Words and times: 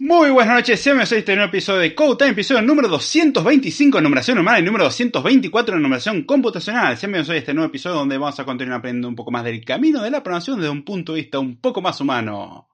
Muy 0.00 0.30
buenas 0.30 0.54
noches, 0.54 0.84
bienvenidos 0.84 1.10
a 1.10 1.16
este 1.16 1.34
nuevo 1.34 1.48
episodio 1.48 1.80
de 1.80 1.92
Code 1.92 2.18
Time, 2.18 2.30
episodio 2.30 2.62
número 2.62 2.86
225 2.86 3.98
en 3.98 4.04
numeración 4.04 4.38
humana 4.38 4.60
y 4.60 4.62
número 4.62 4.84
224 4.84 5.74
en 5.74 5.82
numeración 5.82 6.22
computacional. 6.22 6.96
Bienvenidos 6.96 7.30
a 7.30 7.36
este 7.36 7.52
nuevo 7.52 7.66
episodio 7.66 7.96
donde 7.96 8.16
vamos 8.16 8.38
a 8.38 8.44
continuar 8.44 8.78
aprendiendo 8.78 9.08
un 9.08 9.16
poco 9.16 9.32
más 9.32 9.42
del 9.42 9.64
camino 9.64 10.00
de 10.00 10.12
la 10.12 10.22
programación 10.22 10.60
desde 10.60 10.70
un 10.70 10.84
punto 10.84 11.14
de 11.14 11.22
vista 11.22 11.40
un 11.40 11.60
poco 11.60 11.82
más 11.82 12.00
humano. 12.00 12.68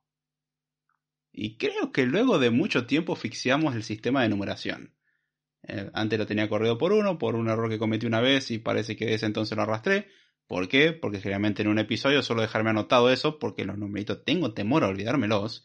Y 1.32 1.56
creo 1.56 1.92
que 1.92 2.04
luego 2.04 2.38
de 2.38 2.50
mucho 2.50 2.84
tiempo 2.86 3.16
fixiamos 3.16 3.74
el 3.74 3.84
sistema 3.84 4.20
de 4.20 4.28
numeración. 4.28 4.94
Eh, 5.62 5.90
antes 5.94 6.18
lo 6.18 6.26
tenía 6.26 6.50
corrido 6.50 6.76
por 6.76 6.92
uno, 6.92 7.16
por 7.16 7.36
un 7.36 7.48
error 7.48 7.70
que 7.70 7.78
cometí 7.78 8.04
una 8.04 8.20
vez 8.20 8.50
y 8.50 8.58
parece 8.58 8.96
que 8.96 9.06
desde 9.06 9.26
entonces 9.26 9.56
lo 9.56 9.62
arrastré. 9.62 10.08
¿Por 10.46 10.68
qué? 10.68 10.92
Porque 10.92 11.20
generalmente 11.20 11.62
en 11.62 11.68
un 11.68 11.78
episodio 11.78 12.20
suelo 12.22 12.42
dejarme 12.42 12.68
anotado 12.68 13.10
eso 13.10 13.38
porque 13.38 13.64
los 13.64 13.78
numeritos 13.78 14.26
tengo 14.26 14.52
temor 14.52 14.84
a 14.84 14.88
olvidármelos. 14.88 15.64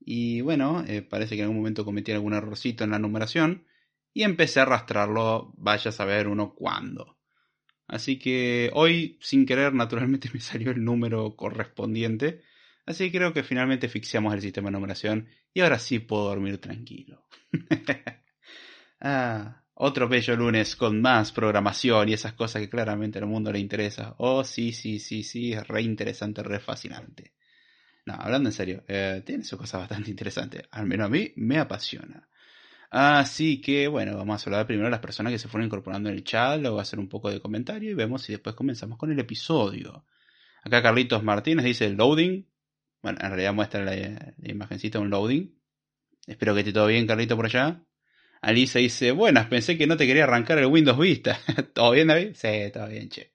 Y 0.00 0.40
bueno, 0.40 0.84
eh, 0.86 1.02
parece 1.02 1.36
que 1.36 1.42
en 1.42 1.44
algún 1.44 1.58
momento 1.58 1.84
cometí 1.84 2.12
algún 2.12 2.34
errorcito 2.34 2.84
en 2.84 2.90
la 2.90 2.98
numeración 2.98 3.66
y 4.12 4.22
empecé 4.24 4.60
a 4.60 4.64
arrastrarlo, 4.64 5.52
vaya 5.56 5.90
a 5.90 5.92
saber 5.92 6.26
uno 6.26 6.54
cuándo. 6.54 7.18
Así 7.86 8.18
que 8.18 8.70
hoy, 8.74 9.18
sin 9.20 9.44
querer, 9.44 9.74
naturalmente 9.74 10.30
me 10.34 10.40
salió 10.40 10.70
el 10.70 10.84
número 10.84 11.36
correspondiente. 11.36 12.42
Así 12.86 13.10
que 13.10 13.18
creo 13.18 13.32
que 13.32 13.42
finalmente 13.42 13.88
fixiamos 13.88 14.34
el 14.34 14.40
sistema 14.40 14.68
de 14.68 14.72
numeración 14.72 15.28
y 15.52 15.60
ahora 15.60 15.78
sí 15.78 15.98
puedo 15.98 16.24
dormir 16.24 16.58
tranquilo. 16.58 17.26
ah, 19.00 19.62
otro 19.74 20.08
bello 20.08 20.36
lunes 20.36 20.76
con 20.76 21.00
más 21.00 21.32
programación 21.32 22.08
y 22.08 22.12
esas 22.14 22.34
cosas 22.34 22.62
que 22.62 22.68
claramente 22.68 23.18
al 23.18 23.26
mundo 23.26 23.52
le 23.52 23.58
interesa. 23.58 24.14
Oh, 24.18 24.44
sí, 24.44 24.72
sí, 24.72 24.98
sí, 24.98 25.22
sí, 25.22 25.52
es 25.52 25.66
re 25.66 25.82
interesante, 25.82 26.42
re 26.42 26.60
fascinante. 26.60 27.32
Hablando 28.14 28.48
en 28.48 28.52
serio, 28.52 28.84
eh, 28.88 29.22
tiene 29.24 29.44
sus 29.44 29.58
cosas 29.58 29.80
bastante 29.80 30.10
interesantes. 30.10 30.62
Al 30.70 30.86
menos 30.86 31.06
a 31.06 31.10
mí 31.10 31.32
me 31.36 31.58
apasiona. 31.58 32.28
Así 32.90 33.60
que, 33.60 33.86
bueno, 33.88 34.16
vamos 34.16 34.44
a 34.44 34.50
hablar 34.50 34.66
primero 34.66 34.86
de 34.86 34.90
las 34.90 35.00
personas 35.00 35.32
que 35.32 35.38
se 35.38 35.48
fueron 35.48 35.66
incorporando 35.66 36.08
en 36.08 36.16
el 36.16 36.24
chat, 36.24 36.60
luego 36.60 36.78
a 36.78 36.82
hacer 36.82 36.98
un 36.98 37.08
poco 37.08 37.30
de 37.30 37.40
comentario 37.40 37.90
y 37.90 37.94
vemos 37.94 38.22
si 38.22 38.32
después 38.32 38.56
comenzamos 38.56 38.98
con 38.98 39.12
el 39.12 39.18
episodio. 39.20 40.04
Acá 40.62 40.82
Carlitos 40.82 41.22
Martínez 41.22 41.64
dice 41.64 41.88
loading. 41.90 42.46
Bueno, 43.02 43.18
en 43.22 43.28
realidad 43.28 43.54
muestra 43.54 43.84
la, 43.84 43.94
la 43.94 44.50
imagencita 44.50 44.98
un 44.98 45.10
loading. 45.10 45.54
Espero 46.26 46.54
que 46.54 46.60
esté 46.60 46.72
todo 46.72 46.86
bien, 46.86 47.06
Carlito, 47.06 47.36
por 47.36 47.46
allá. 47.46 47.82
Alisa 48.42 48.78
dice, 48.78 49.12
buenas, 49.12 49.46
pensé 49.46 49.76
que 49.76 49.86
no 49.86 49.96
te 49.96 50.06
quería 50.06 50.24
arrancar 50.24 50.58
el 50.58 50.66
Windows 50.66 50.98
Vista. 50.98 51.38
¿Todo 51.74 51.92
bien, 51.92 52.08
David? 52.08 52.34
Sí, 52.34 52.70
todo 52.72 52.88
bien, 52.88 53.08
che. 53.08 53.32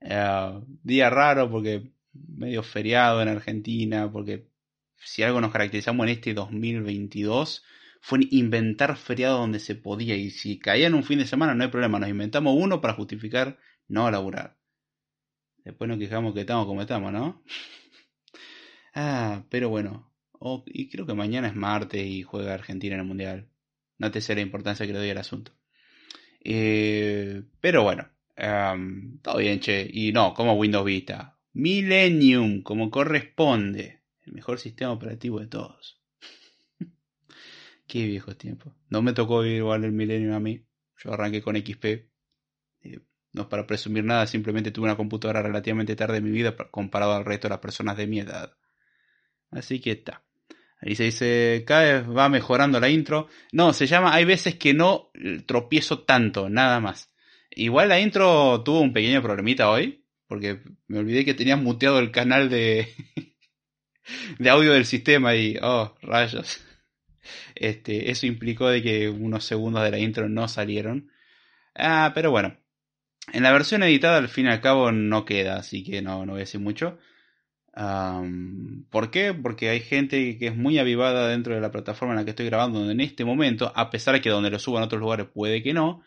Eh, 0.00 0.60
día 0.82 1.10
raro 1.10 1.50
porque 1.50 1.92
medio 2.12 2.62
feriado 2.62 3.22
en 3.22 3.28
Argentina, 3.28 4.10
porque 4.10 4.48
si 4.96 5.22
algo 5.22 5.40
nos 5.40 5.52
caracterizamos 5.52 6.06
en 6.06 6.12
este 6.12 6.34
2022 6.34 7.64
fue 8.00 8.20
inventar 8.30 8.96
feriado 8.96 9.38
donde 9.38 9.60
se 9.60 9.74
podía 9.74 10.16
y 10.16 10.30
si 10.30 10.58
caía 10.58 10.88
en 10.88 10.94
un 10.94 11.04
fin 11.04 11.18
de 11.18 11.26
semana 11.26 11.54
no 11.54 11.64
hay 11.64 11.70
problema, 11.70 11.98
nos 11.98 12.08
inventamos 12.08 12.54
uno 12.56 12.80
para 12.80 12.94
justificar 12.94 13.58
no 13.88 14.10
laburar. 14.10 14.58
Después 15.64 15.88
nos 15.88 15.98
quejamos 15.98 16.34
que 16.34 16.40
estamos 16.40 16.66
como 16.66 16.82
estamos, 16.82 17.12
¿no? 17.12 17.42
ah, 18.94 19.44
pero 19.48 19.68
bueno, 19.68 20.12
y 20.66 20.88
creo 20.88 21.06
que 21.06 21.14
mañana 21.14 21.48
es 21.48 21.54
martes 21.54 22.04
y 22.04 22.22
juega 22.22 22.54
Argentina 22.54 22.94
en 22.94 23.00
el 23.00 23.06
Mundial. 23.06 23.48
No 23.98 24.10
te 24.10 24.20
sé 24.20 24.34
la 24.34 24.40
importancia 24.40 24.86
que 24.86 24.92
le 24.92 24.98
doy 24.98 25.10
al 25.10 25.18
asunto. 25.18 25.52
Eh, 26.44 27.42
pero 27.60 27.84
bueno, 27.84 28.08
todo 29.22 29.38
bien, 29.38 29.60
che. 29.60 29.88
Y 29.92 30.12
no, 30.12 30.34
como 30.34 30.54
Windows 30.54 30.84
Vista. 30.84 31.38
Millennium, 31.52 32.62
como 32.62 32.90
corresponde. 32.90 34.00
El 34.24 34.32
mejor 34.34 34.58
sistema 34.58 34.92
operativo 34.92 35.40
de 35.40 35.46
todos. 35.46 36.00
Qué 37.86 38.06
viejos 38.06 38.38
tiempos. 38.38 38.72
No 38.88 39.02
me 39.02 39.12
tocó 39.12 39.40
vivir 39.40 39.58
igual 39.58 39.84
el 39.84 39.92
Millennium 39.92 40.34
a 40.34 40.40
mí. 40.40 40.64
Yo 41.02 41.12
arranqué 41.12 41.42
con 41.42 41.56
XP. 41.56 41.84
Eh, 41.84 43.00
no 43.32 43.42
es 43.42 43.48
para 43.48 43.66
presumir 43.66 44.04
nada, 44.04 44.26
simplemente 44.26 44.70
tuve 44.70 44.84
una 44.84 44.96
computadora 44.96 45.42
relativamente 45.42 45.96
tarde 45.96 46.18
en 46.18 46.24
mi 46.24 46.30
vida 46.30 46.54
comparado 46.70 47.14
al 47.14 47.24
resto 47.24 47.48
de 47.48 47.50
las 47.54 47.60
personas 47.60 47.96
de 47.96 48.06
mi 48.06 48.20
edad. 48.20 48.54
Así 49.50 49.80
que 49.80 49.92
está. 49.92 50.22
Ahí 50.80 50.96
se 50.96 51.04
dice, 51.04 51.64
cada 51.66 51.82
vez 51.82 52.08
va 52.08 52.28
mejorando 52.28 52.80
la 52.80 52.90
intro. 52.90 53.28
No, 53.52 53.72
se 53.72 53.86
llama, 53.86 54.14
hay 54.14 54.24
veces 54.24 54.56
que 54.56 54.74
no 54.74 55.10
tropiezo 55.46 56.00
tanto, 56.00 56.50
nada 56.50 56.80
más. 56.80 57.12
Igual 57.50 57.88
la 57.88 58.00
intro 58.00 58.62
tuvo 58.64 58.80
un 58.80 58.92
pequeño 58.92 59.22
problemita 59.22 59.70
hoy 59.70 60.01
porque 60.32 60.60
me 60.86 60.98
olvidé 60.98 61.26
que 61.26 61.34
tenías 61.34 61.60
muteado 61.60 61.98
el 61.98 62.10
canal 62.10 62.48
de, 62.48 62.88
de 64.38 64.48
audio 64.48 64.72
del 64.72 64.86
sistema 64.86 65.34
y, 65.34 65.58
oh, 65.60 65.94
rayos. 66.00 66.64
Este, 67.54 68.10
eso 68.10 68.24
implicó 68.24 68.70
de 68.70 68.82
que 68.82 69.10
unos 69.10 69.44
segundos 69.44 69.84
de 69.84 69.90
la 69.90 69.98
intro 69.98 70.30
no 70.30 70.48
salieron. 70.48 71.12
Ah, 71.74 72.12
pero 72.14 72.30
bueno. 72.30 72.56
En 73.34 73.42
la 73.42 73.52
versión 73.52 73.82
editada 73.82 74.16
al 74.16 74.30
fin 74.30 74.46
y 74.46 74.48
al 74.48 74.62
cabo 74.62 74.90
no 74.90 75.26
queda, 75.26 75.56
así 75.56 75.84
que 75.84 76.00
no, 76.00 76.24
no 76.24 76.32
voy 76.32 76.40
a 76.40 76.46
decir 76.46 76.60
mucho. 76.60 76.98
¿Por 78.90 79.10
qué? 79.10 79.34
Porque 79.34 79.68
hay 79.68 79.80
gente 79.80 80.38
que 80.38 80.46
es 80.46 80.56
muy 80.56 80.78
avivada 80.78 81.28
dentro 81.28 81.54
de 81.54 81.60
la 81.60 81.70
plataforma 81.70 82.14
en 82.14 82.20
la 82.20 82.24
que 82.24 82.30
estoy 82.30 82.46
grabando 82.46 82.90
en 82.90 83.00
este 83.00 83.26
momento, 83.26 83.70
a 83.76 83.90
pesar 83.90 84.14
de 84.14 84.22
que 84.22 84.30
donde 84.30 84.48
lo 84.48 84.58
subo 84.58 84.78
en 84.78 84.84
otros 84.84 85.00
lugares 85.00 85.26
puede 85.26 85.62
que 85.62 85.74
no, 85.74 86.02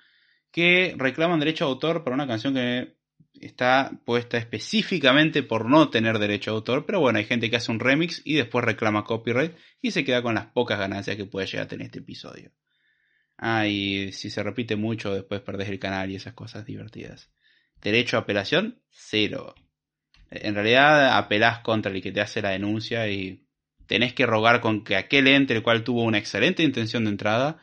que 0.51 0.95
reclaman 0.97 1.39
derecho 1.39 1.65
de 1.65 1.71
autor 1.73 2.03
para 2.03 2.15
una 2.15 2.27
canción 2.27 2.55
que 2.55 2.95
está 3.41 3.91
puesta 4.05 4.37
específicamente 4.37 5.43
por 5.43 5.69
no 5.69 5.89
tener 5.89 6.19
derecho 6.19 6.51
de 6.51 6.55
autor, 6.55 6.85
pero 6.85 6.99
bueno, 6.99 7.19
hay 7.19 7.25
gente 7.25 7.49
que 7.49 7.57
hace 7.57 7.71
un 7.71 7.79
remix 7.79 8.21
y 8.25 8.35
después 8.35 8.63
reclama 8.63 9.03
copyright 9.03 9.55
y 9.81 9.91
se 9.91 10.03
queda 10.03 10.21
con 10.21 10.35
las 10.35 10.47
pocas 10.47 10.79
ganancias 10.79 11.17
que 11.17 11.25
puede 11.25 11.47
llegar 11.47 11.65
a 11.65 11.67
tener 11.67 11.85
este 11.87 11.99
episodio. 11.99 12.51
Ah, 13.37 13.67
y 13.67 14.11
si 14.13 14.29
se 14.29 14.43
repite 14.43 14.75
mucho, 14.75 15.13
después 15.13 15.41
perdés 15.41 15.69
el 15.69 15.79
canal 15.79 16.09
y 16.09 16.15
esas 16.15 16.33
cosas 16.33 16.65
divertidas. 16.65 17.29
Derecho 17.81 18.17
a 18.17 18.21
apelación, 18.21 18.81
cero. 18.89 19.55
En 20.31 20.55
realidad 20.55 21.17
apelás 21.17 21.59
contra 21.59 21.91
el 21.91 22.01
que 22.01 22.11
te 22.11 22.21
hace 22.21 22.41
la 22.41 22.51
denuncia 22.51 23.07
y 23.09 23.45
tenés 23.87 24.13
que 24.13 24.25
rogar 24.25 24.61
con 24.61 24.83
que 24.83 24.95
aquel 24.95 25.27
ente, 25.27 25.53
el 25.53 25.63
cual 25.63 25.83
tuvo 25.83 26.03
una 26.03 26.17
excelente 26.17 26.63
intención 26.63 27.03
de 27.03 27.11
entrada, 27.11 27.57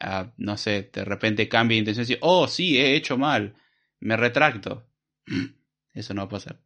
ah, 0.00 0.32
no 0.36 0.56
sé, 0.56 0.90
de 0.92 1.04
repente 1.04 1.48
cambie 1.48 1.76
de 1.76 1.80
intención 1.80 2.04
y 2.04 2.08
dice, 2.08 2.18
oh, 2.22 2.48
sí, 2.48 2.78
he 2.78 2.96
hecho 2.96 3.16
mal, 3.16 3.54
me 4.00 4.16
retracto 4.16 4.91
Eso 5.94 6.14
no 6.14 6.22
va 6.22 6.26
a 6.26 6.30
pasar. 6.30 6.60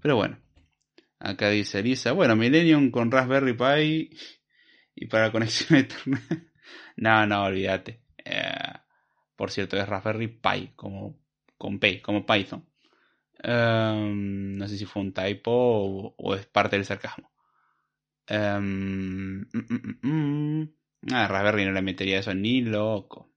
Pero 0.00 0.16
bueno. 0.16 0.38
Acá 1.18 1.50
dice 1.50 1.80
Elisa, 1.80 2.12
bueno, 2.12 2.34
Millennium 2.34 2.90
con 2.90 3.10
Raspberry 3.10 3.52
Pi 3.52 4.16
y 4.94 5.06
para 5.06 5.30
conexión 5.32 5.76
a 5.76 5.80
internet. 5.80 6.50
no, 6.96 7.26
no, 7.26 7.44
olvídate. 7.44 8.00
Eh, 8.24 8.72
por 9.36 9.50
cierto, 9.50 9.76
es 9.76 9.88
Raspberry 9.88 10.28
Pi, 10.28 10.72
como 10.76 11.18
con 11.58 11.78
P, 11.78 12.00
como 12.00 12.24
Python. 12.24 12.66
Em, 13.42 14.56
no 14.56 14.68
sé 14.68 14.76
si 14.76 14.84
fue 14.84 15.02
un 15.02 15.12
typo 15.12 16.14
o, 16.16 16.34
es 16.34 16.46
parte 16.46 16.76
del 16.76 16.84
sarcasmo. 16.84 17.30
Um, 18.28 19.44
ah, 21.12 21.26
Raspberry 21.26 21.64
no 21.64 21.72
le 21.72 21.82
metería 21.82 22.18
eso 22.20 22.34
ni 22.34 22.62
loco. 22.62 23.32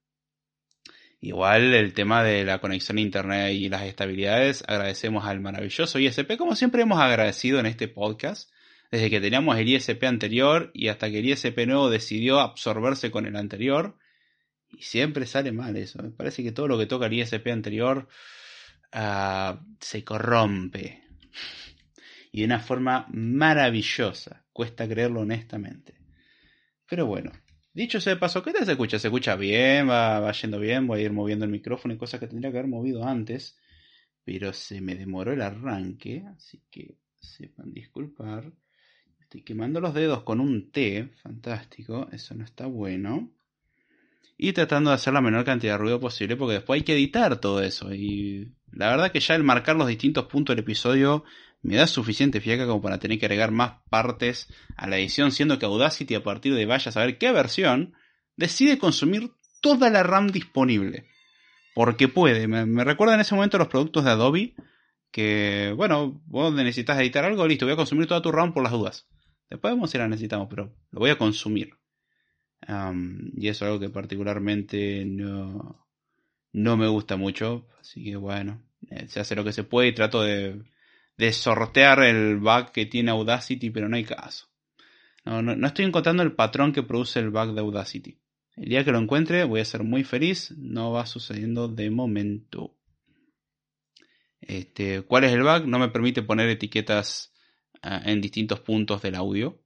Igual 1.24 1.72
el 1.72 1.94
tema 1.94 2.22
de 2.22 2.44
la 2.44 2.58
conexión 2.58 2.98
a 2.98 3.00
internet 3.00 3.54
y 3.54 3.70
las 3.70 3.84
estabilidades, 3.84 4.62
agradecemos 4.68 5.24
al 5.24 5.40
maravilloso 5.40 5.98
ISP, 5.98 6.36
como 6.36 6.54
siempre 6.54 6.82
hemos 6.82 7.00
agradecido 7.00 7.58
en 7.58 7.64
este 7.64 7.88
podcast, 7.88 8.50
desde 8.90 9.08
que 9.08 9.22
teníamos 9.22 9.56
el 9.56 9.66
ISP 9.66 10.04
anterior 10.04 10.70
y 10.74 10.88
hasta 10.88 11.10
que 11.10 11.20
el 11.20 11.24
ISP 11.30 11.66
nuevo 11.66 11.88
decidió 11.88 12.40
absorberse 12.40 13.10
con 13.10 13.24
el 13.24 13.36
anterior. 13.36 13.96
Y 14.68 14.82
siempre 14.82 15.24
sale 15.24 15.50
mal 15.50 15.74
eso. 15.78 16.02
Me 16.02 16.10
parece 16.10 16.42
que 16.42 16.52
todo 16.52 16.68
lo 16.68 16.76
que 16.76 16.84
toca 16.84 17.06
el 17.06 17.14
ISP 17.14 17.46
anterior 17.48 18.06
uh, 18.94 19.56
se 19.80 20.04
corrompe. 20.04 21.04
Y 22.32 22.40
de 22.40 22.44
una 22.44 22.60
forma 22.60 23.06
maravillosa. 23.08 24.44
Cuesta 24.52 24.86
creerlo 24.86 25.20
honestamente. 25.20 25.94
Pero 26.86 27.06
bueno, 27.06 27.32
Dicho 27.74 28.00
sea 28.00 28.14
de 28.14 28.20
paso, 28.20 28.40
¿qué 28.40 28.52
tal 28.52 28.64
se 28.64 28.70
escucha? 28.70 29.00
Se 29.00 29.08
escucha 29.08 29.34
bien, 29.34 29.88
va, 29.88 30.20
va 30.20 30.30
yendo 30.30 30.60
bien, 30.60 30.86
voy 30.86 31.00
a 31.00 31.02
ir 31.02 31.12
moviendo 31.12 31.44
el 31.44 31.50
micrófono 31.50 31.92
y 31.92 31.98
cosas 31.98 32.20
que 32.20 32.28
tendría 32.28 32.52
que 32.52 32.58
haber 32.58 32.70
movido 32.70 33.04
antes, 33.04 33.58
pero 34.24 34.52
se 34.52 34.80
me 34.80 34.94
demoró 34.94 35.32
el 35.32 35.42
arranque, 35.42 36.24
así 36.36 36.62
que 36.70 36.94
sepan 37.16 37.72
disculpar. 37.72 38.52
Estoy 39.18 39.42
quemando 39.42 39.80
los 39.80 39.92
dedos 39.92 40.22
con 40.22 40.38
un 40.38 40.70
té, 40.70 41.10
fantástico, 41.20 42.08
eso 42.12 42.36
no 42.36 42.44
está 42.44 42.66
bueno. 42.66 43.32
Y 44.38 44.52
tratando 44.52 44.90
de 44.90 44.94
hacer 44.94 45.12
la 45.12 45.20
menor 45.20 45.44
cantidad 45.44 45.72
de 45.72 45.78
ruido 45.78 45.98
posible 45.98 46.36
porque 46.36 46.54
después 46.54 46.78
hay 46.78 46.84
que 46.84 46.94
editar 46.94 47.40
todo 47.40 47.60
eso. 47.60 47.92
Y 47.92 48.52
la 48.70 48.90
verdad 48.90 49.10
que 49.10 49.18
ya 49.18 49.34
el 49.34 49.42
marcar 49.42 49.74
los 49.74 49.88
distintos 49.88 50.26
puntos 50.26 50.54
del 50.54 50.62
episodio 50.62 51.24
me 51.64 51.76
da 51.76 51.86
suficiente 51.86 52.42
fiaca 52.42 52.66
como 52.66 52.82
para 52.82 52.98
tener 52.98 53.18
que 53.18 53.24
agregar 53.24 53.50
más 53.50 53.80
partes 53.88 54.48
a 54.76 54.86
la 54.86 54.98
edición, 54.98 55.32
siendo 55.32 55.58
que 55.58 55.64
Audacity 55.64 56.14
a 56.14 56.22
partir 56.22 56.54
de 56.54 56.66
vaya 56.66 56.90
a 56.90 56.92
saber 56.92 57.16
qué 57.16 57.32
versión 57.32 57.94
decide 58.36 58.78
consumir 58.78 59.32
toda 59.62 59.88
la 59.88 60.02
RAM 60.02 60.28
disponible. 60.28 61.06
Porque 61.74 62.06
puede. 62.06 62.46
Me, 62.46 62.84
recuerda 62.84 63.14
en 63.14 63.20
ese 63.20 63.34
momento 63.34 63.56
los 63.56 63.68
productos 63.68 64.04
de 64.04 64.10
Adobe 64.10 64.54
que, 65.10 65.72
bueno, 65.74 66.20
vos 66.26 66.52
necesitas 66.52 66.98
editar 67.00 67.24
algo, 67.24 67.48
listo, 67.48 67.64
voy 67.64 67.72
a 67.72 67.76
consumir 67.76 68.06
toda 68.06 68.20
tu 68.20 68.30
RAM 68.30 68.52
por 68.52 68.62
las 68.62 68.72
dudas. 68.72 69.08
Después 69.48 69.72
vemos 69.72 69.90
si 69.90 69.96
la 69.96 70.06
necesitamos, 70.06 70.48
pero 70.50 70.76
lo 70.90 71.00
voy 71.00 71.10
a 71.10 71.18
consumir. 71.18 71.78
y 72.68 73.48
eso 73.48 73.64
es 73.64 73.70
algo 73.70 73.80
que 73.80 73.88
particularmente 73.88 75.04
no, 75.06 75.88
no 76.52 76.76
me 76.76 76.88
gusta 76.88 77.16
mucho. 77.16 77.66
Así 77.80 78.04
que 78.04 78.16
bueno, 78.16 78.62
eh, 78.90 79.08
se 79.08 79.20
hace 79.20 79.34
lo 79.34 79.44
que 79.44 79.52
se 79.52 79.64
puede 79.64 79.88
y 79.88 79.94
trato 79.94 80.22
de, 80.22 80.62
de 81.16 81.32
sortear 81.32 82.02
el 82.02 82.38
bug 82.38 82.72
que 82.72 82.86
tiene 82.86 83.10
Audacity, 83.10 83.70
pero 83.70 83.88
no 83.88 83.96
hay 83.96 84.04
caso. 84.04 84.48
No, 85.24 85.42
no, 85.42 85.56
no, 85.56 85.66
estoy 85.66 85.84
encontrando 85.84 86.22
el 86.22 86.32
patrón 86.32 86.72
que 86.72 86.82
produce 86.82 87.20
el 87.20 87.30
bug 87.30 87.54
de 87.54 87.60
Audacity. 87.60 88.18
El 88.56 88.68
día 88.68 88.84
que 88.84 88.92
lo 88.92 88.98
encuentre 88.98 89.44
voy 89.44 89.60
a 89.60 89.64
ser 89.64 89.82
muy 89.82 90.04
feliz. 90.04 90.52
No 90.56 90.92
va 90.92 91.06
sucediendo 91.06 91.68
de 91.68 91.90
momento. 91.90 92.76
Este, 94.40 95.02
¿Cuál 95.02 95.24
es 95.24 95.32
el 95.32 95.42
bug? 95.42 95.66
No 95.66 95.78
me 95.78 95.88
permite 95.88 96.22
poner 96.22 96.48
etiquetas 96.48 97.32
uh, 97.82 98.08
en 98.08 98.20
distintos 98.20 98.60
puntos 98.60 99.02
del 99.02 99.14
audio. 99.14 99.60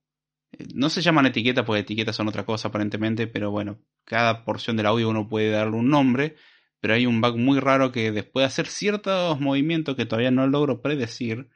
No 0.74 0.88
se 0.88 1.02
llaman 1.02 1.26
etiquetas 1.26 1.64
porque 1.64 1.80
etiquetas 1.80 2.16
son 2.16 2.28
otra 2.28 2.46
cosa 2.46 2.68
aparentemente, 2.68 3.26
pero 3.26 3.50
bueno, 3.50 3.80
cada 4.04 4.44
porción 4.44 4.76
del 4.76 4.86
audio 4.86 5.10
uno 5.10 5.28
puede 5.28 5.50
darle 5.50 5.76
un 5.76 5.90
nombre, 5.90 6.36
pero 6.80 6.94
hay 6.94 7.06
un 7.06 7.20
bug 7.20 7.36
muy 7.36 7.60
raro 7.60 7.92
que 7.92 8.12
después 8.12 8.42
de 8.42 8.46
hacer 8.46 8.66
ciertos 8.66 9.40
movimientos 9.40 9.96
que 9.96 10.06
todavía 10.06 10.30
no 10.30 10.46
logro 10.46 10.80
predecir, 10.80 11.48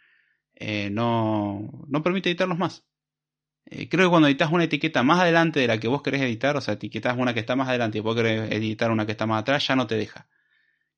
eh, 0.54 0.90
no, 0.90 1.84
no 1.88 2.02
permite 2.02 2.30
editarlos 2.30 2.58
más. 2.58 2.84
Eh, 3.66 3.88
creo 3.88 4.06
que 4.06 4.10
cuando 4.10 4.28
editas 4.28 4.52
una 4.52 4.64
etiqueta 4.64 5.02
más 5.02 5.20
adelante 5.20 5.60
de 5.60 5.66
la 5.68 5.78
que 5.78 5.88
vos 5.88 6.02
querés 6.02 6.22
editar, 6.22 6.56
o 6.56 6.60
sea, 6.60 6.74
etiquetas 6.74 7.16
una 7.16 7.34
que 7.34 7.40
está 7.40 7.56
más 7.56 7.68
adelante 7.68 7.98
y 7.98 8.00
vos 8.00 8.16
querés 8.16 8.50
editar 8.52 8.90
una 8.90 9.06
que 9.06 9.12
está 9.12 9.26
más 9.26 9.40
atrás, 9.42 9.66
ya 9.66 9.76
no 9.76 9.86
te 9.86 9.96
deja. 9.96 10.28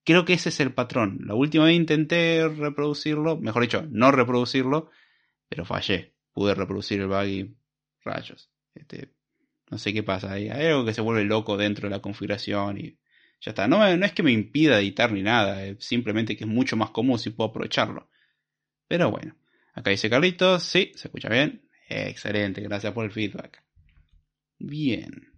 Creo 0.04 0.24
que 0.24 0.34
ese 0.34 0.50
es 0.50 0.60
el 0.60 0.72
patrón. 0.74 1.18
La 1.24 1.34
última 1.34 1.64
vez 1.64 1.76
intenté 1.76 2.46
reproducirlo, 2.48 3.38
mejor 3.38 3.62
dicho, 3.62 3.86
no 3.90 4.10
reproducirlo, 4.10 4.90
pero 5.48 5.64
fallé. 5.64 6.14
Pude 6.32 6.54
reproducir 6.54 7.00
el 7.00 7.08
bug 7.08 7.24
y 7.26 7.56
rayos. 8.02 8.50
Este, 8.74 9.14
no 9.70 9.78
sé 9.78 9.92
qué 9.92 10.02
pasa. 10.02 10.32
Hay, 10.32 10.48
hay 10.48 10.66
algo 10.66 10.84
que 10.84 10.94
se 10.94 11.00
vuelve 11.00 11.24
loco 11.24 11.56
dentro 11.56 11.88
de 11.88 11.94
la 11.94 12.02
configuración 12.02 12.78
y 12.78 12.98
ya 13.40 13.50
está. 13.50 13.68
No, 13.68 13.96
no 13.96 14.06
es 14.06 14.12
que 14.12 14.22
me 14.22 14.32
impida 14.32 14.80
editar 14.80 15.12
ni 15.12 15.22
nada, 15.22 15.64
es 15.64 15.84
simplemente 15.84 16.36
que 16.36 16.44
es 16.44 16.50
mucho 16.50 16.76
más 16.76 16.90
cómodo 16.90 17.18
si 17.18 17.30
puedo 17.30 17.50
aprovecharlo. 17.50 18.08
Pero 18.88 19.10
bueno, 19.10 19.36
acá 19.74 19.90
dice 19.90 20.10
Carlitos, 20.10 20.62
sí, 20.62 20.92
se 20.94 21.08
escucha 21.08 21.28
bien. 21.28 21.68
Excelente, 21.88 22.60
gracias 22.62 22.92
por 22.92 23.04
el 23.04 23.12
feedback. 23.12 23.62
Bien. 24.58 25.32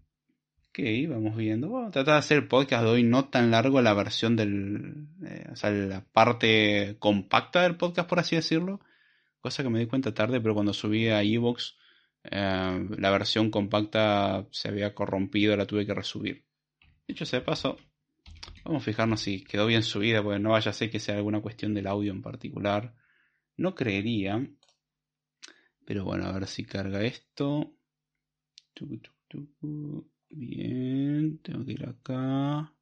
Ok, 0.68 0.80
vamos 1.08 1.36
viendo. 1.36 1.78
A 1.78 1.90
tratar 1.90 2.14
de 2.14 2.18
hacer 2.18 2.38
el 2.38 2.48
podcast 2.48 2.84
de 2.84 2.90
hoy 2.90 3.02
no 3.02 3.28
tan 3.28 3.50
largo 3.50 3.80
la 3.80 3.94
versión 3.94 4.36
del... 4.36 5.08
Eh, 5.24 5.46
o 5.50 5.56
sea, 5.56 5.70
la 5.70 6.04
parte 6.04 6.96
compacta 6.98 7.62
del 7.62 7.76
podcast, 7.76 8.08
por 8.08 8.18
así 8.18 8.36
decirlo. 8.36 8.80
Cosa 9.40 9.62
que 9.62 9.70
me 9.70 9.78
di 9.78 9.86
cuenta 9.86 10.12
tarde, 10.12 10.40
pero 10.40 10.54
cuando 10.54 10.72
subí 10.72 11.08
a 11.08 11.22
Evox 11.22 11.76
eh, 12.30 12.88
la 12.98 13.10
versión 13.10 13.50
compacta 13.50 14.46
se 14.50 14.68
había 14.68 14.94
corrompido, 14.94 15.56
la 15.56 15.66
tuve 15.66 15.86
que 15.86 15.94
resubir. 15.94 16.45
Dicho 17.06 17.24
sea 17.24 17.44
paso, 17.44 17.76
vamos 18.64 18.82
a 18.82 18.84
fijarnos 18.84 19.20
si 19.20 19.44
quedó 19.44 19.66
bien 19.66 19.82
subida, 19.82 20.22
porque 20.22 20.40
no 20.40 20.50
vaya 20.50 20.70
a 20.70 20.74
ser 20.74 20.90
que 20.90 21.00
sea 21.00 21.16
alguna 21.16 21.40
cuestión 21.40 21.72
del 21.74 21.86
audio 21.86 22.12
en 22.12 22.22
particular. 22.22 22.94
No 23.56 23.74
creería. 23.74 24.44
Pero 25.84 26.04
bueno, 26.04 26.26
a 26.26 26.32
ver 26.32 26.46
si 26.46 26.64
carga 26.64 27.02
esto. 27.02 27.72
Bien, 30.30 31.38
tengo 31.38 31.64
que 31.64 31.72
ir 31.72 31.86
acá. 31.88 32.74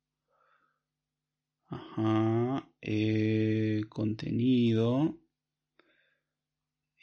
Ajá. 1.69 2.69
Eh, 2.81 3.83
contenido. 3.89 5.19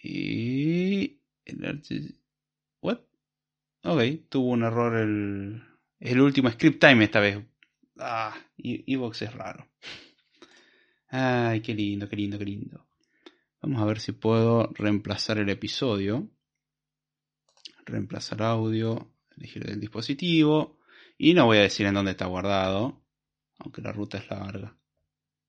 Y... 0.04 1.22
El 1.46 2.16
What? 2.82 3.00
Ok, 3.84 4.02
tuvo 4.30 4.50
un 4.50 4.64
error 4.64 4.96
el, 4.96 5.64
el 6.02 6.20
último 6.20 6.50
script 6.50 6.82
time 6.82 7.06
esta 7.06 7.20
vez. 7.20 7.40
Ah, 8.00 8.36
Evox 8.58 9.22
es 9.22 9.34
raro. 9.34 9.68
Ay, 11.08 11.62
qué 11.62 11.74
lindo, 11.76 12.10
qué 12.10 12.16
lindo, 12.16 12.40
qué 12.40 12.46
lindo. 12.46 12.88
Vamos 13.62 13.82
a 13.82 13.86
ver 13.86 14.00
si 14.00 14.12
puedo 14.12 14.72
reemplazar 14.74 15.38
el 15.38 15.50
episodio. 15.50 16.28
Reemplazar 17.86 18.42
audio, 18.42 19.14
elegir 19.38 19.70
el 19.70 19.80
dispositivo. 19.80 20.80
Y 21.18 21.36
no 21.36 21.46
voy 21.46 21.58
a 21.58 21.62
decir 21.62 21.86
en 21.86 21.94
dónde 21.94 22.12
está 22.12 22.26
guardado, 22.26 23.04
aunque 23.60 23.82
la 23.82 23.92
ruta 23.92 24.18
es 24.18 24.28
larga. 24.30 24.76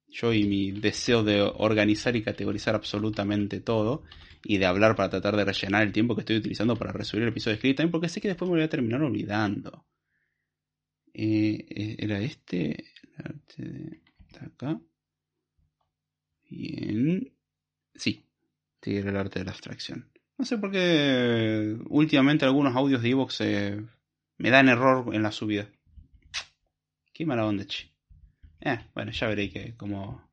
Yo 0.09 0.35
y 0.35 0.45
mi 0.45 0.73
deseo 0.73 1.25
de 1.25 1.41
organizar 1.41 2.15
y 2.15 2.23
categorizar 2.23 2.75
absolutamente 2.75 3.61
todo 3.61 4.03
y 4.45 4.59
de 4.59 4.67
hablar 4.67 4.95
para 4.97 5.09
tratar 5.09 5.35
de 5.37 5.47
rellenar 5.47 5.85
el 5.85 5.93
tiempo 5.93 6.15
que 6.15 6.21
estoy 6.21 6.37
utilizando 6.37 6.77
para 6.77 6.93
resubir 6.93 7.23
el 7.23 7.31
episodio 7.31 7.55
de 7.55 7.61
Script 7.61 7.79
Time, 7.79 7.91
porque 7.91 8.11
sé 8.11 8.21
que 8.21 8.29
después 8.29 8.51
me 8.51 8.57
voy 8.57 8.65
a 8.65 8.69
terminar 8.69 9.03
olvidando. 9.03 9.87
Eh, 11.14 11.67
eh, 11.69 11.97
¿Era 11.99 12.20
este? 12.20 12.85
de 13.56 14.00
acá. 14.41 14.81
Bien. 16.49 17.32
Sí, 17.94 18.26
sí, 18.81 18.97
era 18.97 19.11
el 19.11 19.17
arte 19.17 19.38
de 19.38 19.44
la 19.44 19.53
abstracción. 19.53 20.11
No 20.38 20.44
sé 20.44 20.59
por 20.59 20.73
qué 20.73 21.76
últimamente 21.88 22.44
algunos 22.44 22.75
audios 22.75 23.03
de 23.03 23.11
Evox 23.11 23.41
eh, 23.43 23.81
me 24.38 24.50
dan 24.50 24.69
error 24.69 25.14
en 25.14 25.23
la 25.23 25.31
subida. 25.31 25.69
Qué 27.12 27.26
mala 27.26 27.47
onda, 27.47 27.67
chi. 27.67 27.93
Eh, 28.61 28.79
bueno, 28.94 29.12
ya 29.12 29.29
veré 29.29 29.50
que 29.50 29.76
cómo, 29.76 30.32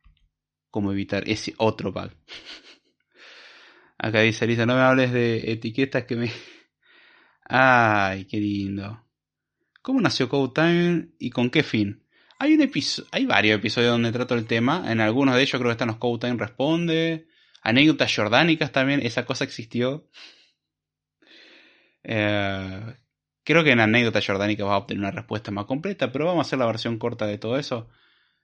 cómo 0.69 0.91
evitar 0.91 1.27
ese 1.27 1.53
otro 1.57 1.91
bug. 1.91 2.11
Acá 3.97 4.21
dice 4.21 4.47
Lisa, 4.47 4.65
no 4.65 4.75
me 4.75 4.81
hables 4.81 5.11
de 5.11 5.51
etiquetas 5.51 6.05
que 6.05 6.15
me... 6.15 6.31
Ay, 7.43 8.25
qué 8.25 8.37
lindo. 8.37 9.08
¿Cómo 9.81 10.01
nació 10.01 10.27
Code 10.27 10.53
Time 10.53 11.07
y 11.19 11.29
con 11.29 11.49
qué 11.49 11.63
fin? 11.63 12.03
Hay, 12.37 12.53
un 12.53 12.71
hay 13.11 13.25
varios 13.25 13.59
episodios 13.59 13.91
donde 13.91 14.11
trato 14.11 14.35
el 14.35 14.45
tema. 14.45 14.91
En 14.91 15.01
algunos 15.01 15.35
de 15.35 15.41
ellos 15.41 15.59
creo 15.59 15.69
que 15.69 15.73
están 15.73 15.89
los 15.89 15.97
Code 15.97 16.27
Time 16.27 16.39
Responde. 16.39 17.27
Anécdotas 17.61 18.13
jordánicas 18.15 18.71
también. 18.71 19.01
Esa 19.01 19.25
cosa 19.25 19.43
existió. 19.43 20.09
Eh, 22.03 22.95
creo 23.43 23.63
que 23.63 23.71
en 23.71 23.79
anécdotas 23.79 24.25
jordánicas 24.25 24.65
vas 24.65 24.73
a 24.73 24.77
obtener 24.77 25.01
una 25.01 25.11
respuesta 25.11 25.51
más 25.51 25.65
completa. 25.65 26.11
Pero 26.11 26.25
vamos 26.25 26.45
a 26.45 26.47
hacer 26.47 26.59
la 26.59 26.65
versión 26.65 26.97
corta 26.97 27.25
de 27.25 27.37
todo 27.37 27.57
eso. 27.57 27.89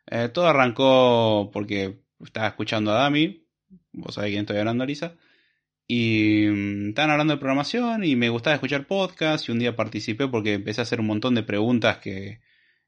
Eh, 0.08 0.30
todo 0.30 0.48
arrancó 0.48 1.50
porque 1.52 2.02
estaba 2.20 2.48
escuchando 2.48 2.92
a 2.92 2.96
Dami. 2.96 3.46
Vos 3.92 4.16
sabés 4.16 4.32
quién 4.32 4.42
estoy 4.42 4.58
hablando, 4.58 4.86
Lisa. 4.86 5.16
Y 5.88 6.48
mm, 6.50 6.90
estaban 6.90 7.12
hablando 7.12 7.34
de 7.36 7.40
programación 7.40 8.04
y 8.04 8.16
me 8.16 8.30
gustaba 8.30 8.56
escuchar 8.56 8.88
podcasts 8.88 9.48
y 9.50 9.52
un 9.52 9.60
día 9.60 9.76
participé 9.76 10.28
porque 10.28 10.54
empecé 10.54 10.82
a 10.82 10.84
hacer 10.84 11.00
un 11.00 11.08
montón 11.08 11.36
de 11.36 11.44
preguntas 11.44 12.00
que 12.00 12.42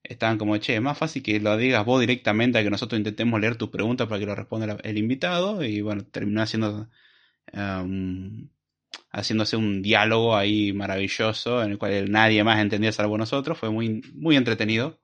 estaban 0.04 0.38
como, 0.38 0.58
che, 0.58 0.76
es 0.76 0.82
más 0.82 0.98
fácil 0.98 1.24
que 1.24 1.40
lo 1.40 1.58
digas 1.58 1.86
vos 1.86 2.00
directamente 2.02 2.58
a 2.60 2.64
que 2.64 2.70
nosotros 2.70 2.98
intentemos 3.00 3.40
leer 3.40 3.58
tus 3.58 3.70
preguntas 3.70 4.08
para 4.08 4.20
que 4.20 4.26
lo 4.26 4.36
responda 4.36 4.78
el 4.84 4.98
invitado 4.98 5.64
y 5.64 5.82
bueno, 5.82 6.06
terminó 6.06 6.42
haciendo, 6.42 6.90
um, 7.54 8.50
haciéndose 9.12 9.58
un 9.58 9.82
diálogo 9.82 10.36
ahí 10.36 10.74
maravilloso 10.74 11.64
en 11.64 11.72
el 11.72 11.78
cual 11.78 12.12
nadie 12.12 12.44
más 12.44 12.60
entendía 12.62 12.92
salvo 12.92 13.18
nosotros, 13.18 13.58
fue 13.58 13.70
muy, 13.72 14.02
muy 14.16 14.38
entretenido, 14.38 15.00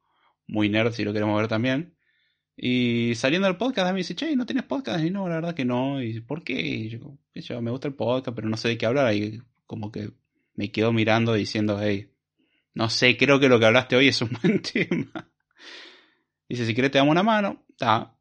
muy 0.48 0.70
nerd 0.70 0.94
si 0.94 1.04
lo 1.04 1.14
queremos 1.14 1.38
ver 1.40 1.48
también. 1.50 1.96
Y 2.56 3.14
saliendo 3.16 3.48
del 3.48 3.58
podcast, 3.58 3.92
me 3.92 4.00
dice, 4.00 4.16
che, 4.16 4.36
¿no 4.36 4.46
tienes 4.46 4.66
podcast? 4.66 5.04
Y 5.04 5.10
no, 5.10 5.28
la 5.28 5.36
verdad 5.36 5.56
que 5.56 5.66
no. 5.66 6.02
Y 6.02 6.20
¿por 6.22 6.44
qué? 6.44 6.60
Y 6.62 6.90
yo, 7.42 7.62
me 7.62 7.72
gusta 7.72 7.88
el 7.88 7.96
podcast, 7.96 8.36
pero 8.36 8.50
no 8.50 8.58
sé 8.58 8.70
de 8.70 8.78
qué 8.78 8.86
hablar. 8.86 9.14
Y 9.14 9.42
como 9.66 9.92
que 9.92 10.12
me 10.56 10.72
quedo 10.72 10.94
mirando 10.94 11.34
diciendo, 11.34 11.80
hey, 11.82 12.10
no 12.74 12.90
sé, 12.90 13.18
creo 13.18 13.40
que 13.40 13.50
lo 13.50 13.60
que 13.60 13.66
hablaste 13.66 13.96
hoy 13.96 14.08
es 14.08 14.22
un 14.22 14.38
buen 14.42 14.62
tema. 14.62 15.30
Dice, 16.48 16.66
si 16.66 16.74
querés 16.74 16.92
te 16.92 17.00
damos 17.00 17.12
una 17.12 17.24
mano. 17.24 17.64
está 17.70 18.16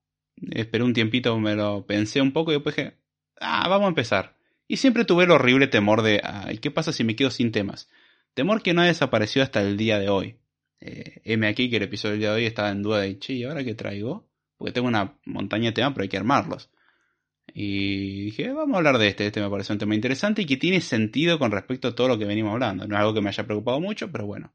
Esperé 0.51 0.83
un 0.83 0.95
tiempito, 0.95 1.39
me 1.39 1.55
lo 1.55 1.87
pensé 1.87 2.21
un 2.21 2.33
poco 2.33 2.51
y 2.51 2.55
después 2.55 2.75
dije, 2.75 2.97
ah, 3.41 3.69
vamos 3.69 3.87
a 3.87 3.89
empezar. 3.89 4.37
Y 4.67 4.79
siempre 4.79 5.05
tuve 5.05 5.25
el 5.25 5.31
horrible 5.31 5.67
temor 5.67 6.03
de, 6.03 6.21
ay, 6.25 6.59
¿qué 6.59 6.71
pasa 6.71 6.93
si 6.93 7.05
me 7.05 7.15
quedo 7.15 7.31
sin 7.31 7.53
temas? 7.53 7.89
Temor 8.35 8.63
que 8.63 8.73
no 8.73 8.81
ha 8.81 8.87
desaparecido 8.87 9.45
hasta 9.45 9.61
el 9.61 9.77
día 9.77 9.99
de 9.99 10.09
hoy. 10.09 10.39
Eh, 10.85 11.21
M 11.25 11.47
aquí 11.47 11.71
que 11.71 11.77
el 11.77 11.85
episodio 11.85 12.13
del 12.13 12.21
día 12.21 12.31
de 12.31 12.37
hoy 12.37 12.47
estaba 12.47 12.71
en 12.71 12.83
duda 12.83 13.01
de, 13.01 13.17
che, 13.21 13.35
¿y 13.35 13.45
ahora 13.45 13.63
qué 13.63 13.75
traigo? 13.75 14.29
Porque 14.57 14.73
tengo 14.73 14.89
una 14.89 15.17
montaña 15.25 15.67
de 15.67 15.73
temas, 15.73 15.93
pero 15.93 16.03
hay 16.03 16.09
que 16.09 16.17
armarlos. 16.17 16.71
Y 17.55 18.25
dije, 18.25 18.53
vamos 18.53 18.75
a 18.75 18.79
hablar 18.79 18.99
de 18.99 19.07
este, 19.07 19.27
este 19.27 19.41
me 19.41 19.49
parece 19.49 19.73
un 19.73 19.79
tema 19.79 19.95
interesante 19.95 20.43
y 20.43 20.47
que 20.47 20.57
tiene 20.57 20.81
sentido 20.81 21.39
con 21.39 21.53
respecto 21.53 21.89
a 21.89 21.95
todo 21.95 22.09
lo 22.09 22.19
que 22.19 22.25
venimos 22.25 22.53
hablando. 22.53 22.89
No 22.89 22.97
es 22.97 23.01
algo 23.01 23.15
que 23.15 23.21
me 23.21 23.29
haya 23.29 23.45
preocupado 23.45 23.81
mucho, 23.81 24.11
pero 24.11 24.27
bueno. 24.27 24.55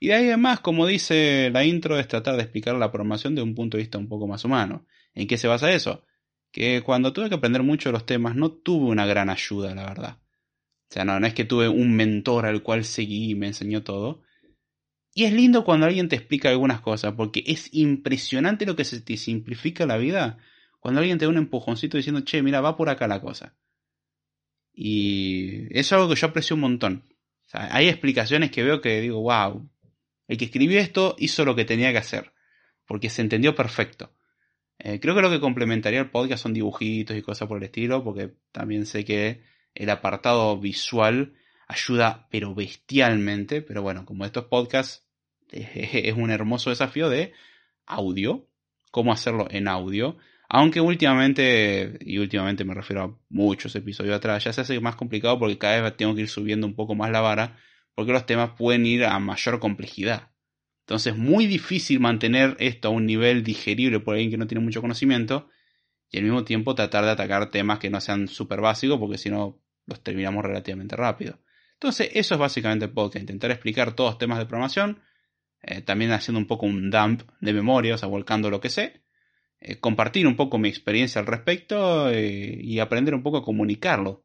Y 0.00 0.08
de 0.08 0.14
ahí 0.14 0.26
además, 0.26 0.60
como 0.60 0.84
dice 0.86 1.50
la 1.52 1.64
intro, 1.64 1.98
es 1.98 2.08
tratar 2.08 2.36
de 2.36 2.42
explicar 2.42 2.74
la 2.74 2.90
programación 2.90 3.36
de 3.36 3.42
un 3.42 3.54
punto 3.54 3.76
de 3.76 3.82
vista 3.84 3.98
un 3.98 4.08
poco 4.08 4.26
más 4.26 4.44
humano. 4.44 4.84
¿En 5.14 5.28
qué 5.28 5.36
se 5.38 5.46
basa 5.46 5.70
eso? 5.70 6.04
Que 6.50 6.82
cuando 6.82 7.12
tuve 7.12 7.28
que 7.28 7.36
aprender 7.36 7.62
mucho 7.62 7.90
de 7.90 7.92
los 7.92 8.06
temas 8.06 8.34
no 8.34 8.50
tuve 8.50 8.86
una 8.86 9.06
gran 9.06 9.30
ayuda, 9.30 9.74
la 9.76 9.84
verdad. 9.84 10.18
O 10.90 10.94
sea, 10.94 11.04
no, 11.04 11.20
no 11.20 11.26
es 11.26 11.34
que 11.34 11.44
tuve 11.44 11.68
un 11.68 11.94
mentor 11.94 12.46
al 12.46 12.62
cual 12.62 12.84
seguí 12.84 13.30
y 13.30 13.34
me 13.36 13.48
enseñó 13.48 13.82
todo, 13.82 14.22
y 15.18 15.24
es 15.24 15.32
lindo 15.32 15.64
cuando 15.64 15.84
alguien 15.84 16.08
te 16.08 16.14
explica 16.14 16.48
algunas 16.48 16.80
cosas, 16.80 17.14
porque 17.14 17.42
es 17.44 17.70
impresionante 17.72 18.64
lo 18.64 18.76
que 18.76 18.84
se 18.84 19.00
te 19.00 19.16
simplifica 19.16 19.84
la 19.84 19.96
vida 19.96 20.38
cuando 20.78 21.00
alguien 21.00 21.18
te 21.18 21.24
da 21.24 21.30
un 21.32 21.38
empujoncito 21.38 21.96
diciendo, 21.96 22.20
che, 22.20 22.40
mira, 22.40 22.60
va 22.60 22.76
por 22.76 22.88
acá 22.88 23.08
la 23.08 23.20
cosa. 23.20 23.56
Y 24.72 25.76
es 25.76 25.92
algo 25.92 26.08
que 26.08 26.14
yo 26.14 26.28
aprecio 26.28 26.54
un 26.54 26.60
montón. 26.60 27.14
hay 27.50 27.88
explicaciones 27.88 28.52
que 28.52 28.62
veo 28.62 28.80
que 28.80 29.00
digo, 29.00 29.20
wow, 29.20 29.68
El 30.28 30.38
que 30.38 30.44
escribió 30.44 30.78
esto 30.78 31.16
hizo 31.18 31.44
lo 31.44 31.56
que 31.56 31.64
tenía 31.64 31.90
que 31.90 31.98
hacer, 31.98 32.32
porque 32.86 33.10
se 33.10 33.22
entendió 33.22 33.56
perfecto. 33.56 34.14
Eh, 34.78 35.00
creo 35.00 35.16
que 35.16 35.22
lo 35.22 35.30
que 35.30 35.40
complementaría 35.40 35.98
el 35.98 36.10
podcast 36.10 36.44
son 36.44 36.54
dibujitos 36.54 37.16
y 37.16 37.22
cosas 37.22 37.48
por 37.48 37.58
el 37.58 37.64
estilo, 37.64 38.04
porque 38.04 38.34
también 38.52 38.86
sé 38.86 39.04
que 39.04 39.42
el 39.74 39.90
apartado 39.90 40.60
visual 40.60 41.34
ayuda, 41.66 42.28
pero 42.30 42.54
bestialmente. 42.54 43.62
Pero 43.62 43.82
bueno, 43.82 44.06
como 44.06 44.24
estos 44.24 44.44
podcasts, 44.44 45.07
es 45.52 46.14
un 46.14 46.30
hermoso 46.30 46.70
desafío 46.70 47.08
de 47.08 47.32
audio, 47.86 48.46
cómo 48.90 49.12
hacerlo 49.12 49.48
en 49.50 49.68
audio. 49.68 50.16
Aunque 50.48 50.80
últimamente, 50.80 51.98
y 52.00 52.18
últimamente 52.18 52.64
me 52.64 52.74
refiero 52.74 53.02
a 53.02 53.18
muchos 53.28 53.74
episodios 53.76 54.16
atrás, 54.16 54.44
ya 54.44 54.52
se 54.52 54.62
hace 54.62 54.80
más 54.80 54.96
complicado 54.96 55.38
porque 55.38 55.58
cada 55.58 55.80
vez 55.82 55.96
tengo 55.96 56.14
que 56.14 56.22
ir 56.22 56.28
subiendo 56.28 56.66
un 56.66 56.74
poco 56.74 56.94
más 56.94 57.10
la 57.10 57.20
vara, 57.20 57.58
porque 57.94 58.12
los 58.12 58.24
temas 58.24 58.52
pueden 58.56 58.86
ir 58.86 59.04
a 59.04 59.18
mayor 59.18 59.58
complejidad. 59.58 60.30
Entonces 60.80 61.12
es 61.12 61.18
muy 61.18 61.46
difícil 61.46 62.00
mantener 62.00 62.56
esto 62.60 62.88
a 62.88 62.90
un 62.90 63.04
nivel 63.04 63.44
digerible 63.44 64.00
por 64.00 64.14
alguien 64.14 64.30
que 64.30 64.38
no 64.38 64.46
tiene 64.46 64.64
mucho 64.64 64.80
conocimiento 64.80 65.50
y 66.10 66.16
al 66.16 66.24
mismo 66.24 66.44
tiempo 66.44 66.74
tratar 66.74 67.04
de 67.04 67.10
atacar 67.10 67.50
temas 67.50 67.78
que 67.78 67.90
no 67.90 68.00
sean 68.00 68.26
súper 68.26 68.62
básicos 68.62 68.98
porque 68.98 69.18
si 69.18 69.28
no 69.28 69.60
los 69.84 70.02
terminamos 70.02 70.42
relativamente 70.42 70.96
rápido. 70.96 71.38
Entonces 71.74 72.08
eso 72.14 72.34
es 72.34 72.40
básicamente 72.40 72.86
el 72.86 72.92
podcast, 72.92 73.20
intentar 73.20 73.50
explicar 73.50 73.92
todos 73.92 74.12
los 74.12 74.18
temas 74.18 74.38
de 74.38 74.46
programación, 74.46 75.00
eh, 75.62 75.82
también 75.82 76.12
haciendo 76.12 76.38
un 76.38 76.46
poco 76.46 76.66
un 76.66 76.90
dump 76.90 77.22
de 77.40 77.52
memoria, 77.52 77.94
o 77.94 77.98
sea, 77.98 78.08
volcando 78.08 78.50
lo 78.50 78.60
que 78.60 78.70
sé, 78.70 79.02
eh, 79.60 79.80
compartir 79.80 80.26
un 80.26 80.36
poco 80.36 80.58
mi 80.58 80.68
experiencia 80.68 81.20
al 81.20 81.26
respecto 81.26 82.10
eh, 82.10 82.58
y 82.62 82.78
aprender 82.78 83.14
un 83.14 83.22
poco 83.22 83.38
a 83.38 83.44
comunicarlo. 83.44 84.24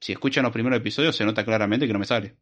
si 0.00 0.12
escuchan 0.12 0.44
los 0.44 0.52
primeros 0.52 0.78
episodios 0.78 1.16
se 1.16 1.24
nota 1.24 1.44
claramente 1.44 1.86
que 1.86 1.92
no 1.92 1.98
me 1.98 2.04
sale. 2.06 2.36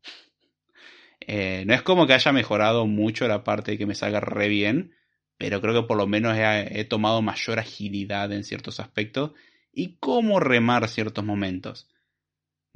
No 1.66 1.74
es 1.74 1.82
como 1.82 2.06
que 2.06 2.12
haya 2.12 2.32
mejorado 2.32 2.86
mucho 2.86 3.26
la 3.26 3.42
parte 3.42 3.72
de 3.72 3.78
que 3.78 3.86
me 3.86 3.94
salga 3.94 4.20
re 4.20 4.48
bien, 4.48 4.92
pero 5.38 5.60
creo 5.60 5.74
que 5.74 5.86
por 5.86 5.96
lo 5.96 6.06
menos 6.06 6.36
he, 6.38 6.84
tomado 6.84 7.22
mayor 7.22 7.58
agilidad 7.58 8.32
en 8.32 8.44
ciertos 8.44 8.80
aspectos 8.80 9.32
y 9.72 9.96
cómo 9.98 10.40
remar 10.40 10.88
ciertos 10.88 11.24
momentos. 11.24 11.88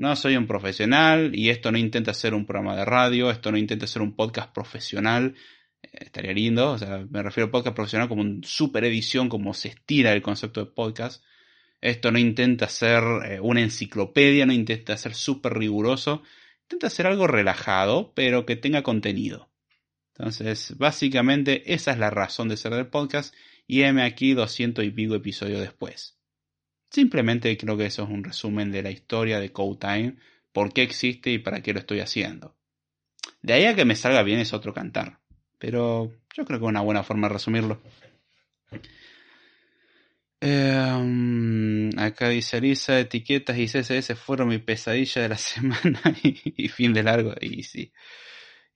No 0.00 0.16
soy 0.16 0.34
un 0.34 0.46
profesional 0.46 1.32
y 1.34 1.50
esto 1.50 1.70
no 1.70 1.76
intenta 1.76 2.14
ser 2.14 2.32
un 2.32 2.46
programa 2.46 2.74
de 2.74 2.86
radio, 2.86 3.30
esto 3.30 3.52
no 3.52 3.58
intenta 3.58 3.86
ser 3.86 4.00
un 4.00 4.16
podcast 4.16 4.50
profesional. 4.50 5.34
Eh, 5.82 5.88
estaría 5.92 6.32
lindo, 6.32 6.70
o 6.70 6.78
sea, 6.78 7.06
me 7.10 7.22
refiero 7.22 7.48
a 7.48 7.50
podcast 7.50 7.76
profesional 7.76 8.08
como 8.08 8.22
una 8.22 8.40
super 8.42 8.82
edición, 8.84 9.28
como 9.28 9.52
se 9.52 9.68
estira 9.68 10.14
el 10.14 10.22
concepto 10.22 10.64
de 10.64 10.72
podcast. 10.72 11.22
Esto 11.82 12.10
no 12.10 12.18
intenta 12.18 12.66
ser 12.70 13.02
eh, 13.26 13.40
una 13.40 13.60
enciclopedia, 13.60 14.46
no 14.46 14.54
intenta 14.54 14.96
ser 14.96 15.14
súper 15.14 15.52
riguroso, 15.52 16.22
intenta 16.62 16.86
hacer 16.86 17.06
algo 17.06 17.26
relajado, 17.26 18.14
pero 18.14 18.46
que 18.46 18.56
tenga 18.56 18.82
contenido. 18.82 19.50
Entonces, 20.16 20.78
básicamente 20.78 21.74
esa 21.74 21.92
es 21.92 21.98
la 21.98 22.08
razón 22.08 22.48
de 22.48 22.56
ser 22.56 22.72
del 22.72 22.86
podcast 22.86 23.34
y 23.66 23.82
heme 23.82 24.04
aquí 24.04 24.32
200 24.32 24.82
y 24.82 24.90
pico 24.92 25.14
episodios 25.14 25.60
después. 25.60 26.19
Simplemente 26.90 27.56
creo 27.56 27.76
que 27.76 27.86
eso 27.86 28.02
es 28.02 28.10
un 28.10 28.24
resumen 28.24 28.72
de 28.72 28.82
la 28.82 28.90
historia 28.90 29.38
de 29.38 29.52
Code 29.52 30.16
por 30.52 30.72
qué 30.72 30.82
existe 30.82 31.30
y 31.30 31.38
para 31.38 31.62
qué 31.62 31.72
lo 31.72 31.78
estoy 31.78 32.00
haciendo. 32.00 32.56
De 33.42 33.52
ahí 33.52 33.64
a 33.64 33.76
que 33.76 33.84
me 33.84 33.94
salga 33.94 34.22
bien 34.22 34.40
es 34.40 34.52
otro 34.52 34.74
cantar, 34.74 35.20
pero 35.58 36.12
yo 36.34 36.44
creo 36.44 36.58
que 36.58 36.64
es 36.64 36.68
una 36.68 36.80
buena 36.80 37.04
forma 37.04 37.28
de 37.28 37.34
resumirlo. 37.34 37.80
Em, 40.42 41.90
acá 41.98 42.30
dice 42.30 42.60
Lisa, 42.60 42.98
etiquetas 42.98 43.58
y 43.58 43.68
CSS 43.68 44.14
fueron 44.16 44.48
mi 44.48 44.58
pesadilla 44.58 45.22
de 45.22 45.28
la 45.28 45.36
semana 45.38 46.00
y, 46.22 46.68
fin 46.68 46.92
de 46.92 47.02
largo. 47.02 47.34
Y 47.40 47.62
sí. 47.62 47.92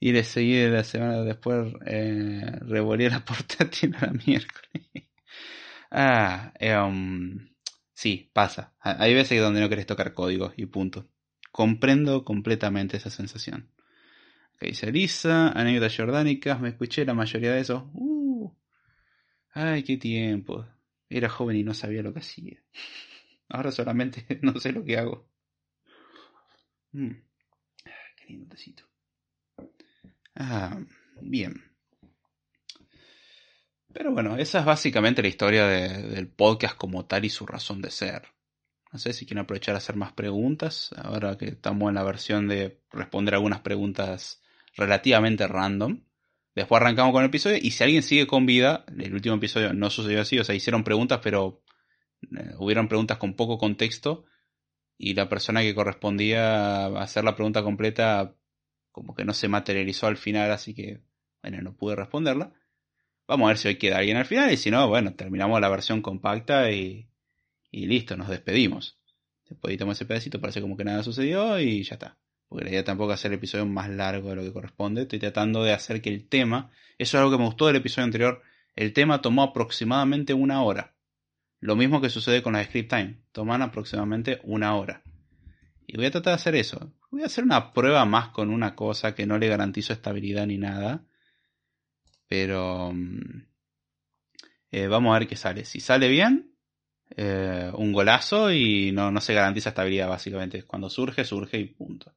Y 0.01 0.13
de 0.13 0.71
la 0.71 0.85
semana 0.85 1.23
después, 1.23 1.73
eh, 1.87 2.43
revolví 2.61 3.09
la 3.09 3.25
portátil 3.25 3.95
a 3.97 4.07
la 4.07 4.13
miércoles. 4.13 4.85
ah, 5.91 6.53
em, 6.61 7.54
sí, 7.95 8.31
pasa. 8.33 8.75
Hay 8.81 9.15
veces 9.15 9.41
donde 9.41 9.61
no 9.61 9.69
querés 9.69 9.87
tocar 9.87 10.13
código 10.13 10.53
y 10.57 10.67
punto. 10.67 11.09
Comprendo 11.51 12.25
completamente 12.25 12.97
esa 12.97 13.11
sensación. 13.11 13.71
Acá 14.55 14.67
dice 14.67 14.93
Lisa, 14.93 15.49
anécdotas 15.49 15.97
jordánicas, 15.97 16.61
me 16.61 16.69
escuché 16.69 17.05
la 17.05 17.15
mayoría 17.15 17.53
de 17.53 17.61
eso. 17.61 17.91
Uh, 17.95 18.53
ay, 19.53 19.83
qué 19.83 19.97
tiempo. 19.97 20.67
Era 21.09 21.29
joven 21.29 21.57
y 21.57 21.65
no 21.65 21.75
sabía 21.75 22.03
lo 22.03 22.13
que 22.13 22.21
hacía. 22.21 22.63
Ahora 23.49 23.71
solamente 23.73 24.27
no 24.43 24.59
sé 24.59 24.73
lo 24.73 24.85
que 24.85 24.99
hago. 24.99 25.29
Mm. 26.93 27.11
Qué 28.17 28.25
lindo 28.29 28.47
tecito. 28.49 28.85
Ah, 30.37 30.79
bien. 31.21 31.74
Pero 33.95 34.11
bueno, 34.11 34.37
esa 34.37 34.59
es 34.59 34.65
básicamente 34.65 35.23
la 35.23 35.29
historia 35.29 35.69
del 35.69 36.27
podcast 36.27 36.77
como 36.77 37.07
tal 37.07 37.25
y 37.25 37.31
su 37.31 37.47
razón 37.47 37.81
de 37.81 37.93
ser. 37.93 38.23
No 38.93 38.99
sé 38.99 39.13
si 39.13 39.25
quieren 39.25 39.45
aprovechar 39.45 39.77
a 39.77 39.79
hacer 39.79 39.95
más 39.95 40.13
preguntas, 40.13 40.91
ahora 40.97 41.39
que 41.39 41.47
estamos 41.47 41.89
en 41.89 41.95
la 41.95 42.03
versión 42.03 42.49
de 42.49 42.81
responder 42.91 43.35
algunas 43.35 43.61
preguntas 43.61 44.43
relativamente 44.77 45.47
random. 45.47 46.03
Después 46.57 46.81
arrancamos 46.81 47.13
con 47.13 47.23
el 47.23 47.29
episodio 47.29 47.59
y 47.63 47.71
si 47.71 47.85
alguien 47.85 48.03
sigue 48.03 48.27
con 48.27 48.47
vida, 48.47 48.85
el 48.99 49.15
último 49.15 49.37
episodio 49.37 49.73
no 49.73 49.91
sucedió 49.91 50.23
así, 50.23 50.41
o 50.41 50.45
sea, 50.45 50.57
hicieron 50.57 50.83
preguntas, 50.83 51.21
pero 51.23 51.63
eh, 52.23 52.51
hubieron 52.59 52.89
preguntas 52.89 53.19
con 53.19 53.35
poco 53.35 53.59
contexto 53.59 54.25
y 54.99 55.15
la 55.15 55.29
persona 55.29 55.63
que 55.63 55.75
correspondía 55.75 56.87
a 56.87 57.03
hacer 57.03 57.23
la 57.23 57.37
pregunta 57.37 57.63
completa 57.63 58.35
como 58.91 59.15
que 59.15 59.25
no 59.25 59.35
se 59.35 59.47
materializó 59.47 60.09
al 60.09 60.17
final, 60.17 60.51
así 60.51 60.75
que, 60.75 61.01
bueno, 61.43 61.63
no 61.63 61.77
pude 61.77 61.95
responderla. 61.95 62.53
Vamos 63.27 63.47
a 63.47 63.49
ver 63.49 63.59
si 63.59 63.69
hoy 63.69 63.77
queda 63.77 63.99
alguien 63.99 64.17
al 64.17 64.27
final 64.27 64.53
y 64.53 64.57
si 64.57 64.71
no, 64.71 64.89
bueno, 64.89 65.15
terminamos 65.15 65.61
la 65.61 65.69
versión 65.69 66.03
compacta 66.03 66.71
y, 66.71 67.09
y 67.71 67.87
listo, 67.87 68.17
nos 68.17 68.29
despedimos. 68.29 68.99
Después 69.49 69.71
editamos 69.71 69.97
ese 69.97 70.07
pedacito, 70.07 70.41
parece 70.41 70.61
como 70.61 70.77
que 70.77 70.85
nada 70.85 71.03
sucedió 71.03 71.59
y 71.59 71.83
ya 71.83 71.95
está 71.95 72.19
porque 72.55 72.67
la 72.67 72.71
idea 72.71 72.85
tampoco 72.85 73.13
es 73.13 73.19
hacer 73.19 73.33
el 73.33 73.39
episodio 73.39 73.67
más 73.67 73.91
largo 73.91 74.31
de 74.31 74.37
lo 74.37 74.43
que 74.43 74.53
corresponde. 74.53 75.03
Estoy 75.03 75.19
tratando 75.19 75.65
de 75.65 75.73
hacer 75.73 76.01
que 76.01 76.11
el 76.11 76.29
tema, 76.29 76.71
eso 76.99 77.17
es 77.17 77.21
algo 77.21 77.33
que 77.33 77.39
me 77.39 77.47
gustó 77.47 77.67
del 77.67 77.77
episodio 77.77 78.05
anterior, 78.05 78.43
el 78.77 78.93
tema 78.93 79.21
tomó 79.21 79.43
aproximadamente 79.43 80.35
una 80.35 80.63
hora. 80.63 80.95
Lo 81.59 81.75
mismo 81.75 82.01
que 82.01 82.11
sucede 82.11 82.43
con 82.43 82.53
las 82.53 82.67
script 82.67 82.91
time, 82.91 83.19
toman 83.33 83.61
aproximadamente 83.61 84.39
una 84.45 84.77
hora. 84.77 85.03
Y 85.87 85.97
voy 85.97 86.07
a 86.07 86.11
tratar 86.13 86.31
de 86.33 86.37
hacer 86.37 86.55
eso. 86.55 86.93
Voy 87.11 87.23
a 87.23 87.27
hacer 87.27 87.43
una 87.43 87.73
prueba 87.73 88.05
más 88.05 88.29
con 88.29 88.51
una 88.51 88.77
cosa 88.77 89.17
que 89.17 89.27
no 89.27 89.37
le 89.37 89.49
garantizo 89.49 89.93
estabilidad 89.93 90.47
ni 90.47 90.59
nada. 90.59 91.05
Pero 92.35 92.91
mm, 92.93 93.47
eh, 94.73 94.89
vamos 94.89 95.15
a 95.15 95.21
ver 95.21 95.29
qué 95.29 95.37
sale. 95.37 95.65
Si 95.65 95.79
sale 95.79 96.09
bien, 96.09 96.51
eh, 97.17 97.71
un 97.75 97.93
golazo 97.93 98.51
y 98.51 98.91
no, 98.91 99.13
no 99.13 99.21
se 99.21 99.35
garantiza 99.35 99.69
estabilidad 99.69 100.09
básicamente. 100.09 100.65
Cuando 100.65 100.91
surge, 100.91 101.25
surge 101.25 101.61
y 101.61 101.67
punto. 101.67 102.13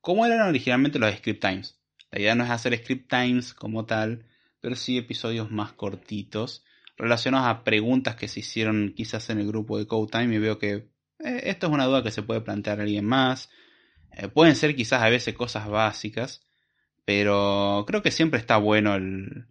¿Cómo 0.00 0.26
eran 0.26 0.40
originalmente 0.40 0.98
los 0.98 1.14
script 1.14 1.40
times? 1.40 1.78
La 2.10 2.18
idea 2.18 2.34
no 2.34 2.42
es 2.42 2.50
hacer 2.50 2.76
script 2.78 3.08
times 3.08 3.54
como 3.54 3.86
tal, 3.86 4.26
pero 4.60 4.74
sí 4.74 4.98
episodios 4.98 5.52
más 5.52 5.72
cortitos 5.72 6.64
relacionados 6.96 7.46
a 7.46 7.62
preguntas 7.62 8.16
que 8.16 8.26
se 8.26 8.40
hicieron 8.40 8.92
quizás 8.96 9.30
en 9.30 9.38
el 9.38 9.46
grupo 9.46 9.78
de 9.78 9.86
Code 9.86 10.10
Time 10.10 10.34
y 10.34 10.38
veo 10.38 10.58
que 10.58 10.90
eh, 11.20 11.42
esto 11.44 11.68
es 11.68 11.72
una 11.72 11.86
duda 11.86 12.02
que 12.02 12.10
se 12.10 12.24
puede 12.24 12.40
plantear 12.40 12.80
alguien 12.80 13.04
más. 13.04 13.50
Pueden 14.34 14.56
ser 14.56 14.74
quizás 14.74 15.00
a 15.00 15.08
veces 15.08 15.36
cosas 15.36 15.68
básicas, 15.68 16.44
pero 17.04 17.84
creo 17.86 18.02
que 18.02 18.10
siempre 18.10 18.40
está 18.40 18.56
bueno 18.56 18.96
el, 18.96 19.46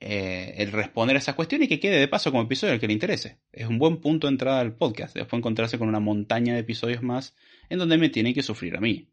eh, 0.00 0.54
el 0.58 0.72
responder 0.72 1.16
a 1.16 1.18
esa 1.18 1.34
cuestión 1.34 1.62
y 1.62 1.68
que 1.68 1.80
quede 1.80 1.98
de 1.98 2.08
paso 2.08 2.30
como 2.30 2.42
episodio 2.42 2.74
al 2.74 2.80
que 2.80 2.86
le 2.86 2.92
interese. 2.92 3.40
Es 3.52 3.66
un 3.66 3.78
buen 3.78 4.00
punto 4.00 4.26
de 4.26 4.32
entrada 4.32 4.60
al 4.60 4.76
podcast. 4.76 5.14
Después 5.14 5.38
encontrarse 5.38 5.78
con 5.78 5.88
una 5.88 6.00
montaña 6.00 6.54
de 6.54 6.60
episodios 6.60 7.02
más 7.02 7.36
en 7.68 7.78
donde 7.78 7.98
me 7.98 8.08
tiene 8.08 8.34
que 8.34 8.42
sufrir 8.42 8.76
a 8.76 8.80
mí. 8.80 9.10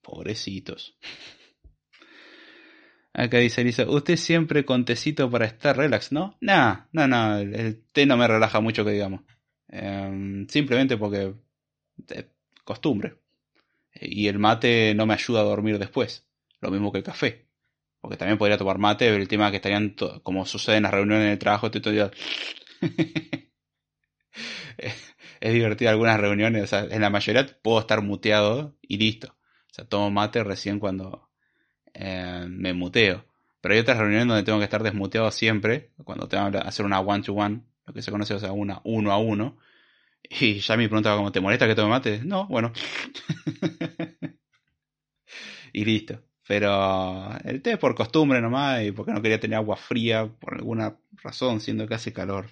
Pobrecitos. 0.00 0.98
Acá 3.14 3.38
dice 3.38 3.60
Elisa, 3.60 3.88
usted 3.88 4.16
siempre 4.16 4.64
con 4.64 4.84
tecito 4.84 5.30
para 5.30 5.44
estar 5.44 5.76
relax, 5.76 6.12
¿no? 6.12 6.38
Nah, 6.40 6.86
no, 6.92 7.06
no, 7.06 7.36
el, 7.36 7.84
té 7.92 8.06
no 8.06 8.16
me 8.16 8.26
relaja 8.26 8.60
mucho 8.60 8.84
que 8.84 8.92
digamos. 8.92 9.20
Em, 9.68 10.46
simplemente 10.48 10.96
porque 10.96 11.34
costumbre. 12.64 13.18
Y 13.94 14.28
el 14.28 14.38
mate 14.38 14.94
no 14.94 15.06
me 15.06 15.14
ayuda 15.14 15.40
a 15.40 15.44
dormir 15.44 15.78
después. 15.78 16.26
Lo 16.60 16.70
mismo 16.70 16.90
que 16.90 16.98
el 16.98 17.04
café. 17.04 17.46
Porque 18.02 18.18
también 18.18 18.36
podría 18.36 18.58
tomar 18.58 18.78
mate, 18.78 19.06
pero 19.06 19.22
el 19.22 19.28
tema 19.28 19.50
que 19.50 19.56
estarían, 19.56 19.94
como 20.22 20.44
sucede 20.44 20.76
en 20.76 20.82
las 20.82 20.92
reuniones 20.92 21.32
el 21.32 21.38
trabajo, 21.38 21.66
estoy 21.66 21.80
todo 21.80 22.10
es 25.40 25.52
divertido 25.52 25.90
algunas 25.90 26.20
reuniones, 26.20 26.64
o 26.64 26.66
sea, 26.66 26.86
en 26.90 27.00
la 27.00 27.10
mayoría 27.10 27.46
puedo 27.62 27.80
estar 27.80 28.02
muteado 28.02 28.76
y 28.82 28.98
listo. 28.98 29.36
O 29.70 29.74
sea, 29.74 29.84
tomo 29.84 30.10
mate 30.10 30.44
recién 30.44 30.78
cuando 30.78 31.30
eh, 31.94 32.46
me 32.48 32.72
muteo. 32.74 33.24
Pero 33.60 33.74
hay 33.74 33.80
otras 33.80 33.98
reuniones 33.98 34.28
donde 34.28 34.42
tengo 34.42 34.58
que 34.58 34.64
estar 34.64 34.82
desmuteado 34.82 35.30
siempre, 35.30 35.92
cuando 36.04 36.28
tengo 36.28 36.50
que 36.50 36.58
hacer 36.58 36.84
una 36.84 37.00
one-to-one, 37.00 37.62
lo 37.86 37.94
que 37.94 38.02
se 38.02 38.10
conoce, 38.10 38.34
o 38.34 38.38
sea, 38.40 38.52
una 38.52 38.80
uno 38.84 39.12
a 39.12 39.18
uno. 39.18 39.58
Y 40.28 40.60
ya 40.60 40.76
me 40.76 40.88
preguntaba 40.88 41.16
como, 41.16 41.32
¿te 41.32 41.40
molesta 41.40 41.66
que 41.68 41.74
tome 41.74 41.90
mate? 41.90 42.20
No, 42.24 42.46
bueno. 42.48 42.72
y 45.72 45.84
listo. 45.84 46.22
Pero 46.52 47.34
el 47.44 47.62
té 47.62 47.72
es 47.72 47.78
por 47.78 47.94
costumbre 47.94 48.38
nomás 48.42 48.82
y 48.84 48.92
porque 48.92 49.10
no 49.10 49.22
quería 49.22 49.40
tener 49.40 49.56
agua 49.56 49.74
fría 49.74 50.26
por 50.26 50.52
alguna 50.52 50.98
razón, 51.22 51.62
siendo 51.62 51.88
que 51.88 51.94
hace 51.94 52.12
calor. 52.12 52.50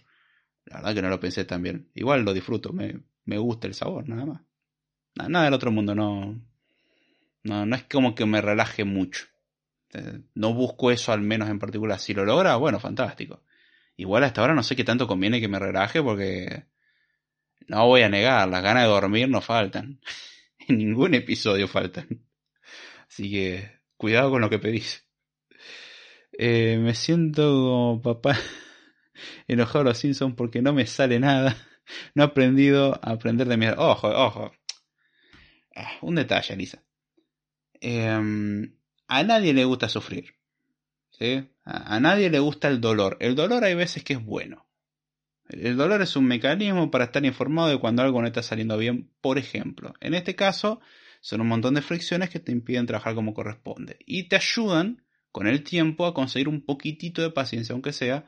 La 0.64 0.76
verdad 0.76 0.94
que 0.94 1.02
no 1.02 1.10
lo 1.10 1.20
pensé 1.20 1.44
tan 1.44 1.62
bien. 1.62 1.90
Igual 1.94 2.22
lo 2.24 2.32
disfruto, 2.32 2.72
me, 2.72 2.98
me 3.26 3.36
gusta 3.36 3.66
el 3.66 3.74
sabor, 3.74 4.08
nada 4.08 4.24
más. 4.24 4.40
Nada, 5.16 5.44
del 5.44 5.52
otro 5.52 5.70
mundo, 5.70 5.94
no, 5.94 6.40
no. 7.42 7.66
No 7.66 7.76
es 7.76 7.84
como 7.84 8.14
que 8.14 8.24
me 8.24 8.40
relaje 8.40 8.84
mucho. 8.84 9.26
Eh, 9.92 10.22
no 10.34 10.54
busco 10.54 10.90
eso 10.90 11.12
al 11.12 11.20
menos 11.20 11.50
en 11.50 11.58
particular. 11.58 11.98
Si 11.98 12.14
lo 12.14 12.24
logra, 12.24 12.56
bueno, 12.56 12.80
fantástico. 12.80 13.42
Igual 13.98 14.24
hasta 14.24 14.40
ahora 14.40 14.54
no 14.54 14.62
sé 14.62 14.76
qué 14.76 14.84
tanto 14.84 15.06
conviene 15.06 15.42
que 15.42 15.48
me 15.48 15.58
relaje 15.58 16.02
porque 16.02 16.64
no 17.68 17.86
voy 17.86 18.00
a 18.00 18.08
negar, 18.08 18.48
las 18.48 18.62
ganas 18.62 18.84
de 18.84 18.88
dormir 18.88 19.28
no 19.28 19.42
faltan. 19.42 20.00
en 20.68 20.78
ningún 20.78 21.12
episodio 21.12 21.68
faltan. 21.68 22.24
Así 23.06 23.30
que 23.30 23.79
cuidado 24.00 24.30
con 24.30 24.40
lo 24.40 24.48
que 24.48 24.58
pedís. 24.58 25.06
Eh, 26.32 26.78
me 26.80 26.94
siento 26.94 27.42
como 27.42 28.00
papá 28.00 28.34
enojado 29.46 29.80
a 29.80 29.84
los 29.84 29.98
Simpsons 29.98 30.34
porque 30.34 30.62
no 30.62 30.72
me 30.72 30.86
sale 30.86 31.20
nada. 31.20 31.54
No 32.14 32.22
he 32.22 32.26
aprendido 32.26 32.94
a 33.02 33.10
aprender 33.10 33.46
de 33.46 33.56
mi... 33.56 33.66
Ojo, 33.66 34.08
ojo. 34.08 34.52
Ah, 35.74 35.98
un 36.00 36.14
detalle, 36.14 36.56
Lisa. 36.56 36.82
Em, 37.80 38.74
a 39.06 39.22
nadie 39.24 39.52
le 39.52 39.64
gusta 39.64 39.88
sufrir. 39.88 40.36
¿sí? 41.10 41.50
a 41.64 42.00
nadie 42.00 42.30
le 42.30 42.38
gusta 42.38 42.68
el 42.68 42.80
dolor. 42.80 43.18
El 43.20 43.34
dolor 43.34 43.64
hay 43.64 43.74
veces 43.74 44.02
que 44.02 44.14
es 44.14 44.24
bueno. 44.24 44.66
El 45.48 45.76
dolor 45.76 46.00
es 46.00 46.16
un 46.16 46.26
mecanismo 46.26 46.90
para 46.90 47.04
estar 47.04 47.24
informado 47.26 47.68
de 47.68 47.78
cuando 47.78 48.02
algo 48.02 48.20
no 48.20 48.28
está 48.28 48.42
saliendo 48.42 48.78
bien, 48.78 49.10
por 49.20 49.36
ejemplo. 49.36 49.94
En 50.00 50.14
este 50.14 50.36
caso, 50.36 50.80
son 51.20 51.40
un 51.40 51.48
montón 51.48 51.74
de 51.74 51.82
fricciones 51.82 52.30
que 52.30 52.40
te 52.40 52.52
impiden 52.52 52.86
trabajar 52.86 53.14
como 53.14 53.34
corresponde. 53.34 53.98
Y 54.06 54.28
te 54.28 54.36
ayudan, 54.36 55.04
con 55.30 55.46
el 55.46 55.62
tiempo, 55.62 56.06
a 56.06 56.14
conseguir 56.14 56.48
un 56.48 56.64
poquitito 56.64 57.22
de 57.22 57.30
paciencia, 57.30 57.72
aunque 57.72 57.92
sea, 57.92 58.24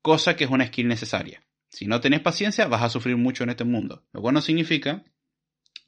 cosa 0.00 0.36
que 0.36 0.44
es 0.44 0.50
una 0.50 0.66
skill 0.66 0.88
necesaria. 0.88 1.42
Si 1.68 1.86
no 1.86 2.00
tenés 2.00 2.20
paciencia, 2.20 2.66
vas 2.66 2.82
a 2.82 2.88
sufrir 2.88 3.16
mucho 3.16 3.44
en 3.44 3.50
este 3.50 3.64
mundo. 3.64 4.04
Lo 4.12 4.20
cual 4.20 4.34
no 4.34 4.40
significa, 4.40 5.04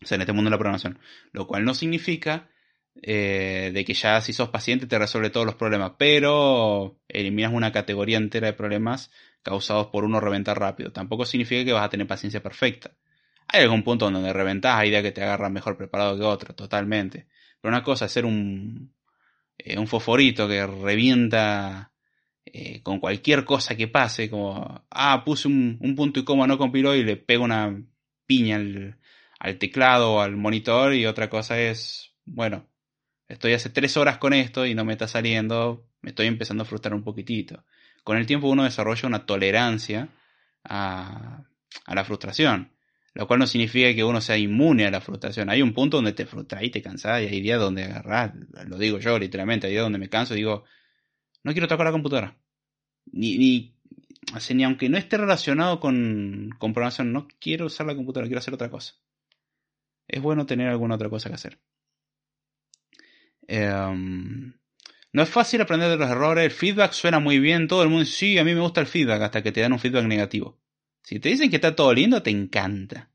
o 0.02 0.06
sea, 0.06 0.16
en 0.16 0.22
este 0.22 0.32
mundo 0.32 0.48
de 0.48 0.52
la 0.52 0.58
programación, 0.58 0.98
lo 1.32 1.46
cual 1.46 1.64
no 1.64 1.74
significa 1.74 2.48
eh, 3.02 3.70
de 3.74 3.84
que 3.84 3.94
ya 3.94 4.20
si 4.20 4.32
sos 4.32 4.50
paciente 4.50 4.86
te 4.86 4.98
resuelve 4.98 5.30
todos 5.30 5.46
los 5.46 5.56
problemas, 5.56 5.92
pero 5.98 7.00
eliminas 7.08 7.52
una 7.52 7.72
categoría 7.72 8.18
entera 8.18 8.46
de 8.46 8.52
problemas 8.52 9.10
causados 9.42 9.88
por 9.88 10.04
uno 10.04 10.20
reventar 10.20 10.58
rápido. 10.58 10.92
Tampoco 10.92 11.26
significa 11.26 11.64
que 11.64 11.72
vas 11.72 11.84
a 11.84 11.90
tener 11.90 12.06
paciencia 12.06 12.42
perfecta. 12.42 12.96
Hay 13.48 13.62
algún 13.62 13.82
punto 13.82 14.10
donde 14.10 14.32
reventas, 14.32 14.76
hay 14.76 14.88
idea 14.88 15.02
que 15.02 15.12
te 15.12 15.22
agarras 15.22 15.50
mejor 15.50 15.76
preparado 15.76 16.16
que 16.16 16.24
otro, 16.24 16.54
totalmente. 16.54 17.26
Pero 17.60 17.70
una 17.74 17.82
cosa 17.82 18.06
es 18.06 18.12
ser 18.12 18.24
un, 18.24 18.94
eh, 19.58 19.78
un 19.78 19.86
fosforito 19.86 20.48
que 20.48 20.66
revienta 20.66 21.92
eh, 22.46 22.82
con 22.82 23.00
cualquier 23.00 23.44
cosa 23.44 23.76
que 23.76 23.88
pase, 23.88 24.30
como, 24.30 24.86
ah, 24.90 25.22
puse 25.24 25.48
un, 25.48 25.94
punto 25.96 26.20
y 26.20 26.24
coma, 26.24 26.46
no 26.46 26.58
compiló 26.58 26.94
y 26.94 27.04
le 27.04 27.16
pego 27.16 27.44
una 27.44 27.82
piña 28.26 28.56
al, 28.56 28.98
al 29.38 29.58
teclado 29.58 30.14
o 30.14 30.20
al 30.20 30.36
monitor 30.36 30.94
y 30.94 31.06
otra 31.06 31.30
cosa 31.30 31.60
es, 31.60 32.14
bueno, 32.24 32.66
estoy 33.28 33.52
hace 33.54 33.70
tres 33.70 33.96
horas 33.96 34.18
con 34.18 34.32
esto 34.34 34.66
y 34.66 34.74
no 34.74 34.84
me 34.84 34.92
está 34.92 35.08
saliendo, 35.08 35.86
me 36.02 36.10
estoy 36.10 36.26
empezando 36.26 36.62
a 36.64 36.66
frustrar 36.66 36.94
un 36.94 37.04
poquitito 37.04 37.64
con 38.04 38.18
el 38.18 38.26
tiempo 38.26 38.48
uno 38.48 38.62
desarrolla 38.62 39.08
una 39.08 39.26
tolerancia 39.26 40.08
a, 40.62 41.42
la 41.86 42.04
frustración. 42.04 42.70
Lo 43.14 43.28
cual 43.28 43.38
no 43.38 43.46
significa 43.46 43.94
que 43.94 44.02
uno 44.02 44.20
sea 44.20 44.36
inmune 44.36 44.86
a 44.86 44.90
la 44.90 45.00
frustración. 45.00 45.48
Hay 45.48 45.62
un 45.62 45.72
punto 45.72 45.98
donde 45.98 46.12
te 46.12 46.26
frustras 46.26 46.64
y 46.64 46.70
te 46.70 46.82
cansás 46.82 47.22
y 47.22 47.26
hay 47.26 47.40
días 47.40 47.60
donde 47.60 47.84
agarrás, 47.84 48.32
lo 48.66 48.76
digo 48.76 48.98
yo 48.98 49.18
literalmente, 49.18 49.68
hay 49.68 49.74
días 49.74 49.84
donde 49.84 50.00
me 50.00 50.08
canso 50.08 50.34
y 50.34 50.38
digo, 50.38 50.64
no 51.44 51.52
quiero 51.52 51.68
tocar 51.68 51.86
la 51.86 51.92
computadora. 51.92 52.36
Ni, 53.06 53.38
ni, 53.38 53.76
ni 54.50 54.64
aunque 54.64 54.88
no 54.88 54.98
esté 54.98 55.16
relacionado 55.16 55.78
con, 55.78 56.50
con 56.58 56.72
programación, 56.72 57.12
no 57.12 57.28
quiero 57.38 57.66
usar 57.66 57.86
la 57.86 57.94
computadora, 57.94 58.26
quiero 58.26 58.40
hacer 58.40 58.54
otra 58.54 58.68
cosa. 58.68 58.94
Es 60.08 60.20
bueno 60.20 60.44
tener 60.44 60.68
alguna 60.68 60.96
otra 60.96 61.08
cosa 61.08 61.28
que 61.28 61.36
hacer. 61.36 61.60
Eh, 63.46 64.54
no 65.12 65.22
es 65.22 65.28
fácil 65.28 65.60
aprender 65.60 65.88
de 65.90 65.96
los 65.96 66.10
errores, 66.10 66.44
el 66.44 66.50
feedback 66.50 66.92
suena 66.92 67.20
muy 67.20 67.38
bien, 67.38 67.68
todo 67.68 67.84
el 67.84 67.88
mundo 67.88 68.04
sí, 68.04 68.38
a 68.38 68.44
mí 68.44 68.54
me 68.54 68.60
gusta 68.60 68.80
el 68.80 68.88
feedback 68.88 69.22
hasta 69.22 69.42
que 69.44 69.52
te 69.52 69.60
dan 69.60 69.72
un 69.72 69.78
feedback 69.78 70.06
negativo. 70.06 70.58
Si 71.04 71.20
te 71.20 71.28
dicen 71.28 71.50
que 71.50 71.56
está 71.56 71.76
todo 71.76 71.92
lindo, 71.94 72.22
te 72.22 72.30
encanta. 72.30 73.10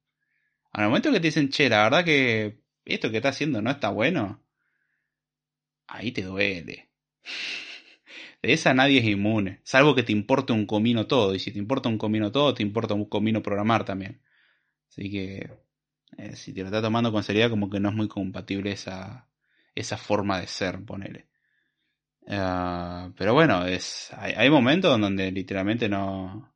Al 0.71 0.85
momento 0.87 1.11
que 1.11 1.19
te 1.19 1.27
dicen, 1.27 1.49
che, 1.49 1.67
la 1.69 1.83
verdad 1.83 2.05
que 2.05 2.61
esto 2.85 3.11
que 3.11 3.17
está 3.17 3.29
haciendo 3.29 3.61
no 3.61 3.71
está 3.71 3.89
bueno, 3.89 4.41
ahí 5.87 6.11
te 6.11 6.23
duele. 6.23 6.89
De 8.41 8.53
esa 8.53 8.73
nadie 8.73 8.99
es 8.99 9.05
inmune, 9.05 9.59
salvo 9.63 9.95
que 9.95 10.03
te 10.03 10.13
importe 10.13 10.53
un 10.53 10.65
comino 10.65 11.07
todo, 11.07 11.35
y 11.35 11.39
si 11.39 11.51
te 11.51 11.59
importa 11.59 11.89
un 11.89 11.97
comino 11.97 12.31
todo, 12.31 12.53
te 12.53 12.63
importa 12.63 12.93
un 12.93 13.05
comino 13.05 13.43
programar 13.43 13.83
también. 13.83 14.21
Así 14.89 15.11
que, 15.11 15.51
eh, 16.17 16.35
si 16.35 16.53
te 16.53 16.61
lo 16.61 16.67
estás 16.67 16.83
tomando 16.83 17.11
con 17.11 17.23
seriedad, 17.23 17.49
como 17.49 17.69
que 17.69 17.79
no 17.79 17.89
es 17.89 17.95
muy 17.95 18.07
compatible 18.07 18.71
esa, 18.71 19.27
esa 19.75 19.97
forma 19.97 20.39
de 20.39 20.47
ser, 20.47 20.83
ponele. 20.85 21.27
Ah, 22.27 23.11
pero 23.17 23.33
bueno, 23.33 23.65
es, 23.65 24.11
hay, 24.13 24.49
momentos 24.49 24.99
donde 24.99 25.31
literalmente 25.31 25.89
no, 25.89 26.48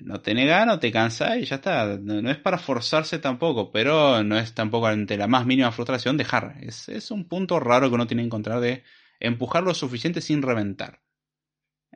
no 0.00 0.20
te 0.20 0.34
ganas, 0.34 0.66
no 0.66 0.78
te 0.78 0.92
cansas 0.92 1.38
y 1.38 1.44
ya 1.44 1.56
está. 1.56 1.98
No, 1.98 2.30
es 2.30 2.38
para 2.38 2.58
forzarse 2.58 3.18
tampoco, 3.18 3.72
pero 3.72 4.22
no 4.22 4.38
es 4.38 4.54
tampoco 4.54 4.86
ante 4.86 5.16
la 5.16 5.26
más 5.26 5.46
mínima 5.46 5.72
frustración 5.72 6.16
dejar. 6.16 6.56
Es, 6.60 6.88
es 6.88 7.10
un 7.10 7.26
punto 7.26 7.58
raro 7.60 7.88
que 7.88 7.94
uno 7.94 8.06
tiene 8.06 8.22
que 8.22 8.26
encontrar 8.26 8.60
de 8.60 8.84
empujar 9.20 9.62
lo 9.62 9.74
suficiente 9.74 10.20
sin 10.20 10.42
reventar. 10.42 11.00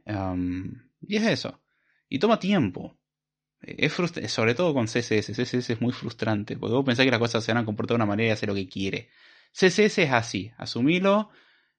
y 0.07 1.17
es 1.17 1.25
eso. 1.25 1.63
Y 2.09 2.19
toma 2.19 2.39
tiempo. 2.39 2.99
Es 3.61 3.93
sobre 4.29 4.55
todo 4.55 4.75
con 4.75 4.87
CSS. 4.87 5.33
CSS 5.33 5.71
es 5.71 5.81
muy 5.81 5.93
frustrante. 5.93 6.57
Porque 6.57 6.75
vos 6.75 6.85
pensás 6.85 7.05
que 7.05 7.11
las 7.11 7.21
cosas 7.21 7.45
se 7.45 7.53
van 7.53 7.63
a 7.63 7.65
comportar 7.65 7.95
de 7.95 8.03
una 8.03 8.07
manera 8.07 8.31
y 8.31 8.33
hacer 8.33 8.49
lo 8.49 8.55
que 8.55 8.69
quiere. 8.69 9.11
CSS 9.53 9.99
es 9.99 10.11
así. 10.13 10.53
Asumilo 10.57 11.31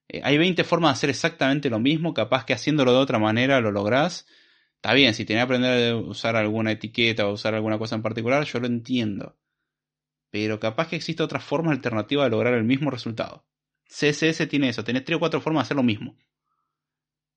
eh, 0.08 0.20
hay 0.22 0.38
20 0.38 0.64
formas 0.64 0.90
de 0.90 0.92
hacer 0.92 1.10
exactamente 1.10 1.70
lo 1.70 1.78
mismo, 1.78 2.14
capaz 2.14 2.44
que 2.44 2.52
haciéndolo 2.52 2.92
de 2.92 2.98
otra 2.98 3.18
manera 3.18 3.60
lo 3.60 3.70
lográs. 3.70 4.26
Está 4.84 4.92
bien, 4.92 5.14
si 5.14 5.24
tenés 5.24 5.40
que 5.40 5.44
aprender 5.44 5.92
a 5.92 5.96
usar 5.96 6.36
alguna 6.36 6.70
etiqueta 6.70 7.26
o 7.26 7.32
usar 7.32 7.54
alguna 7.54 7.78
cosa 7.78 7.94
en 7.94 8.02
particular, 8.02 8.44
yo 8.44 8.60
lo 8.60 8.66
entiendo. 8.66 9.34
Pero 10.30 10.60
capaz 10.60 10.88
que 10.88 10.96
existe 10.96 11.22
otra 11.22 11.40
forma 11.40 11.72
alternativa 11.72 12.24
de 12.24 12.28
lograr 12.28 12.52
el 12.52 12.64
mismo 12.64 12.90
resultado. 12.90 13.46
CSS 13.88 14.46
tiene 14.46 14.68
eso, 14.68 14.84
tenés 14.84 15.06
3 15.06 15.16
o 15.16 15.20
4 15.20 15.40
formas 15.40 15.62
de 15.62 15.64
hacer 15.68 15.78
lo 15.78 15.82
mismo. 15.82 16.18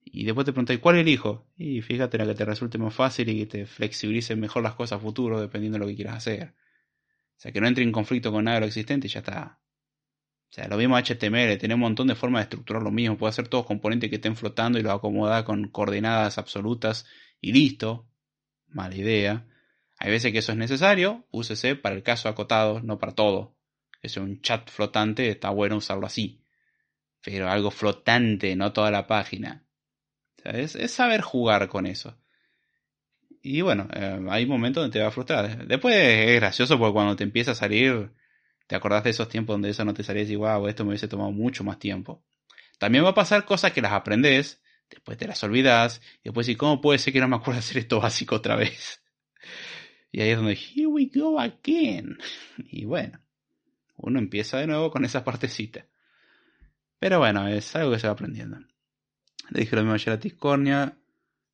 Y 0.03 0.25
después 0.25 0.43
te 0.43 0.51
preguntáis, 0.51 0.81
¿cuál 0.81 0.97
elijo? 0.97 1.47
Y 1.55 1.81
fíjate 1.81 2.17
en 2.17 2.27
la 2.27 2.33
que 2.33 2.37
te 2.37 2.43
resulte 2.43 2.77
más 2.79 2.93
fácil 2.93 3.29
y 3.29 3.39
que 3.39 3.45
te 3.45 3.65
flexibilice 3.65 4.35
mejor 4.35 4.61
las 4.61 4.73
cosas 4.73 4.97
a 4.97 5.01
futuro 5.01 5.39
dependiendo 5.39 5.77
de 5.77 5.85
lo 5.85 5.87
que 5.87 5.95
quieras 5.95 6.17
hacer. 6.17 6.49
O 6.49 7.39
sea, 7.39 7.53
que 7.53 7.61
no 7.61 7.67
entre 7.69 7.81
en 7.81 7.93
conflicto 7.93 8.29
con 8.29 8.43
nada 8.43 8.55
de 8.55 8.59
lo 8.59 8.67
existente 8.67 9.07
y 9.07 9.09
ya 9.09 9.21
está. 9.21 9.61
O 10.49 10.53
sea, 10.53 10.67
lo 10.67 10.75
mismo 10.75 10.97
HTML, 10.97 11.57
tiene 11.57 11.75
un 11.75 11.79
montón 11.79 12.07
de 12.07 12.15
formas 12.15 12.41
de 12.41 12.43
estructurar 12.43 12.83
lo 12.83 12.91
mismo. 12.91 13.17
Puede 13.17 13.29
hacer 13.29 13.47
todos 13.47 13.65
componentes 13.65 14.09
que 14.09 14.17
estén 14.17 14.35
flotando 14.35 14.77
y 14.77 14.81
los 14.81 14.91
acomoda 14.91 15.45
con 15.45 15.69
coordenadas 15.69 16.37
absolutas 16.37 17.05
y 17.41 17.51
listo. 17.51 18.09
Mala 18.67 18.95
idea. 18.95 19.47
Hay 19.97 20.11
veces 20.11 20.31
que 20.31 20.39
eso 20.39 20.51
es 20.51 20.57
necesario, 20.57 21.25
úsese 21.31 21.75
para 21.75 21.95
el 21.95 22.03
caso 22.03 22.29
acotado, 22.29 22.81
no 22.81 22.99
para 22.99 23.13
todo. 23.13 23.55
Que 24.01 24.09
sea 24.09 24.23
un 24.23 24.41
chat 24.41 24.69
flotante, 24.69 25.29
está 25.29 25.49
bueno 25.49 25.77
usarlo 25.77 26.05
así. 26.05 26.43
Pero 27.23 27.49
algo 27.49 27.71
flotante, 27.71 28.55
no 28.55 28.73
toda 28.73 28.91
la 28.91 29.07
página. 29.07 29.65
Es, 30.43 30.77
saber 30.91 31.21
jugar 31.21 31.67
con 31.67 31.87
eso. 31.87 32.17
Y 33.41 33.61
bueno, 33.61 33.87
eh, 33.93 34.25
hay 34.29 34.45
momentos 34.45 34.83
donde 34.83 34.93
te 34.93 35.01
va 35.01 35.09
a 35.09 35.11
frustrar. 35.11 35.67
Después 35.67 35.95
es 35.95 36.35
gracioso 36.35 36.77
porque 36.77 36.93
cuando 36.93 37.15
te 37.15 37.23
empieza 37.23 37.51
a 37.51 37.55
salir 37.55 38.11
te 38.67 38.75
acordás 38.75 39.03
de 39.03 39.09
esos 39.11 39.29
tiempos 39.29 39.53
donde 39.53 39.69
eso 39.69 39.85
no 39.85 39.93
te 39.93 40.03
salía 40.03 40.23
y 40.23 40.25
decís, 40.25 40.37
wow, 40.37 40.67
esto 40.67 40.83
me 40.83 40.89
hubiese 40.89 41.07
tomado 41.07 41.31
mucho 41.31 41.63
más 41.63 41.79
tiempo. 41.79 42.23
También 42.77 43.03
va 43.03 43.09
a 43.09 43.15
pasar 43.15 43.45
cosas 43.45 43.71
que 43.71 43.81
las 43.81 43.93
aprendes, 43.93 44.61
después 44.89 45.17
te 45.17 45.27
las 45.27 45.43
olvidas, 45.43 46.01
y 46.21 46.25
después 46.25 46.47
decís, 46.47 46.57
¿cómo 46.57 46.81
puede 46.81 46.99
ser 46.99 47.13
que 47.13 47.19
no 47.19 47.27
me 47.27 47.35
acuerdo 47.35 47.59
hacer 47.59 47.77
esto 47.77 47.99
básico 47.99 48.35
otra 48.35 48.55
vez? 48.55 49.03
Y 50.09 50.21
ahí 50.21 50.29
es 50.29 50.37
donde, 50.37 50.53
here 50.53 50.87
we 50.87 51.11
go 51.13 51.39
again. 51.39 52.17
Y 52.57 52.85
bueno, 52.85 53.19
uno 53.97 54.19
empieza 54.19 54.57
de 54.57 54.65
nuevo 54.65 54.89
con 54.89 55.03
esa 55.05 55.23
partecita. 55.23 55.85
Pero 56.99 57.19
bueno, 57.19 57.47
es 57.47 57.75
algo 57.75 57.91
que 57.91 57.99
se 57.99 58.07
va 58.07 58.13
aprendiendo. 58.13 58.57
Le 59.49 59.61
dije 59.61 59.75
lo 59.75 59.83
mismo 59.83 59.93
ayer 59.93 60.13
a 60.13 60.19
Tiscornia. 60.19 60.97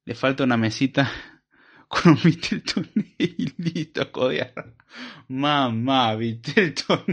Le 0.06 0.16
falta 0.16 0.44
una 0.44 0.56
mesita 0.56 1.12
con 1.88 2.14
un 2.14 2.20
Vitelton 2.24 2.90
y 3.18 3.62
listo 3.62 4.02
a 4.02 4.12
codear. 4.12 4.76
Mamá, 5.28 6.16
Vitelton. 6.16 7.06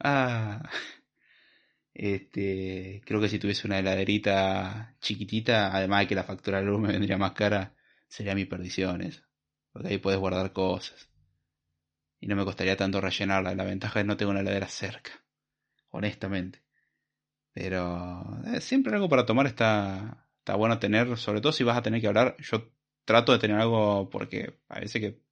ah. 0.00 0.62
Este, 1.94 3.02
creo 3.04 3.20
que 3.20 3.28
si 3.28 3.38
tuviese 3.38 3.66
una 3.66 3.78
heladerita 3.78 4.96
chiquitita, 5.00 5.74
además 5.76 6.00
de 6.00 6.06
que 6.08 6.14
la 6.14 6.24
factura 6.24 6.58
de 6.60 6.66
luz 6.66 6.80
me 6.80 6.92
vendría 6.92 7.18
más 7.18 7.32
cara, 7.32 7.74
sería 8.08 8.34
mi 8.34 8.44
perdición 8.46 9.02
eso. 9.02 9.22
Porque 9.72 9.88
ahí 9.88 9.98
puedes 9.98 10.20
guardar 10.20 10.52
cosas. 10.52 11.10
Y 12.20 12.26
no 12.26 12.36
me 12.36 12.44
costaría 12.44 12.76
tanto 12.76 13.00
rellenarla. 13.00 13.54
La 13.54 13.64
ventaja 13.64 14.00
es 14.00 14.04
que 14.04 14.08
no 14.08 14.16
tengo 14.16 14.30
una 14.30 14.40
heladera 14.40 14.68
cerca. 14.68 15.12
honestamente. 15.90 16.62
Pero 17.52 18.24
eh, 18.46 18.60
siempre 18.60 18.94
algo 18.94 19.08
para 19.08 19.26
tomar 19.26 19.46
está, 19.46 20.26
está 20.38 20.56
bueno 20.56 20.78
tener, 20.78 21.16
sobre 21.18 21.40
todo 21.40 21.52
si 21.52 21.64
vas 21.64 21.76
a 21.78 21.82
tener 21.82 22.00
que 22.00 22.08
hablar. 22.08 22.36
Yo 22.38 22.70
trato 23.04 23.32
de 23.32 23.38
tener 23.38 23.58
algo 23.58 24.10
porque 24.10 24.58
a 24.68 24.80
veces 24.80 25.00
que 25.00 25.22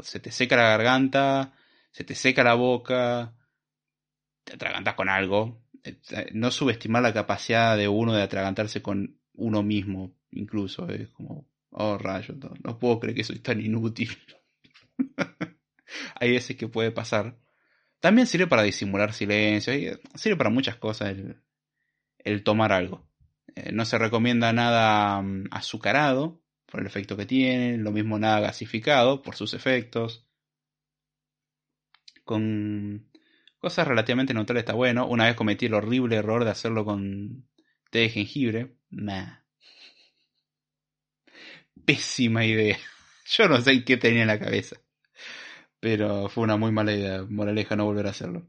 se 0.00 0.20
te 0.20 0.30
seca 0.30 0.56
la 0.56 0.70
garganta, 0.70 1.54
se 1.90 2.04
te 2.04 2.14
seca 2.14 2.44
la 2.44 2.54
boca, 2.54 3.34
te 4.44 4.54
atragantas 4.54 4.94
con 4.94 5.08
algo. 5.08 5.62
Eh, 5.86 6.30
no 6.32 6.50
subestimar 6.50 7.02
la 7.02 7.14
capacidad 7.14 7.76
de 7.76 7.88
uno 7.88 8.12
de 8.12 8.22
atragantarse 8.22 8.82
con 8.82 9.20
uno 9.34 9.62
mismo, 9.62 10.16
incluso. 10.32 10.88
Es 10.88 11.08
como, 11.10 11.48
oh 11.70 11.96
rayo, 11.98 12.34
no, 12.64 12.78
puedo 12.78 12.98
creer 13.00 13.16
que 13.16 13.24
soy 13.24 13.38
tan 13.38 13.60
inútil. 13.60 14.10
Hay 16.16 16.32
veces 16.32 16.56
que 16.56 16.68
puede 16.68 16.90
pasar. 16.90 17.38
También 18.00 18.26
sirve 18.26 18.46
para 18.46 18.62
disimular 18.62 19.12
silencio, 19.12 19.72
sirve 20.14 20.36
para 20.36 20.50
muchas 20.50 20.76
cosas 20.76 21.16
el, 22.18 22.42
tomar 22.44 22.72
algo. 22.72 23.08
Eh, 23.54 23.72
no 23.72 23.84
se 23.84 23.98
recomienda 23.98 24.52
nada 24.52 25.22
mm, 25.22 25.46
azucarado 25.50 26.42
por 26.66 26.80
el 26.80 26.86
efecto 26.86 27.16
que 27.16 27.26
tiene, 27.26 27.78
lo 27.78 27.92
mismo 27.92 28.18
nada 28.18 28.40
gasificado 28.40 29.22
por 29.22 29.36
sus 29.36 29.54
efectos. 29.54 30.26
Con 32.24 33.08
cosas 33.58 33.86
relativamente 33.88 34.34
neutrales 34.34 34.62
está 34.62 34.74
bueno. 34.74 35.06
Una 35.06 35.26
vez 35.26 35.34
cometí 35.36 35.66
el 35.66 35.74
horrible 35.74 36.16
error 36.16 36.44
de 36.44 36.50
hacerlo 36.50 36.84
con 36.84 37.48
té 37.90 38.00
de 38.00 38.08
jengibre. 38.10 38.76
Nah. 38.90 39.40
Pésima 41.84 42.44
idea. 42.44 42.78
Yo 43.26 43.48
no 43.48 43.60
sé 43.60 43.84
qué 43.84 43.96
tenía 43.96 44.22
en 44.22 44.28
la 44.28 44.38
cabeza. 44.38 44.76
Pero 45.80 46.28
fue 46.28 46.44
una 46.44 46.56
muy 46.56 46.72
mala 46.72 46.92
idea. 46.92 47.24
Moraleja 47.28 47.76
no 47.76 47.84
volver 47.84 48.06
a 48.06 48.10
hacerlo. 48.10 48.46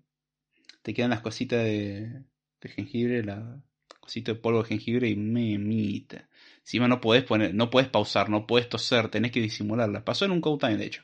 Te 0.82 0.93
quedan 0.93 1.12
las 1.12 1.22
cositas 1.22 1.63
de, 1.63 2.24
de 2.62 2.70
jengibre, 2.70 3.24
la 3.24 3.62
cosita 4.00 4.34
de 4.34 4.39
polvo 4.39 4.63
de 4.63 4.70
jengibre 4.70 5.10
y 5.10 5.15
me 5.15 5.58
mita. 5.58 6.30
Encima 6.60 6.88
no 6.88 7.02
puedes 7.02 7.24
poner, 7.24 7.54
no 7.54 7.70
puedes 7.70 7.89
pausar, 7.89 8.30
no 8.30 8.48
puedes 8.48 8.70
toser, 8.70 9.10
tenés 9.10 9.32
que 9.32 9.41
disimularla. 9.41 10.04
Pasó 10.06 10.26
en 10.26 10.32
un 10.32 10.41
code 10.41 10.60
time, 10.60 10.78
de 10.78 10.86
hecho. 10.86 11.04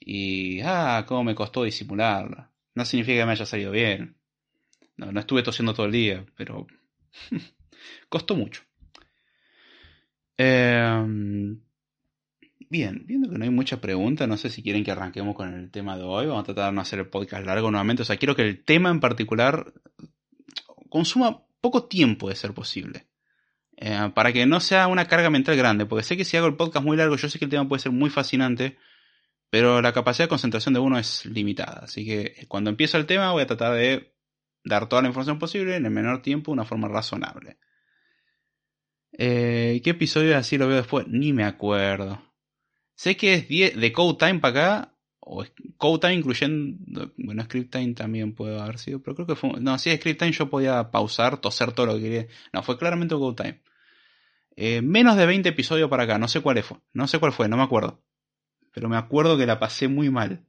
Y, 0.00 0.60
ah, 0.62 1.04
cómo 1.08 1.24
me 1.24 1.34
costó 1.34 1.64
disimularla. 1.64 2.52
No 2.76 2.84
significa 2.84 3.20
que 3.20 3.26
me 3.26 3.32
haya 3.32 3.46
salido 3.46 3.72
bien. 3.72 4.16
No, 4.96 5.10
no 5.10 5.18
estuve 5.18 5.42
tosiendo 5.42 5.74
todo 5.74 5.86
el 5.86 5.92
día, 5.92 6.26
pero 6.36 6.66
costó 8.08 8.36
mucho. 8.36 8.62
Em, 10.36 11.58
bien, 12.68 13.04
viendo 13.06 13.30
que 13.30 13.38
no 13.38 13.44
hay 13.44 13.50
mucha 13.50 13.80
pregunta, 13.80 14.26
no 14.26 14.36
sé 14.36 14.50
si 14.50 14.62
quieren 14.62 14.84
que 14.84 14.90
arranquemos 14.90 15.34
con 15.34 15.54
el 15.54 15.70
tema 15.70 15.96
de 15.96 16.04
hoy. 16.04 16.26
Vamos 16.26 16.42
a 16.42 16.44
tratar 16.44 16.66
de 16.66 16.72
no 16.74 16.82
hacer 16.82 16.98
el 16.98 17.08
podcast 17.08 17.46
largo 17.46 17.70
nuevamente. 17.70 18.02
O 18.02 18.04
sea, 18.04 18.18
quiero 18.18 18.36
que 18.36 18.42
el 18.42 18.62
tema 18.62 18.90
en 18.90 19.00
particular 19.00 19.72
consuma 20.90 21.44
poco 21.62 21.84
tiempo 21.84 22.28
de 22.28 22.36
ser 22.36 22.52
posible. 22.52 23.06
Eh, 23.78 24.10
para 24.14 24.34
que 24.34 24.44
no 24.44 24.60
sea 24.60 24.86
una 24.86 25.06
carga 25.06 25.30
mental 25.30 25.56
grande, 25.56 25.86
porque 25.86 26.04
sé 26.04 26.16
que 26.18 26.26
si 26.26 26.36
hago 26.36 26.46
el 26.46 26.56
podcast 26.56 26.84
muy 26.84 26.98
largo, 26.98 27.16
yo 27.16 27.30
sé 27.30 27.38
que 27.38 27.46
el 27.46 27.50
tema 27.50 27.66
puede 27.66 27.80
ser 27.80 27.92
muy 27.92 28.10
fascinante, 28.10 28.76
pero 29.56 29.80
la 29.80 29.94
capacidad 29.94 30.26
de 30.26 30.28
concentración 30.28 30.74
de 30.74 30.80
uno 30.80 30.98
es 30.98 31.24
limitada. 31.24 31.80
Así 31.84 32.04
que 32.04 32.34
eh, 32.36 32.46
cuando 32.46 32.68
empiezo 32.68 32.98
el 32.98 33.06
tema 33.06 33.32
voy 33.32 33.42
a 33.42 33.46
tratar 33.46 33.72
de 33.72 34.14
dar 34.62 34.86
toda 34.86 35.00
la 35.00 35.08
información 35.08 35.38
posible 35.38 35.76
en 35.76 35.86
el 35.86 35.90
menor 35.90 36.20
tiempo, 36.20 36.50
de 36.50 36.56
una 36.56 36.66
forma 36.66 36.88
razonable. 36.88 37.56
Eh, 39.12 39.80
¿Qué 39.82 39.90
episodio 39.90 40.36
así 40.36 40.58
lo 40.58 40.68
veo 40.68 40.76
después? 40.76 41.08
Ni 41.08 41.32
me 41.32 41.44
acuerdo. 41.44 42.22
Sé 42.96 43.16
que 43.16 43.32
es 43.32 43.48
10 43.48 43.80
de 43.80 43.92
Code 43.92 44.18
Time 44.18 44.40
para 44.40 44.50
acá, 44.50 44.94
o 45.20 45.42
Code 45.78 46.00
Time 46.00 46.14
incluyendo, 46.16 47.14
bueno, 47.16 47.42
Script 47.44 47.72
Time 47.72 47.94
también 47.94 48.34
puede 48.34 48.60
haber 48.60 48.78
sido, 48.78 49.00
pero 49.00 49.14
creo 49.14 49.26
que 49.26 49.36
fue, 49.36 49.52
no, 49.58 49.78
si 49.78 49.88
es 49.88 49.98
Script 50.00 50.18
Time 50.18 50.32
yo 50.32 50.50
podía 50.50 50.90
pausar, 50.90 51.40
toser 51.40 51.72
todo 51.72 51.86
lo 51.86 51.94
que 51.94 52.02
quería. 52.02 52.26
No, 52.52 52.62
fue 52.62 52.76
claramente 52.76 53.14
Code 53.14 53.42
Time. 53.42 53.62
Eh, 54.54 54.82
menos 54.82 55.16
de 55.16 55.24
20 55.24 55.48
episodios 55.48 55.88
para 55.88 56.02
acá, 56.02 56.18
no 56.18 56.28
sé 56.28 56.42
cuál 56.42 56.62
fue, 56.62 56.76
no 56.92 57.08
sé 57.08 57.18
cuál 57.18 57.32
fue, 57.32 57.48
no 57.48 57.56
me 57.56 57.62
acuerdo. 57.62 58.02
Pero 58.76 58.90
me 58.90 58.98
acuerdo 58.98 59.38
que 59.38 59.46
la 59.46 59.58
pasé 59.58 59.88
muy 59.88 60.10
mal. 60.10 60.44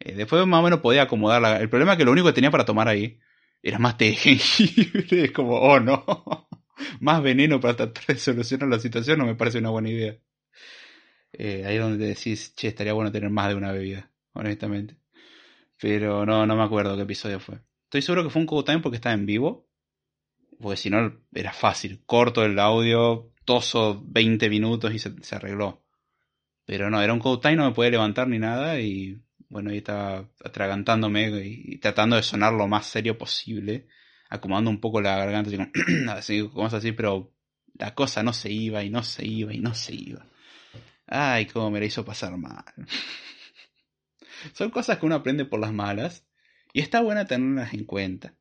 Eh, 0.00 0.16
después 0.16 0.44
más 0.44 0.58
o 0.58 0.64
menos 0.64 0.80
podía 0.80 1.02
acomodarla. 1.02 1.60
El 1.60 1.68
problema 1.68 1.92
es 1.92 1.98
que 1.98 2.04
lo 2.04 2.10
único 2.10 2.26
que 2.26 2.32
tenía 2.32 2.50
para 2.50 2.64
tomar 2.64 2.88
ahí 2.88 3.20
era 3.62 3.78
más 3.78 3.96
té 3.96 4.06
de 4.06 4.16
jengibre. 4.16 5.06
Es 5.26 5.30
como, 5.30 5.60
oh 5.60 5.78
no. 5.78 6.04
más 7.00 7.22
veneno 7.22 7.60
para 7.60 7.76
tratar 7.76 8.06
de 8.06 8.16
solucionar 8.16 8.68
la 8.68 8.80
situación 8.80 9.20
no 9.20 9.26
me 9.26 9.36
parece 9.36 9.58
una 9.58 9.70
buena 9.70 9.88
idea. 9.88 10.18
Eh, 11.32 11.62
ahí 11.64 11.76
es 11.76 11.80
donde 11.80 11.98
te 11.98 12.06
decís, 12.06 12.56
che, 12.56 12.66
estaría 12.66 12.92
bueno 12.92 13.12
tener 13.12 13.30
más 13.30 13.48
de 13.50 13.54
una 13.54 13.70
bebida, 13.70 14.10
honestamente. 14.32 14.96
Pero 15.80 16.26
no, 16.26 16.46
no 16.46 16.56
me 16.56 16.64
acuerdo 16.64 16.96
qué 16.96 17.02
episodio 17.02 17.38
fue. 17.38 17.60
Estoy 17.84 18.02
seguro 18.02 18.24
que 18.24 18.30
fue 18.30 18.40
un 18.42 18.46
Code 18.46 18.64
Time 18.64 18.80
porque 18.80 18.96
estaba 18.96 19.14
en 19.14 19.26
vivo. 19.26 19.68
Porque 20.60 20.76
si 20.76 20.90
no, 20.90 21.20
era 21.32 21.52
fácil. 21.52 22.02
Corto 22.04 22.44
el 22.44 22.58
audio, 22.58 23.30
toso 23.44 24.02
20 24.04 24.50
minutos 24.50 24.92
y 24.92 24.98
se, 24.98 25.14
arregló. 25.30 25.83
Pero 26.66 26.90
no, 26.90 27.00
era 27.02 27.12
un 27.12 27.20
Time, 27.40 27.56
no 27.56 27.68
me 27.68 27.74
podía 27.74 27.90
levantar 27.90 28.28
ni 28.28 28.38
nada. 28.38 28.80
Y 28.80 29.20
bueno, 29.48 29.70
ahí 29.70 29.78
estaba 29.78 30.28
atragantándome 30.44 31.28
y, 31.44 31.78
tratando 31.78 32.16
de 32.16 32.22
sonar 32.22 32.52
lo 32.52 32.66
más 32.68 32.86
serio 32.86 33.18
posible. 33.18 33.86
Acomodando 34.30 34.70
un 34.70 34.80
poco 34.80 35.00
la 35.00 35.16
garganta, 35.16 35.50
así, 36.12 36.48
como 36.48 36.66
así, 36.74 36.92
pero 36.92 37.32
la 37.74 37.94
cosa 37.94 38.22
no 38.22 38.32
se 38.32 38.50
iba 38.50 38.82
y 38.82 38.90
no 38.90 39.02
se 39.02 39.26
iba 39.26 39.52
y 39.52 39.58
no 39.58 39.74
se 39.74 39.94
iba. 39.94 40.26
Ay, 41.06 41.46
cómo 41.46 41.70
me 41.70 41.80
la 41.80 41.86
hizo 41.86 42.04
pasar 42.04 42.36
mal. 42.36 42.64
Son 44.52 44.70
cosas 44.70 44.98
que 44.98 45.06
uno 45.06 45.14
aprende 45.14 45.44
por 45.44 45.60
las 45.60 45.72
malas 45.72 46.26
y 46.72 46.80
está 46.80 47.00
buena 47.00 47.26
tenerlas 47.26 47.74
en 47.74 47.84
cuenta. 47.84 48.34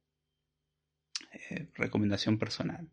Eh, 1.50 1.68
recomendación 1.76 2.38
personal. 2.38 2.90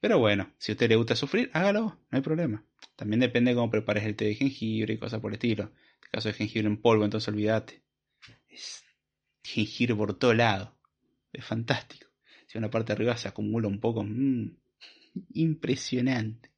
Pero 0.00 0.18
bueno, 0.18 0.52
si 0.58 0.72
a 0.72 0.74
usted 0.74 0.88
le 0.88 0.96
gusta 0.96 1.16
sufrir, 1.16 1.50
hágalo, 1.52 1.98
no 2.10 2.16
hay 2.16 2.20
problema. 2.20 2.64
También 2.96 3.20
depende 3.20 3.50
de 3.50 3.56
cómo 3.56 3.70
prepares 3.70 4.04
el 4.04 4.16
té 4.16 4.26
de 4.26 4.34
jengibre 4.34 4.94
y 4.94 4.98
cosas 4.98 5.20
por 5.20 5.30
el 5.32 5.34
estilo. 5.34 5.64
En 5.64 6.04
el 6.04 6.10
caso 6.10 6.28
de 6.28 6.34
jengibre 6.34 6.68
en 6.68 6.80
polvo, 6.80 7.04
entonces 7.04 7.28
olvídate. 7.28 7.82
Es 8.48 8.84
jengibre 9.42 9.94
por 9.94 10.18
todo 10.18 10.34
lado. 10.34 10.76
Es 11.32 11.44
fantástico. 11.44 12.08
Si 12.46 12.58
una 12.58 12.70
parte 12.70 12.88
de 12.88 12.94
arriba 12.94 13.16
se 13.16 13.28
acumula 13.28 13.66
un 13.68 13.80
poco, 13.80 14.04
mmm, 14.04 14.56
impresionante. 15.34 16.50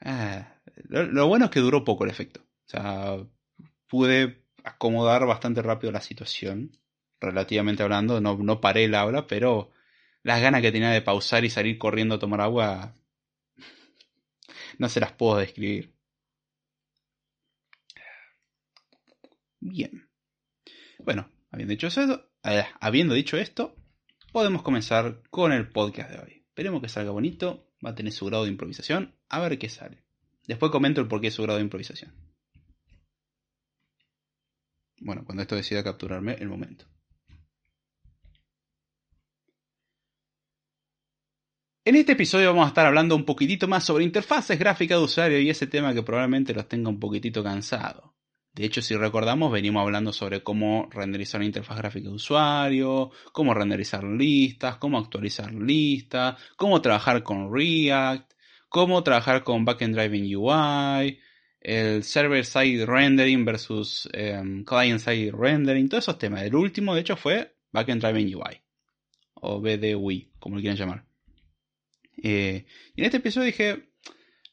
Ah, 0.00 0.56
lo, 0.88 1.28
bueno 1.28 1.46
es 1.46 1.50
que 1.50 1.60
duró 1.60 1.84
poco 1.84 2.04
el 2.04 2.10
efecto. 2.10 2.40
O 2.40 2.68
sea, 2.68 3.16
pude 3.88 4.42
acomodar 4.64 5.26
bastante 5.26 5.62
rápido 5.62 5.92
la 5.92 6.00
situación, 6.00 6.76
relativamente 7.20 7.82
hablando. 7.82 8.20
No, 8.20 8.36
no 8.38 8.60
paré 8.60 8.84
el 8.84 8.94
habla, 8.94 9.26
pero 9.26 9.70
las 10.22 10.40
ganas 10.40 10.62
que 10.62 10.72
tenía 10.72 10.90
de 10.90 11.02
pausar 11.02 11.44
y 11.44 11.50
salir 11.50 11.78
corriendo 11.78 12.16
a 12.16 12.18
tomar 12.18 12.40
agua 12.40 12.96
no 14.78 14.88
se 14.88 15.00
las 15.00 15.12
puedo 15.12 15.38
describir. 15.38 15.94
Bien. 19.60 20.08
Bueno, 20.98 21.30
habiendo 21.50 21.72
dicho 21.72 21.86
eso, 21.86 22.30
eh, 22.44 22.64
habiendo 22.80 23.14
dicho 23.14 23.36
esto, 23.36 23.76
podemos 24.32 24.62
comenzar 24.62 25.22
con 25.30 25.52
el 25.52 25.68
podcast 25.68 26.10
de 26.10 26.18
hoy. 26.18 26.46
Esperemos 26.48 26.82
que 26.82 26.88
salga 26.88 27.12
bonito, 27.12 27.72
va 27.84 27.90
a 27.90 27.94
tener 27.94 28.12
su 28.12 28.26
grado 28.26 28.44
de 28.44 28.50
improvisación, 28.50 29.14
a 29.28 29.40
ver 29.40 29.58
qué 29.58 29.68
sale. 29.68 30.04
Después 30.46 30.72
comento 30.72 31.00
el 31.00 31.08
porqué 31.08 31.28
de 31.28 31.32
su 31.32 31.42
grado 31.42 31.58
de 31.58 31.64
improvisación. 31.64 32.12
Bueno, 35.00 35.24
cuando 35.24 35.42
esto 35.42 35.56
decida 35.56 35.82
capturarme 35.82 36.34
el 36.34 36.48
momento. 36.48 36.86
En 41.84 41.96
este 41.96 42.12
episodio 42.12 42.46
vamos 42.50 42.66
a 42.66 42.68
estar 42.68 42.86
hablando 42.86 43.16
un 43.16 43.24
poquitito 43.24 43.66
más 43.66 43.82
sobre 43.82 44.04
interfaces 44.04 44.56
gráficas 44.56 44.98
de 44.98 45.04
usuario 45.04 45.40
y 45.40 45.50
ese 45.50 45.66
tema 45.66 45.92
que 45.92 46.04
probablemente 46.04 46.54
los 46.54 46.68
tenga 46.68 46.88
un 46.88 47.00
poquitito 47.00 47.42
cansado. 47.42 48.14
De 48.52 48.64
hecho, 48.64 48.80
si 48.80 48.94
recordamos, 48.94 49.50
venimos 49.50 49.82
hablando 49.82 50.12
sobre 50.12 50.44
cómo 50.44 50.88
renderizar 50.92 51.40
una 51.40 51.46
interfaz 51.46 51.78
gráfica 51.78 52.08
de 52.08 52.14
usuario, 52.14 53.10
cómo 53.32 53.52
renderizar 53.52 54.04
listas, 54.04 54.76
cómo 54.76 54.96
actualizar 54.96 55.52
listas, 55.52 56.40
cómo 56.54 56.80
trabajar 56.80 57.24
con 57.24 57.52
React, 57.52 58.32
cómo 58.68 59.02
trabajar 59.02 59.42
con 59.42 59.64
Backend 59.64 59.96
Driving 59.96 60.36
UI, 60.36 61.18
el 61.60 62.04
Server 62.04 62.44
Side 62.44 62.86
Rendering 62.86 63.44
versus 63.44 64.08
em, 64.12 64.62
Client 64.62 65.00
Side 65.00 65.32
Rendering, 65.32 65.88
todos 65.88 66.04
esos 66.04 66.18
temas. 66.18 66.42
El 66.44 66.54
último, 66.54 66.94
de 66.94 67.00
hecho, 67.00 67.16
fue 67.16 67.56
Backend 67.72 68.02
Driving 68.02 68.36
UI, 68.36 68.62
o 69.34 69.60
BDUI, 69.60 70.30
como 70.38 70.54
lo 70.54 70.60
quieran 70.60 70.78
llamar. 70.78 71.11
Y 72.16 72.28
en 72.28 72.66
este 72.96 73.18
episodio 73.18 73.46
dije, 73.46 73.88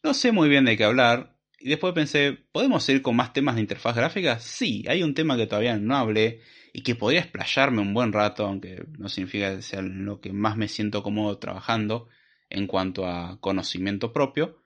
no 0.04 0.14
sé 0.14 0.32
muy 0.32 0.50
bien 0.50 0.66
de 0.66 0.78
qué 0.78 0.84
hablar. 0.84 1.38
Y 1.60 1.70
después 1.70 1.94
pensé, 1.94 2.38
¿podemos 2.52 2.88
ir 2.90 3.02
con 3.02 3.16
más 3.16 3.34
temas 3.34 3.56
de 3.56 3.62
interfaz 3.62 3.96
gráfica? 3.96 4.40
Sí, 4.40 4.86
hay 4.88 5.04
un 5.04 5.14
tema 5.14 5.36
que 5.36 5.48
todavía 5.48 5.78
no 5.78 5.98
hablé 5.98 6.42
y 6.72 6.84
que 6.84 6.96
podría 6.96 7.22
explayarme 7.22 7.82
un 7.82 7.94
buen 7.94 8.14
rato, 8.14 8.46
aunque 8.46 8.86
no 8.98 9.10
significa 9.10 9.56
que 9.56 9.62
sea 9.62 9.82
lo 9.82 10.22
que 10.22 10.32
más 10.32 10.56
me 10.56 10.68
siento 10.68 11.04
cómodo 11.04 11.38
trabajando, 11.38 12.08
en 12.50 12.68
cuanto 12.68 13.06
a 13.06 13.40
conocimiento 13.40 14.12
propio, 14.12 14.64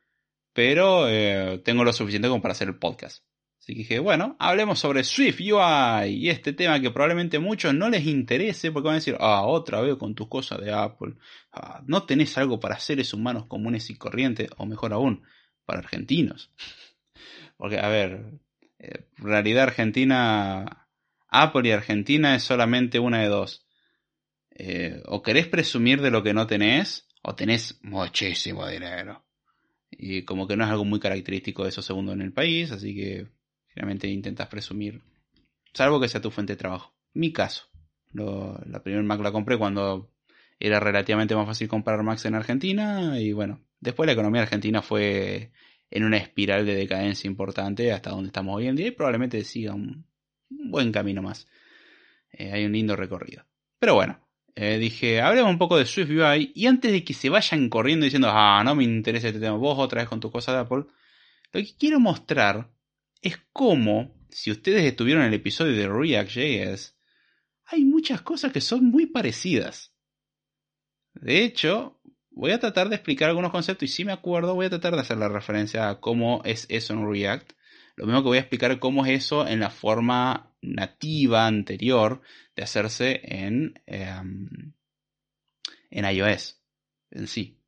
pero 0.54 1.10
eh, 1.10 1.62
tengo 1.64 1.84
lo 1.84 1.94
suficiente 1.94 2.28
como 2.28 2.42
para 2.42 2.54
hacer 2.54 2.70
el 2.70 2.78
podcast. 2.78 3.24
Así 3.64 3.76
que 3.76 3.80
dije, 3.80 4.00
bueno, 4.00 4.36
hablemos 4.40 4.78
sobre 4.78 5.06
Swift 5.06 5.40
UI 5.40 6.10
y 6.10 6.30
este 6.30 6.52
tema 6.52 6.82
que 6.82 6.92
probablemente 6.92 7.40
muchos 7.40 7.74
no 7.74 7.88
les 7.90 8.06
interese 8.06 8.74
porque 8.74 8.88
van 8.88 8.96
a 8.96 9.00
decir, 9.00 9.16
ah, 9.22 9.44
otra 9.44 9.80
vez 9.80 9.96
con 9.96 10.16
tus 10.16 10.28
cosas 10.28 10.60
de 10.60 10.74
Apple. 10.74 11.14
Ah, 11.54 11.82
no 11.88 12.04
tenés 12.04 12.38
algo 12.38 12.60
para 12.60 12.78
seres 12.78 13.14
humanos 13.14 13.46
comunes 13.46 13.90
y 13.90 13.96
corrientes, 13.96 14.50
o 14.58 14.66
mejor 14.66 14.92
aún, 14.92 15.24
para 15.64 15.80
argentinos. 15.80 16.52
Porque, 17.58 17.80
a 17.80 17.88
ver, 17.88 18.34
eh, 18.80 19.08
realidad 19.16 19.64
argentina, 19.64 20.90
Apple 21.30 21.70
y 21.70 21.72
Argentina 21.72 22.36
es 22.36 22.44
solamente 22.44 23.00
una 23.00 23.22
de 23.22 23.30
dos. 23.30 23.66
Eh, 24.52 25.02
o 25.06 25.24
querés 25.24 25.48
presumir 25.48 26.02
de 26.02 26.12
lo 26.12 26.22
que 26.22 26.34
no 26.34 26.48
tenés, 26.48 27.08
o 27.22 27.34
tenés 27.34 27.80
muchísimo 27.82 28.68
dinero. 28.68 29.24
Y 29.90 30.24
como 30.24 30.50
que 30.50 30.58
no 30.58 30.66
es 30.66 30.70
algo 30.70 30.84
muy 30.84 31.00
característico 31.00 31.64
de 31.64 31.70
esos 31.70 31.86
segundos 31.86 32.14
en 32.16 32.24
el 32.24 32.34
país, 32.34 32.70
así 32.70 32.94
que 32.94 33.32
Finalmente 33.74 34.08
intentas 34.08 34.48
presumir, 34.48 35.02
salvo 35.74 36.00
que 36.00 36.08
sea 36.08 36.22
tu 36.22 36.30
fuente 36.30 36.54
de 36.54 36.58
trabajo. 36.58 36.94
Mi 37.14 37.34
caso, 37.34 37.70
la 38.14 38.84
primera 38.84 39.04
Mac 39.04 39.20
la 39.22 39.32
compré 39.32 39.58
cuando 39.58 40.12
era 40.60 40.80
relativamente 40.80 41.36
más 41.36 41.48
fácil 41.48 41.68
comprar 41.68 42.04
Macs 42.04 42.26
en 42.26 42.36
Argentina 42.36 43.20
y 43.20 43.34
bueno, 43.34 43.62
después 43.80 44.06
la 44.08 44.14
economía 44.14 44.44
argentina 44.44 44.82
fue 44.82 45.52
en 45.90 46.04
una 46.04 46.18
espiral 46.18 46.66
de 46.66 46.76
decadencia 46.76 47.28
importante 47.28 47.92
hasta 47.92 48.12
donde 48.12 48.28
estamos 48.28 48.56
hoy 48.56 48.68
en 48.68 48.76
día 48.76 48.88
y 48.88 48.92
probablemente 48.92 49.44
siga 49.44 49.74
un, 49.74 50.06
buen 50.50 50.92
camino 50.92 51.22
más. 51.22 51.48
Eh, 52.32 52.52
hay 52.52 52.66
un 52.66 52.72
lindo 52.72 52.96
recorrido. 52.96 53.46
Pero 53.80 53.96
bueno, 53.96 54.20
eh, 54.56 54.78
dije, 54.78 55.22
hablemos 55.22 55.52
un 55.52 55.58
poco 55.58 55.78
de 55.78 55.86
Swift 55.86 56.10
UI 56.10 56.52
y 56.56 56.68
antes 56.68 56.92
de 56.92 57.04
que 57.04 57.14
se 57.14 57.30
vayan 57.30 57.70
corriendo 57.70 58.06
diciendo, 58.06 58.30
ah, 58.32 58.62
no 58.64 58.76
me 58.76 58.84
interesa 58.84 59.28
este 59.28 59.40
tema, 59.40 59.58
vos 59.58 59.78
otra 59.80 60.02
vez 60.02 60.10
con 60.10 60.20
tu 60.20 60.32
cosa 60.32 60.54
de 60.54 60.60
Apple, 60.60 60.86
lo 61.52 61.62
que 61.62 61.76
quiero 61.78 62.00
mostrar 62.00 62.70
es 63.24 63.40
como, 63.54 64.14
si 64.30 64.52
ustedes 64.52 64.84
estuvieron 64.84 65.24
en 65.24 65.30
el 65.30 65.36
episodio 65.36 65.76
de 65.76 65.88
React.js, 65.88 66.96
hay 67.66 67.86
muchas 67.86 68.22
cosas 68.22 68.52
que 68.52 68.62
son 68.62 68.86
muy 68.86 69.08
parecidas. 69.08 69.96
De 71.14 71.44
hecho, 71.44 72.02
voy 72.32 72.52
a 72.52 72.60
tratar 72.60 72.90
de 72.90 72.96
explicar 72.96 73.30
algunos 73.30 73.52
conceptos 73.52 73.90
y 73.90 73.92
si 73.92 74.06
me 74.06 74.12
acuerdo 74.12 74.56
voy 74.56 74.66
a 74.66 74.70
tratar 74.70 74.94
de 74.94 75.02
hacer 75.02 75.18
la 75.18 75.30
referencia 75.30 75.90
a 75.90 76.00
cómo 76.00 76.42
es 76.44 76.66
eso 76.70 76.94
en 76.94 77.10
React. 77.10 77.54
Lo 77.96 78.06
mismo 78.06 78.22
que 78.22 78.28
voy 78.28 78.38
a 78.38 78.42
explicar 78.42 78.80
cómo 78.80 79.06
es 79.06 79.26
eso 79.26 79.48
en 79.48 79.60
la 79.62 79.70
forma 79.70 80.54
nativa 80.62 81.48
anterior 81.48 82.22
de 82.56 82.64
hacerse 82.64 83.22
en, 83.24 83.82
em, 83.86 84.74
en 85.92 86.06
iOS 86.06 86.60
en 87.12 87.28
sí. 87.28 87.60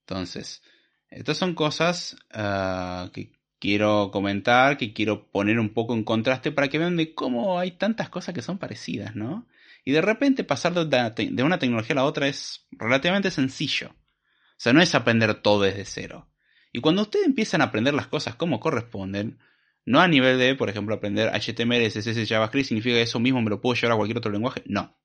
Entonces, 0.00 0.62
estas 1.08 1.38
son 1.38 1.54
cosas 1.54 2.16
ah, 2.32 3.10
que 3.12 3.32
quiero 3.62 4.10
comentar, 4.10 4.76
que 4.76 4.92
quiero 4.92 5.30
poner 5.30 5.60
un 5.60 5.68
poco 5.68 5.94
en 5.94 6.02
contraste 6.02 6.50
para 6.50 6.66
que 6.66 6.80
vean 6.80 6.96
de 6.96 7.14
cómo 7.14 7.60
hay 7.60 7.70
tantas 7.70 8.08
cosas 8.08 8.34
que 8.34 8.42
son 8.42 8.58
parecidas, 8.58 9.14
¿no? 9.14 9.46
Y 9.84 9.92
de 9.92 10.00
repente 10.00 10.42
pasar 10.42 10.74
de 10.74 11.42
una 11.44 11.58
tecnología 11.60 11.92
a 11.94 11.96
la 11.98 12.04
otra 12.04 12.26
es 12.26 12.66
relativamente 12.72 13.30
sencillo. 13.30 13.90
O 13.90 14.56
sea, 14.56 14.72
no 14.72 14.82
es 14.82 14.96
aprender 14.96 15.34
todo 15.42 15.62
desde 15.62 15.84
cero. 15.84 16.28
Y 16.72 16.80
cuando 16.80 17.02
ustedes 17.02 17.24
empiezan 17.24 17.60
a 17.60 17.66
aprender 17.66 17.94
las 17.94 18.08
cosas 18.08 18.34
como 18.34 18.58
corresponden, 18.58 19.38
no 19.84 20.00
a 20.00 20.08
nivel 20.08 20.40
de, 20.40 20.56
por 20.56 20.68
ejemplo, 20.68 20.96
aprender 20.96 21.30
HTML, 21.30 21.86
CSS, 21.86 22.28
JavaScript, 22.28 22.66
significa 22.66 22.96
que 22.96 23.02
eso 23.02 23.20
mismo 23.20 23.42
me 23.42 23.50
lo 23.50 23.60
puedo 23.60 23.76
llevar 23.76 23.92
a 23.92 23.96
cualquier 23.96 24.18
otro 24.18 24.32
lenguaje. 24.32 24.64
No. 24.66 24.98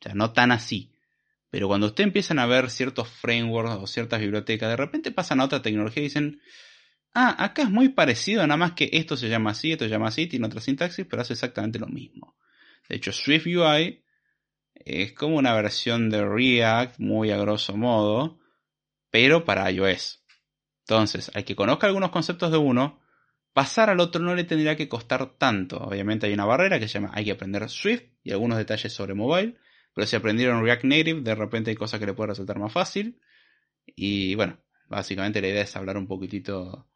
O 0.00 0.02
sea, 0.02 0.14
no 0.14 0.32
tan 0.32 0.52
así. 0.52 0.94
Pero 1.50 1.68
cuando 1.68 1.88
ustedes 1.88 2.06
empiezan 2.06 2.38
a 2.38 2.46
ver 2.46 2.70
ciertos 2.70 3.08
frameworks 3.10 3.72
o 3.72 3.86
ciertas 3.86 4.20
bibliotecas, 4.20 4.70
de 4.70 4.76
repente 4.76 5.10
pasan 5.10 5.40
a 5.40 5.44
otra 5.44 5.60
tecnología 5.60 6.02
y 6.02 6.06
dicen, 6.06 6.40
Ah, 7.12 7.44
acá 7.44 7.62
es 7.62 7.70
muy 7.70 7.88
parecido, 7.88 8.42
nada 8.42 8.56
más 8.56 8.72
que 8.72 8.88
esto 8.92 9.16
se 9.16 9.28
llama 9.28 9.50
así, 9.50 9.72
esto 9.72 9.84
se 9.84 9.90
llama 9.90 10.08
así, 10.08 10.26
tiene 10.26 10.46
otra 10.46 10.60
sintaxis, 10.60 11.06
pero 11.06 11.22
hace 11.22 11.32
exactamente 11.32 11.78
lo 11.78 11.88
mismo. 11.88 12.36
De 12.88 12.96
hecho, 12.96 13.12
Swift 13.12 13.46
UI 13.46 14.04
es 14.74 15.12
como 15.12 15.36
una 15.36 15.54
versión 15.54 16.08
de 16.10 16.24
React, 16.24 16.98
muy 17.00 17.30
a 17.30 17.36
grosso 17.36 17.76
modo, 17.76 18.38
pero 19.10 19.44
para 19.44 19.70
iOS. 19.70 20.24
Entonces, 20.86 21.30
al 21.34 21.44
que 21.44 21.56
conozca 21.56 21.86
algunos 21.86 22.10
conceptos 22.10 22.50
de 22.52 22.58
uno, 22.58 23.00
pasar 23.52 23.90
al 23.90 24.00
otro 24.00 24.22
no 24.22 24.34
le 24.34 24.44
tendría 24.44 24.76
que 24.76 24.88
costar 24.88 25.36
tanto. 25.36 25.78
Obviamente 25.78 26.26
hay 26.26 26.32
una 26.32 26.44
barrera 26.44 26.78
que 26.78 26.88
se 26.88 26.94
llama 26.94 27.10
hay 27.12 27.24
que 27.24 27.32
aprender 27.32 27.68
Swift 27.68 28.04
y 28.22 28.32
algunos 28.32 28.58
detalles 28.58 28.92
sobre 28.92 29.14
mobile, 29.14 29.56
pero 29.94 30.06
si 30.06 30.16
aprendieron 30.16 30.64
React 30.64 30.84
Native, 30.84 31.20
de 31.22 31.34
repente 31.34 31.70
hay 31.70 31.76
cosas 31.76 32.00
que 32.00 32.06
le 32.06 32.14
pueden 32.14 32.30
resultar 32.30 32.58
más 32.58 32.72
fácil. 32.72 33.20
Y 33.86 34.34
bueno, 34.36 34.58
básicamente 34.88 35.40
la 35.40 35.48
idea 35.48 35.62
es 35.62 35.76
hablar 35.76 35.96
un 35.96 36.06
poquitito 36.06 36.89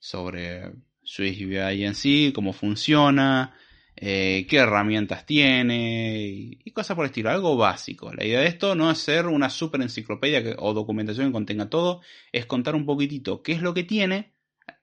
sobre 0.00 0.72
Swift 1.04 1.40
UI 1.42 1.84
en 1.84 1.94
sí, 1.94 2.32
cómo 2.34 2.52
funciona, 2.52 3.54
eh, 3.94 4.46
qué 4.48 4.56
herramientas 4.56 5.26
tiene 5.26 6.26
y, 6.64 6.70
cosas 6.72 6.96
por 6.96 7.04
el 7.04 7.10
estilo, 7.10 7.30
algo 7.30 7.56
básico. 7.56 8.12
La 8.12 8.24
idea 8.24 8.40
de 8.40 8.46
esto 8.46 8.74
no 8.74 8.90
es 8.90 8.98
ser 8.98 9.26
una 9.26 9.50
super 9.50 9.80
enciclopedia 9.82 10.56
o 10.58 10.72
documentación 10.72 11.28
que 11.28 11.32
contenga 11.32 11.68
todo, 11.68 12.00
es 12.32 12.46
contar 12.46 12.74
un 12.74 12.86
poquitito 12.86 13.42
qué 13.42 13.52
es 13.52 13.62
lo 13.62 13.74
que 13.74 13.84
tiene, 13.84 14.32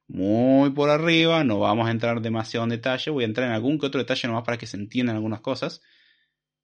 muy 0.08 0.69
por 0.69 0.89
arriba, 0.89 1.43
no 1.43 1.60
vamos 1.60 1.88
a 1.88 1.91
entrar 1.91 2.21
demasiado 2.21 2.63
en 2.65 2.69
detalle, 2.69 3.12
voy 3.12 3.23
a 3.23 3.27
entrar 3.27 3.47
en 3.47 3.53
algún 3.53 3.80
que 3.80 3.88
otro 3.88 3.99
detalle 3.99 4.27
nomás 4.27 4.43
para 4.43 4.58
que 4.58 4.67
se 4.67 4.77
entiendan 4.77 5.15
algunas 5.15 5.41
cosas. 5.41 5.82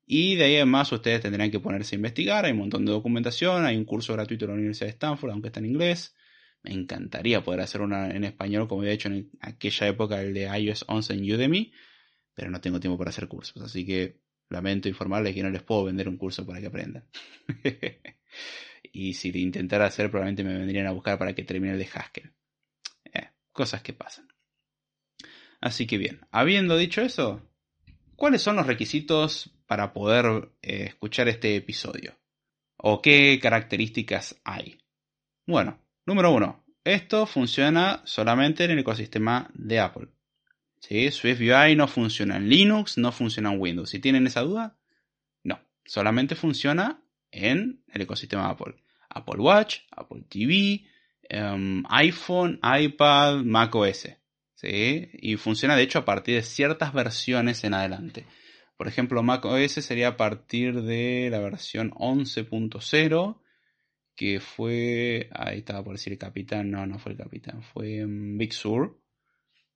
Y 0.06 0.36
de 0.36 0.46
ahí 0.46 0.56
además 0.58 0.92
ustedes 0.92 1.22
tendrán 1.22 1.50
que 1.50 1.60
ponerse 1.60 1.96
a 1.96 1.98
investigar, 1.98 2.46
hay 2.46 2.52
un 2.52 2.60
montón 2.60 2.86
de 2.86 2.92
documentación, 2.92 3.66
hay 3.66 3.78
un 3.78 3.86
curso 3.86 4.14
gratuito 4.14 4.46
en 4.46 4.52
la 4.52 4.56
Universidad 4.56 4.88
de 4.88 4.92
Stanford, 4.92 5.32
aunque 5.32 5.48
está 5.48 5.60
en 5.60 5.68
inglés. 5.68 6.16
Me 6.64 6.72
encantaría 6.74 7.44
poder 7.44 7.62
hacer 7.62 7.82
una 7.82 8.10
en 8.10 8.24
español 8.24 8.68
como 8.68 8.82
había 8.82 8.94
hecho 8.94 9.10
en 9.10 9.30
aquella 9.42 9.88
época 9.88 10.22
el 10.22 10.34
de 10.34 10.44
iOS 10.58 10.86
11 10.88 11.14
en 11.14 11.34
Udemy, 11.34 11.74
pero 12.34 12.50
no 12.50 12.62
tengo 12.62 12.80
tiempo 12.80 12.98
para 12.98 13.10
hacer 13.10 13.28
cursos, 13.28 13.62
así 13.62 13.86
que 13.86 14.22
lamento 14.50 14.88
informarles 14.88 15.34
que 15.34 15.44
no 15.44 15.50
les 15.50 15.64
puedo 15.64 15.86
vender 15.86 16.08
un 16.08 16.18
curso 16.18 16.46
para 16.46 16.62
que 16.62 16.68
aprendan. 16.68 17.06
y 18.94 19.14
si 19.14 19.32
de 19.32 19.40
intentara 19.40 19.86
hacer, 19.86 20.10
probablemente 20.10 20.44
me 20.44 20.58
vendrían 20.58 20.88
a 20.88 20.92
buscar 20.92 21.18
para 21.18 21.34
que 21.34 21.44
termine 21.44 21.74
el 21.74 21.80
de 21.80 21.90
Haskell. 21.94 22.34
Eh, 23.14 23.30
cosas 23.52 23.82
que 23.82 23.94
pasan. 23.94 24.28
Así 25.60 25.88
que 25.88 25.98
bien, 25.98 26.22
habiendo 26.32 26.78
dicho 26.78 27.02
eso, 27.02 27.42
¿cuáles 28.16 28.42
son 28.42 28.56
los 28.56 28.68
requisitos 28.68 29.54
para 29.66 29.94
poder 29.94 30.52
eh, 30.62 30.86
escuchar 30.88 31.28
este 31.28 31.56
episodio? 31.56 32.20
¿O 32.78 33.02
qué 33.02 33.40
características 33.42 34.40
hay? 34.44 34.78
Bueno, 35.46 35.83
Número 36.06 36.34
1. 36.34 36.66
Esto 36.84 37.26
funciona 37.26 38.02
solamente 38.04 38.66
en 38.66 38.72
el 38.72 38.80
ecosistema 38.80 39.50
de 39.54 39.80
Apple. 39.80 40.10
¿Sí? 40.82 41.10
Swift 41.12 41.40
UI 41.40 41.78
no 41.78 41.88
funciona 41.88 42.36
en 42.36 42.50
Linux, 42.50 42.98
no 42.98 43.14
funciona 43.14 43.54
en 43.54 43.62
Windows. 43.62 43.90
Si 43.90 44.00
tienen 44.00 44.28
esa 44.28 44.42
duda, 44.42 44.78
no. 45.44 45.62
Solamente 45.86 46.36
funciona 46.36 47.02
en 47.32 47.86
el 47.88 48.02
ecosistema 48.02 48.48
de 48.48 48.52
Apple. 48.52 48.76
Apple 49.08 49.40
Watch, 49.40 49.78
Apple 49.92 50.26
TV, 50.28 50.86
em, 51.30 51.86
iPhone, 51.88 52.60
iPad, 52.62 53.38
Mac 53.46 53.74
OS. 53.74 54.10
¿sí? 54.56 55.10
Y 55.14 55.38
funciona 55.38 55.78
de 55.78 55.84
hecho 55.84 56.00
a 56.00 56.06
partir 56.06 56.36
de 56.36 56.42
ciertas 56.42 56.92
versiones 56.92 57.64
en 57.64 57.76
adelante. 57.76 58.26
Por 58.76 58.90
ejemplo, 58.90 59.24
Mac 59.24 59.46
OS 59.46 59.72
sería 59.72 60.10
a 60.10 60.18
partir 60.18 60.82
de 60.82 61.30
la 61.32 61.40
versión 61.40 61.92
11.0 61.92 63.40
que 64.16 64.40
fue, 64.40 65.30
ahí 65.32 65.60
estaba 65.60 65.84
por 65.84 65.94
decir 65.94 66.14
el 66.14 66.20
capitán, 66.20 66.70
no, 66.72 66.86
no 66.86 67.00
fue 67.00 67.14
el 67.14 67.18
capitán, 67.18 67.64
fue 67.64 68.06
Big 68.08 68.54
Sur. 68.54 69.00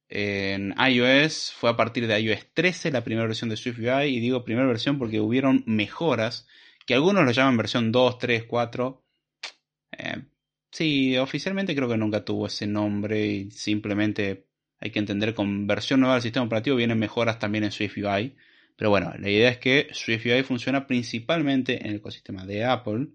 En 0.09 0.73
iOS 0.79 1.51
fue 1.51 1.69
a 1.69 1.75
partir 1.75 2.07
de 2.07 2.19
iOS 2.19 2.47
13 2.53 2.91
la 2.91 3.03
primera 3.03 3.27
versión 3.27 3.49
de 3.49 3.57
SwiftUI 3.57 4.05
y 4.05 4.19
digo 4.21 4.45
primera 4.45 4.67
versión 4.67 4.97
porque 4.97 5.19
hubieron 5.19 5.63
mejoras 5.65 6.47
que 6.85 6.93
algunos 6.93 7.25
lo 7.25 7.31
llaman 7.31 7.57
versión 7.57 7.91
2, 7.91 8.17
3, 8.17 8.43
4. 8.45 9.03
sí, 10.71 11.17
oficialmente 11.17 11.75
creo 11.75 11.89
que 11.89 11.97
nunca 11.97 12.23
tuvo 12.23 12.47
ese 12.47 12.67
nombre 12.67 13.25
y 13.25 13.51
simplemente 13.51 14.47
hay 14.79 14.91
que 14.91 14.99
entender 14.99 15.33
con 15.33 15.67
versión 15.67 15.99
nueva 15.99 16.15
del 16.15 16.23
sistema 16.23 16.45
operativo 16.45 16.77
vienen 16.77 16.99
mejoras 16.99 17.39
también 17.39 17.65
en 17.65 17.71
SwiftUI. 17.71 18.35
Pero 18.77 18.91
bueno, 18.91 19.13
la 19.17 19.29
idea 19.29 19.49
es 19.49 19.57
que 19.57 19.89
SwiftUI 19.91 20.43
funciona 20.43 20.87
principalmente 20.87 21.81
en 21.81 21.87
el 21.87 21.95
ecosistema 21.97 22.45
de 22.45 22.63
Apple 22.63 23.07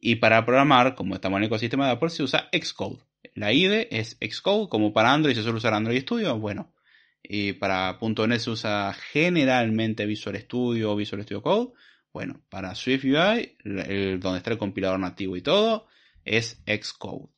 y 0.00 0.16
para 0.16 0.44
programar, 0.46 0.94
como 0.94 1.14
estamos 1.14 1.36
en 1.36 1.42
el 1.42 1.46
ecosistema 1.48 1.86
de 1.86 1.92
Apple, 1.92 2.10
se 2.10 2.22
usa 2.22 2.48
Xcode. 2.52 3.00
La 3.34 3.52
IDE 3.52 3.88
es 3.90 4.16
Xcode, 4.20 4.68
como 4.68 4.92
para 4.92 5.12
Android 5.12 5.34
se 5.34 5.42
suele 5.42 5.58
usar 5.58 5.74
Android 5.74 6.00
Studio, 6.00 6.38
bueno. 6.38 6.74
Y 7.22 7.52
para 7.52 7.98
.NET 8.00 8.40
se 8.40 8.50
usa 8.50 8.94
generalmente 9.12 10.06
Visual 10.06 10.38
Studio 10.38 10.92
o 10.92 10.96
Visual 10.96 11.22
Studio 11.22 11.42
Code. 11.42 11.72
Bueno, 12.12 12.40
para 12.48 12.74
Swift 12.74 13.04
UI, 13.04 13.56
donde 14.18 14.38
está 14.38 14.50
el 14.50 14.58
compilador 14.58 14.98
nativo 14.98 15.36
y 15.36 15.42
todo, 15.42 15.86
es 16.24 16.62
Xcode. 16.66 17.28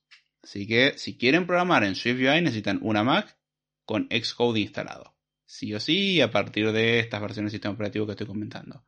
Así 0.42 0.66
que 0.66 0.96
si 0.96 1.18
quieren 1.18 1.46
programar 1.46 1.84
en 1.84 1.94
Swift 1.94 2.20
UI 2.20 2.40
necesitan 2.42 2.78
una 2.82 3.02
Mac 3.02 3.36
con 3.84 4.08
Xcode 4.08 4.60
instalado. 4.60 5.16
Sí 5.44 5.74
o 5.74 5.80
sí, 5.80 6.20
a 6.20 6.30
partir 6.30 6.72
de 6.72 7.00
estas 7.00 7.20
versiones 7.20 7.52
de 7.52 7.56
sistema 7.56 7.74
operativo 7.74 8.06
que 8.06 8.12
estoy 8.12 8.26
comentando. 8.26 8.84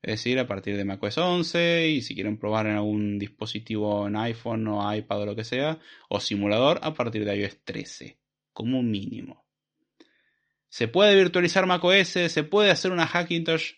Es 0.00 0.12
decir, 0.12 0.38
a 0.38 0.46
partir 0.46 0.76
de 0.76 0.84
macOS 0.84 1.18
11 1.18 1.88
y 1.88 2.02
si 2.02 2.14
quieren 2.14 2.38
probar 2.38 2.66
en 2.66 2.76
algún 2.76 3.18
dispositivo 3.18 4.06
en 4.06 4.16
iPhone 4.16 4.66
o 4.68 4.94
iPad 4.94 5.22
o 5.22 5.26
lo 5.26 5.36
que 5.36 5.44
sea, 5.44 5.78
o 6.08 6.20
simulador 6.20 6.78
a 6.82 6.94
partir 6.94 7.24
de 7.24 7.36
iOS 7.36 7.58
13, 7.64 8.18
como 8.52 8.82
mínimo. 8.82 9.44
¿Se 10.68 10.86
puede 10.86 11.16
virtualizar 11.16 11.66
macOS? 11.66 12.08
¿Se 12.08 12.44
puede 12.44 12.70
hacer 12.70 12.92
una 12.92 13.06
Hackintosh? 13.06 13.72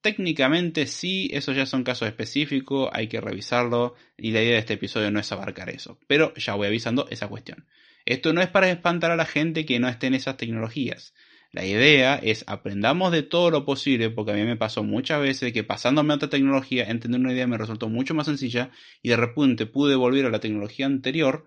Técnicamente 0.00 0.86
sí, 0.86 1.28
esos 1.32 1.56
ya 1.56 1.66
son 1.66 1.84
casos 1.84 2.08
específicos, 2.08 2.88
hay 2.92 3.08
que 3.08 3.20
revisarlo 3.20 3.94
y 4.16 4.30
la 4.30 4.42
idea 4.42 4.54
de 4.54 4.58
este 4.60 4.74
episodio 4.74 5.10
no 5.10 5.20
es 5.20 5.30
abarcar 5.32 5.68
eso. 5.68 5.98
Pero 6.06 6.32
ya 6.34 6.54
voy 6.54 6.68
avisando 6.68 7.06
esa 7.10 7.28
cuestión. 7.28 7.66
Esto 8.04 8.32
no 8.32 8.40
es 8.40 8.48
para 8.48 8.70
espantar 8.70 9.10
a 9.10 9.16
la 9.16 9.26
gente 9.26 9.66
que 9.66 9.80
no 9.80 9.88
esté 9.88 10.06
en 10.06 10.14
esas 10.14 10.36
tecnologías. 10.36 11.12
La 11.52 11.64
idea 11.64 12.16
es 12.16 12.44
aprendamos 12.46 13.12
de 13.12 13.22
todo 13.22 13.50
lo 13.50 13.64
posible, 13.64 14.10
porque 14.10 14.32
a 14.32 14.34
mí 14.34 14.42
me 14.42 14.56
pasó 14.56 14.82
muchas 14.82 15.20
veces 15.20 15.52
que 15.52 15.64
pasándome 15.64 16.12
a 16.12 16.16
otra 16.16 16.28
tecnología, 16.28 16.84
entender 16.84 17.20
una 17.20 17.32
idea 17.32 17.46
me 17.46 17.58
resultó 17.58 17.88
mucho 17.88 18.14
más 18.14 18.26
sencilla 18.26 18.70
y 19.02 19.08
de 19.08 19.16
repente 19.16 19.66
pude 19.66 19.94
volver 19.94 20.26
a 20.26 20.30
la 20.30 20.40
tecnología 20.40 20.86
anterior 20.86 21.46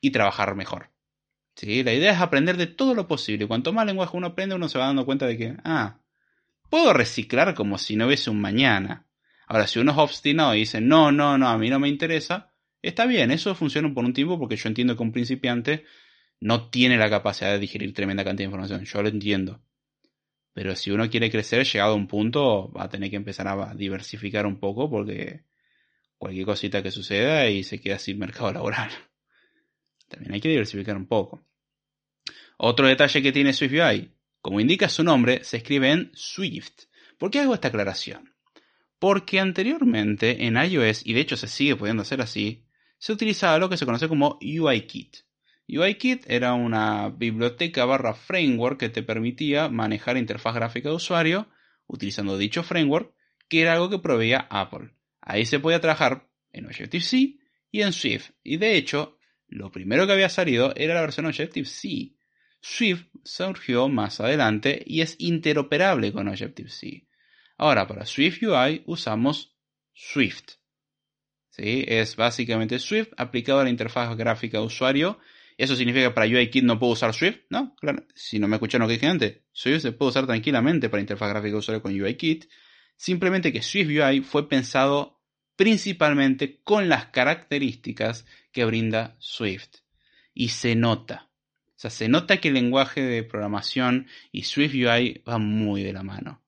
y 0.00 0.10
trabajar 0.10 0.54
mejor. 0.54 0.90
¿Sí? 1.54 1.82
La 1.82 1.92
idea 1.92 2.12
es 2.12 2.20
aprender 2.20 2.56
de 2.56 2.66
todo 2.66 2.94
lo 2.94 3.08
posible. 3.08 3.48
Cuanto 3.48 3.72
más 3.72 3.86
lenguaje 3.86 4.16
uno 4.16 4.28
aprende, 4.28 4.54
uno 4.54 4.68
se 4.68 4.78
va 4.78 4.86
dando 4.86 5.04
cuenta 5.04 5.26
de 5.26 5.36
que, 5.36 5.56
ah, 5.64 5.98
puedo 6.70 6.92
reciclar 6.92 7.54
como 7.54 7.78
si 7.78 7.96
no 7.96 8.06
hubiese 8.06 8.30
un 8.30 8.40
mañana. 8.40 9.06
Ahora, 9.46 9.66
si 9.66 9.78
uno 9.78 9.92
es 9.92 9.98
obstinado 9.98 10.54
y 10.54 10.60
dice, 10.60 10.80
no, 10.80 11.10
no, 11.10 11.38
no, 11.38 11.48
a 11.48 11.58
mí 11.58 11.70
no 11.70 11.80
me 11.80 11.88
interesa, 11.88 12.52
está 12.82 13.06
bien, 13.06 13.30
eso 13.30 13.54
funciona 13.54 13.92
por 13.92 14.04
un 14.04 14.12
tiempo 14.12 14.38
porque 14.38 14.56
yo 14.56 14.68
entiendo 14.68 14.96
que 14.96 15.02
un 15.02 15.12
principiante 15.12 15.84
no 16.40 16.70
tiene 16.70 16.96
la 16.96 17.10
capacidad 17.10 17.52
de 17.52 17.58
digerir 17.58 17.92
tremenda 17.94 18.24
cantidad 18.24 18.48
de 18.48 18.52
información, 18.52 18.84
yo 18.84 19.02
lo 19.02 19.08
entiendo. 19.08 19.60
Pero 20.52 20.74
si 20.76 20.90
uno 20.90 21.08
quiere 21.08 21.30
crecer, 21.30 21.64
llegado 21.64 21.92
a 21.92 21.96
un 21.96 22.08
punto, 22.08 22.72
va 22.72 22.84
a 22.84 22.88
tener 22.88 23.10
que 23.10 23.16
empezar 23.16 23.46
a 23.48 23.74
diversificar 23.74 24.46
un 24.46 24.58
poco 24.58 24.90
porque 24.90 25.44
cualquier 26.16 26.46
cosita 26.46 26.82
que 26.82 26.90
suceda 26.90 27.48
y 27.48 27.62
se 27.62 27.80
queda 27.80 27.98
sin 27.98 28.18
mercado 28.18 28.52
laboral. 28.54 28.90
También 30.08 30.34
hay 30.34 30.40
que 30.40 30.48
diversificar 30.48 30.96
un 30.96 31.06
poco. 31.06 31.44
Otro 32.56 32.88
detalle 32.88 33.22
que 33.22 33.32
tiene 33.32 33.52
SwiftUI, 33.52 34.10
como 34.40 34.60
indica 34.60 34.88
su 34.88 35.04
nombre, 35.04 35.44
se 35.44 35.58
escribe 35.58 35.92
en 35.92 36.10
Swift. 36.14 36.86
¿Por 37.18 37.30
qué 37.30 37.40
hago 37.40 37.54
esta 37.54 37.68
aclaración? 37.68 38.34
Porque 38.98 39.38
anteriormente 39.38 40.44
en 40.44 40.56
iOS, 40.56 41.06
y 41.06 41.12
de 41.12 41.20
hecho 41.20 41.36
se 41.36 41.46
sigue 41.46 41.76
pudiendo 41.76 42.02
hacer 42.02 42.20
así, 42.20 42.64
se 42.98 43.12
utilizaba 43.12 43.58
lo 43.58 43.68
que 43.68 43.76
se 43.76 43.86
conoce 43.86 44.08
como 44.08 44.38
UIKit. 44.42 45.18
UIKit 45.68 46.24
era 46.28 46.54
una 46.54 47.10
biblioteca 47.10 47.84
barra 47.84 48.14
framework 48.14 48.80
que 48.80 48.88
te 48.88 49.02
permitía 49.02 49.68
manejar 49.68 50.16
interfaz 50.16 50.54
gráfica 50.54 50.88
de 50.88 50.94
usuario 50.94 51.48
utilizando 51.86 52.38
dicho 52.38 52.62
framework, 52.62 53.14
que 53.48 53.62
era 53.62 53.72
algo 53.72 53.90
que 53.90 53.98
proveía 53.98 54.46
Apple. 54.50 54.90
Ahí 55.20 55.44
se 55.44 55.58
podía 55.58 55.80
trabajar 55.80 56.28
en 56.52 56.66
Objective-C 56.66 57.38
y 57.70 57.82
en 57.82 57.92
Swift. 57.92 58.30
Y 58.42 58.58
de 58.58 58.76
hecho, 58.76 59.18
lo 59.46 59.70
primero 59.70 60.06
que 60.06 60.12
había 60.12 60.28
salido 60.28 60.72
era 60.76 60.94
la 60.94 61.00
versión 61.00 61.26
Objective-C. 61.26 62.14
Swift 62.60 63.06
surgió 63.24 63.88
más 63.88 64.20
adelante 64.20 64.82
y 64.86 65.00
es 65.00 65.16
interoperable 65.18 66.12
con 66.12 66.28
Objective-C. 66.28 67.06
Ahora, 67.56 67.86
para 67.86 68.06
Swift 68.06 68.42
UI 68.42 68.82
usamos 68.86 69.56
Swift. 69.92 70.56
¿Sí? 71.50 71.84
Es 71.88 72.16
básicamente 72.16 72.78
Swift 72.78 73.12
aplicado 73.16 73.60
a 73.60 73.64
la 73.64 73.70
interfaz 73.70 74.16
gráfica 74.16 74.58
de 74.58 74.64
usuario. 74.64 75.18
¿Eso 75.58 75.74
significa 75.74 76.08
que 76.08 76.14
para 76.14 76.28
UIKit 76.28 76.62
no 76.62 76.78
puedo 76.78 76.92
usar 76.92 77.12
Swift? 77.12 77.40
No, 77.50 77.74
claro. 77.74 78.06
Si 78.14 78.38
no 78.38 78.46
me 78.46 78.56
escucharon 78.56 78.86
lo 78.86 78.88
que 78.88 78.94
dije 78.94 79.08
antes, 79.08 79.40
Swift 79.52 79.82
se 79.82 79.92
puede 79.92 80.10
usar 80.10 80.24
tranquilamente 80.24 80.88
para 80.88 81.00
interfaz 81.00 81.30
gráfica 81.30 81.50
de 81.50 81.58
usuario 81.58 81.82
con 81.82 82.00
UIKit. 82.00 82.48
Simplemente 82.96 83.52
que 83.52 83.60
Swift 83.60 83.88
UI 83.88 84.20
fue 84.20 84.48
pensado 84.48 85.20
principalmente 85.56 86.60
con 86.62 86.88
las 86.88 87.06
características 87.06 88.24
que 88.52 88.64
brinda 88.64 89.16
Swift. 89.18 89.80
Y 90.32 90.50
se 90.50 90.76
nota. 90.76 91.28
O 91.70 91.80
sea, 91.80 91.90
se 91.90 92.08
nota 92.08 92.36
que 92.36 92.48
el 92.48 92.54
lenguaje 92.54 93.02
de 93.02 93.24
programación 93.24 94.06
y 94.30 94.44
Swift 94.44 94.74
UI 94.74 95.22
van 95.26 95.44
muy 95.44 95.82
de 95.82 95.92
la 95.92 96.04
mano. 96.04 96.40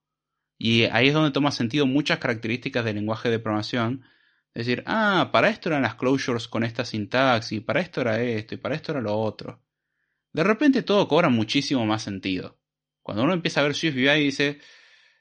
Y 0.57 0.85
ahí 0.85 1.09
es 1.09 1.15
donde 1.15 1.33
toma 1.33 1.51
sentido 1.51 1.85
muchas 1.87 2.21
características 2.21 2.85
del 2.85 2.95
lenguaje 2.95 3.29
de 3.29 3.41
programación. 3.41 4.05
Decir, 4.55 4.83
ah, 4.87 5.31
para 5.33 5.49
esto 5.49 5.69
eran 5.69 5.83
las 5.83 5.95
closures 5.95 6.49
con 6.49 6.65
esta 6.65 6.85
sintaxis, 6.85 7.63
para 7.63 7.81
esto 7.81 8.01
era 8.01 8.21
esto 8.21 8.55
y 8.55 8.59
para 8.59 8.75
esto 8.75 8.93
era 8.93 9.01
lo 9.01 9.17
otro. 9.19 9.63
De 10.33 10.45
repente 10.45 10.83
todo 10.83 11.09
cobra 11.09 11.29
muchísimo 11.29 11.87
más 11.87 12.03
sentido. 12.03 12.59
Cuando 13.03 13.25
uno 13.25 13.33
empieza 13.33 13.61
a 13.61 13.65
ver 13.65 13.75
Swift 13.75 13.97
UI 13.97 14.25
dice, 14.25 14.59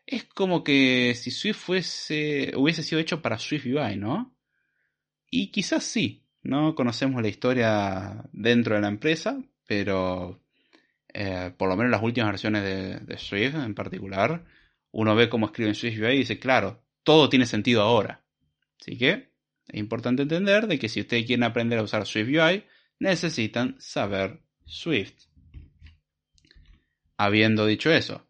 es 0.06 0.26
como 0.26 0.64
que 0.64 1.14
si 1.16 1.32
Swift 1.32 1.58
fuese, 1.58 2.54
hubiese 2.56 2.84
sido 2.84 3.00
hecho 3.00 3.22
para 3.22 3.38
Swift 3.38 3.66
UI, 3.66 3.98
¿no? 3.98 4.36
Y 5.30 5.52
quizás 5.52 5.84
sí, 5.84 6.26
no 6.42 6.76
conocemos 6.76 7.22
la 7.22 7.28
historia 7.28 8.24
dentro 8.32 8.76
de 8.76 8.82
la 8.82 8.88
empresa, 8.88 9.42
pero 9.68 10.42
eh, 11.14 11.52
por 11.58 11.70
lo 11.70 11.76
menos 11.76 11.92
las 11.92 12.04
últimas 12.04 12.32
versiones 12.32 12.64
de, 12.64 13.18
Swift 13.18 13.56
en 13.56 13.76
particular, 13.76 14.46
uno 14.92 15.16
ve 15.16 15.30
cómo 15.30 15.48
escriben 15.48 15.76
Swift 15.76 16.00
UI 16.00 16.16
y 16.16 16.18
dice, 16.20 16.40
claro, 16.40 16.84
todo 17.04 17.30
tiene 17.30 17.46
sentido 17.46 17.82
ahora. 17.82 18.24
Así 18.80 18.98
que 18.98 19.32
es 19.68 19.80
importante 19.80 20.24
entender 20.24 20.68
de 20.68 20.80
que 20.80 20.90
si 20.90 21.02
ustedes 21.02 21.26
quieren 21.26 21.44
aprender 21.44 21.80
a 21.80 21.84
usar 21.84 22.06
Swift 22.06 22.30
UI, 22.30 22.66
necesitan 23.00 23.76
saber 23.80 24.42
Swift. 24.66 25.26
Habiendo 27.18 27.66
dicho 27.66 27.92
eso, 27.92 28.30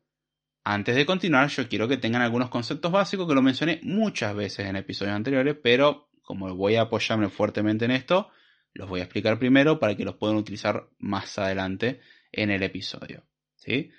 antes 0.63 0.95
de 0.95 1.05
continuar, 1.05 1.49
yo 1.49 1.67
quiero 1.67 1.87
que 1.87 1.97
tengan 1.97 2.21
algunos 2.21 2.49
conceptos 2.49 2.91
básicos 2.91 3.27
que 3.27 3.35
lo 3.35 3.41
mencioné 3.41 3.79
muchas 3.83 4.35
veces 4.35 4.67
en 4.67 4.75
episodios 4.75 5.15
anteriores, 5.15 5.55
pero 5.61 6.09
como 6.21 6.53
voy 6.55 6.75
a 6.75 6.81
apoyarme 6.81 7.29
fuertemente 7.29 7.85
en 7.85 7.91
esto, 7.91 8.29
los 8.73 8.87
voy 8.87 8.99
a 8.99 9.03
explicar 9.03 9.39
primero 9.39 9.79
para 9.79 9.95
que 9.95 10.05
los 10.05 10.15
puedan 10.15 10.37
utilizar 10.37 10.89
más 10.99 11.39
adelante 11.39 12.01
en 12.31 12.51
el 12.51 12.61
episodio. 12.63 13.23
¿sí? 13.55 13.91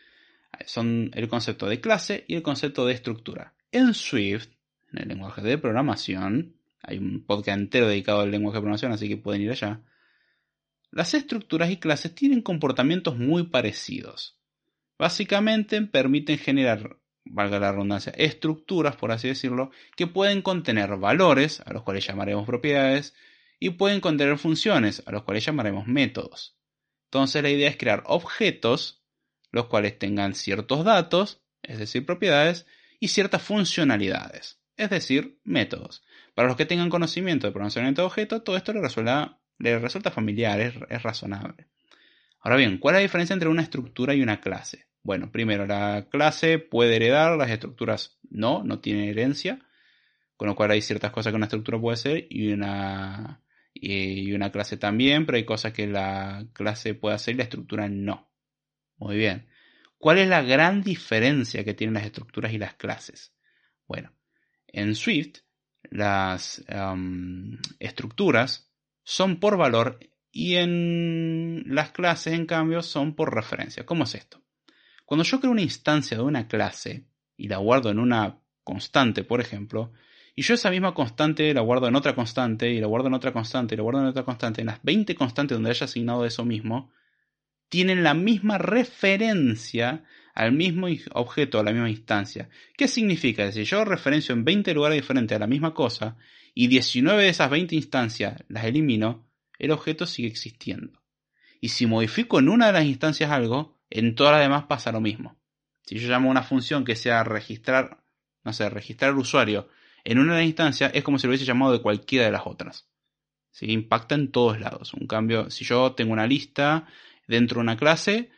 Son 0.64 1.10
el 1.14 1.28
concepto 1.28 1.66
de 1.66 1.80
clase 1.80 2.24
y 2.28 2.36
el 2.36 2.42
concepto 2.42 2.86
de 2.86 2.94
estructura. 2.94 3.54
En 3.72 3.94
Swift, 3.94 4.48
en 4.92 5.02
el 5.02 5.08
lenguaje 5.08 5.42
de 5.42 5.58
programación, 5.58 6.56
hay 6.82 6.98
un 6.98 7.24
podcast 7.24 7.58
entero 7.58 7.88
dedicado 7.88 8.20
al 8.20 8.30
lenguaje 8.30 8.56
de 8.56 8.60
programación, 8.60 8.92
así 8.92 9.08
que 9.08 9.16
pueden 9.16 9.42
ir 9.42 9.50
allá. 9.50 9.82
Las 10.90 11.14
estructuras 11.14 11.70
y 11.70 11.76
clases 11.76 12.14
tienen 12.14 12.42
comportamientos 12.42 13.16
muy 13.16 13.44
parecidos. 13.44 14.38
Básicamente 14.98 15.80
permiten 15.82 16.38
generar, 16.38 16.98
valga 17.24 17.60
la 17.60 17.72
redundancia, 17.72 18.12
estructuras, 18.16 18.96
por 18.96 19.12
así 19.12 19.28
decirlo, 19.28 19.70
que 19.96 20.06
pueden 20.06 20.42
contener 20.42 20.96
valores, 20.96 21.62
a 21.64 21.72
los 21.72 21.84
cuales 21.84 22.06
llamaremos 22.06 22.46
propiedades, 22.46 23.14
y 23.58 23.70
pueden 23.70 24.00
contener 24.00 24.38
funciones, 24.38 25.02
a 25.06 25.12
los 25.12 25.22
cuales 25.22 25.44
llamaremos 25.44 25.86
métodos. 25.86 26.56
Entonces 27.04 27.42
la 27.42 27.50
idea 27.50 27.68
es 27.68 27.76
crear 27.76 28.02
objetos, 28.06 29.02
los 29.52 29.66
cuales 29.66 29.98
tengan 29.98 30.34
ciertos 30.34 30.84
datos, 30.84 31.42
es 31.62 31.78
decir, 31.78 32.06
propiedades, 32.06 32.66
y 32.98 33.08
ciertas 33.08 33.42
funcionalidades, 33.42 34.59
es 34.80 34.90
decir, 34.90 35.38
métodos. 35.44 36.02
Para 36.34 36.48
los 36.48 36.56
que 36.56 36.66
tengan 36.66 36.90
conocimiento 36.90 37.46
de 37.46 37.52
programación 37.52 37.92
de 37.92 38.02
objetos, 38.02 38.42
todo 38.42 38.56
esto 38.56 38.72
les 38.72 38.82
resulta, 39.82 40.10
familiar, 40.10 40.60
es, 40.60 40.74
es 40.88 41.02
razonable. 41.02 41.66
Ahora 42.40 42.56
bien, 42.56 42.78
¿cuál 42.78 42.94
es 42.94 42.98
la 43.00 43.02
diferencia 43.02 43.34
entre 43.34 43.50
una 43.50 43.62
estructura 43.62 44.14
y 44.14 44.22
una 44.22 44.40
clase? 44.40 44.86
Bueno, 45.02 45.30
primero, 45.30 45.66
la 45.66 46.08
clase 46.10 46.58
puede 46.58 46.96
heredar, 46.96 47.36
las 47.36 47.50
estructuras 47.50 48.18
no, 48.30 48.62
no 48.64 48.80
tienen 48.80 49.08
herencia, 49.08 49.60
con 50.36 50.48
lo 50.48 50.54
cual 50.54 50.70
hay 50.70 50.80
ciertas 50.80 51.10
cosas 51.10 51.32
que 51.32 51.36
una 51.36 51.46
estructura 51.46 51.78
puede 51.78 51.98
ser 51.98 52.26
y 52.30 52.52
una, 52.52 53.42
y 53.74 54.32
una 54.32 54.50
clase 54.50 54.78
también, 54.78 55.26
pero 55.26 55.36
hay 55.36 55.44
cosas 55.44 55.72
que 55.72 55.86
la 55.86 56.46
clase 56.54 56.94
puede 56.94 57.14
hacer 57.16 57.34
y 57.34 57.38
la 57.38 57.44
estructura 57.44 57.88
no. 57.88 58.30
Muy 58.96 59.16
bien. 59.16 59.48
¿Cuál 59.98 60.18
es 60.18 60.28
la 60.28 60.40
gran 60.40 60.82
diferencia 60.82 61.62
que 61.62 61.74
tienen 61.74 61.94
las 61.94 62.06
estructuras 62.06 62.54
y 62.54 62.58
las 62.58 62.74
clases? 62.74 63.34
Bueno, 63.86 64.12
en 64.72 64.94
Swift 64.94 65.40
las 65.90 66.64
estructuras 67.78 68.70
son 69.02 69.40
por 69.40 69.56
valor 69.56 69.98
y 70.32 70.56
en 70.56 71.64
las 71.66 71.90
clases, 71.90 72.34
en 72.34 72.46
cambio, 72.46 72.82
son 72.82 73.14
por 73.14 73.34
referencia. 73.34 73.84
¿Cómo 73.84 74.04
es 74.04 74.14
esto? 74.14 74.40
Cuando 75.04 75.24
yo 75.24 75.40
creo 75.40 75.50
una 75.50 75.62
instancia 75.62 76.16
de 76.16 76.22
una 76.22 76.46
clase 76.46 77.06
y 77.36 77.48
la 77.48 77.56
guardo 77.56 77.90
en 77.90 77.98
una 77.98 78.38
constante, 78.62 79.24
por 79.24 79.40
ejemplo, 79.40 79.92
y 80.36 80.42
yo 80.42 80.54
esa 80.54 80.70
misma 80.70 80.94
constante 80.94 81.52
la 81.52 81.62
guardo 81.62 81.88
en 81.88 81.96
otra 81.96 82.14
constante, 82.14 82.70
y 82.70 82.80
la 82.80 82.86
guardo 82.86 83.08
en 83.08 83.14
otra 83.14 83.32
constante, 83.32 83.74
y 83.74 83.76
la 83.76 83.82
guardo 83.82 84.00
en 84.00 84.06
otra 84.06 84.22
constante. 84.24 84.60
En 84.60 84.68
las 84.68 84.80
20 84.84 85.16
constantes 85.16 85.56
donde 85.56 85.70
haya 85.70 85.86
asignado 85.86 86.24
eso 86.24 86.44
mismo, 86.44 86.92
tienen 87.68 88.04
la 88.04 88.14
misma 88.14 88.56
referencia 88.58 90.04
al 90.40 90.52
mismo 90.52 90.86
objeto, 91.12 91.60
a 91.60 91.62
la 91.62 91.70
misma 91.70 91.90
instancia. 91.90 92.48
¿Qué 92.74 92.88
significa? 92.88 93.52
Si 93.52 93.64
yo 93.64 93.84
referencio 93.84 94.34
en 94.34 94.42
20 94.42 94.72
lugares 94.72 94.96
diferentes 94.96 95.36
a 95.36 95.38
la 95.38 95.46
misma 95.46 95.74
cosa, 95.74 96.16
y 96.54 96.68
19 96.68 97.24
de 97.24 97.28
esas 97.28 97.50
20 97.50 97.74
instancias 97.74 98.42
las 98.48 98.64
elimino, 98.64 99.28
el 99.58 99.70
objeto 99.70 100.06
sigue 100.06 100.28
existiendo. 100.28 101.02
Y 101.60 101.68
si 101.68 101.84
modifico 101.84 102.38
en 102.38 102.48
una 102.48 102.68
de 102.68 102.72
las 102.72 102.86
instancias 102.86 103.30
algo, 103.30 103.78
en 103.90 104.14
todas 104.14 104.32
las 104.32 104.40
demás 104.40 104.64
pasa 104.64 104.90
lo 104.90 105.02
mismo. 105.02 105.36
Si 105.84 105.98
yo 105.98 106.08
llamo 106.08 106.30
una 106.30 106.42
función 106.42 106.86
que 106.86 106.96
sea 106.96 107.22
registrar, 107.22 108.02
no 108.42 108.54
sé, 108.54 108.70
registrar 108.70 109.10
el 109.10 109.18
usuario 109.18 109.68
en 110.04 110.18
una 110.18 110.32
de 110.32 110.38
las 110.38 110.46
instancias 110.46 110.90
es 110.94 111.04
como 111.04 111.18
si 111.18 111.26
lo 111.26 111.32
hubiese 111.32 111.44
llamado 111.44 111.74
de 111.74 111.82
cualquiera 111.82 112.24
de 112.24 112.32
las 112.32 112.46
otras. 112.46 112.88
¿Sí? 113.50 113.70
Impacta 113.70 114.14
en 114.14 114.32
todos 114.32 114.58
lados. 114.58 114.94
Un 114.94 115.06
cambio, 115.06 115.50
si 115.50 115.66
yo 115.66 115.92
tengo 115.92 116.14
una 116.14 116.26
lista 116.26 116.86
dentro 117.28 117.56
de 117.56 117.60
una 117.60 117.76
clase, 117.76 118.30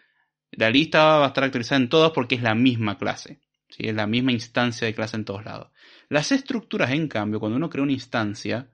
La 0.52 0.70
lista 0.70 1.04
va 1.18 1.24
a 1.24 1.28
estar 1.28 1.44
actualizada 1.44 1.80
en 1.80 1.88
todos 1.88 2.12
porque 2.12 2.34
es 2.34 2.42
la 2.42 2.54
misma 2.54 2.98
clase. 2.98 3.40
¿sí? 3.68 3.88
Es 3.88 3.94
la 3.94 4.06
misma 4.06 4.32
instancia 4.32 4.86
de 4.86 4.94
clase 4.94 5.16
en 5.16 5.24
todos 5.24 5.44
lados. 5.44 5.70
Las 6.08 6.30
estructuras, 6.30 6.90
en 6.90 7.08
cambio, 7.08 7.40
cuando 7.40 7.56
uno 7.56 7.70
crea 7.70 7.82
una 7.82 7.92
instancia, 7.92 8.70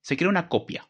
se 0.00 0.16
crea 0.16 0.30
una 0.30 0.48
copia. 0.48 0.88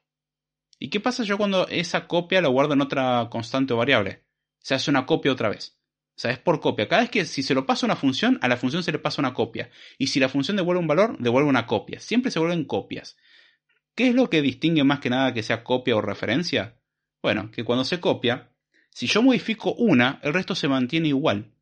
¿Y 0.78 0.91
qué 0.91 1.01
pasa 1.01 1.24
yo 1.24 1.36
cuando 1.36 1.66
esa 1.66 2.07
copia 2.07 2.41
la 2.41 2.49
guardo 2.49 2.74
en 2.74 2.80
otra 2.80 3.26
constante 3.30 3.74
o 3.74 3.76
variable? 3.76 4.22
Se 4.61 4.74
hace 4.74 4.91
una 4.91 5.07
copia 5.07 5.32
otra 5.32 5.49
vez. 5.49 5.76
O 6.16 6.20
sea, 6.20 6.30
es 6.30 6.39
por 6.39 6.61
copia. 6.61 6.89
Cada 6.89 7.03
vez 7.03 7.11
que 7.11 7.24
si 7.24 7.43
se 7.43 7.55
lo 7.55 7.66
pasa 7.66 7.86
una 7.86 7.97
función, 7.97 8.39
a 8.43 8.49
la 8.49 8.57
función 8.57 8.82
se 8.84 8.93
le 8.93 8.99
pasa 8.99 9.20
una 9.20 9.34
copia. 9.34 9.70
Y 9.99 10.09
si 10.09 10.20
la 10.20 10.28
función 10.28 10.57
devuelve 10.57 10.80
un 10.80 10.86
valor, 10.86 11.16
devuelve 11.18 11.49
una 11.49 11.66
copia. 11.66 12.01
Siempre 12.01 12.30
se 12.30 12.39
vuelven 12.39 12.64
copias. 12.64 13.16
¿Qué 13.95 14.09
es 14.09 14.14
lo 14.14 14.30
que 14.30 14.43
distingue 14.43 14.84
más 14.84 15.01
que 15.01 15.11
nada 15.11 15.34
que 15.34 15.43
sea 15.43 15.64
copia 15.64 15.97
o 15.97 16.01
referencia? 16.01 16.76
Bueno, 17.22 17.51
que 17.51 17.64
cuando 17.64 17.84
se 17.84 17.99
copia, 17.99 18.53
si 18.99 19.07
yo 19.07 19.22
modifico 19.22 19.74
una, 19.74 20.18
el 20.24 20.34
resto 20.34 20.57
se 20.57 20.66
mantiene 20.66 21.07
igual. 21.07 21.53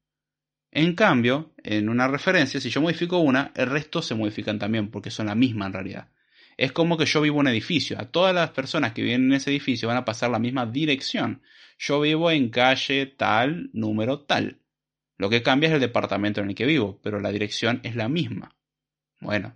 En 0.70 0.94
cambio, 0.94 1.52
en 1.62 1.90
una 1.90 2.08
referencia, 2.08 2.62
si 2.62 2.70
yo 2.70 2.80
modifico 2.80 3.18
una, 3.18 3.52
el 3.54 3.66
resto 3.66 4.00
se 4.00 4.14
modifican 4.14 4.58
también, 4.58 4.90
porque 4.90 5.10
son 5.10 5.26
la 5.26 5.34
misma 5.34 5.66
en 5.66 5.74
realidad. 5.74 6.08
Es 6.56 6.72
como 6.72 6.96
que 6.96 7.04
yo 7.04 7.20
vivo 7.20 7.36
en 7.36 7.40
un 7.40 7.48
edificio. 7.48 8.00
A 8.00 8.06
todas 8.06 8.34
las 8.34 8.52
personas 8.52 8.92
que 8.94 9.02
viven 9.02 9.26
en 9.26 9.34
ese 9.34 9.50
edificio 9.50 9.86
van 9.86 9.98
a 9.98 10.06
pasar 10.06 10.30
la 10.30 10.38
misma 10.38 10.64
dirección. 10.64 11.42
Yo 11.78 12.00
vivo 12.00 12.30
en 12.30 12.48
calle 12.48 13.04
tal, 13.04 13.68
número 13.74 14.20
tal. 14.20 14.62
Lo 15.18 15.28
que 15.28 15.42
cambia 15.42 15.68
es 15.68 15.74
el 15.74 15.80
departamento 15.80 16.40
en 16.40 16.48
el 16.48 16.54
que 16.54 16.64
vivo, 16.64 16.98
pero 17.02 17.20
la 17.20 17.32
dirección 17.32 17.80
es 17.82 17.96
la 17.96 18.08
misma. 18.08 18.56
Bueno, 19.20 19.54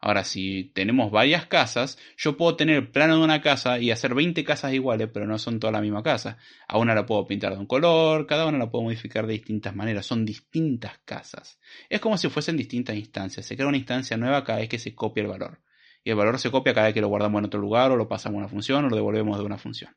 ahora 0.00 0.24
si 0.24 0.70
tenemos 0.74 1.10
varias 1.10 1.46
casas, 1.46 1.98
yo 2.16 2.36
puedo 2.36 2.56
tener 2.56 2.76
el 2.76 2.88
plano 2.88 3.18
de 3.18 3.24
una 3.24 3.42
casa 3.42 3.78
y 3.78 3.90
hacer 3.90 4.14
20 4.14 4.42
casas 4.44 4.72
iguales, 4.72 5.08
pero 5.12 5.26
no 5.26 5.38
son 5.38 5.60
todas 5.60 5.72
la 5.72 5.80
misma 5.80 6.02
casa. 6.02 6.38
A 6.66 6.78
una 6.78 6.94
la 6.94 7.06
puedo 7.06 7.26
pintar 7.26 7.52
de 7.52 7.58
un 7.58 7.66
color, 7.66 8.26
cada 8.26 8.46
una 8.46 8.58
la 8.58 8.70
puedo 8.70 8.84
modificar 8.84 9.26
de 9.26 9.34
distintas 9.34 9.74
maneras, 9.74 10.06
son 10.06 10.24
distintas 10.24 10.98
casas. 11.04 11.58
Es 11.88 12.00
como 12.00 12.16
si 12.16 12.28
fuesen 12.28 12.56
distintas 12.56 12.96
instancias, 12.96 13.46
se 13.46 13.56
crea 13.56 13.68
una 13.68 13.76
instancia 13.76 14.16
nueva 14.16 14.44
cada 14.44 14.60
vez 14.60 14.68
que 14.68 14.78
se 14.78 14.94
copia 14.94 15.22
el 15.22 15.28
valor. 15.28 15.60
Y 16.02 16.10
el 16.10 16.16
valor 16.16 16.38
se 16.38 16.50
copia 16.50 16.72
cada 16.72 16.86
vez 16.86 16.94
que 16.94 17.02
lo 17.02 17.08
guardamos 17.08 17.40
en 17.40 17.46
otro 17.46 17.60
lugar 17.60 17.90
o 17.90 17.96
lo 17.96 18.08
pasamos 18.08 18.36
a 18.36 18.38
una 18.40 18.48
función 18.48 18.84
o 18.84 18.88
lo 18.88 18.96
devolvemos 18.96 19.38
de 19.38 19.44
una 19.44 19.58
función. 19.58 19.94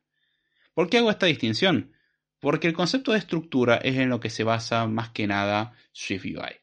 ¿Por 0.74 0.90
qué 0.90 0.98
hago 0.98 1.10
esta 1.10 1.26
distinción? 1.26 1.92
Porque 2.40 2.66
el 2.66 2.74
concepto 2.74 3.12
de 3.12 3.18
estructura 3.18 3.76
es 3.76 3.96
en 3.96 4.10
lo 4.10 4.20
que 4.20 4.28
se 4.28 4.44
basa 4.44 4.86
más 4.86 5.10
que 5.10 5.26
nada 5.26 5.72
SwiftUI. 5.92 6.60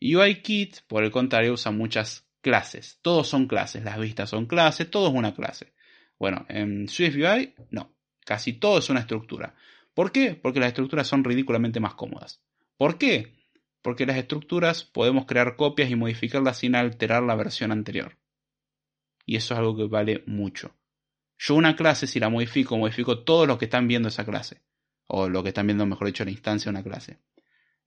UIKit, 0.00 0.82
por 0.86 1.02
el 1.02 1.10
contrario, 1.10 1.54
usa 1.54 1.72
muchas 1.72 2.27
clases. 2.48 2.98
Todos 3.02 3.28
son 3.28 3.46
clases, 3.46 3.84
las 3.84 4.00
vistas 4.00 4.30
son 4.30 4.46
clases, 4.46 4.90
todo 4.90 5.08
es 5.08 5.14
una 5.14 5.34
clase. 5.34 5.74
Bueno, 6.18 6.46
en 6.48 6.88
SwiftUI 6.88 7.54
no, 7.70 7.92
casi 8.24 8.54
todo 8.54 8.78
es 8.78 8.88
una 8.88 9.00
estructura. 9.00 9.54
¿Por 9.92 10.12
qué? 10.12 10.34
Porque 10.34 10.58
las 10.58 10.68
estructuras 10.68 11.06
son 11.06 11.24
ridículamente 11.24 11.78
más 11.78 11.92
cómodas. 11.92 12.40
¿Por 12.78 12.96
qué? 12.96 13.34
Porque 13.82 14.06
las 14.06 14.16
estructuras 14.16 14.82
podemos 14.82 15.26
crear 15.26 15.56
copias 15.56 15.90
y 15.90 15.96
modificarlas 15.96 16.56
sin 16.56 16.74
alterar 16.74 17.22
la 17.22 17.36
versión 17.36 17.70
anterior. 17.70 18.16
Y 19.26 19.36
eso 19.36 19.52
es 19.52 19.60
algo 19.60 19.76
que 19.76 19.84
vale 19.84 20.22
mucho. 20.26 20.74
Yo 21.36 21.54
una 21.54 21.76
clase, 21.76 22.06
si 22.06 22.18
la 22.18 22.30
modifico, 22.30 22.78
modifico 22.78 23.24
todo 23.24 23.44
lo 23.44 23.58
que 23.58 23.66
están 23.66 23.86
viendo 23.88 24.08
esa 24.08 24.24
clase. 24.24 24.62
O 25.06 25.28
lo 25.28 25.42
que 25.42 25.50
están 25.50 25.66
viendo, 25.66 25.84
mejor 25.84 26.06
dicho, 26.06 26.24
la 26.24 26.30
instancia 26.30 26.72
de 26.72 26.78
una 26.78 26.82
clase. 26.82 27.18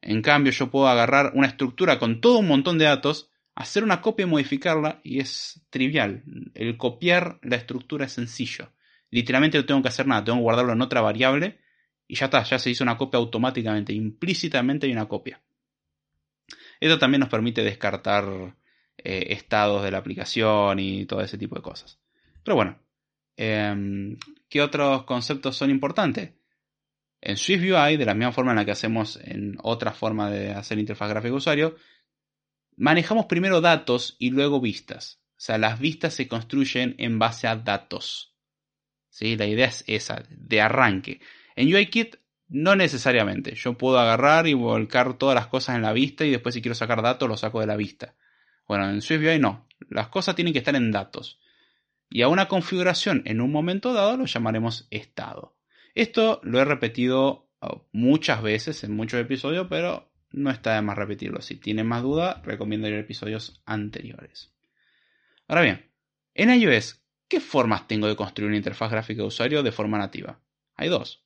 En 0.01 0.21
cambio, 0.21 0.51
yo 0.51 0.69
puedo 0.69 0.87
agarrar 0.87 1.31
una 1.33 1.47
estructura 1.47 1.97
con 1.97 2.21
todo 2.21 2.37
un 2.37 2.47
montón 2.47 2.77
de 2.77 2.85
datos, 2.85 3.31
hacer 3.55 3.83
una 3.83 4.01
copia 4.01 4.23
y 4.25 4.29
modificarla, 4.29 4.99
y 5.03 5.19
es 5.19 5.61
trivial. 5.69 6.23
El 6.53 6.77
copiar 6.77 7.39
la 7.43 7.57
estructura 7.57 8.05
es 8.05 8.13
sencillo. 8.13 8.71
Literalmente 9.09 9.57
no 9.57 9.65
tengo 9.65 9.81
que 9.81 9.89
hacer 9.89 10.07
nada, 10.07 10.23
tengo 10.23 10.37
que 10.39 10.43
guardarlo 10.43 10.73
en 10.73 10.81
otra 10.81 11.01
variable, 11.01 11.59
y 12.07 12.15
ya 12.15 12.25
está, 12.25 12.43
ya 12.43 12.59
se 12.59 12.69
hizo 12.69 12.83
una 12.83 12.97
copia 12.97 13.19
automáticamente, 13.19 13.93
implícitamente 13.93 14.87
hay 14.87 14.93
una 14.93 15.07
copia. 15.07 15.41
Esto 16.79 16.97
también 16.97 17.19
nos 17.19 17.29
permite 17.29 17.63
descartar 17.63 18.55
eh, 18.97 19.27
estados 19.29 19.83
de 19.83 19.91
la 19.91 19.99
aplicación 19.99 20.79
y 20.79 21.05
todo 21.05 21.21
ese 21.21 21.37
tipo 21.37 21.55
de 21.55 21.61
cosas. 21.61 21.99
Pero 22.43 22.55
bueno, 22.55 22.77
Em, 23.43 24.17
¿Qué 24.49 24.61
otros 24.61 25.03
conceptos 25.05 25.55
son 25.57 25.71
importantes? 25.71 26.31
En 27.21 27.37
SwiftUI, 27.37 27.97
de 27.97 28.05
la 28.05 28.13
misma 28.13 28.31
forma 28.31 28.51
en 28.51 28.57
la 28.57 28.65
que 28.65 28.71
hacemos 28.71 29.17
en 29.23 29.57
otra 29.63 29.93
forma 29.93 30.29
de 30.29 30.51
hacer 30.51 30.77
interfaz 30.77 31.09
gráfica 31.09 31.33
usuario, 31.33 31.75
manejamos 32.81 33.27
primero 33.27 33.61
datos 33.61 34.15
y 34.17 34.31
luego 34.31 34.59
vistas. 34.59 35.21
O 35.31 35.43
sea, 35.43 35.59
las 35.59 35.79
vistas 35.79 36.15
se 36.15 36.27
construyen 36.27 36.95
en 36.97 37.19
base 37.19 37.47
a 37.47 37.55
datos. 37.55 38.35
¿Sí? 39.09 39.37
La 39.37 39.45
idea 39.45 39.67
es 39.67 39.83
esa, 39.85 40.23
de 40.29 40.61
arranque. 40.61 41.21
En 41.55 41.71
UIKit 41.71 42.15
no 42.47 42.75
necesariamente. 42.75 43.53
Yo 43.53 43.77
puedo 43.77 43.99
agarrar 43.99 44.47
y 44.47 44.53
volcar 44.53 45.13
todas 45.17 45.35
las 45.35 45.47
cosas 45.47 45.75
en 45.75 45.83
la 45.83 45.93
vista 45.93 46.25
y 46.25 46.31
después 46.31 46.55
si 46.55 46.61
quiero 46.61 46.75
sacar 46.75 47.03
datos 47.03 47.29
lo 47.29 47.37
saco 47.37 47.59
de 47.59 47.67
la 47.67 47.75
vista. 47.75 48.15
Bueno, 48.67 48.89
en 48.89 49.01
SwiftUI 49.01 49.37
no. 49.37 49.67
Las 49.89 50.07
cosas 50.07 50.35
tienen 50.35 50.51
que 50.51 50.59
estar 50.59 50.75
en 50.75 50.91
datos 50.91 51.39
y 52.09 52.23
a 52.23 52.27
una 52.27 52.47
configuración 52.47 53.21
en 53.25 53.41
un 53.41 53.51
momento 53.51 53.93
dado 53.93 54.17
lo 54.17 54.25
llamaremos 54.25 54.87
estado. 54.89 55.55
Esto 55.93 56.41
lo 56.43 56.59
he 56.59 56.65
repetido 56.65 57.49
oh, 57.61 57.87
muchas 57.91 58.41
veces 58.41 58.83
en 58.83 58.95
muchos 58.95 59.21
episodios, 59.21 59.67
pero 59.69 60.10
no 60.31 60.49
está 60.49 60.75
de 60.75 60.81
más 60.81 60.97
repetirlo. 60.97 61.41
Si 61.41 61.55
tienen 61.55 61.87
más 61.87 62.03
duda, 62.03 62.41
recomiendo 62.43 62.87
ir 62.87 62.95
a 62.95 62.99
episodios 62.99 63.61
anteriores. 63.65 64.51
Ahora 65.47 65.61
bien, 65.61 65.91
en 66.33 66.49
iOS, 66.49 67.01
¿qué 67.27 67.39
formas 67.39 67.87
tengo 67.87 68.07
de 68.07 68.15
construir 68.15 68.47
una 68.47 68.57
interfaz 68.57 68.91
gráfica 68.91 69.21
de 69.21 69.27
usuario 69.27 69.63
de 69.63 69.71
forma 69.71 69.97
nativa? 69.97 70.39
Hay 70.75 70.89
dos. 70.89 71.23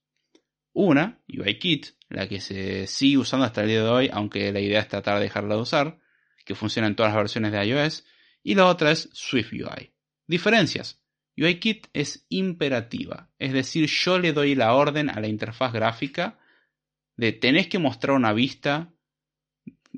Una, 0.73 1.19
UIKit, 1.29 1.87
la 2.09 2.27
que 2.27 2.41
se 2.41 2.87
sigue 2.87 3.17
usando 3.17 3.45
hasta 3.45 3.61
el 3.61 3.69
día 3.69 3.83
de 3.83 3.89
hoy, 3.89 4.09
aunque 4.11 4.51
la 4.51 4.59
idea 4.59 4.81
es 4.81 4.87
tratar 4.87 5.17
de 5.17 5.23
dejarla 5.23 5.55
de 5.55 5.61
usar, 5.61 5.99
que 6.43 6.55
funciona 6.55 6.87
en 6.87 6.95
todas 6.95 7.11
las 7.13 7.21
versiones 7.21 7.51
de 7.51 7.65
iOS. 7.65 8.05
Y 8.43 8.55
la 8.55 8.67
otra 8.67 8.91
es 8.91 9.09
SwiftUI. 9.13 9.93
Diferencias. 10.27 11.01
UIKit 11.37 11.87
es 11.93 12.25
imperativa, 12.29 13.29
es 13.39 13.51
decir, 13.51 13.87
yo 13.87 14.19
le 14.19 14.31
doy 14.31 14.55
la 14.55 14.73
orden 14.73 15.09
a 15.09 15.19
la 15.19 15.27
interfaz 15.27 15.73
gráfica 15.73 16.39
de 17.17 17.33
tenés 17.33 17.67
que 17.67 17.79
mostrar 17.79 18.15
una 18.15 18.33
vista 18.33 18.93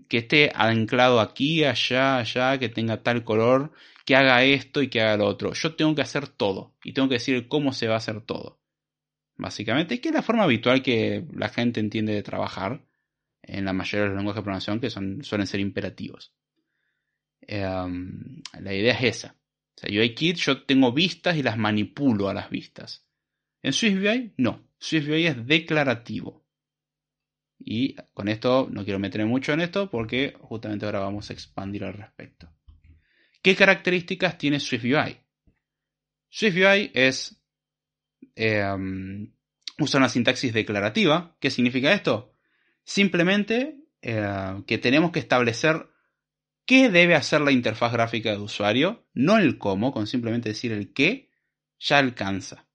que 0.07 0.19
esté 0.19 0.51
anclado 0.53 1.19
aquí, 1.19 1.63
allá, 1.63 2.17
allá, 2.17 2.57
que 2.59 2.69
tenga 2.69 3.03
tal 3.03 3.23
color, 3.23 3.71
que 4.05 4.15
haga 4.15 4.43
esto 4.43 4.81
y 4.81 4.89
que 4.89 5.01
haga 5.01 5.17
lo 5.17 5.25
otro. 5.25 5.53
Yo 5.53 5.75
tengo 5.75 5.95
que 5.95 6.01
hacer 6.01 6.27
todo 6.27 6.73
y 6.83 6.93
tengo 6.93 7.09
que 7.09 7.15
decir 7.15 7.47
cómo 7.47 7.73
se 7.73 7.87
va 7.87 7.95
a 7.95 7.97
hacer 7.97 8.21
todo. 8.21 8.59
Básicamente, 9.35 10.01
que 10.01 10.09
es 10.09 10.15
la 10.15 10.23
forma 10.23 10.43
habitual 10.43 10.81
que 10.81 11.25
la 11.33 11.49
gente 11.49 11.79
entiende 11.79 12.13
de 12.13 12.23
trabajar 12.23 12.83
en 13.43 13.65
la 13.65 13.73
mayoría 13.73 14.03
de 14.03 14.07
los 14.09 14.17
lenguajes 14.17 14.39
de 14.39 14.43
programación 14.43 14.79
que 14.79 14.89
suelen 14.89 15.47
ser 15.47 15.59
imperativos. 15.59 16.33
Em, 17.41 18.41
la 18.59 18.73
idea 18.73 18.93
es 18.93 19.03
esa. 19.03 19.35
O 19.75 19.79
sea, 19.79 19.89
UIKit 19.91 20.37
yo 20.37 20.63
tengo 20.63 20.91
vistas 20.91 21.37
y 21.37 21.43
las 21.43 21.57
manipulo 21.57 22.29
a 22.29 22.33
las 22.33 22.49
vistas. 22.49 23.05
En 23.61 23.73
SwiftUI 23.73 24.33
no. 24.37 24.67
SwiftUI 24.79 25.27
es 25.27 25.45
declarativo. 25.45 26.46
Y 27.59 27.95
con 28.13 28.27
esto 28.27 28.67
no 28.71 28.83
quiero 28.83 28.99
meterme 28.99 29.25
mucho 29.25 29.53
en 29.53 29.61
esto 29.61 29.89
porque 29.89 30.35
justamente 30.39 30.85
ahora 30.85 30.99
vamos 30.99 31.29
a 31.29 31.33
expandir 31.33 31.83
al 31.83 31.93
respecto. 31.93 32.49
¿Qué 33.41 33.55
características 33.55 34.37
tiene 34.37 34.59
SwiftUI? 34.59 35.17
SwiftUI 36.29 36.91
es 36.93 37.41
em, 38.35 39.33
usa 39.79 39.97
una 39.99 40.09
sintaxis 40.09 40.53
declarativa. 40.53 41.35
¿Qué 41.39 41.49
significa 41.49 41.93
esto? 41.93 42.33
Simplemente 42.83 43.81
eh, 44.01 44.63
que 44.65 44.77
tenemos 44.77 45.11
que 45.11 45.19
establecer 45.19 45.87
qué 46.65 46.89
debe 46.89 47.15
hacer 47.15 47.41
la 47.41 47.51
interfaz 47.51 47.93
gráfica 47.93 48.31
de 48.31 48.37
usuario, 48.37 49.07
no 49.13 49.37
el 49.37 49.57
cómo, 49.57 49.91
con 49.91 50.07
simplemente 50.07 50.49
decir 50.49 50.71
el 50.71 50.93
qué, 50.93 51.29
ya 51.79 51.97
alcanza. 51.97 52.67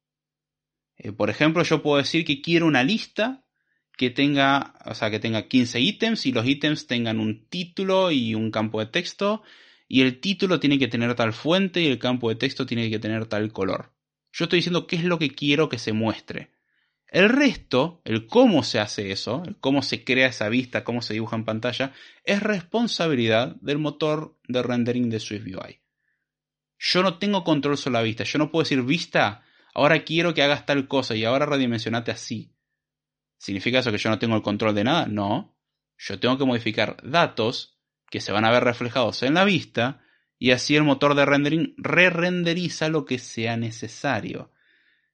Eh, 0.97 1.13
por 1.13 1.31
ejemplo, 1.31 1.63
yo 1.63 1.83
puedo 1.83 1.99
decir 1.99 2.25
que 2.25 2.41
quiero 2.41 2.67
una 2.67 2.85
lista 2.85 3.42
que 3.97 4.11
tenga, 4.11 4.75
o 4.85 4.95
sea, 4.95 5.11
que 5.11 5.21
tenga 5.21 5.49
15 5.49 5.81
ítems 5.81 6.27
y 6.27 6.33
los 6.33 6.47
ítems 6.47 6.87
tengan 6.87 7.21
un 7.21 7.47
título 7.49 8.11
y 8.11 8.35
un 8.35 8.51
campo 8.51 8.81
de 8.81 8.87
texto 8.87 9.43
y 9.89 10.01
el 10.03 10.21
título 10.21 10.59
tiene 10.59 10.79
que 10.79 10.89
tener 10.89 11.15
tal 11.15 11.33
fuente 11.33 11.81
y 11.83 11.87
el 11.87 11.99
campo 11.99 12.29
de 12.29 12.37
texto 12.37 12.67
tiene 12.67 12.89
que 12.91 12.99
tener 12.99 13.27
tal 13.27 13.53
color. 13.53 13.93
Yo 14.33 14.45
estoy 14.47 14.59
diciendo 14.59 14.87
qué 14.87 14.97
es 14.97 15.05
lo 15.05 15.19
que 15.19 15.31
quiero 15.31 15.69
que 15.69 15.79
se 15.79 15.93
muestre. 15.93 16.51
El 17.07 17.29
resto, 17.29 18.01
el 18.07 18.27
cómo 18.27 18.63
se 18.63 18.81
hace 18.81 19.13
eso, 19.13 19.43
el 19.47 19.59
cómo 19.59 19.83
se 19.83 20.03
crea 20.03 20.29
esa 20.29 20.49
vista, 20.49 20.83
cómo 20.83 21.03
se 21.03 21.13
dibuja 21.13 21.37
en 21.37 21.45
pantalla, 21.45 21.93
es 22.25 22.43
responsabilidad 22.43 23.57
del 23.57 23.79
motor 23.79 24.39
de 24.49 24.63
rendering 24.63 25.11
de 25.11 25.21
SwiftUI. 25.21 25.83
Yo 26.79 27.03
no 27.03 27.19
tengo 27.19 27.45
control 27.45 27.77
sobre 27.77 27.93
la 27.93 28.03
vista. 28.03 28.25
Yo 28.25 28.39
no 28.39 28.51
puedo 28.51 28.65
decir, 28.65 28.83
vista, 28.83 29.45
ahora 29.75 30.05
quiero 30.05 30.33
que 30.33 30.43
hagas 30.43 30.65
tal 30.65 30.89
cosa 30.89 31.15
y 31.15 31.25
ahora 31.25 31.45
redimensionate 31.45 32.11
así. 32.11 32.52
¿Significa 33.43 33.81
eso 33.81 33.91
que 33.91 33.99
yo 33.99 34.09
no 34.09 34.21
tengo 34.21 34.37
el 34.37 34.43
control 34.43 34.73
de 34.73 34.85
nada? 34.85 35.07
No. 35.07 35.59
Yo 35.99 36.21
tengo 36.21 36.39
que 36.39 36.45
modificar 36.45 36.99
datos 37.03 37.77
que 38.09 38.21
se 38.21 38.31
van 38.31 38.45
a 38.45 38.53
ver 38.53 38.63
reflejados 38.63 39.25
en 39.25 39.35
la 39.35 39.45
vista 39.45 40.01
y 40.39 40.53
así 40.53 40.77
el 40.77 40.85
motor 40.85 41.17
de 41.17 41.25
rendering 41.25 41.75
re-renderiza 41.77 42.89
lo 42.89 43.05
que 43.05 43.19
sea 43.19 43.57
necesario. 43.57 44.53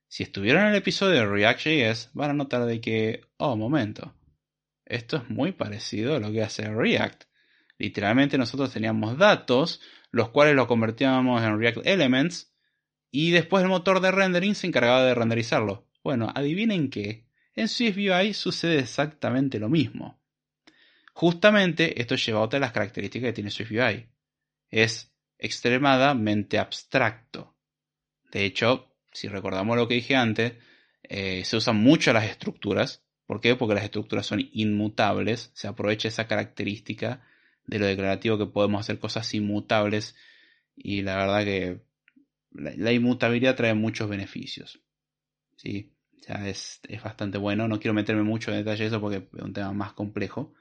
Si 0.09 0.25
estuvieron 0.25 0.65
en 0.65 0.69
el 0.69 0.75
episodio 0.75 1.21
de 1.21 1.27
React.js, 1.27 2.11
van 2.13 2.33
a 2.33 2.35
notar 2.35 2.67
de 2.67 2.83
que, 2.83 3.23
oh, 3.39 3.57
momento, 3.57 4.15
esto 4.85 5.17
es 5.17 5.31
muy 5.31 5.53
parecido 5.53 6.17
a 6.17 6.21
lo 6.21 6.31
que 6.31 6.43
hace 6.43 6.69
React. 6.69 7.25
Literalmente 7.79 8.37
nosotros 8.37 8.71
teníamos 8.71 9.17
datos, 9.17 9.81
los 10.11 10.29
cuales 10.29 10.55
los 10.55 10.67
convertíamos 10.67 11.43
en 11.43 11.59
React 11.59 11.87
Elements, 11.87 12.53
y 13.11 13.31
después 13.31 13.63
el 13.63 13.71
motor 13.71 14.01
de 14.01 14.11
rendering 14.11 14.55
se 14.55 14.67
encargaba 14.67 15.03
de 15.03 15.15
renderizarlo. 15.15 15.89
Bueno, 16.05 16.31
adivinen 16.35 16.91
qué, 16.91 17.28
en 17.61 17.69
SwiftUI 17.69 18.35
sucede 18.35 18.79
exactamente 18.79 19.59
lo 19.59 19.69
mismo. 19.69 20.21
Justamente 21.13 22.01
esto 22.01 22.15
lleva 22.15 22.39
a 22.39 22.43
otra 22.43 22.59
de 22.59 22.67
las 22.67 22.73
características 22.73 23.29
que 23.29 23.33
tiene 23.33 23.51
SwiftUI. 23.51 24.09
Es 24.71 25.13
extremadamente 25.39 26.59
abstracto. 26.59 27.57
De 28.31 28.45
hecho, 28.45 28.95
si 29.13 29.27
recordamos 29.29 29.77
lo 29.77 29.89
que 29.89 29.95
dije 29.95 30.15
antes, 30.15 30.53
eh, 31.03 31.45
se 31.45 31.57
usan 31.57 31.77
mucho 31.77 32.13
las 32.13 32.25
estructuras. 32.25 33.05
¿Por 33.27 33.41
qué? 33.41 33.57
Porque 33.57 33.75
las 33.75 33.85
estructuras 33.85 34.27
son 34.27 34.49
inmutables. 34.53 35.51
Se 35.55 35.67
aprovecha 35.67 36.09
esa 36.09 36.29
característica 36.29 37.27
de 37.67 37.79
lo 37.79 37.87
declarativo 37.87 38.39
que 38.39 38.47
podemos 38.47 38.81
hacer 38.81 39.01
cosas 39.01 39.35
inmutables. 39.35 40.15
Y 40.77 41.03
la 41.03 41.17
verdad 41.17 41.45
que 41.45 41.81
la, 42.53 42.93
inmutabilidad 42.93 43.57
trae 43.57 43.75
muchos 43.75 44.09
beneficios. 44.09 44.81
¿sí? 45.57 45.93
Ya 46.27 46.49
es, 46.49 46.81
es, 46.89 47.03
bastante 47.03 47.39
bueno. 47.39 47.69
No 47.69 47.79
quiero 47.79 47.95
meterme 47.95 48.23
mucho 48.23 48.51
en 48.51 48.59
detalle 48.59 48.85
de 48.85 48.89
eso 48.89 49.01
porque 49.01 49.29
es 49.33 49.43
un 49.43 49.53
tema 49.53 49.73
más 49.73 49.93
complejo. 49.93 50.55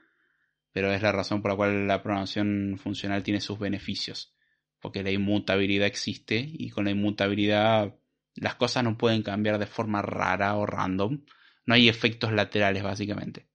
Pero 0.72 0.92
es 0.92 1.02
la 1.02 1.12
razón 1.12 1.42
por 1.42 1.50
la 1.50 1.56
cual 1.56 1.86
la 1.86 2.02
programación 2.02 2.78
funcional 2.82 3.22
tiene 3.22 3.40
sus 3.40 3.58
beneficios. 3.58 4.34
Porque 4.80 5.02
la 5.02 5.10
inmutabilidad 5.10 5.86
existe 5.86 6.36
y 6.48 6.70
con 6.70 6.84
la 6.84 6.90
inmutabilidad 6.90 7.96
las 8.34 8.54
cosas 8.54 8.84
no 8.84 8.96
pueden 8.96 9.22
cambiar 9.22 9.58
de 9.58 9.66
forma 9.66 10.02
rara 10.02 10.56
o 10.56 10.66
random. 10.66 11.24
No 11.66 11.74
hay 11.74 11.88
efectos 11.88 12.32
laterales 12.32 12.82
básicamente. 12.82 13.48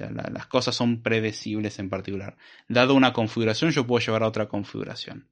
O 0.00 0.30
las 0.30 0.46
cosas 0.46 0.74
son 0.74 1.02
predecibles 1.02 1.78
en 1.78 1.88
particular. 1.88 2.36
Dado 2.68 2.94
una 2.94 3.12
configuración, 3.12 3.70
yo 3.70 3.86
puedo 3.86 4.04
llevar 4.04 4.22
a 4.22 4.28
otra 4.28 4.48
configuración. 4.48 5.30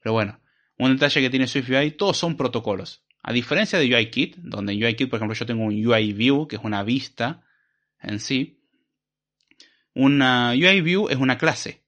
Pero 0.00 0.14
bueno, 0.14 0.40
un 0.78 0.92
detalle 0.94 1.20
que 1.20 1.30
tiene 1.30 1.46
SwiftUI, 1.46 1.92
todos 1.92 2.16
son 2.16 2.36
protocolos. 2.36 3.03
A 3.26 3.32
diferencia 3.32 3.78
de 3.78 3.86
UIKit, 3.86 4.36
donde 4.36 4.74
en 4.74 4.84
UIKit, 4.84 5.08
por 5.08 5.16
ejemplo, 5.16 5.34
yo 5.34 5.46
tengo 5.46 5.64
un 5.64 5.86
UI 5.86 6.12
View, 6.12 6.46
que 6.46 6.56
es 6.56 6.62
una 6.62 6.82
vista 6.82 7.42
en 8.02 8.20
sí. 8.20 8.62
Una 9.94 10.50
UI 10.50 10.82
View 10.82 11.08
es 11.08 11.16
una 11.16 11.38
clase. 11.38 11.82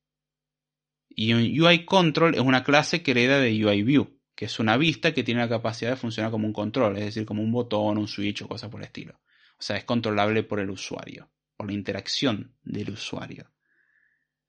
Y 1.11 1.35
un 1.35 1.43
UI 1.43 1.85
Control 1.85 2.35
es 2.35 2.41
una 2.41 2.65
clase 2.65 3.03
que 3.03 3.11
hereda 3.11 3.39
de 3.39 3.53
UI 3.63 3.83
View, 3.83 4.19
que 4.35 4.47
es 4.47 4.59
una 4.59 4.79
vista 4.79 5.13
que 5.13 5.25
tiene 5.25 5.43
la 5.43 5.49
capacidad 5.49 5.91
de 5.91 5.97
funcionar 5.97 6.31
como 6.31 6.47
un 6.47 6.55
control, 6.55 6.97
es 6.97 7.05
decir, 7.05 7.27
como 7.27 7.43
un 7.43 7.53
botón, 7.53 7.99
un 7.99 8.09
switch 8.09 8.41
o 8.41 8.49
cosas 8.49 8.71
por 8.71 8.81
el 8.81 8.87
estilo. 8.87 9.21
O 9.59 9.63
sea, 9.63 9.77
es 9.77 9.85
controlable 9.85 10.43
por 10.43 10.59
el 10.59 10.71
usuario, 10.71 11.29
por 11.55 11.67
la 11.67 11.75
interacción 11.75 12.57
del 12.65 12.89
usuario. 12.89 13.51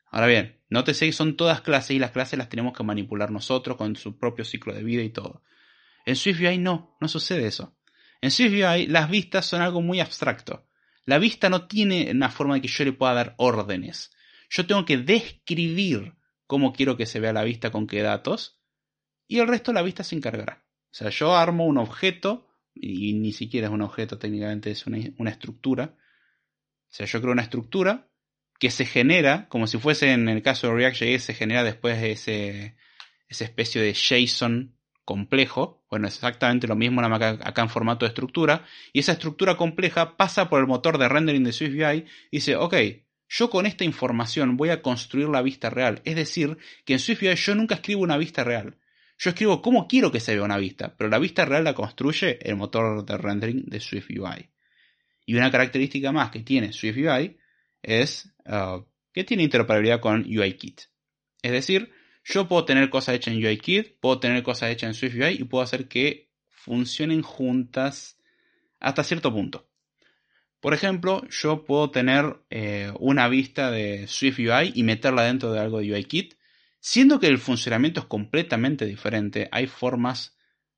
Ahora 0.09 0.27
bien, 0.27 0.61
nótese 0.69 1.05
que 1.05 1.11
son 1.11 1.35
todas 1.35 1.59
clases 1.59 1.97
y 1.97 1.99
las 1.99 2.11
clases 2.11 2.39
las 2.39 2.47
tenemos 2.47 2.71
que 2.71 2.83
manipular 2.83 3.29
nosotros 3.29 3.75
con 3.75 3.97
su 3.97 4.17
propio 4.17 4.45
ciclo 4.45 4.73
de 4.73 4.83
vida 4.83 5.03
y 5.03 5.09
todo. 5.09 5.43
En 6.07 6.15
SwiftUI 6.15 6.57
no, 6.57 6.95
no 7.01 7.09
sucede 7.09 7.47
eso. 7.47 7.77
En 8.21 8.31
SwiftUI 8.31 8.87
las 8.87 9.09
vistas 9.09 9.45
son 9.45 9.61
algo 9.61 9.81
muy 9.81 9.99
abstracto. 9.99 10.65
La 11.03 11.19
vista 11.19 11.49
no 11.49 11.67
tiene 11.67 12.09
una 12.11 12.29
forma 12.29 12.55
de 12.55 12.61
que 12.61 12.69
yo 12.69 12.85
le 12.85 12.93
pueda 12.93 13.13
dar 13.13 13.35
órdenes. 13.37 14.15
Yo 14.49 14.65
tengo 14.65 14.85
que 14.85 14.95
describir 14.95 16.15
cómo 16.45 16.71
quiero 16.71 16.95
que 16.95 17.05
se 17.05 17.19
vea 17.19 17.33
la 17.33 17.43
vista 17.43 17.71
con 17.71 17.87
qué 17.87 18.01
datos 18.01 18.61
y 19.27 19.39
el 19.39 19.49
resto 19.49 19.73
la 19.73 19.81
vista 19.81 20.05
se 20.05 20.15
encargará. 20.15 20.65
O 20.89 20.93
sea, 20.93 21.09
yo 21.09 21.35
armo 21.35 21.65
un 21.65 21.77
objeto 21.77 22.47
y 22.73 23.11
ni 23.11 23.33
siquiera 23.33 23.67
es 23.67 23.73
un 23.73 23.81
objeto, 23.81 24.17
técnicamente 24.17 24.71
es 24.71 24.87
una, 24.87 25.29
estructura. 25.29 25.93
O 25.93 26.87
sea, 26.87 27.05
yo 27.05 27.19
creo 27.19 27.33
una 27.33 27.41
estructura 27.41 28.09
que 28.59 28.71
se 28.71 28.85
genera, 28.85 29.49
como 29.49 29.67
si 29.67 29.77
fuese 29.77 30.13
en 30.13 30.29
el 30.29 30.41
caso 30.41 30.67
de 30.67 30.73
React.js, 30.73 31.21
se 31.21 31.33
genera 31.33 31.65
después 31.65 32.01
ese, 32.01 32.77
esa 33.27 33.43
especie 33.43 33.81
de 33.81 33.93
JSON 33.93 34.77
complejo. 35.03 35.76
Bueno, 35.89 36.07
es 36.07 36.15
exactamente 36.15 36.67
lo 36.67 36.75
mismo 36.75 37.01
acá, 37.01 37.61
en 37.61 37.69
formato 37.69 38.05
de 38.05 38.09
estructura. 38.09 38.65
Y 38.91 38.99
esa 38.99 39.13
estructura 39.13 39.55
compleja 39.55 40.17
pasa 40.17 40.49
por 40.49 40.59
el 40.59 40.67
motor 40.67 40.97
de 40.97 41.07
rendering 41.07 41.43
de 41.43 41.53
SwiftUI 41.53 42.05
y 42.31 42.37
dice, 42.37 42.55
ok, 42.55 42.75
yo 43.29 43.49
con 43.49 43.65
esta 43.65 43.83
información 43.83 44.57
voy 44.57 44.69
a 44.69 44.81
construir 44.81 45.29
la 45.29 45.41
vista 45.41 45.69
real. 45.69 46.01
Es 46.03 46.15
decir, 46.15 46.57
que 46.85 46.93
en 46.93 46.99
SwiftUI 46.99 47.35
yo 47.35 47.55
nunca 47.55 47.75
escribo 47.75 48.01
una 48.01 48.17
vista 48.17 48.43
real. 48.43 48.77
Yo 49.17 49.29
escribo 49.29 49.61
cómo 49.61 49.87
quiero 49.87 50.11
que 50.11 50.19
se 50.19 50.35
vea 50.35 50.43
una 50.43 50.57
vista, 50.57 50.95
pero 50.95 51.09
la 51.09 51.19
vista 51.19 51.45
real 51.45 51.63
la 51.63 51.73
construye 51.73 52.37
el 52.47 52.55
motor 52.55 53.05
de 53.05 53.17
rendering 53.17 53.65
de 53.65 53.79
SwiftUI. 53.79 54.49
Y 55.25 55.35
una 55.35 55.51
característica 55.51 56.11
más 56.11 56.31
que 56.31 56.41
tiene 56.41 56.71
SwiftUI 56.71 57.37
es 57.81 58.31
uh, 58.45 58.83
que 59.13 59.23
tiene 59.23 59.43
interoperabilidad 59.43 59.99
con 59.99 60.21
UIKit. 60.21 60.81
Es 61.41 61.51
decir, 61.51 61.91
yo 62.29 62.45
puedo 62.47 62.65
tener 62.65 62.89
cosas 62.89 63.15
hechas 63.15 63.33
en 63.33 63.45
UIKit, 63.45 63.99
puedo 64.01 64.19
tener 64.19 64.43
cosas 64.43 64.71
hechas 64.71 64.89
en 64.89 64.93
SwiftUI 64.95 65.39
y 65.39 65.45
puedo 65.45 65.63
hacer 65.63 65.87
que 65.87 66.29
funcionen 66.49 67.21
juntas 67.21 68.19
hasta 68.81 69.03
cierto 69.03 69.31
punto. 69.31 69.69
Por 70.59 70.73
ejemplo, 70.73 71.25
yo 71.29 71.63
puedo 71.63 71.89
tener 71.89 72.41
eh, 72.49 72.91
una 72.99 73.29
vista 73.29 73.71
de 73.71 74.07
SwiftUI 74.07 74.73
y 74.75 74.83
meterla 74.83 75.23
dentro 75.23 75.53
de 75.53 75.61
algo 75.61 75.79
de 75.79 75.93
UIKit, 75.93 76.33
siendo 76.81 77.21
que 77.21 77.27
el 77.27 77.37
funcionamiento 77.37 78.01
es 78.01 78.07
completamente 78.07 78.85
diferente. 78.85 79.47
Hay 79.53 79.67
formas 79.67 80.35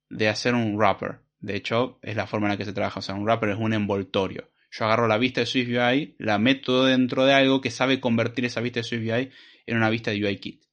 de 0.08 0.28
hacer 0.28 0.54
un 0.54 0.76
wrapper. 0.76 1.18
De 1.40 1.56
hecho, 1.56 1.98
es 2.02 2.14
la 2.14 2.28
forma 2.28 2.46
en 2.46 2.52
la 2.52 2.58
que 2.58 2.64
se 2.64 2.72
trabaja. 2.72 3.00
O 3.00 3.02
sea, 3.02 3.16
un 3.16 3.24
wrapper 3.24 3.50
es 3.50 3.58
un 3.58 3.72
envoltorio. 3.72 4.50
Yo 4.70 4.84
agarro 4.84 5.08
la 5.08 5.18
vista 5.18 5.40
de 5.40 5.46
SwiftUI, 5.46 6.14
la 6.18 6.38
meto 6.38 6.84
dentro 6.84 7.24
de 7.24 7.34
algo 7.34 7.60
que 7.60 7.72
sabe 7.72 7.98
convertir 7.98 8.44
esa 8.44 8.60
vista 8.60 8.78
de 8.78 8.84
SwiftUI 8.84 9.30
en 9.66 9.76
una 9.76 9.90
vista 9.90 10.12
de 10.12 10.24
UIKit. 10.24 10.69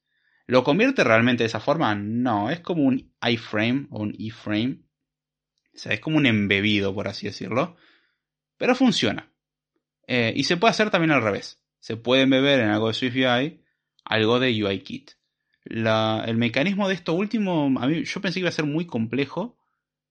¿Lo 0.48 0.64
convierte 0.64 1.04
realmente 1.04 1.44
de 1.44 1.48
esa 1.48 1.60
forma? 1.60 1.94
No, 1.96 2.50
es 2.50 2.62
como 2.62 2.84
un 2.84 3.14
iframe 3.22 3.88
o 3.92 4.02
un 4.02 4.16
iframe. 4.18 4.80
O 5.76 5.78
sea, 5.78 5.94
es 5.94 6.00
como 6.00 6.18
un 6.18 6.26
embebido, 6.26 6.96
por 6.96 7.08
así 7.08 7.28
decirlo. 7.28 7.76
Pero 8.58 8.74
funciona. 8.74 9.32
Eh, 10.08 10.34
y 10.36 10.46
se 10.46 10.58
puede 10.58 10.72
hacer 10.72 10.90
también 10.90 11.12
al 11.12 11.22
revés. 11.22 11.62
Se 11.80 11.98
puede 11.98 12.24
embeber 12.24 12.62
en 12.62 12.70
algo 12.70 12.88
de 12.88 12.94
SwiftUI 12.94 13.62
algo 14.10 14.40
de 14.40 14.64
UIKit. 14.64 15.12
el 15.66 16.38
mecanismo 16.38 16.88
de 16.88 16.94
esto 16.94 17.14
último, 17.14 17.66
a 17.80 17.88
mí, 17.88 18.04
yo 18.04 18.22
pensé 18.22 18.36
que 18.36 18.42
iba 18.42 18.50
a 18.50 18.54
ser 18.54 18.66
muy 18.66 18.86
complejo 18.86 19.58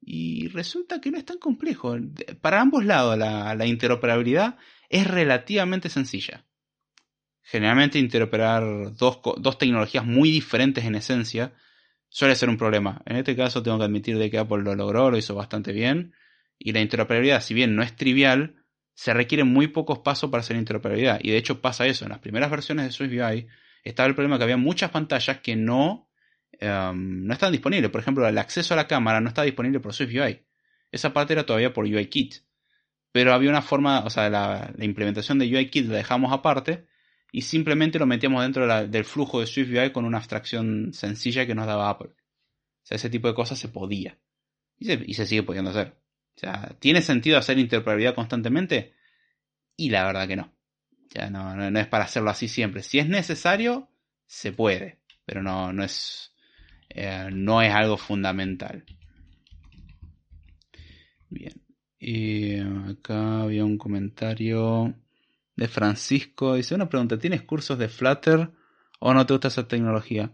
y 0.00 0.48
resulta 0.48 1.00
que 1.00 1.10
no 1.10 1.18
es 1.18 1.24
tan 1.24 1.38
complejo. 1.38 1.96
Para 2.40 2.60
ambos 2.60 2.84
lados 2.84 3.16
la, 3.18 3.66
interoperabilidad 3.66 4.58
es 4.88 5.06
relativamente 5.06 5.88
sencilla. 5.88 6.45
Generalmente 7.48 7.98
interoperar 7.98 8.94
dos, 8.94 9.20
dos, 9.38 9.58
tecnologías 9.58 10.04
muy 10.04 10.30
diferentes 10.30 10.84
en 10.84 10.96
esencia 10.96 11.52
suele 12.08 12.34
ser 12.34 12.48
un 12.48 12.56
problema. 12.56 13.02
En 13.06 13.16
este 13.16 13.36
caso 13.36 13.62
tengo 13.62 13.78
que 13.78 13.84
admitir 13.84 14.18
de 14.18 14.30
que 14.30 14.38
Apple 14.38 14.62
lo 14.62 14.74
logró, 14.74 15.10
lo 15.10 15.16
hizo 15.16 15.34
bastante 15.34 15.72
bien. 15.72 16.12
Y 16.58 16.72
la 16.72 16.80
interoperabilidad, 16.80 17.42
si 17.42 17.54
bien 17.54 17.76
no 17.76 17.82
es 17.82 17.94
trivial, 17.94 18.56
se 18.94 19.14
requieren 19.14 19.46
muy 19.48 19.68
pocos 19.68 20.00
pasos 20.00 20.30
para 20.30 20.40
hacer 20.40 20.56
interoperabilidad. 20.56 21.20
Y 21.22 21.30
de 21.30 21.36
hecho 21.36 21.60
pasa 21.60 21.86
eso. 21.86 22.04
En 22.04 22.10
las 22.10 22.18
primeras 22.18 22.50
versiones 22.50 22.86
de 22.86 22.92
SwiftUI 22.92 23.46
estaba 23.84 24.08
el 24.08 24.14
problema 24.14 24.38
que 24.38 24.44
había 24.44 24.56
muchas 24.56 24.90
pantallas 24.90 25.40
que 25.40 25.54
no 25.54 26.06
Em, 26.60 27.26
no 27.26 27.32
están 27.32 27.52
disponibles. 27.52 27.90
Por 27.90 28.00
ejemplo, 28.00 28.26
el 28.26 28.38
acceso 28.38 28.74
a 28.74 28.76
la 28.76 28.86
cámara 28.86 29.20
no 29.20 29.28
está 29.28 29.42
disponible 29.42 29.80
por 29.80 29.94
SwiftUI. 29.94 30.44
Esa 30.90 31.12
parte 31.12 31.32
era 31.34 31.44
todavía 31.44 31.72
por 31.72 31.84
UIKit. 31.84 32.36
Pero 33.12 33.32
había 33.32 33.50
una 33.50 33.62
forma, 33.62 34.00
o 34.04 34.10
sea, 34.10 34.28
la, 34.30 34.72
implementación 34.78 35.38
de 35.38 35.46
UIKit 35.46 35.86
la 35.86 35.96
dejamos 35.96 36.32
aparte 36.32 36.86
y 37.36 37.42
simplemente 37.42 37.98
lo 37.98 38.06
metíamos 38.06 38.42
dentro 38.42 38.66
del 38.86 39.04
flujo 39.04 39.40
de 39.40 39.46
SwiftUI 39.46 39.92
con 39.92 40.06
una 40.06 40.16
abstracción 40.16 40.94
sencilla 40.94 41.46
que 41.46 41.54
nos 41.54 41.66
daba 41.66 41.90
Apple. 41.90 42.08
O 42.08 42.80
sea, 42.82 42.96
ese 42.96 43.10
tipo 43.10 43.28
de 43.28 43.34
cosas 43.34 43.58
se 43.58 43.68
podía. 43.68 44.18
Y 44.78 45.12
se, 45.12 45.26
sigue 45.26 45.42
pudiendo 45.42 45.68
hacer. 45.68 45.98
O 46.34 46.38
sea, 46.38 46.74
¿tiene 46.78 47.02
sentido 47.02 47.36
hacer 47.36 47.58
interoperabilidad 47.58 48.14
constantemente? 48.14 48.94
Y 49.76 49.90
la 49.90 50.06
verdad 50.06 50.26
que 50.26 50.36
no. 50.36 50.50
Ya 51.10 51.28
no, 51.28 51.54
no, 51.54 51.78
es 51.78 51.86
para 51.88 52.04
hacerlo 52.04 52.30
así 52.30 52.48
siempre. 52.48 52.82
Si 52.82 52.98
es 52.98 53.06
necesario, 53.06 53.90
se 54.24 54.52
puede. 54.52 55.00
Pero 55.26 55.42
no, 55.42 55.74
no 55.74 55.84
es 55.84 56.32
eh, 56.88 57.28
no 57.30 57.60
es 57.60 57.70
algo 57.70 57.98
fundamental. 57.98 58.82
Bien. 61.28 61.52
Y 61.98 62.60
acá 62.60 63.42
había 63.42 63.66
un 63.66 63.76
comentario 63.76 64.94
de 65.56 65.68
Francisco. 65.68 66.54
Dice 66.54 66.74
una 66.74 66.88
pregunta, 66.88 67.18
¿tienes 67.18 67.42
cursos 67.42 67.78
de 67.78 67.88
Flutter 67.88 68.50
o 69.00 69.14
no 69.14 69.26
te 69.26 69.34
gusta 69.34 69.48
esa 69.48 69.66
tecnología? 69.66 70.32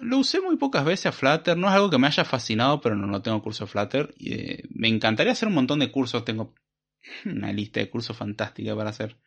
Lo 0.00 0.18
usé 0.18 0.40
muy 0.40 0.56
pocas 0.56 0.84
veces 0.84 1.06
a 1.06 1.12
Flutter, 1.12 1.56
no 1.56 1.68
es 1.68 1.74
algo 1.74 1.90
que 1.90 1.98
me 1.98 2.06
haya 2.06 2.24
fascinado, 2.24 2.80
pero 2.80 2.96
no, 2.96 3.06
no 3.06 3.22
tengo 3.22 3.42
curso 3.42 3.64
de 3.64 3.70
Flutter. 3.70 4.14
Eh, 4.18 4.64
me 4.70 4.88
encantaría 4.88 5.32
hacer 5.32 5.48
un 5.48 5.54
montón 5.54 5.78
de 5.78 5.92
cursos, 5.92 6.24
tengo 6.24 6.54
una 7.24 7.52
lista 7.52 7.80
de 7.80 7.90
cursos 7.90 8.16
fantástica 8.16 8.74
para 8.74 8.90
hacer, 8.90 9.18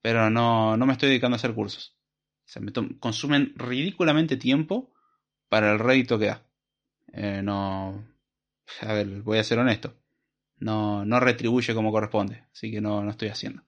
pero 0.00 0.30
no, 0.30 0.76
no 0.76 0.86
me 0.86 0.92
estoy 0.92 1.10
dedicando 1.10 1.34
a 1.34 1.38
hacer 1.38 1.54
cursos. 1.54 1.96
se 2.44 2.60
me 2.60 2.72
consumen 2.98 3.52
ridículamente 3.56 4.36
tiempo 4.36 4.92
para 5.48 5.72
el 5.72 5.78
rédito 5.78 6.18
que 6.18 6.26
da. 6.26 6.46
Eh, 7.12 7.40
no. 7.42 8.06
A 8.82 8.92
ver, 8.92 9.22
voy 9.22 9.38
a 9.38 9.44
ser 9.44 9.58
honesto. 9.58 9.94
No, 10.58 11.04
no 11.04 11.20
retribuye 11.20 11.74
como 11.74 11.92
corresponde. 11.92 12.44
Así 12.52 12.70
que 12.70 12.80
no, 12.80 13.02
no 13.02 13.10
estoy 13.10 13.28
haciendo. 13.28 13.65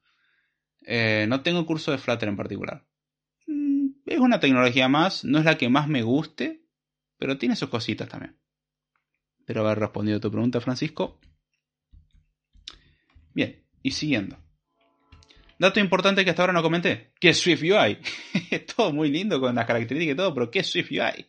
Eh, 0.90 1.26
no 1.28 1.42
tengo 1.42 1.66
curso 1.66 1.92
de 1.92 1.98
Flutter 1.98 2.30
en 2.30 2.36
particular. 2.36 2.82
Mm, 3.46 3.88
es 4.06 4.18
una 4.18 4.40
tecnología 4.40 4.88
más, 4.88 5.22
no 5.22 5.38
es 5.38 5.44
la 5.44 5.58
que 5.58 5.68
más 5.68 5.86
me 5.86 6.02
guste, 6.02 6.62
pero 7.18 7.36
tiene 7.36 7.56
sus 7.56 7.68
cositas 7.68 8.08
también. 8.08 8.38
Espero 9.38 9.66
haber 9.66 9.80
respondido 9.80 10.16
a 10.16 10.20
tu 10.20 10.30
pregunta, 10.30 10.62
Francisco. 10.62 11.20
Bien, 13.34 13.62
y 13.82 13.90
siguiendo. 13.90 14.38
Dato 15.58 15.78
importante 15.78 16.24
que 16.24 16.30
hasta 16.30 16.42
ahora 16.42 16.54
no 16.54 16.62
comenté, 16.62 17.12
¿qué 17.20 17.30
es 17.30 17.38
Swift 17.38 17.64
UI? 17.64 17.98
todo 18.76 18.90
muy 18.90 19.10
lindo 19.10 19.40
con 19.40 19.54
las 19.54 19.66
características 19.66 20.14
y 20.14 20.16
todo, 20.16 20.32
pero 20.32 20.50
¿qué 20.50 20.60
es 20.60 20.70
Swift 20.70 20.90
UI? 20.90 21.26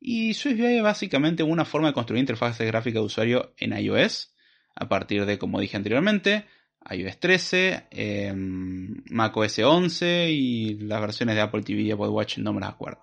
Y 0.00 0.34
Swift 0.34 0.58
UI 0.58 0.78
es 0.78 0.82
básicamente 0.82 1.44
una 1.44 1.64
forma 1.64 1.88
de 1.88 1.94
construir 1.94 2.18
interfaces 2.18 2.66
gráficas 2.66 3.02
de 3.02 3.06
usuario 3.06 3.54
en 3.58 3.78
iOS, 3.78 4.34
a 4.74 4.88
partir 4.88 5.26
de, 5.26 5.38
como 5.38 5.60
dije 5.60 5.76
anteriormente, 5.76 6.46
iOS 6.90 7.18
13, 7.18 7.86
eh, 7.90 8.32
macOS 8.34 9.58
11 9.58 10.30
y 10.30 10.74
las 10.78 11.00
versiones 11.00 11.34
de 11.34 11.40
Apple 11.40 11.62
TV 11.62 11.82
y 11.82 11.90
Apple 11.90 12.08
Watch 12.08 12.38
no 12.38 12.52
me 12.52 12.60
las 12.60 12.70
acuerdo. 12.70 13.00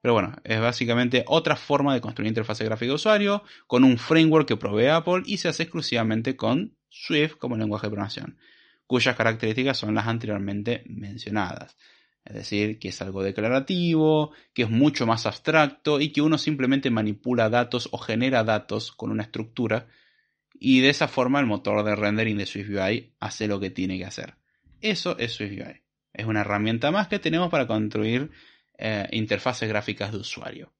Pero 0.00 0.14
bueno, 0.14 0.36
es 0.44 0.60
básicamente 0.60 1.24
otra 1.26 1.56
forma 1.56 1.94
de 1.94 2.00
construir 2.00 2.28
interfaz 2.28 2.60
gráfica 2.60 2.90
de 2.90 2.94
usuario 2.94 3.42
con 3.66 3.82
un 3.82 3.98
framework 3.98 4.46
que 4.46 4.56
provee 4.56 4.86
Apple 4.86 5.22
y 5.24 5.38
se 5.38 5.48
hace 5.48 5.64
exclusivamente 5.64 6.36
con 6.36 6.76
Swift 6.88 7.36
como 7.38 7.56
lenguaje 7.56 7.86
de 7.86 7.90
programación, 7.90 8.38
cuyas 8.86 9.16
características 9.16 9.78
son 9.78 9.94
las 9.94 10.06
anteriormente 10.06 10.84
mencionadas. 10.86 11.76
Es 12.24 12.34
decir, 12.34 12.78
que 12.78 12.88
es 12.88 13.02
algo 13.02 13.22
declarativo, 13.22 14.32
que 14.52 14.62
es 14.62 14.70
mucho 14.70 15.06
más 15.06 15.26
abstracto 15.26 16.00
y 16.00 16.12
que 16.12 16.22
uno 16.22 16.38
simplemente 16.38 16.90
manipula 16.90 17.48
datos 17.48 17.88
o 17.92 17.98
genera 17.98 18.42
datos 18.42 18.92
con 18.92 19.10
una 19.10 19.22
estructura 19.22 19.86
y 20.60 20.80
de 20.80 20.90
esa 20.90 21.08
forma 21.08 21.40
el 21.40 21.46
motor 21.46 21.84
de 21.84 21.94
rendering 21.94 22.38
de 22.38 22.46
SwiftUI 22.46 23.14
hace 23.20 23.46
lo 23.46 23.60
que 23.60 23.70
tiene 23.70 23.98
que 23.98 24.04
hacer. 24.04 24.36
Eso 24.80 25.18
es 25.18 25.34
SwiftUI. 25.34 25.82
Es 26.12 26.26
una 26.26 26.40
herramienta 26.40 26.90
más 26.90 27.08
que 27.08 27.18
tenemos 27.18 27.50
para 27.50 27.66
construir 27.66 28.30
eh, 28.78 29.08
interfaces 29.12 29.68
gráficas 29.68 30.12
de 30.12 30.18
usuario. 30.18 30.72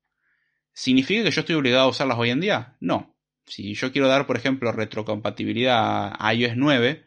¿Significa 0.73 1.25
que 1.25 1.31
yo 1.31 1.41
estoy 1.41 1.57
obligado 1.57 1.85
a 1.85 1.89
usarlas 1.89 2.19
hoy 2.19 2.31
en 2.31 2.41
día? 2.41 2.77
No. 2.81 3.17
Si 3.47 3.75
yo 3.75 3.93
quiero 3.93 4.09
dar, 4.09 4.27
por 4.27 4.37
ejemplo, 4.37 4.73
retrocompatibilidad 4.73 6.13
a 6.19 6.35
iOS 6.35 6.57
9, 6.57 7.07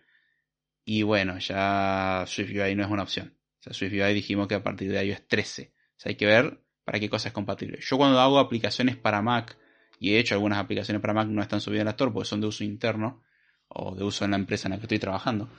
y 0.86 1.04
bueno, 1.04 1.38
ya 1.38 2.24
SwiftUI 2.26 2.76
no 2.76 2.84
es 2.84 2.90
una 2.90 3.04
opción. 3.04 3.38
O 3.60 3.64
sea, 3.64 3.74
SwiftUI 3.74 4.14
dijimos 4.14 4.48
que 4.48 4.56
a 4.56 4.64
partir 4.64 4.92
de 4.92 5.06
iOS 5.06 5.28
13. 5.28 5.74
O 5.76 6.00
sea, 6.00 6.10
hay 6.10 6.16
que 6.16 6.26
ver 6.26 6.64
para 6.84 7.00
qué 7.00 7.10
cosa 7.10 7.30
es 7.30 7.34
compatible. 7.34 7.80
Yo 7.82 7.98
cuando 7.98 8.20
hago 8.20 8.40
aplicaciones 8.40 8.96
para 8.96 9.22
Mac, 9.22 9.58
y 10.00 10.14
he 10.14 10.20
hecho 10.20 10.34
algunas 10.36 10.60
aplicaciones 10.60 11.02
para 11.02 11.14
Mac 11.14 11.28
no 11.28 11.42
están 11.42 11.60
subidas 11.60 11.86
la 11.86 11.92
Store 11.92 12.12
porque 12.12 12.28
son 12.28 12.42
de 12.42 12.48
uso 12.48 12.64
interno, 12.64 13.22
o 13.68 13.96
de 13.96 14.04
uso 14.04 14.26
en 14.26 14.32
la 14.32 14.38
empresa 14.38 14.68
en 14.68 14.72
la 14.72 14.78
que 14.78 14.84
estoy 14.84 15.00
trabajando, 15.00 15.50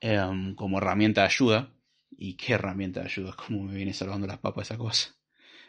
em, 0.00 0.54
como 0.54 0.78
herramienta 0.78 1.22
de 1.22 1.26
ayuda. 1.28 1.72
Y 2.18 2.34
qué 2.34 2.54
herramienta 2.54 3.00
de 3.00 3.06
ayuda, 3.06 3.34
como 3.46 3.64
me 3.64 3.74
viene 3.74 3.92
salvando 3.92 4.26
las 4.26 4.38
papas 4.38 4.68
esa 4.68 4.78
cosa. 4.78 5.14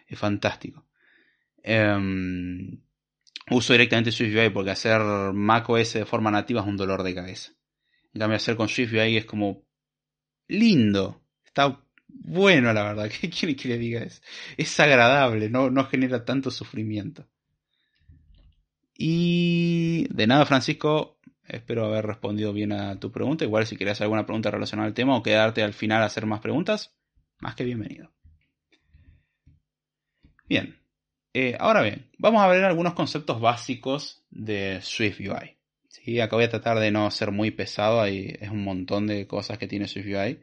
Es 0.07 0.17
fantástico. 0.17 0.87
Em, 1.63 2.79
uso 3.51 3.73
directamente 3.73 4.11
SwiftUI 4.11 4.49
porque 4.51 4.71
hacer 4.71 5.01
macOS 5.33 5.93
de 5.93 6.05
forma 6.05 6.31
nativa 6.31 6.61
es 6.61 6.67
un 6.67 6.77
dolor 6.77 7.03
de 7.03 7.15
cabeza. 7.15 7.51
En 8.13 8.19
cambio, 8.21 8.37
hacer 8.37 8.55
con 8.55 8.69
SwiftUI 8.69 9.17
es 9.17 9.25
como 9.25 9.65
lindo. 10.47 11.21
Está 11.45 11.83
bueno, 12.07 12.71
la 12.73 12.83
verdad. 12.83 13.09
¿Qué 13.21 13.29
quiere 13.29 13.55
que 13.55 13.69
le 13.69 13.77
diga? 13.77 14.01
Es, 14.01 14.21
es 14.57 14.79
agradable, 14.79 15.49
no, 15.49 15.69
no 15.69 15.85
genera 15.85 16.23
tanto 16.25 16.51
sufrimiento. 16.51 17.27
Y 18.97 20.07
de 20.13 20.27
nada, 20.27 20.45
Francisco, 20.45 21.17
Espero 21.47 21.85
haber 21.85 22.05
respondido 22.05 22.51
bien 22.51 22.73
a 22.73 22.99
tu 22.99 23.11
pregunta. 23.11 23.45
Igual 23.45 23.65
si 23.65 23.77
quieres 23.77 24.01
alguna 24.01 24.25
pregunta 24.25 24.51
relacionada 24.51 24.87
al 24.87 24.93
tema 24.93 25.15
o 25.15 25.23
quedarte 25.23 25.63
al 25.63 25.73
final 25.73 26.03
a 26.03 26.07
hacer 26.07 26.25
más 26.25 26.41
preguntas, 26.41 26.93
más 27.39 27.55
que 27.55 27.63
bienvenido. 27.63 28.11
Bien, 30.49 30.77
eh, 31.33 31.55
ahora 31.59 31.81
bien, 31.81 32.09
vamos 32.17 32.41
a 32.41 32.47
ver 32.47 32.63
algunos 32.65 32.93
conceptos 32.93 33.39
básicos 33.39 34.25
de 34.29 34.79
Swift 34.81 35.21
UI. 35.21 35.57
¿Sí? 35.87 36.19
Acá 36.19 36.35
voy 36.35 36.45
a 36.45 36.49
tratar 36.49 36.79
de 36.79 36.91
no 36.91 37.09
ser 37.11 37.31
muy 37.31 37.51
pesado, 37.51 38.01
hay, 38.01 38.35
es 38.39 38.49
un 38.49 38.63
montón 38.63 39.07
de 39.07 39.25
cosas 39.25 39.57
que 39.57 39.67
tiene 39.67 39.87
Swift 39.87 40.07
UI. 40.07 40.41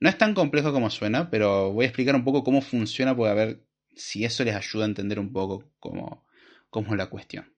No 0.00 0.08
es 0.10 0.18
tan 0.18 0.34
complejo 0.34 0.72
como 0.72 0.90
suena, 0.90 1.30
pero 1.30 1.72
voy 1.72 1.84
a 1.84 1.88
explicar 1.88 2.14
un 2.14 2.24
poco 2.24 2.44
cómo 2.44 2.60
funciona, 2.60 3.16
para 3.16 3.32
ver 3.32 3.64
si 3.94 4.24
eso 4.24 4.44
les 4.44 4.54
ayuda 4.54 4.84
a 4.84 4.88
entender 4.88 5.18
un 5.18 5.32
poco 5.32 5.72
cómo, 5.78 6.26
cómo 6.68 6.92
es 6.92 6.98
la 6.98 7.06
cuestión. 7.06 7.53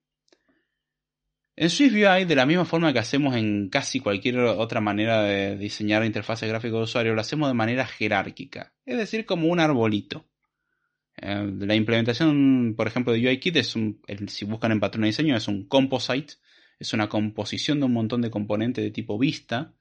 En 1.59 1.71
SwiftUI, 1.71 2.25
de 2.25 2.35
la 2.35 2.45
misma 2.45 2.65
forma 2.65 2.93
que 2.93 2.99
hacemos 2.99 3.35
en 3.35 3.69
casi 3.69 3.99
cualquier 3.99 4.37
otra 4.37 4.79
manera 4.79 5.23
de 5.23 5.57
diseñar 5.57 6.05
interfaces 6.05 6.47
gráficas 6.47 6.77
de 6.77 6.83
usuario, 6.83 7.15
lo 7.15 7.21
hacemos 7.21 7.49
de 7.49 7.55
manera 7.55 7.87
jerárquica, 7.87 8.75
es 8.85 8.95
decir, 8.95 9.25
como 9.25 9.47
un 9.47 9.59
arbolito. 9.59 10.29
Eh, 11.19 11.51
la 11.57 11.73
implementación, 11.73 12.75
por 12.77 12.85
ejemplo, 12.85 13.11
de 13.11 13.27
UIKit 13.27 13.55
es 13.55 13.75
un, 13.75 13.99
si 14.27 14.45
buscan 14.45 14.71
en 14.71 14.79
patrón 14.79 15.01
de 15.01 15.07
diseño, 15.07 15.35
es 15.35 15.47
un 15.47 15.67
composite, 15.67 16.35
es 16.77 16.93
una 16.93 17.09
composición 17.09 17.79
de 17.79 17.87
un 17.87 17.93
montón 17.93 18.21
de 18.21 18.29
componentes 18.29 18.83
de 18.83 18.91
tipo 18.91 19.17
vista. 19.17 19.73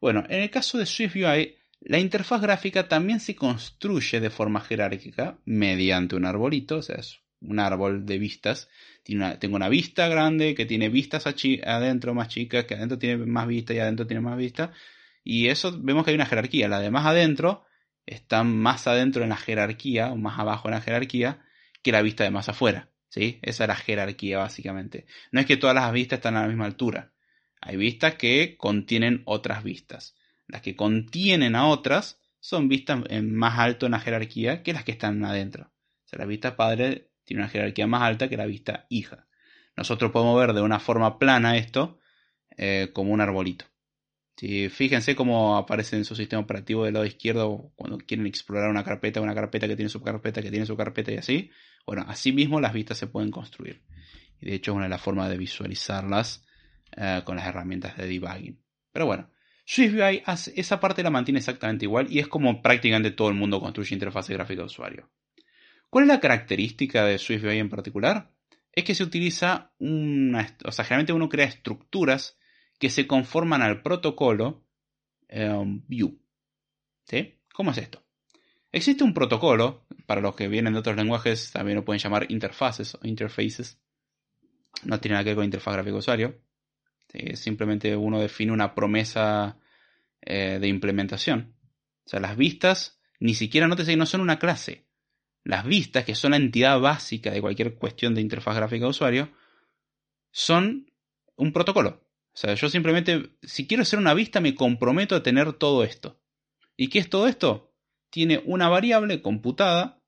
Bueno, 0.00 0.24
en 0.28 0.42
el 0.42 0.50
caso 0.50 0.78
de 0.78 0.86
SwiftUI, 0.86 1.54
la 1.82 2.00
interfaz 2.00 2.42
gráfica 2.42 2.88
también 2.88 3.20
se 3.20 3.36
construye 3.36 4.18
de 4.18 4.30
forma 4.30 4.60
jerárquica 4.60 5.38
mediante 5.44 6.16
un 6.16 6.24
arbolito, 6.24 6.78
o 6.78 6.82
sea, 6.82 6.96
es 6.96 7.20
un 7.46 7.60
árbol 7.60 8.06
de 8.06 8.18
vistas 8.18 8.68
tengo 9.04 9.56
una 9.56 9.68
vista 9.68 10.08
grande 10.08 10.54
que 10.54 10.64
tiene 10.64 10.88
vistas 10.88 11.26
adentro 11.26 12.14
más 12.14 12.28
chicas, 12.28 12.64
que 12.64 12.74
adentro 12.74 12.98
tiene 12.98 13.26
más 13.26 13.46
vistas 13.46 13.76
y 13.76 13.80
adentro 13.80 14.06
tiene 14.06 14.22
más 14.22 14.36
vistas. 14.36 14.70
Y 15.22 15.48
eso 15.48 15.78
vemos 15.78 16.04
que 16.04 16.10
hay 16.10 16.14
una 16.14 16.26
jerarquía. 16.26 16.68
La 16.68 16.80
de 16.80 16.90
más 16.90 17.04
adentro 17.04 17.64
está 18.06 18.44
más 18.44 18.86
adentro 18.86 19.22
en 19.22 19.30
la 19.30 19.36
jerarquía, 19.36 20.10
o 20.10 20.16
más 20.16 20.38
abajo 20.38 20.68
en 20.68 20.74
la 20.74 20.80
jerarquía, 20.80 21.44
que 21.82 21.92
la 21.92 22.02
vista 22.02 22.24
de 22.24 22.30
más 22.30 22.48
afuera. 22.48 22.90
¿sí? 23.08 23.38
Esa 23.42 23.64
es 23.64 23.68
la 23.68 23.76
jerarquía 23.76 24.38
básicamente. 24.38 25.06
No 25.32 25.40
es 25.40 25.46
que 25.46 25.58
todas 25.58 25.74
las 25.74 25.92
vistas 25.92 26.18
están 26.18 26.36
a 26.36 26.42
la 26.42 26.48
misma 26.48 26.64
altura. 26.64 27.12
Hay 27.60 27.76
vistas 27.76 28.14
que 28.14 28.56
contienen 28.56 29.22
otras 29.26 29.62
vistas. 29.64 30.16
Las 30.46 30.62
que 30.62 30.76
contienen 30.76 31.56
a 31.56 31.66
otras 31.66 32.20
son 32.40 32.68
vistas 32.68 33.02
en 33.08 33.34
más 33.34 33.58
alto 33.58 33.86
en 33.86 33.92
la 33.92 34.00
jerarquía 34.00 34.62
que 34.62 34.72
las 34.72 34.84
que 34.84 34.92
están 34.92 35.24
adentro. 35.24 35.72
O 36.04 36.08
sea, 36.08 36.18
la 36.18 36.26
vista 36.26 36.56
padre 36.56 37.10
tiene 37.24 37.42
una 37.42 37.50
jerarquía 37.50 37.86
más 37.86 38.02
alta 38.02 38.28
que 38.28 38.36
la 38.36 38.46
vista 38.46 38.86
hija. 38.88 39.26
Nosotros 39.76 40.12
podemos 40.12 40.38
ver 40.38 40.54
de 40.54 40.62
una 40.62 40.78
forma 40.78 41.18
plana 41.18 41.56
esto 41.56 41.98
eh, 42.56 42.90
como 42.92 43.12
un 43.12 43.20
arbolito. 43.20 43.66
Fíjense 44.36 45.14
cómo 45.14 45.56
aparece 45.56 45.96
en 45.96 46.04
su 46.04 46.14
sistema 46.16 46.42
operativo 46.42 46.84
del 46.84 46.94
lado 46.94 47.06
izquierdo 47.06 47.72
cuando 47.76 47.98
quieren 47.98 48.26
explorar 48.26 48.68
una 48.68 48.84
carpeta, 48.84 49.20
una 49.20 49.34
carpeta 49.34 49.68
que 49.68 49.76
tiene 49.76 49.88
su 49.88 50.02
carpeta, 50.02 50.42
que 50.42 50.50
tiene 50.50 50.66
su 50.66 50.76
carpeta 50.76 51.12
y 51.12 51.16
así. 51.16 51.50
Bueno, 51.86 52.04
así 52.08 52.32
mismo 52.32 52.60
las 52.60 52.72
vistas 52.72 52.98
se 52.98 53.06
pueden 53.06 53.30
construir. 53.30 53.82
Y 54.40 54.46
de 54.46 54.54
hecho 54.56 54.72
es 54.72 54.76
una 54.76 54.84
de 54.84 54.90
las 54.90 55.00
formas 55.00 55.30
de 55.30 55.38
visualizarlas 55.38 56.44
eh, 56.96 57.22
con 57.24 57.36
las 57.36 57.46
herramientas 57.46 57.96
de 57.96 58.06
debugging. 58.06 58.60
Pero 58.92 59.06
bueno, 59.06 59.30
SwiftUI 59.64 60.22
esa 60.56 60.80
parte 60.80 61.02
la 61.02 61.10
mantiene 61.10 61.38
exactamente 61.38 61.86
igual 61.86 62.08
y 62.10 62.18
es 62.18 62.28
como 62.28 62.60
prácticamente 62.60 63.12
todo 63.12 63.28
el 63.28 63.34
mundo 63.34 63.60
construye 63.60 63.94
interfaz 63.94 64.28
gráfica 64.28 64.60
de 64.60 64.66
usuario. 64.66 65.10
¿Cuál 65.94 66.06
es 66.06 66.08
la 66.08 66.18
característica 66.18 67.04
de 67.04 67.18
SwiftUI 67.18 67.60
en 67.60 67.68
particular? 67.68 68.32
Es 68.72 68.82
que 68.82 68.96
se 68.96 69.04
utiliza 69.04 69.72
una, 69.78 70.56
o 70.64 70.72
sea, 70.72 70.84
generalmente 70.84 71.12
uno 71.12 71.28
crea 71.28 71.46
estructuras 71.46 72.36
que 72.80 72.90
se 72.90 73.06
conforman 73.06 73.62
al 73.62 73.80
protocolo 73.80 74.66
um, 75.30 75.84
View. 75.86 76.20
¿Sí? 77.04 77.38
¿Cómo 77.52 77.70
es 77.70 77.78
esto? 77.78 78.04
Existe 78.72 79.04
un 79.04 79.14
protocolo, 79.14 79.86
para 80.04 80.20
los 80.20 80.34
que 80.34 80.48
vienen 80.48 80.72
de 80.72 80.80
otros 80.80 80.96
lenguajes 80.96 81.52
también 81.52 81.76
lo 81.76 81.84
pueden 81.84 82.00
llamar 82.00 82.26
interfaces 82.28 82.96
o 82.96 83.06
interfaces. 83.06 83.78
No 84.82 84.98
tiene 84.98 85.12
nada 85.12 85.22
que 85.22 85.30
ver 85.30 85.36
con 85.36 85.44
interfaz 85.44 85.74
gráfica 85.74 85.96
usuario. 85.96 86.40
Simplemente 87.34 87.94
uno 87.94 88.18
define 88.18 88.50
una 88.50 88.74
promesa 88.74 89.60
eh, 90.22 90.58
de 90.60 90.66
implementación. 90.66 91.54
O 92.04 92.08
sea, 92.08 92.18
las 92.18 92.36
vistas 92.36 92.98
ni 93.20 93.34
siquiera 93.34 93.68
no 93.68 93.76
te 93.76 93.96
no 93.96 94.06
son 94.06 94.22
una 94.22 94.40
clase 94.40 94.88
las 95.44 95.64
vistas, 95.64 96.04
que 96.04 96.14
son 96.14 96.32
la 96.32 96.38
entidad 96.38 96.80
básica 96.80 97.30
de 97.30 97.40
cualquier 97.40 97.76
cuestión 97.76 98.14
de 98.14 98.22
interfaz 98.22 98.56
gráfica 98.56 98.84
de 98.84 98.90
usuario, 98.90 99.32
son 100.30 100.90
un 101.36 101.52
protocolo. 101.52 102.04
O 102.32 102.36
sea, 102.36 102.54
yo 102.54 102.68
simplemente, 102.68 103.36
si 103.42 103.66
quiero 103.66 103.82
hacer 103.82 103.98
una 103.98 104.14
vista, 104.14 104.40
me 104.40 104.54
comprometo 104.54 105.14
a 105.14 105.22
tener 105.22 105.52
todo 105.52 105.84
esto. 105.84 106.20
¿Y 106.76 106.88
qué 106.88 106.98
es 106.98 107.08
todo 107.08 107.28
esto? 107.28 107.72
Tiene 108.10 108.42
una 108.44 108.68
variable 108.68 109.22
computada, 109.22 110.02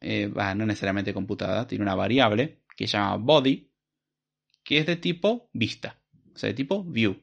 eh, 0.00 0.32
no 0.34 0.66
necesariamente 0.66 1.12
computada, 1.12 1.66
tiene 1.66 1.82
una 1.82 1.94
variable 1.94 2.62
que 2.76 2.86
se 2.86 2.96
llama 2.96 3.16
body, 3.16 3.70
que 4.62 4.78
es 4.78 4.86
de 4.86 4.96
tipo 4.96 5.50
vista, 5.52 6.00
o 6.34 6.38
sea, 6.38 6.48
de 6.48 6.54
tipo 6.54 6.84
view. 6.84 7.20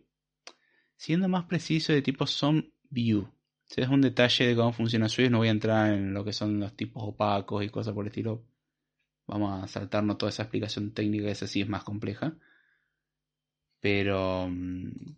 Siendo 0.95 1.29
más 1.29 1.45
preciso, 1.45 1.93
de 1.93 2.01
tipo 2.01 2.27
son 2.27 2.73
view. 2.89 3.31
Si 3.69 3.81
es 3.81 3.87
un 3.89 4.01
detalle 4.01 4.47
de 4.47 4.55
cómo 4.55 4.73
funciona 4.73 5.07
Swift, 5.09 5.29
no 5.29 5.37
voy 5.39 5.47
a 5.49 5.51
entrar 5.51 5.93
en 5.93 6.13
lo 6.13 6.25
que 6.25 6.33
son 6.33 6.59
los 6.59 6.75
tipos 6.75 7.03
opacos 7.05 7.63
y 7.63 7.69
cosas 7.69 7.93
por 7.93 8.03
el 8.05 8.09
estilo. 8.09 8.43
Vamos 9.27 9.63
a 9.63 9.67
saltarnos 9.67 10.17
toda 10.17 10.31
esa 10.31 10.43
explicación 10.43 10.91
técnica, 10.93 11.29
esa 11.29 11.47
sí 11.47 11.61
es 11.61 11.69
más 11.69 11.83
compleja. 11.83 12.35
Pero 13.79 14.47
mm, 14.49 15.15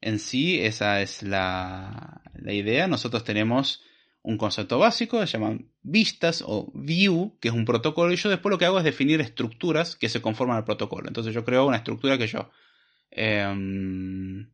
En 0.00 0.18
sí, 0.18 0.60
esa 0.60 1.00
es 1.02 1.22
la, 1.22 2.22
la 2.34 2.52
idea. 2.52 2.86
Nosotros 2.88 3.24
tenemos 3.24 3.82
un 4.22 4.38
concepto 4.38 4.78
básico, 4.78 5.26
se 5.26 5.32
llaman 5.38 5.70
vistas 5.82 6.42
o 6.46 6.70
view, 6.74 7.38
que 7.40 7.48
es 7.48 7.54
un 7.54 7.64
protocolo, 7.66 8.12
y 8.12 8.16
yo 8.16 8.30
después 8.30 8.50
lo 8.50 8.58
que 8.58 8.64
hago 8.66 8.78
es 8.78 8.84
definir 8.84 9.20
estructuras 9.20 9.96
que 9.96 10.08
se 10.08 10.22
conforman 10.22 10.56
al 10.58 10.64
protocolo. 10.64 11.08
Entonces 11.08 11.34
yo 11.34 11.44
creo 11.44 11.66
una 11.66 11.78
estructura 11.78 12.18
que 12.18 12.26
yo... 12.28 12.50
Em, 13.10 14.50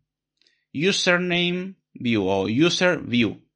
username 0.73 1.80
view 1.93 2.27
o 2.29 2.47
user 2.49 3.01
view. 3.01 3.47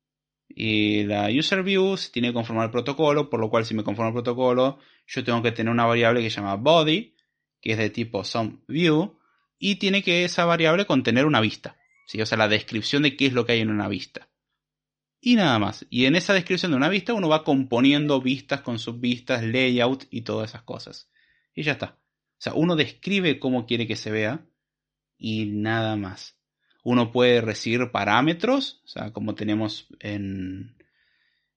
Y 0.48 1.04
la 1.04 1.28
user 1.30 1.62
view 1.62 1.96
se 1.96 2.10
tiene 2.10 2.28
que 2.28 2.34
conformar 2.34 2.66
el 2.66 2.70
protocolo, 2.70 3.30
por 3.30 3.40
lo 3.40 3.50
cual 3.50 3.64
si 3.64 3.74
me 3.74 3.82
conforma 3.82 4.08
el 4.08 4.14
protocolo, 4.14 4.78
yo 5.06 5.24
tengo 5.24 5.42
que 5.42 5.52
tener 5.52 5.72
una 5.72 5.86
variable 5.86 6.22
que 6.22 6.30
se 6.30 6.36
llama 6.36 6.56
body, 6.56 7.14
que 7.60 7.72
es 7.72 7.78
de 7.78 7.90
tipo 7.90 8.22
view 8.68 9.18
y 9.58 9.76
tiene 9.76 10.02
que 10.02 10.24
esa 10.24 10.44
variable 10.44 10.86
contener 10.86 11.26
una 11.26 11.40
vista. 11.40 11.76
O 12.06 12.26
sea, 12.26 12.38
la 12.38 12.48
descripción 12.48 13.02
de 13.02 13.16
qué 13.16 13.26
es 13.26 13.32
lo 13.32 13.46
que 13.46 13.52
hay 13.52 13.60
en 13.60 13.70
una 13.70 13.88
vista 13.88 14.28
y 15.24 15.36
nada 15.36 15.58
más. 15.58 15.86
Y 15.88 16.04
en 16.04 16.16
esa 16.16 16.34
descripción 16.34 16.72
de 16.72 16.76
una 16.76 16.90
vista 16.90 17.14
uno 17.14 17.30
va 17.30 17.44
componiendo 17.44 18.20
vistas 18.20 18.60
con 18.60 18.78
subvistas, 18.78 19.42
layout 19.42 20.06
y 20.10 20.20
todas 20.20 20.50
esas 20.50 20.64
cosas. 20.64 21.10
Y 21.54 21.62
ya 21.62 21.72
está. 21.72 21.98
O 22.32 22.40
sea, 22.44 22.52
uno 22.52 22.76
describe 22.76 23.38
cómo 23.38 23.64
quiere 23.64 23.86
que 23.86 23.96
se 23.96 24.10
vea 24.10 24.46
y 25.16 25.46
nada 25.46 25.96
más. 25.96 26.33
Uno 26.84 27.10
puede 27.10 27.40
recibir 27.40 27.90
parámetros, 27.90 28.82
o 28.84 28.88
sea, 28.88 29.12
como 29.12 29.34
tenemos 29.34 29.88
en... 30.00 30.76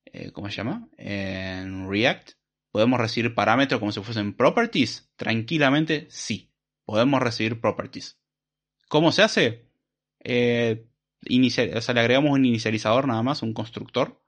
Eh, 0.05 0.31
¿Cómo 0.31 0.49
se 0.49 0.55
llama? 0.55 0.87
En 0.97 1.89
React. 1.89 2.31
¿Podemos 2.71 2.99
recibir 2.99 3.35
parámetros 3.35 3.79
como 3.79 3.91
si 3.91 4.01
fuesen 4.01 4.33
properties? 4.33 5.11
Tranquilamente, 5.17 6.07
sí. 6.09 6.53
Podemos 6.85 7.21
recibir 7.21 7.59
properties. 7.59 8.17
¿Cómo 8.87 9.11
se 9.11 9.21
hace? 9.21 9.69
Eh, 10.23 10.87
o 11.25 11.81
sea, 11.81 11.93
le 11.93 11.99
agregamos 11.99 12.31
un 12.31 12.45
inicializador 12.45 13.05
nada 13.05 13.21
más, 13.21 13.41
un 13.41 13.53
constructor 13.53 14.21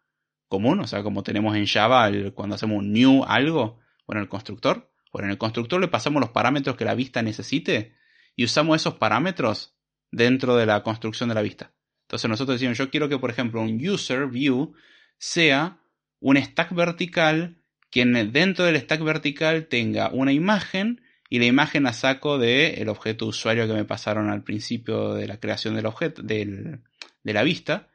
común, 0.50 0.82
o 0.82 0.88
sea, 0.88 1.02
como 1.02 1.24
tenemos 1.24 1.56
en 1.56 1.66
Java 1.66 2.12
cuando 2.34 2.56
hacemos 2.56 2.80
un 2.80 2.92
new 2.92 3.24
algo, 3.24 3.80
bueno, 4.06 4.22
el 4.22 4.28
constructor. 4.28 4.92
Bueno, 5.14 5.28
en 5.28 5.32
el 5.32 5.38
constructor 5.38 5.80
le 5.80 5.88
pasamos 5.88 6.20
los 6.20 6.32
parámetros 6.32 6.76
que 6.76 6.86
la 6.86 6.94
vista 6.94 7.22
necesite 7.22 7.96
y 8.36 8.44
usamos 8.44 8.76
esos 8.76 8.96
parámetros 8.96 9.79
dentro 10.12 10.56
de 10.56 10.66
la 10.66 10.84
construcción 10.84 11.30
de 11.30 11.36
la 11.36 11.42
vista. 11.42 11.72
Entonces 12.04 12.30
nosotros 12.30 12.60
decimos, 12.60 12.78
yo 12.78 12.90
quiero 12.90 13.10
que, 13.10 13.20
por 13.20 13.30
ejemplo, 13.30 13.62
un 13.62 13.88
user 13.88 14.28
view 14.28 14.74
sea 15.18 15.80
un 16.20 16.38
stack 16.38 16.74
vertical 16.74 17.58
que 17.92 18.06
dentro 18.06 18.66
del 18.66 18.78
stack 18.78 19.04
vertical 19.04 19.68
tenga 19.68 20.10
una 20.10 20.32
imagen 20.32 21.02
y 21.30 21.40
la 21.40 21.46
imagen 21.46 21.84
la 21.84 21.94
saco 21.94 22.38
del 22.40 22.90
objeto 22.90 23.28
usuario 23.28 23.68
que 23.68 23.74
me 23.74 23.86
pasaron 23.86 24.30
al 24.30 24.44
principio 24.44 25.14
de 25.14 25.28
la 25.28 25.40
creación 25.40 25.76
del 25.76 25.86
objeto, 25.86 26.24
de 26.24 26.80
la 27.24 27.44
vista. 27.44 27.90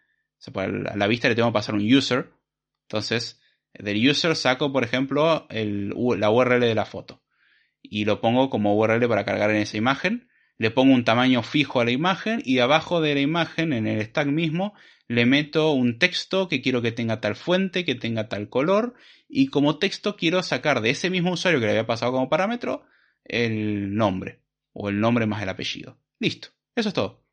a 0.54 0.96
la 0.96 1.06
vista 1.08 1.28
le 1.28 1.34
tengo 1.34 1.48
que 1.48 1.54
pasar 1.54 1.74
un 1.74 1.92
user. 1.92 2.30
Entonces, 2.82 3.40
del 3.72 4.08
user 4.08 4.36
saco, 4.36 4.72
por 4.72 4.84
ejemplo, 4.84 5.46
el, 5.50 5.92
la 6.18 6.30
URL 6.30 6.60
de 6.60 6.74
la 6.74 6.84
foto. 6.84 7.22
Y 7.82 8.04
lo 8.04 8.20
pongo 8.20 8.50
como 8.50 8.76
URL 8.76 9.08
para 9.08 9.24
cargar 9.24 9.50
en 9.50 9.56
esa 9.56 9.76
imagen. 9.76 10.28
Le 10.56 10.70
pongo 10.70 10.94
un 10.94 11.04
tamaño 11.04 11.42
fijo 11.42 11.80
a 11.80 11.84
la 11.84 11.90
imagen 11.90 12.40
y 12.44 12.58
abajo 12.60 13.00
de 13.00 13.14
la 13.14 13.20
imagen, 13.20 13.72
en 13.72 13.86
el 13.86 14.02
stack 14.02 14.28
mismo, 14.28 14.74
le 15.08 15.26
meto 15.26 15.72
un 15.72 15.98
texto 15.98 16.48
que 16.48 16.62
quiero 16.62 16.80
que 16.80 16.92
tenga 16.92 17.20
tal 17.20 17.36
fuente, 17.36 17.84
que 17.84 17.94
tenga 17.94 18.28
tal 18.28 18.48
color. 18.48 18.94
Y 19.28 19.48
como 19.48 19.78
texto 19.78 20.16
quiero 20.16 20.42
sacar 20.42 20.80
de 20.80 20.90
ese 20.90 21.10
mismo 21.10 21.32
usuario 21.32 21.60
que 21.60 21.66
le 21.66 21.72
había 21.72 21.86
pasado 21.86 22.12
como 22.12 22.28
parámetro 22.28 22.84
el 23.24 23.94
nombre, 23.94 24.40
o 24.72 24.88
el 24.88 25.00
nombre 25.00 25.26
más 25.26 25.42
el 25.42 25.48
apellido. 25.48 25.98
Listo, 26.18 26.48
eso 26.74 26.88
es 26.88 26.94
todo. 26.94 27.24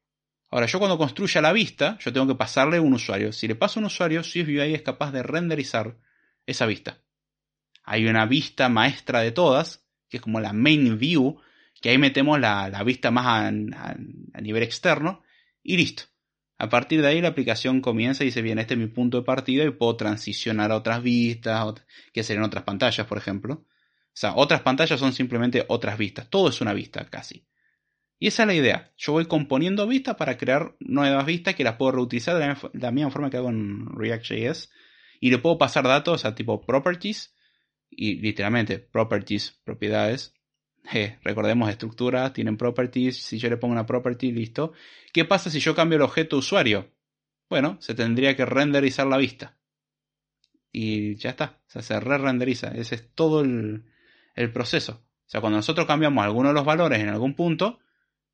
Ahora, 0.50 0.66
yo 0.66 0.80
cuando 0.80 0.98
construya 0.98 1.42
la 1.42 1.54
vista, 1.54 1.98
yo 2.00 2.12
tengo 2.12 2.28
que 2.28 2.36
pasarle 2.36 2.80
un 2.80 2.94
usuario. 2.94 3.32
Si 3.32 3.48
le 3.48 3.56
paso 3.56 3.80
un 3.80 3.86
usuario, 3.86 4.22
SwiftUI 4.22 4.74
es 4.74 4.82
capaz 4.82 5.12
de 5.12 5.24
renderizar 5.24 5.98
esa 6.46 6.66
vista. 6.66 7.02
Hay 7.84 8.06
una 8.06 8.26
vista 8.26 8.68
maestra 8.68 9.22
de 9.22 9.32
todas, 9.32 9.88
que 10.10 10.18
es 10.18 10.24
como 10.24 10.42
la 10.42 10.52
main 10.52 10.98
view, 10.98 11.40
que 11.82 11.90
ahí 11.90 11.98
metemos 11.98 12.40
la, 12.40 12.84
vista 12.86 13.12
más 13.12 13.26
a, 13.26 13.48
a, 13.48 14.42
nivel 14.42 14.64
externo, 14.64 15.24
y 15.64 15.78
listo. 15.78 16.04
A 16.58 16.70
partir 16.70 17.02
de 17.02 17.08
ahí 17.08 17.22
la 17.22 17.30
aplicación 17.30 17.82
comienza 17.82 18.24
y 18.24 18.28
dice, 18.28 18.44
bien, 18.44 18.60
este 18.60 18.76
es 18.76 18.80
mi 18.80 18.88
punto 18.88 19.18
de 19.18 19.24
partida 19.24 19.64
y 19.64 19.72
puedo 19.72 19.98
transicionar 19.98 20.72
a 20.72 20.76
otras 20.76 21.02
vistas, 21.02 21.74
que 22.14 22.24
serían 22.24 22.46
otras 22.46 22.64
pantallas, 22.64 23.08
por 23.08 23.18
ejemplo. 23.18 23.66
O 24.14 24.14
sea, 24.14 24.36
otras 24.36 24.62
pantallas 24.62 25.00
son 25.00 25.14
simplemente 25.14 25.66
otras 25.70 25.98
vistas. 25.98 26.30
Todo 26.30 26.50
es 26.50 26.62
una 26.62 26.74
vista 26.74 27.10
casi. 27.10 27.48
Y 28.20 28.28
esa 28.28 28.44
es 28.44 28.48
la 28.48 28.54
idea. 28.54 28.94
Yo 28.98 29.14
voy 29.14 29.26
componiendo 29.26 29.88
vistas 29.88 30.16
para 30.16 30.38
crear 30.38 30.76
nuevas 30.80 31.26
vistas 31.26 31.56
que 31.56 31.64
las 31.64 31.78
puedo 31.78 31.94
reutilizar 31.94 32.38
de 32.38 32.80
la, 32.80 32.92
misma 32.92 33.10
forma 33.10 33.32
que 33.32 33.38
hago 33.38 33.50
en 33.50 33.88
React.js. 33.88 34.70
Y 35.20 35.32
le 35.32 35.40
puedo 35.40 35.58
pasar 35.58 35.86
datos 35.86 36.26
a 36.26 36.36
tipo 36.36 36.62
properties. 36.62 37.34
Y 37.90 38.22
literalmente, 38.22 38.78
properties, 38.78 39.60
propiedades. 39.64 40.36
Recordemos 41.24 41.70
estructuras, 41.70 42.34
tienen 42.34 42.58
properties. 42.58 43.24
Si 43.24 43.38
yo 43.38 43.50
le 43.50 43.58
pongo 43.58 43.74
una 43.74 43.86
property, 43.86 44.32
listo. 44.32 44.74
¿Qué 45.14 45.26
pasa 45.26 45.50
si 45.50 45.60
yo 45.60 45.76
cambio 45.76 45.98
el 45.98 46.04
objeto 46.04 46.38
usuario? 46.38 46.92
Bueno, 47.50 47.78
se 47.82 47.96
tendría 47.96 48.36
que 48.36 48.46
renderizar 48.46 49.08
la 49.08 49.18
vista. 49.18 49.58
Y 50.72 51.16
ya 51.16 51.32
está. 51.32 51.62
O 51.68 51.70
sea, 51.70 51.82
se 51.82 52.00
re-renderiza. 52.00 52.70
Ese 52.70 52.96
es 52.96 53.14
todo 53.14 53.42
el, 53.42 53.86
el 54.36 54.52
proceso. 54.52 55.04
O 55.04 55.30
sea, 55.32 55.42
cuando 55.42 55.58
nosotros 55.58 55.86
cambiamos 55.88 56.24
alguno 56.24 56.50
de 56.50 56.54
los 56.54 56.66
valores 56.66 57.00
en 57.00 57.10
algún 57.10 57.36
punto, 57.36 57.80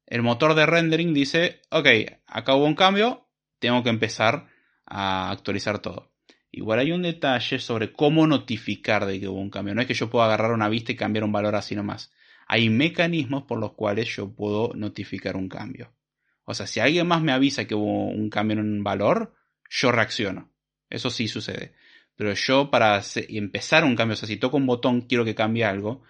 el 0.06 0.22
motor 0.22 0.56
de 0.56 0.66
rendering 0.66 1.14
dice, 1.14 1.62
ok, 1.70 1.88
acá 2.28 2.56
hubo 2.56 2.66
un 2.66 2.76
cambio, 2.76 3.28
tengo 3.60 3.84
que 3.84 3.90
empezar 3.90 4.48
a 4.86 5.32
actualizar 5.32 5.80
todo. 5.80 6.14
Igual 6.52 6.80
hay 6.80 6.92
un 6.92 7.04
detalle 7.04 7.60
sobre 7.60 7.92
cómo 7.92 8.26
notificar 8.26 9.06
de 9.06 9.20
que 9.20 9.28
hubo 9.28 9.40
un 9.40 9.50
cambio. 9.50 9.76
No 9.76 9.82
es 9.82 9.88
que 9.88 9.94
yo 9.94 10.10
pueda 10.10 10.26
agarrar 10.26 10.54
una 10.54 10.70
vista 10.70 10.92
y 10.92 10.96
cambiar 10.96 11.24
un 11.24 11.32
valor 11.32 11.56
así 11.56 11.76
nomás. 11.76 12.12
Hay 12.48 12.70
mecanismos 12.70 13.44
por 13.44 13.60
los 13.60 13.74
cuales 13.74 14.08
yo 14.16 14.34
puedo 14.34 14.74
notificar 14.74 15.36
un 15.36 15.50
cambio. 15.50 15.94
O 16.46 16.54
sea, 16.54 16.66
si 16.66 16.80
alguien 16.80 17.08
más 17.08 17.22
me 17.22 17.34
avisa 17.34 17.66
que 17.66 17.76
hubo 17.76 18.08
un 18.08 18.30
cambio 18.30 18.58
en 18.58 18.66
un 18.66 18.84
valor, 18.84 19.36
yo 19.70 19.92
reacciono. 19.92 20.50
Eso 20.90 21.10
sí 21.10 21.28
sucede. 21.28 21.74
Pero 22.16 22.34
yo 22.34 22.72
para 22.72 23.02
empezar 23.28 23.84
un 23.84 23.96
cambio, 23.96 24.14
o 24.14 24.16
sea, 24.16 24.28
si 24.28 24.38
toco 24.38 24.58
un 24.58 24.66
botón, 24.66 25.02
quiero 25.02 25.26
que 25.26 25.36
cambie 25.36 25.66
algo, 25.66 26.04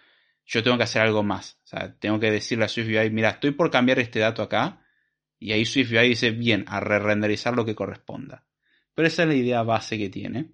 yo 0.45 0.63
tengo 0.63 0.77
que 0.77 0.83
hacer 0.83 1.01
algo 1.01 1.23
más. 1.23 1.59
O 1.65 1.67
sea, 1.67 1.97
tengo 1.99 2.19
que 2.19 2.31
decirle 2.31 2.65
a 2.65 2.69
SwiftUI, 2.69 3.09
mira, 3.09 3.29
estoy 3.31 3.51
por 3.51 3.69
cambiar 3.71 3.99
este 3.99 4.19
dato 4.19 4.41
acá. 4.41 4.85
Y 5.39 5.51
ahí 5.51 5.65
SwiftUI 5.65 6.09
dice, 6.09 6.31
bien, 6.31 6.65
a 6.67 6.79
re-renderizar 6.79 7.55
lo 7.55 7.65
que 7.65 7.75
corresponda. 7.75 8.45
Pero 8.93 9.07
esa 9.07 9.23
es 9.23 9.29
la 9.29 9.35
idea 9.35 9.63
base 9.63 9.97
que 9.97 10.09
tiene. 10.09 10.51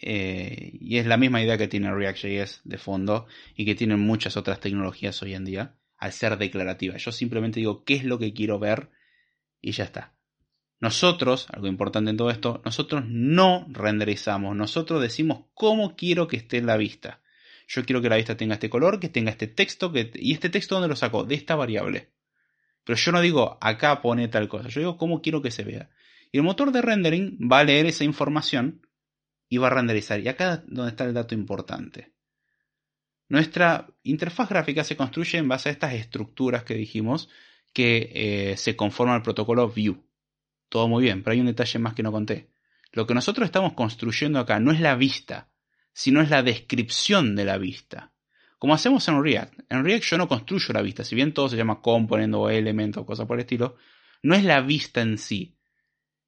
Eh, 0.00 0.72
y 0.80 0.98
es 0.98 1.06
la 1.06 1.16
misma 1.16 1.42
idea 1.42 1.58
que 1.58 1.68
tiene 1.68 1.94
React.js 1.94 2.60
de 2.64 2.78
fondo 2.78 3.26
y 3.54 3.64
que 3.64 3.74
tienen 3.74 4.00
muchas 4.00 4.36
otras 4.36 4.60
tecnologías 4.60 5.22
hoy 5.22 5.34
en 5.34 5.44
día 5.44 5.76
al 5.96 6.12
ser 6.12 6.38
declarativa. 6.38 6.96
Yo 6.96 7.12
simplemente 7.12 7.60
digo 7.60 7.84
qué 7.84 7.94
es 7.94 8.04
lo 8.04 8.18
que 8.18 8.32
quiero 8.32 8.58
ver 8.58 8.90
y 9.60 9.72
ya 9.72 9.84
está. 9.84 10.14
Nosotros, 10.78 11.46
algo 11.52 11.68
importante 11.68 12.10
en 12.10 12.16
todo 12.16 12.30
esto, 12.30 12.60
nosotros 12.64 13.04
no 13.06 13.66
renderizamos, 13.70 14.54
nosotros 14.54 15.00
decimos 15.00 15.46
cómo 15.54 15.96
quiero 15.96 16.28
que 16.28 16.36
esté 16.36 16.60
la 16.60 16.76
vista. 16.76 17.22
Yo 17.66 17.84
quiero 17.84 18.02
que 18.02 18.10
la 18.10 18.16
vista 18.16 18.36
tenga 18.36 18.54
este 18.54 18.68
color, 18.68 19.00
que 19.00 19.08
tenga 19.08 19.30
este 19.30 19.46
texto, 19.46 19.90
que... 19.90 20.10
y 20.14 20.32
este 20.32 20.50
texto 20.50 20.74
dónde 20.74 20.88
lo 20.88 20.96
saco, 20.96 21.24
de 21.24 21.34
esta 21.34 21.56
variable. 21.56 22.10
Pero 22.84 22.96
yo 22.98 23.10
no 23.10 23.20
digo 23.20 23.58
acá 23.60 24.00
pone 24.02 24.28
tal 24.28 24.48
cosa, 24.48 24.68
yo 24.68 24.80
digo 24.80 24.96
cómo 24.98 25.22
quiero 25.22 25.42
que 25.42 25.50
se 25.50 25.64
vea. 25.64 25.90
Y 26.30 26.38
el 26.38 26.44
motor 26.44 26.70
de 26.72 26.82
rendering 26.82 27.38
va 27.50 27.60
a 27.60 27.64
leer 27.64 27.86
esa 27.86 28.04
información 28.04 28.85
y 29.48 29.58
va 29.58 29.68
a 29.68 29.70
renderizar. 29.70 30.20
Y 30.20 30.28
acá 30.28 30.54
es 30.54 30.60
donde 30.66 30.90
está 30.90 31.04
el 31.04 31.14
dato 31.14 31.34
importante. 31.34 32.12
Nuestra 33.28 33.88
interfaz 34.04 34.48
gráfica 34.48 34.84
se 34.84 34.96
construye 34.96 35.38
en 35.38 35.48
base 35.48 35.68
a 35.68 35.72
estas 35.72 35.94
estructuras 35.94 36.64
que 36.64 36.74
dijimos 36.74 37.28
que 37.72 38.10
eh, 38.14 38.56
se 38.56 38.76
conforman 38.76 39.16
al 39.16 39.22
protocolo 39.22 39.68
View. 39.68 40.04
Todo 40.68 40.88
muy 40.88 41.02
bien, 41.02 41.22
pero 41.22 41.34
hay 41.34 41.40
un 41.40 41.46
detalle 41.46 41.78
más 41.78 41.94
que 41.94 42.02
no 42.02 42.12
conté. 42.12 42.50
Lo 42.92 43.06
que 43.06 43.14
nosotros 43.14 43.46
estamos 43.46 43.74
construyendo 43.74 44.38
acá 44.38 44.60
no 44.60 44.72
es 44.72 44.80
la 44.80 44.94
vista, 44.94 45.50
sino 45.92 46.20
es 46.20 46.30
la 46.30 46.42
descripción 46.42 47.36
de 47.36 47.44
la 47.44 47.58
vista. 47.58 48.12
Como 48.58 48.74
hacemos 48.74 49.06
en 49.08 49.22
React. 49.22 49.60
En 49.68 49.84
React 49.84 50.04
yo 50.04 50.18
no 50.18 50.28
construyo 50.28 50.72
la 50.72 50.82
vista, 50.82 51.04
si 51.04 51.14
bien 51.14 51.34
todo 51.34 51.48
se 51.48 51.56
llama 51.56 51.82
component 51.82 52.34
o 52.34 52.48
element 52.48 52.96
o 52.96 53.04
cosas 53.04 53.26
por 53.26 53.36
el 53.36 53.42
estilo, 53.42 53.76
no 54.22 54.34
es 54.34 54.44
la 54.44 54.60
vista 54.60 55.02
en 55.02 55.18
sí. 55.18 55.56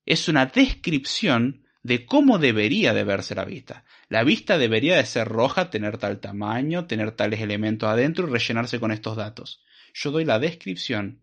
Es 0.04 0.28
una 0.28 0.46
descripción 0.46 1.64
de 1.82 2.06
cómo 2.06 2.38
debería 2.38 2.92
de 2.94 3.04
verse 3.04 3.34
la 3.34 3.44
vista. 3.44 3.84
La 4.08 4.24
vista 4.24 4.58
debería 4.58 4.96
de 4.96 5.06
ser 5.06 5.28
roja, 5.28 5.70
tener 5.70 5.98
tal 5.98 6.20
tamaño, 6.20 6.86
tener 6.86 7.12
tales 7.12 7.40
elementos 7.40 7.88
adentro 7.88 8.26
y 8.26 8.30
rellenarse 8.30 8.80
con 8.80 8.92
estos 8.92 9.16
datos. 9.16 9.62
Yo 9.94 10.10
doy 10.10 10.24
la 10.24 10.38
descripción 10.38 11.22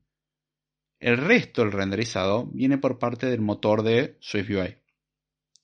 el 1.00 1.18
resto 1.18 1.62
del 1.62 1.72
renderizado 1.72 2.48
viene 2.48 2.78
por 2.78 3.00
parte 3.00 3.28
del 3.28 3.42
motor 3.42 3.84
de 3.84 4.18
SwiftUI. 4.22 4.78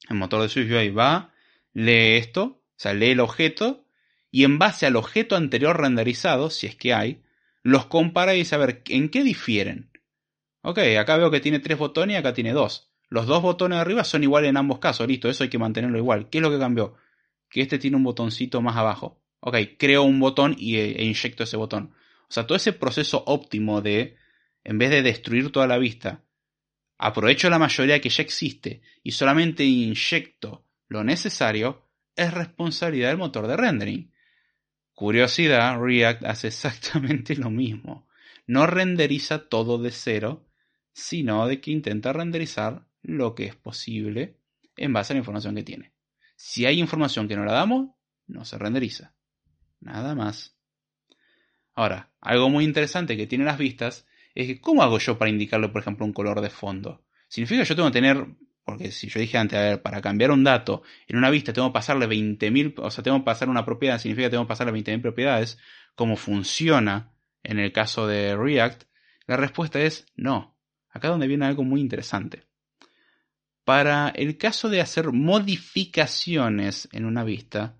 El 0.09 0.15
motor 0.15 0.41
de 0.41 0.49
SwiftUI 0.49 0.89
va, 0.89 1.33
lee 1.73 2.17
esto, 2.17 2.43
o 2.43 2.73
sea, 2.75 2.93
lee 2.93 3.11
el 3.11 3.19
objeto, 3.19 3.85
y 4.29 4.43
en 4.43 4.59
base 4.59 4.85
al 4.85 4.95
objeto 4.95 5.35
anterior 5.35 5.79
renderizado, 5.79 6.49
si 6.49 6.67
es 6.67 6.75
que 6.75 6.93
hay, 6.93 7.23
los 7.63 7.85
compara 7.85 8.35
y 8.35 8.43
ver, 8.43 8.83
¿en 8.89 9.09
qué 9.09 9.23
difieren? 9.23 9.91
Ok, 10.61 10.79
acá 10.99 11.17
veo 11.17 11.31
que 11.31 11.39
tiene 11.39 11.59
tres 11.59 11.77
botones 11.77 12.15
y 12.15 12.17
acá 12.17 12.33
tiene 12.33 12.53
dos. 12.53 12.90
Los 13.11 13.27
dos 13.27 13.41
botones 13.41 13.75
de 13.75 13.81
arriba 13.81 14.05
son 14.05 14.23
iguales 14.23 14.49
en 14.51 14.55
ambos 14.55 14.79
casos, 14.79 15.05
listo, 15.05 15.29
eso 15.29 15.43
hay 15.43 15.49
que 15.49 15.57
mantenerlo 15.57 15.97
igual. 15.97 16.29
¿Qué 16.29 16.37
es 16.37 16.41
lo 16.41 16.49
que 16.49 16.57
cambió? 16.57 16.95
Que 17.49 17.59
este 17.59 17.77
tiene 17.77 17.97
un 17.97 18.03
botoncito 18.03 18.61
más 18.61 18.77
abajo. 18.77 19.21
Ok, 19.41 19.57
creo 19.77 20.03
un 20.03 20.17
botón 20.21 20.55
y, 20.57 20.77
e 20.77 21.03
inyecto 21.03 21.43
ese 21.43 21.57
botón. 21.57 21.93
O 22.29 22.31
sea, 22.31 22.47
todo 22.47 22.55
ese 22.55 22.71
proceso 22.71 23.21
óptimo 23.27 23.81
de, 23.81 24.15
en 24.63 24.77
vez 24.77 24.91
de 24.91 25.01
destruir 25.01 25.51
toda 25.51 25.67
la 25.67 25.77
vista, 25.77 26.23
aprovecho 26.97 27.49
la 27.49 27.59
mayoría 27.59 27.99
que 27.99 28.07
ya 28.07 28.23
existe 28.23 28.81
y 29.03 29.11
solamente 29.11 29.65
inyecto 29.65 30.65
lo 30.87 31.03
necesario, 31.03 31.89
es 32.15 32.33
responsabilidad 32.33 33.09
del 33.09 33.17
motor 33.17 33.45
de 33.47 33.57
rendering. 33.57 34.13
Curiosidad, 34.93 35.77
React 35.81 36.23
hace 36.23 36.47
exactamente 36.47 37.35
lo 37.37 37.49
mismo. 37.49 38.07
No 38.47 38.67
renderiza 38.67 39.49
todo 39.49 39.77
de 39.79 39.91
cero, 39.91 40.47
sino 40.93 41.45
de 41.45 41.59
que 41.59 41.71
intenta 41.71 42.13
renderizar 42.13 42.85
lo 43.01 43.35
que 43.35 43.45
es 43.45 43.55
posible 43.55 44.37
en 44.77 44.93
base 44.93 45.13
a 45.13 45.15
la 45.15 45.19
información 45.19 45.55
que 45.55 45.63
tiene. 45.63 45.93
Si 46.35 46.65
hay 46.65 46.79
información 46.79 47.27
que 47.27 47.35
no 47.35 47.45
la 47.45 47.53
damos, 47.53 47.91
no 48.27 48.45
se 48.45 48.57
renderiza. 48.57 49.13
Nada 49.79 50.15
más. 50.15 50.57
Ahora, 51.73 52.11
algo 52.19 52.49
muy 52.49 52.63
interesante 52.63 53.17
que 53.17 53.27
tienen 53.27 53.47
las 53.47 53.57
vistas 53.57 54.05
es 54.35 54.47
que 54.47 54.61
¿cómo 54.61 54.83
hago 54.83 54.97
yo 54.99 55.17
para 55.17 55.31
indicarle, 55.31 55.69
por 55.69 55.81
ejemplo, 55.81 56.05
un 56.05 56.13
color 56.13 56.41
de 56.41 56.49
fondo? 56.49 57.05
Significa 57.27 57.61
que 57.61 57.69
yo 57.69 57.75
tengo 57.75 57.89
que 57.89 57.93
tener, 57.93 58.25
porque 58.63 58.91
si 58.91 59.07
yo 59.07 59.19
dije 59.19 59.37
antes, 59.37 59.57
a 59.57 59.61
ver, 59.61 59.81
para 59.81 60.01
cambiar 60.01 60.31
un 60.31 60.43
dato 60.43 60.83
en 61.07 61.17
una 61.17 61.29
vista 61.29 61.53
tengo 61.53 61.69
que 61.69 61.73
pasarle 61.73 62.07
20.000, 62.07 62.75
o 62.77 62.91
sea, 62.91 63.03
tengo 63.03 63.17
que 63.19 63.25
pasar 63.25 63.49
una 63.49 63.65
propiedad, 63.65 63.99
significa 63.99 64.27
que 64.27 64.31
tengo 64.31 64.45
que 64.45 64.49
pasarle 64.49 64.73
20.000 64.73 65.01
propiedades, 65.01 65.57
¿cómo 65.95 66.15
funciona 66.15 67.13
en 67.43 67.59
el 67.59 67.71
caso 67.71 68.07
de 68.07 68.35
React? 68.35 68.83
La 69.27 69.37
respuesta 69.37 69.79
es 69.79 70.05
no. 70.15 70.57
Acá 70.89 71.07
donde 71.07 71.27
viene 71.27 71.45
algo 71.45 71.63
muy 71.63 71.79
interesante. 71.79 72.50
Para 73.63 74.09
el 74.09 74.37
caso 74.37 74.69
de 74.69 74.81
hacer 74.81 75.11
modificaciones 75.11 76.89
en 76.91 77.05
una 77.05 77.23
vista, 77.23 77.77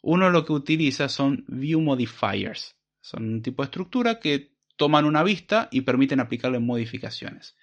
uno 0.00 0.30
lo 0.30 0.44
que 0.44 0.52
utiliza 0.52 1.08
son 1.08 1.44
view 1.48 1.80
modifiers. 1.80 2.76
Son 3.00 3.24
un 3.24 3.42
tipo 3.42 3.62
de 3.62 3.66
estructura 3.66 4.20
que 4.20 4.56
toman 4.76 5.04
una 5.04 5.22
vista 5.22 5.68
y 5.70 5.82
permiten 5.82 6.20
aplicarle 6.20 6.58
modificaciones. 6.58 7.56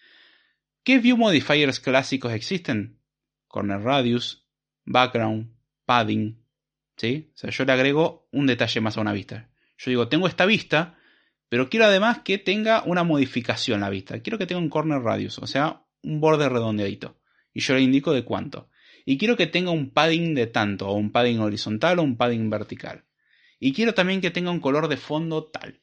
¿Qué 0.84 1.00
view 1.00 1.18
modifiers 1.18 1.80
clásicos 1.80 2.32
existen? 2.34 3.00
Corner 3.48 3.82
radius, 3.82 4.48
background, 4.86 5.52
padding. 5.86 6.46
¿sí? 6.98 7.32
O 7.34 7.38
sea, 7.38 7.50
yo 7.50 7.66
le 7.66 7.72
agrego 7.72 8.28
un 8.32 8.48
detalle 8.48 8.82
más 8.82 8.98
a 8.98 9.02
una 9.02 9.14
vista. 9.14 9.50
Yo 9.78 9.92
digo, 9.92 10.08
tengo 10.08 10.28
esta 10.28 10.46
vista, 10.46 10.98
pero 11.50 11.70
quiero 11.70 11.86
además 11.86 12.20
que 12.20 12.38
tenga 12.38 12.84
una 12.84 13.04
modificación 13.04 13.82
la 13.82 13.90
vista. 13.90 14.20
Quiero 14.22 14.38
que 14.38 14.46
tenga 14.46 14.62
un 14.62 14.70
corner 14.70 15.02
radius, 15.02 15.40
o 15.40 15.48
sea, 15.48 15.84
un 16.04 16.20
borde 16.20 16.48
redondeadito. 16.50 17.18
Y 17.56 17.62
yo 17.62 17.74
le 17.74 17.82
indico 17.82 18.14
de 18.14 18.26
cuánto. 18.26 18.70
Y 19.06 19.18
quiero 19.18 19.38
que 19.38 19.48
tenga 19.48 19.72
un 19.72 19.92
padding 19.92 20.36
de 20.36 20.46
tanto, 20.46 20.90
o 20.90 20.94
un 20.94 21.12
padding 21.12 21.40
horizontal 21.40 21.98
o 22.00 22.04
un 22.04 22.18
padding 22.18 22.50
vertical. 22.50 23.06
Y 23.60 23.72
quiero 23.74 23.94
también 23.94 24.20
que 24.20 24.30
tenga 24.30 24.52
un 24.52 24.60
color 24.60 24.90
de 24.90 24.98
fondo 24.98 25.46
tal. 25.46 25.82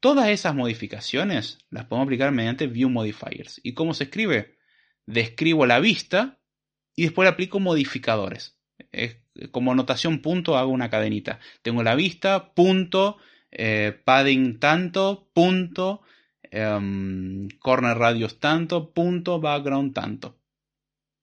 Todas 0.00 0.28
esas 0.28 0.54
modificaciones 0.54 1.58
las 1.68 1.86
podemos 1.86 2.06
aplicar 2.06 2.30
mediante 2.30 2.68
View 2.68 2.88
Modifiers. 2.88 3.60
¿Y 3.64 3.74
cómo 3.74 3.92
se 3.92 4.04
escribe? 4.04 4.56
Describo 5.04 5.66
la 5.66 5.80
vista 5.80 6.38
y 6.94 7.02
después 7.02 7.26
le 7.26 7.30
aplico 7.30 7.58
modificadores. 7.58 8.56
como 9.50 9.74
notación 9.74 10.20
punto 10.20 10.56
hago 10.56 10.70
una 10.70 10.90
cadenita. 10.90 11.40
Tengo 11.62 11.82
la 11.82 11.96
vista, 11.96 12.54
punto, 12.54 13.18
eh, 13.50 14.00
padding 14.04 14.60
tanto, 14.60 15.28
punto, 15.32 16.02
em, 16.42 17.48
corner 17.58 17.96
radius 17.98 18.38
tanto, 18.38 18.92
punto, 18.92 19.40
background 19.40 19.92
tanto. 19.92 20.37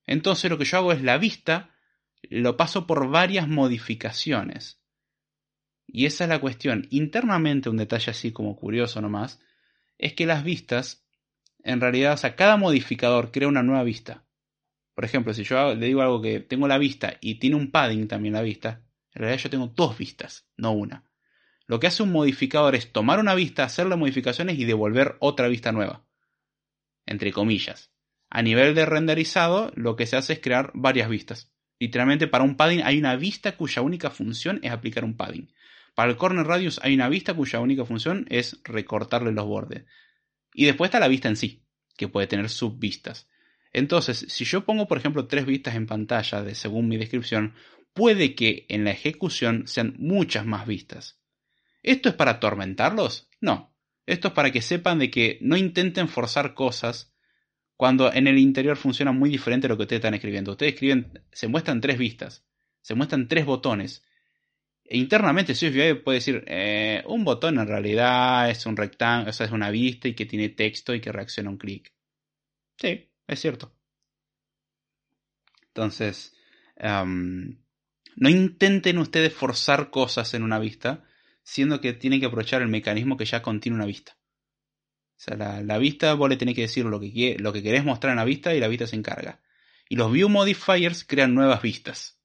Entonces 0.07 0.49
lo 0.49 0.57
que 0.57 0.65
yo 0.65 0.77
hago 0.77 0.91
es 0.91 1.01
la 1.01 1.17
vista, 1.17 1.75
lo 2.23 2.57
paso 2.57 2.87
por 2.87 3.09
varias 3.09 3.47
modificaciones. 3.47 4.81
Y 5.87 6.05
esa 6.05 6.25
es 6.25 6.29
la 6.29 6.39
cuestión. 6.39 6.87
Internamente, 6.89 7.69
un 7.69 7.77
detalle 7.77 8.11
así 8.11 8.31
como 8.31 8.55
curioso 8.55 9.01
nomás, 9.01 9.39
es 9.97 10.13
que 10.13 10.25
las 10.25 10.43
vistas, 10.43 11.07
en 11.63 11.79
realidad, 11.81 12.13
o 12.13 12.17
sea, 12.17 12.35
cada 12.35 12.57
modificador 12.57 13.31
crea 13.31 13.47
una 13.47 13.63
nueva 13.63 13.83
vista. 13.83 14.25
Por 14.93 15.05
ejemplo, 15.05 15.33
si 15.33 15.43
yo 15.43 15.75
le 15.75 15.85
digo 15.85 16.01
algo 16.01 16.21
que 16.21 16.39
tengo 16.39 16.67
la 16.67 16.77
vista 16.77 17.17
y 17.21 17.35
tiene 17.35 17.55
un 17.55 17.71
padding 17.71 18.07
también 18.07 18.33
la 18.33 18.41
vista, 18.41 18.81
en 19.13 19.21
realidad 19.21 19.43
yo 19.43 19.49
tengo 19.49 19.67
dos 19.67 19.97
vistas, 19.97 20.47
no 20.57 20.71
una. 20.71 21.03
Lo 21.67 21.79
que 21.79 21.87
hace 21.87 22.03
un 22.03 22.11
modificador 22.11 22.75
es 22.75 22.91
tomar 22.91 23.19
una 23.19 23.35
vista, 23.35 23.63
hacerle 23.63 23.95
modificaciones 23.95 24.57
y 24.59 24.65
devolver 24.65 25.17
otra 25.19 25.47
vista 25.47 25.71
nueva. 25.71 26.05
Entre 27.05 27.31
comillas. 27.31 27.94
A 28.35 28.41
nivel 28.41 28.75
de 28.75 28.85
renderizado, 28.85 29.71
lo 29.75 29.95
que 29.95 30.05
se 30.05 30.17
hace 30.17 30.33
es 30.33 30.39
crear 30.41 30.69
varias 30.73 31.07
vistas. 31.07 31.53
Literalmente 31.79 32.27
para 32.27 32.43
un 32.43 32.57
padding 32.57 32.81
hay 32.83 32.97
una 32.97 33.15
vista 33.15 33.55
cuya 33.55 33.81
única 33.81 34.09
función 34.09 34.59
es 34.61 34.73
aplicar 34.73 35.05
un 35.05 35.15
padding. 35.15 35.53
Para 35.95 36.11
el 36.11 36.17
corner 36.17 36.45
radius 36.45 36.81
hay 36.83 36.95
una 36.95 37.07
vista 37.07 37.33
cuya 37.33 37.61
única 37.61 37.85
función 37.85 38.25
es 38.29 38.59
recortarle 38.65 39.31
los 39.31 39.45
bordes. 39.45 39.85
Y 40.53 40.65
después 40.65 40.89
está 40.89 40.99
la 40.99 41.07
vista 41.07 41.29
en 41.29 41.37
sí, 41.37 41.63
que 41.95 42.09
puede 42.09 42.27
tener 42.27 42.49
subvistas. 42.49 43.29
Entonces, 43.71 44.25
si 44.27 44.43
yo 44.43 44.65
pongo, 44.65 44.85
por 44.85 44.97
ejemplo, 44.97 45.27
tres 45.27 45.45
vistas 45.45 45.75
en 45.75 45.87
pantalla, 45.87 46.43
de 46.43 46.55
según 46.55 46.89
mi 46.89 46.97
descripción, 46.97 47.53
puede 47.93 48.35
que 48.35 48.65
en 48.67 48.83
la 48.83 48.91
ejecución 48.91 49.65
sean 49.65 49.95
muchas 49.97 50.45
más 50.45 50.67
vistas. 50.67 51.21
¿Esto 51.83 52.09
es 52.09 52.15
para 52.15 52.31
atormentarlos? 52.31 53.29
No. 53.39 53.73
Esto 54.05 54.27
es 54.27 54.33
para 54.33 54.51
que 54.51 54.61
sepan 54.61 54.99
de 54.99 55.09
que 55.09 55.37
no 55.39 55.55
intenten 55.55 56.09
forzar 56.09 56.53
cosas 56.53 57.14
cuando 57.77 58.11
en 58.13 58.27
el 58.27 58.37
interior 58.37 58.77
funciona 58.77 59.11
muy 59.11 59.29
diferente 59.29 59.67
a 59.67 59.69
lo 59.69 59.77
que 59.77 59.83
ustedes 59.83 59.99
están 59.99 60.13
escribiendo. 60.13 60.51
Ustedes 60.51 60.73
escriben, 60.73 61.21
se 61.31 61.47
muestran 61.47 61.81
tres 61.81 61.97
vistas, 61.97 62.45
se 62.81 62.95
muestran 62.95 63.27
tres 63.27 63.45
botones. 63.45 64.03
E 64.83 64.97
internamente 64.97 65.55
SwiftUI 65.55 65.95
puede 65.95 66.19
decir, 66.19 66.43
eh, 66.47 67.03
un 67.07 67.23
botón 67.23 67.59
en 67.59 67.67
realidad 67.67 68.49
es 68.49 68.65
un 68.65 68.77
rectángulo, 68.77 69.31
o 69.31 69.33
sea, 69.33 69.47
es 69.47 69.51
una 69.51 69.71
vista 69.71 70.07
y 70.07 70.13
que 70.13 70.25
tiene 70.25 70.49
texto 70.49 70.93
y 70.93 71.01
que 71.01 71.11
reacciona 71.11 71.49
a 71.49 71.53
un 71.53 71.57
clic. 71.57 71.91
Sí, 72.77 73.09
es 73.27 73.39
cierto. 73.39 73.73
Entonces, 75.67 76.33
no 76.77 78.29
intenten 78.29 78.97
ustedes 78.99 79.33
forzar 79.33 79.89
cosas 79.89 80.33
en 80.33 80.43
una 80.43 80.59
vista, 80.59 81.03
siendo 81.43 81.81
que 81.81 81.93
tienen 81.93 82.19
que 82.19 82.27
aprovechar 82.27 82.61
el 82.61 82.69
mecanismo 82.69 83.17
que 83.17 83.25
ya 83.25 83.41
contiene 83.41 83.75
una 83.75 83.85
vista. 83.85 84.17
O 85.17 85.19
sea, 85.25 85.35
la, 85.35 85.77
vista 85.77 86.13
vos 86.13 86.29
le 86.29 86.37
tenés 86.37 86.55
que 86.55 86.61
decir 86.61 86.85
lo 86.85 86.99
que, 86.99 87.37
lo 87.39 87.53
que 87.53 87.63
querés 87.63 87.85
mostrar 87.85 88.11
en 88.11 88.17
la 88.17 88.25
vista 88.25 88.53
y 88.53 88.59
la 88.59 88.67
vista 88.67 88.85
se 88.85 88.95
encarga. 88.95 89.39
Y 89.87 89.95
los 89.95 90.11
view 90.11 90.29
modifiers 90.29 91.03
crean 91.05 91.33
nuevas 91.33 91.61
vistas. 91.61 92.19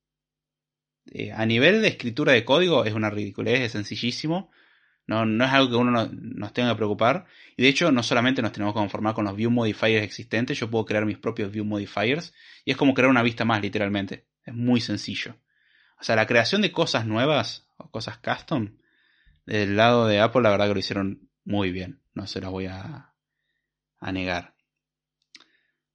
Eh, 1.07 1.33
a 1.33 1.47
nivel 1.47 1.83
de 1.83 1.89
escritura 1.89 2.33
de 2.33 2.45
código 2.45 2.85
es 2.85 2.95
una 2.95 3.11
ridiculez, 3.11 3.61
es 3.61 3.73
sencillísimo. 3.73 4.51
No, 5.07 5.25
no 5.25 5.45
es 5.45 5.51
algo 5.51 5.71
que 5.71 5.77
uno 5.77 6.09
nos 6.13 6.53
tenga 6.53 6.71
que 6.71 6.77
preocupar. 6.77 7.27
Y 7.57 7.63
de 7.63 7.69
hecho, 7.69 7.91
no 7.93 8.03
solamente 8.03 8.43
nos 8.43 8.53
tenemos 8.53 8.75
que 8.75 8.81
conformar 8.81 9.15
con 9.15 9.25
los 9.25 9.37
view 9.37 9.51
modifiers 9.51 10.05
existentes, 10.05 10.59
yo 10.59 10.71
puedo 10.71 10.85
crear 10.85 11.05
mis 11.05 11.19
propios 11.19 11.51
view 11.51 11.65
modifiers. 11.65 12.35
Y 12.65 12.73
es 12.73 12.77
como 12.77 12.95
crear 12.95 13.11
una 13.11 13.23
vista 13.23 13.45
más, 13.45 13.61
literalmente. 13.63 14.27
Es 14.45 14.55
muy 14.55 14.81
sencillo. 14.81 15.37
O 16.01 16.05
sea, 16.05 16.17
la 16.17 16.27
creación 16.27 16.63
de 16.63 16.73
cosas 16.73 17.07
nuevas 17.07 17.69
o 17.77 17.91
cosas 17.91 18.19
custom, 18.19 18.77
del 19.47 19.77
lado 19.77 20.07
de 20.07 20.21
Apple, 20.21 20.43
la 20.43 20.51
verdad 20.51 20.69
que 20.69 20.75
lo 20.75 20.81
hicieron 20.81 21.29
muy 21.45 21.73
bien. 21.73 22.00
No 22.21 22.27
se 22.27 22.43
las 22.43 22.51
voy 22.51 22.67
a, 22.67 23.15
a 23.99 24.13
negar. 24.13 24.55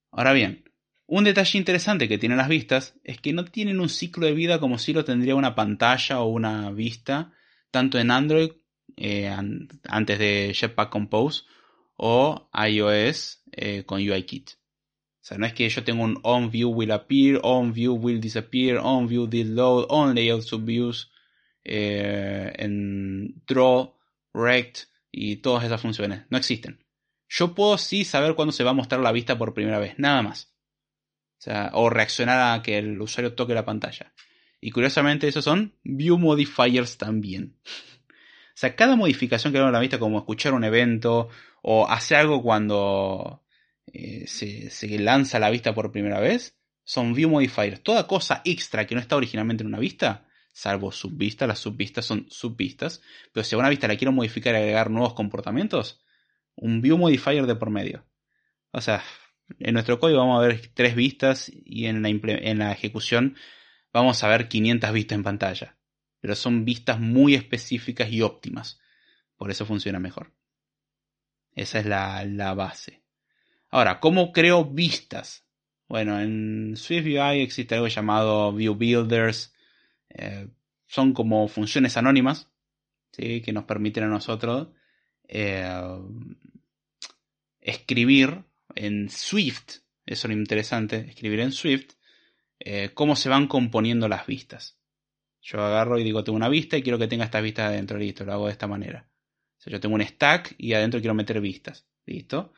Ahora 0.09 0.33
bien, 0.33 0.63
un 1.05 1.23
detalle 1.23 1.59
interesante 1.59 2.09
que 2.09 2.17
tienen 2.17 2.39
las 2.39 2.49
vistas 2.49 2.95
es 3.03 3.21
que 3.21 3.31
no 3.31 3.45
tienen 3.45 3.79
un 3.79 3.89
ciclo 3.89 4.25
de 4.25 4.33
vida 4.33 4.59
como 4.59 4.79
si 4.79 4.91
lo 4.91 5.05
tendría 5.05 5.35
una 5.35 5.53
pantalla 5.53 6.21
o 6.21 6.29
una 6.29 6.71
vista, 6.71 7.31
tanto 7.69 7.99
en 7.99 8.09
Android 8.09 8.53
eh, 8.97 9.27
antes 9.27 10.17
de 10.17 10.51
Jetpack 10.55 10.89
Compose 10.89 11.43
o 11.95 12.49
iOS 12.51 13.43
eh, 13.51 13.83
con 13.85 14.01
UIKit. 14.01 14.49
O 14.49 15.27
sea, 15.27 15.37
no 15.37 15.45
es 15.45 15.53
que 15.53 15.69
yo 15.69 15.83
tengo 15.83 16.03
un 16.05 16.19
on 16.23 16.49
view 16.49 16.71
will 16.71 16.91
appear, 16.91 17.39
on 17.43 17.71
view 17.71 17.93
will 17.93 18.19
disappear, 18.19 18.79
on 18.79 19.07
view 19.07 19.29
load, 19.31 19.85
on 19.89 20.15
layout 20.15 20.41
subviews, 20.41 21.11
eh, 21.63 22.51
en 22.57 23.43
draw, 23.45 23.93
rect 24.33 24.87
y 25.17 25.37
todas 25.37 25.63
esas 25.63 25.81
funciones. 25.81 26.23
No 26.29 26.37
existen. 26.37 26.83
Yo 27.29 27.55
puedo 27.55 27.77
sí 27.77 28.03
saber 28.03 28.35
cuándo 28.35 28.51
se 28.51 28.65
va 28.65 28.71
a 28.71 28.73
mostrar 28.75 28.99
la 28.99 29.13
vista 29.13 29.37
por 29.37 29.53
primera 29.53 29.79
vez, 29.79 29.95
nada 29.97 30.21
más. 30.21 30.53
O, 31.39 31.41
sea, 31.41 31.71
o 31.73 31.89
reaccionar 31.89 32.53
a 32.53 32.61
que 32.61 32.77
el 32.77 32.99
usuario 32.99 33.33
toque 33.33 33.53
la 33.53 33.63
pantalla. 33.63 34.13
Y 34.59 34.71
curiosamente 34.71 35.27
esos 35.29 35.45
son 35.45 35.73
view 35.83 36.17
modifiers 36.17 36.97
también. 36.97 37.55
O 37.63 38.57
sea, 38.57 38.75
cada 38.75 38.97
modificación 38.97 39.53
que 39.53 39.59
hago 39.59 39.67
en 39.67 39.73
la 39.73 39.79
vista, 39.79 39.99
como 39.99 40.17
escuchar 40.17 40.53
un 40.53 40.65
evento 40.65 41.29
o 41.61 41.89
hacer 41.89 42.17
algo 42.17 42.41
cuando 42.41 43.43
eh, 43.87 44.25
se, 44.27 44.69
se, 44.69 44.99
lanza 44.99 45.39
la 45.39 45.49
vista 45.49 45.73
por 45.73 45.93
primera 45.93 46.19
vez, 46.19 46.57
son 46.83 47.13
view 47.13 47.29
modifiers. 47.29 47.81
Toda 47.81 48.05
cosa 48.05 48.41
extra 48.43 48.85
que 48.85 48.95
no 48.95 49.01
está 49.01 49.15
originalmente 49.15 49.63
en 49.63 49.67
una 49.67 49.79
vista, 49.79 50.27
salvo 50.55 50.93
subvista, 50.93 51.47
las 51.47 51.59
subvistas 51.59 52.05
son 52.05 52.27
subvistas, 52.29 53.01
pero 53.33 53.43
si 53.43 53.55
a 53.55 53.57
una 53.57 53.67
vista 53.67 53.89
la 53.89 53.97
quiero 53.97 54.13
modificar 54.13 54.53
y 54.53 54.57
agregar 54.57 54.89
nuevos 54.89 55.13
comportamientos, 55.13 56.01
un 56.55 56.81
view 56.81 56.97
modifier 56.97 57.45
de 57.45 57.55
por 57.55 57.69
medio. 57.69 58.05
O 58.71 58.79
sea, 58.79 59.03
en 59.59 59.73
nuestro 59.73 59.99
código 59.99 60.19
vamos 60.19 60.41
a 60.41 60.47
ver 60.47 60.71
tres 60.73 60.95
vistas 60.95 61.51
y 61.53 61.87
en 61.87 62.01
la, 62.01 62.07
en 62.09 62.59
la 62.59 62.71
ejecución 62.71 63.35
vamos 63.91 64.23
a 64.23 64.29
ver 64.29 64.47
500 64.47 64.93
vistas 64.93 65.17
en 65.17 65.23
pantalla. 65.23 65.77
Pero 66.21 66.35
son 66.35 66.63
vistas 66.63 67.01
muy 67.01 67.35
específicas 67.35 68.09
y 68.09 68.21
óptimas. 68.21 68.79
Por 69.35 69.51
eso 69.51 69.65
funciona 69.65 69.99
mejor. 69.99 70.33
Esa 71.51 71.79
es 71.79 71.85
la, 71.85 72.53
base. 72.53 73.03
Ahora, 73.69 73.99
¿cómo 73.99 74.31
creo 74.31 74.63
vistas? 74.63 75.45
Bueno, 75.89 76.19
en 76.21 76.75
SwiftUI 76.77 77.41
existe 77.41 77.75
algo 77.75 77.87
llamado 77.87 78.53
View 78.53 78.75
Builders. 78.75 79.54
Eh, 80.17 80.47
son 80.87 81.13
como 81.13 81.47
funciones 81.47 81.97
anónimas 81.97 82.49
que 83.11 83.53
nos 83.53 83.63
permiten 83.63 84.03
a 84.03 84.07
nosotros 84.07 84.69
eh, 85.27 85.65
escribir 87.61 88.43
en 88.75 89.09
Swift. 89.09 89.79
Eso 90.05 90.27
es 90.27 90.33
lo 90.33 90.33
interesante, 90.33 90.97
escribir 91.09 91.39
en 91.39 91.51
Swift 91.51 91.93
eh, 92.59 92.91
cómo 92.93 93.15
se 93.15 93.29
van 93.29 93.47
componiendo 93.47 94.07
las 94.07 94.25
vistas. 94.27 94.77
Yo 95.41 95.61
agarro 95.61 95.99
y 95.99 96.03
digo, 96.03 96.23
tengo 96.23 96.35
una 96.35 96.49
vista 96.49 96.77
y 96.77 96.83
quiero 96.83 96.97
que 96.97 97.07
tenga 97.07 97.25
estas 97.25 97.43
vistas 97.43 97.69
adentro, 97.69 97.97
listo, 97.97 98.25
lo 98.25 98.33
hago 98.33 98.45
de 98.47 98.51
esta 98.51 98.67
manera. 98.67 99.07
yo 99.65 99.79
tengo 99.79 99.95
un 99.95 100.01
stack 100.01 100.55
y 100.57 100.73
adentro 100.73 100.99
quiero 100.99 101.13
meter 101.13 101.39
vistas, 101.41 101.87
listo. 102.05 102.53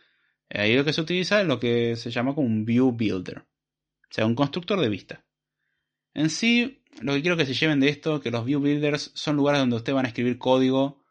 Ahí 0.49 0.75
lo 0.75 0.85
que 0.85 0.93
se 0.93 1.01
utiliza 1.01 1.41
es 1.41 1.47
lo 1.47 1.59
que 1.59 1.95
se 1.95 2.11
llama 2.11 2.33
como 2.33 2.47
un 2.47 2.65
view 2.65 2.91
builder, 2.91 3.39
o 3.39 3.45
sea, 4.09 4.25
un 4.25 4.35
constructor 4.35 4.79
de 4.79 4.89
vista. 4.89 5.25
En 6.17 6.31
sí, 6.31 6.81
lo 6.99 7.13
que 7.13 7.21
quiero 7.21 7.37
que 7.37 7.45
se 7.45 7.53
lleven 7.53 7.79
de 7.79 7.89
esto, 7.89 8.19
que 8.19 8.31
los 8.31 8.43
view 8.43 8.59
builders 8.59 9.11
son 9.13 9.35
lugares 9.35 9.61
donde 9.61 9.75
ustedes 9.75 9.93
van 9.93 10.05
a 10.05 10.07
escribir 10.07 10.39
código 10.39 11.03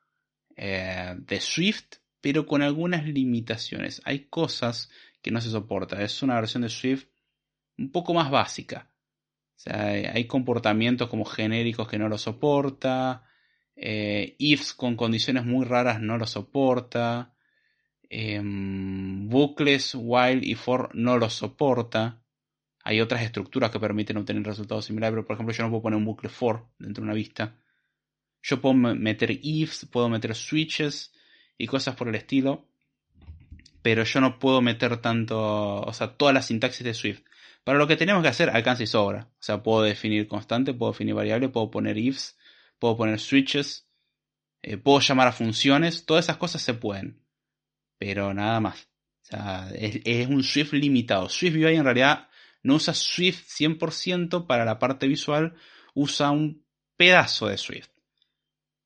eh, 0.57 1.15
de 1.17 1.41
Swift, 1.41 1.99
pero 2.21 2.45
con 2.45 2.61
algunas 2.61 3.07
limitaciones. 3.07 4.03
Hay 4.05 4.27
cosas 4.27 4.91
que 5.23 5.31
no 5.31 5.41
se 5.41 5.51
soportan. 5.51 6.01
Es 6.01 6.25
una 6.25 6.35
versión 6.35 6.65
de 6.65 6.71
Swift 6.71 7.07
un 7.79 7.93
poco 7.93 8.15
más 8.15 8.33
básica. 8.33 8.91
Hay 9.67 10.27
comportamientos 10.27 11.09
como 11.09 11.25
genéricos 11.25 11.87
que 11.87 11.99
no 11.99 12.09
lo 12.09 12.19
soporta. 12.19 13.23
Eh, 13.77 14.35
ifs 14.39 14.75
con 14.75 14.97
condiciones 14.97 15.45
muy 15.45 15.65
raras 15.65 16.01
no 16.01 16.19
lo 16.19 16.27
soporta. 16.27 17.33
Em, 18.11 19.29
bucles, 19.29 19.95
while 19.95 20.45
y 20.45 20.57
for 20.57 20.93
no 20.97 21.17
lo 21.17 21.31
soporta. 21.31 22.26
Hay 22.89 23.01
otras 23.01 23.23
estructuras 23.23 23.73
que 23.73 23.81
permiten 23.81 24.17
obtener 24.17 24.45
resultados 24.45 24.85
similares, 24.85 25.13
pero 25.13 25.27
por 25.27 25.35
ejemplo 25.35 25.53
yo 25.53 25.65
no 25.65 25.71
puedo 25.71 25.83
poner 25.83 25.97
un 25.97 26.05
bucle 26.05 26.29
for 26.29 26.69
dentro 26.79 27.03
de 27.03 27.07
una 27.07 27.15
vista. 27.15 27.57
Yo 28.45 28.61
puedo 28.61 28.75
meter 28.75 29.41
ifs, 29.43 29.87
puedo 29.87 30.09
meter 30.09 30.37
switches 30.37 31.13
y 31.59 31.67
cosas 31.67 31.97
por 31.97 32.07
el 32.07 32.15
estilo, 32.15 32.69
pero 33.83 34.05
yo 34.05 34.21
no 34.21 34.39
puedo 34.39 34.63
meter 34.63 34.99
tanto, 34.99 35.81
o 35.81 35.93
sea, 35.93 36.17
toda 36.17 36.33
la 36.33 36.43
sintaxis 36.43 36.85
de 36.85 36.95
Swift. 36.95 37.23
Para 37.65 37.77
lo 37.77 37.89
que 37.89 37.97
tenemos 37.97 38.23
que 38.23 38.29
hacer, 38.29 38.51
alcanza 38.51 38.85
y 38.85 38.87
sobra. 38.87 39.31
O 39.33 39.43
sea, 39.43 39.65
puedo 39.65 39.83
definir 39.83 40.29
constante, 40.29 40.73
puedo 40.73 40.93
definir 40.93 41.15
variable, 41.17 41.49
puedo 41.49 41.73
poner 41.73 41.99
ifs, 41.99 42.39
puedo 42.79 42.97
poner 42.97 43.19
switches, 43.19 43.89
eh, 44.63 44.77
puedo 44.77 45.01
llamar 45.01 45.27
a 45.27 45.33
funciones, 45.33 46.07
todas 46.07 46.27
esas 46.27 46.37
cosas 46.37 46.63
se 46.63 46.75
pueden. 46.75 47.21
Pero 47.99 48.33
nada 48.33 48.61
más. 48.61 48.89
O 49.23 49.25
sea, 49.25 49.71
es, 49.75 50.29
un 50.29 50.45
Swift 50.45 50.73
limitado. 50.75 51.29
Swift 51.29 51.57
UI 51.57 51.75
en 51.75 51.83
realidad 51.83 52.29
no 52.67 52.75
usa 52.75 52.95
Swift 52.95 53.47
100% 53.49 54.47
para 54.47 54.65
la 54.65 54.79
parte 54.79 55.07
visual, 55.07 55.55
usa 55.95 56.31
un 56.31 56.65
pedazo 56.97 57.47
de 57.47 57.59
Swift. 57.59 57.91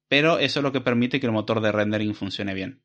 Pero 0.09 0.39
eso 0.39 0.61
es 0.61 0.63
lo 0.63 0.73
que 0.73 0.81
permite 0.81 1.19
que 1.19 1.27
el 1.27 1.33
motor 1.33 1.61
de 1.61 1.73
rendering 1.73 2.15
funcione 2.15 2.53
bien. 2.53 2.83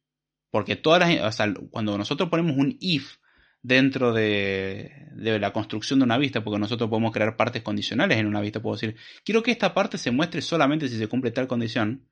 Porque 0.51 0.75
todas 0.75 1.01
las, 1.01 1.21
o 1.21 1.31
sea, 1.31 1.53
cuando 1.69 1.97
nosotros 1.97 2.29
ponemos 2.29 2.55
un 2.57 2.77
if 2.79 3.17
dentro 3.61 4.13
de, 4.13 5.09
la 5.15 5.51
construcción 5.51 5.99
de 5.99 6.05
una 6.05 6.17
vista, 6.17 6.43
porque 6.43 6.59
nosotros 6.59 6.89
podemos 6.89 7.11
crear 7.11 7.35
partes 7.35 7.61
condicionales 7.61 8.17
en 8.17 8.27
una 8.27 8.39
vista. 8.39 8.61
Puedo 8.61 8.75
decir, 8.75 8.95
quiero 9.23 9.43
que 9.43 9.51
esta 9.51 9.73
parte 9.73 9.97
se 9.97 10.11
muestre 10.11 10.41
solamente 10.41 10.87
si 10.87 10.97
se 10.97 11.07
cumple 11.07 11.31
tal 11.31 11.47
condición. 11.47 12.07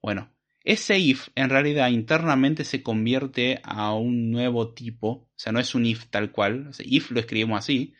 Bueno, 0.00 0.30
ese 0.64 0.98
if 0.98 1.28
en 1.34 1.48
realidad 1.48 1.88
internamente 1.88 2.64
se 2.64 2.82
convierte 2.82 3.60
a 3.64 3.94
un 3.94 4.30
nuevo 4.30 4.74
tipo, 4.74 5.08
o 5.08 5.30
sea, 5.34 5.50
no 5.50 5.58
es 5.58 5.74
un 5.74 5.86
if 5.86 6.06
tal 6.06 6.30
cual, 6.30 6.70
if 6.80 7.10
lo 7.10 7.18
escribimos 7.18 7.58
así, 7.58 7.94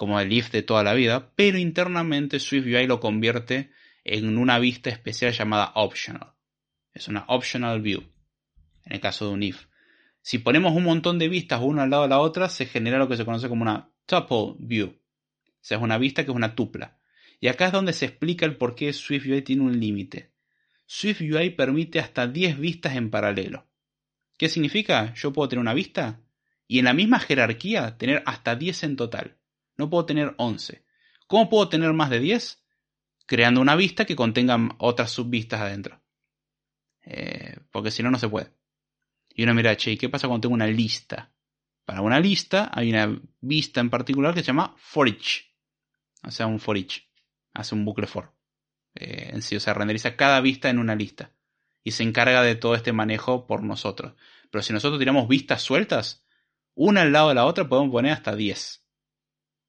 como 0.00 0.18
el 0.18 0.32
if 0.32 0.50
de 0.50 0.62
toda 0.62 0.82
la 0.82 0.94
vida, 0.94 1.30
pero 1.36 1.58
internamente 1.58 2.40
SwiftUI 2.40 2.86
lo 2.86 3.00
convierte 3.00 3.70
en 4.02 4.38
una 4.38 4.58
vista 4.58 4.88
especial 4.88 5.34
llamada 5.34 5.72
optional. 5.74 6.32
Es 6.94 7.08
una 7.08 7.26
optional 7.28 7.82
view, 7.82 8.02
en 8.86 8.94
el 8.94 9.00
caso 9.00 9.26
de 9.26 9.34
un 9.34 9.42
if. 9.42 9.66
Si 10.22 10.38
ponemos 10.38 10.74
un 10.74 10.84
montón 10.84 11.18
de 11.18 11.28
vistas 11.28 11.60
una 11.62 11.82
al 11.82 11.90
lado 11.90 12.04
de 12.04 12.08
la 12.08 12.20
otra, 12.20 12.48
se 12.48 12.64
genera 12.64 12.96
lo 12.96 13.08
que 13.08 13.18
se 13.18 13.26
conoce 13.26 13.50
como 13.50 13.60
una 13.60 13.90
tuple 14.06 14.54
view. 14.60 14.86
O 14.88 15.58
sea, 15.60 15.76
es 15.76 15.82
una 15.82 15.98
vista 15.98 16.24
que 16.24 16.30
es 16.30 16.34
una 16.34 16.54
tupla. 16.54 16.98
Y 17.38 17.48
acá 17.48 17.66
es 17.66 17.72
donde 17.72 17.92
se 17.92 18.06
explica 18.06 18.46
el 18.46 18.56
por 18.56 18.74
qué 18.74 18.94
SwiftUI 18.94 19.42
tiene 19.42 19.64
un 19.64 19.78
límite. 19.78 20.32
SwiftUI 20.86 21.50
permite 21.50 22.00
hasta 22.00 22.26
10 22.26 22.58
vistas 22.58 22.96
en 22.96 23.10
paralelo. 23.10 23.66
¿Qué 24.38 24.48
significa? 24.48 25.12
Yo 25.12 25.30
puedo 25.34 25.50
tener 25.50 25.60
una 25.60 25.74
vista 25.74 26.22
y 26.66 26.78
en 26.78 26.86
la 26.86 26.94
misma 26.94 27.20
jerarquía 27.20 27.98
tener 27.98 28.22
hasta 28.24 28.56
10 28.56 28.84
en 28.84 28.96
total. 28.96 29.39
No 29.76 29.90
puedo 29.90 30.06
tener 30.06 30.34
11. 30.36 30.84
¿Cómo 31.26 31.48
puedo 31.48 31.68
tener 31.68 31.92
más 31.92 32.10
de 32.10 32.20
10? 32.20 32.62
Creando 33.26 33.60
una 33.60 33.76
vista 33.76 34.04
que 34.04 34.16
contenga 34.16 34.58
otras 34.78 35.10
subvistas 35.10 35.60
adentro. 35.60 36.02
Eh, 37.02 37.56
porque 37.70 37.90
si 37.90 38.02
no, 38.02 38.10
no 38.10 38.18
se 38.18 38.28
puede. 38.28 38.52
Y 39.34 39.44
uno 39.44 39.54
mira, 39.54 39.76
che, 39.76 39.96
¿qué 39.96 40.08
pasa 40.08 40.26
cuando 40.26 40.42
tengo 40.42 40.54
una 40.54 40.66
lista? 40.66 41.32
Para 41.84 42.02
una 42.02 42.20
lista 42.20 42.70
hay 42.72 42.90
una 42.90 43.20
vista 43.40 43.80
en 43.80 43.90
particular 43.90 44.34
que 44.34 44.40
se 44.40 44.48
llama 44.48 44.74
for 44.76 45.08
each. 45.08 45.54
O 46.22 46.30
sea, 46.30 46.46
un 46.46 46.60
for 46.60 46.76
each. 46.76 47.08
Hace 47.52 47.74
un 47.74 47.84
bucle 47.84 48.06
for. 48.06 48.34
Eh, 48.94 49.30
en 49.32 49.42
sí, 49.42 49.56
o 49.56 49.60
sea, 49.60 49.74
renderiza 49.74 50.16
cada 50.16 50.40
vista 50.40 50.68
en 50.68 50.78
una 50.78 50.94
lista. 50.94 51.32
Y 51.82 51.92
se 51.92 52.02
encarga 52.02 52.42
de 52.42 52.54
todo 52.54 52.74
este 52.74 52.92
manejo 52.92 53.46
por 53.46 53.62
nosotros. 53.62 54.14
Pero 54.50 54.62
si 54.62 54.72
nosotros 54.72 54.98
tiramos 54.98 55.28
vistas 55.28 55.62
sueltas, 55.62 56.24
una 56.74 57.02
al 57.02 57.12
lado 57.12 57.30
de 57.30 57.34
la 57.36 57.46
otra 57.46 57.68
podemos 57.68 57.90
poner 57.90 58.12
hasta 58.12 58.36
10. 58.36 58.84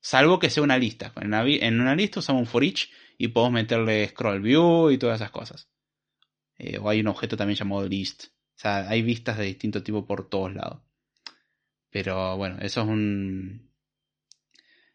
Salvo 0.01 0.39
que 0.39 0.49
sea 0.49 0.63
una 0.63 0.77
lista. 0.77 1.13
En 1.15 1.27
una, 1.27 1.43
en 1.45 1.79
una 1.79 1.95
lista 1.95 2.19
usamos 2.19 2.41
un 2.41 2.47
for 2.47 2.63
each 2.63 2.89
y 3.17 3.29
podemos 3.29 3.53
meterle 3.53 4.07
scroll 4.09 4.41
view 4.41 4.89
y 4.91 4.97
todas 4.97 5.21
esas 5.21 5.31
cosas. 5.31 5.69
Eh, 6.57 6.77
o 6.79 6.89
hay 6.89 6.99
un 6.99 7.07
objeto 7.07 7.37
también 7.37 7.57
llamado 7.57 7.87
list 7.87 8.25
o 8.55 8.59
sea, 8.61 8.87
hay 8.89 9.01
vistas 9.01 9.39
de 9.39 9.45
distinto 9.45 9.81
tipo 9.81 10.05
por 10.05 10.29
todos 10.29 10.53
lados. 10.53 10.83
Pero 11.89 12.37
bueno, 12.37 12.57
eso 12.61 12.81
es 12.81 12.87
un, 12.87 13.71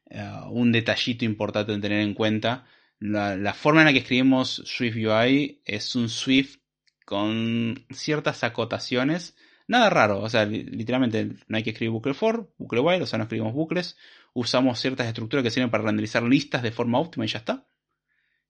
eh, 0.09 0.41
un 0.51 0.71
detallito 0.71 1.25
importante 1.25 1.73
de 1.73 1.81
tener 1.81 2.01
en 2.01 2.15
cuenta. 2.15 2.65
La, 3.01 3.55
forma 3.55 3.81
en 3.81 3.87
la 3.87 3.93
que 3.93 3.99
escribimos 3.99 4.63
Swift 4.67 4.95
UI 4.95 5.63
es 5.65 5.97
un 5.97 6.09
Swift 6.09 6.59
con 7.05 7.85
ciertas 7.91 8.45
acotaciones. 8.45 9.37
Nada 9.69 9.91
raro, 9.91 10.21
o 10.21 10.29
sea, 10.29 10.45
literalmente 10.47 11.33
no 11.49 11.57
hay 11.57 11.65
que 11.65 11.71
escribir 11.71 11.91
bucle 11.91 12.15
for, 12.15 12.53
bucle 12.57 12.81
while, 12.81 13.03
o 13.03 13.07
sea, 13.07 13.19
no 13.19 13.25
escribimos 13.25 13.53
bucles. 13.53 13.97
Usamos 14.33 14.79
ciertas 14.79 15.09
estructuras 15.09 15.43
que 15.43 15.51
sirven 15.51 15.71
para 15.71 15.85
renderizar 15.85 16.23
listas 16.23 16.63
de 16.63 16.71
forma 16.71 17.01
óptima 17.01 17.25
y 17.25 17.29
ya 17.29 17.39
está. 17.39 17.67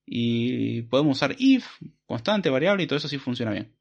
Y 0.05 0.83
podemos 0.83 1.17
usar 1.17 1.35
if, 1.39 1.65
constante, 2.05 2.49
variable 2.49 2.83
y 2.83 2.87
todo 2.87 2.97
eso 2.97 3.07
sí 3.07 3.17
funciona 3.17 3.51
bien. 3.51 3.75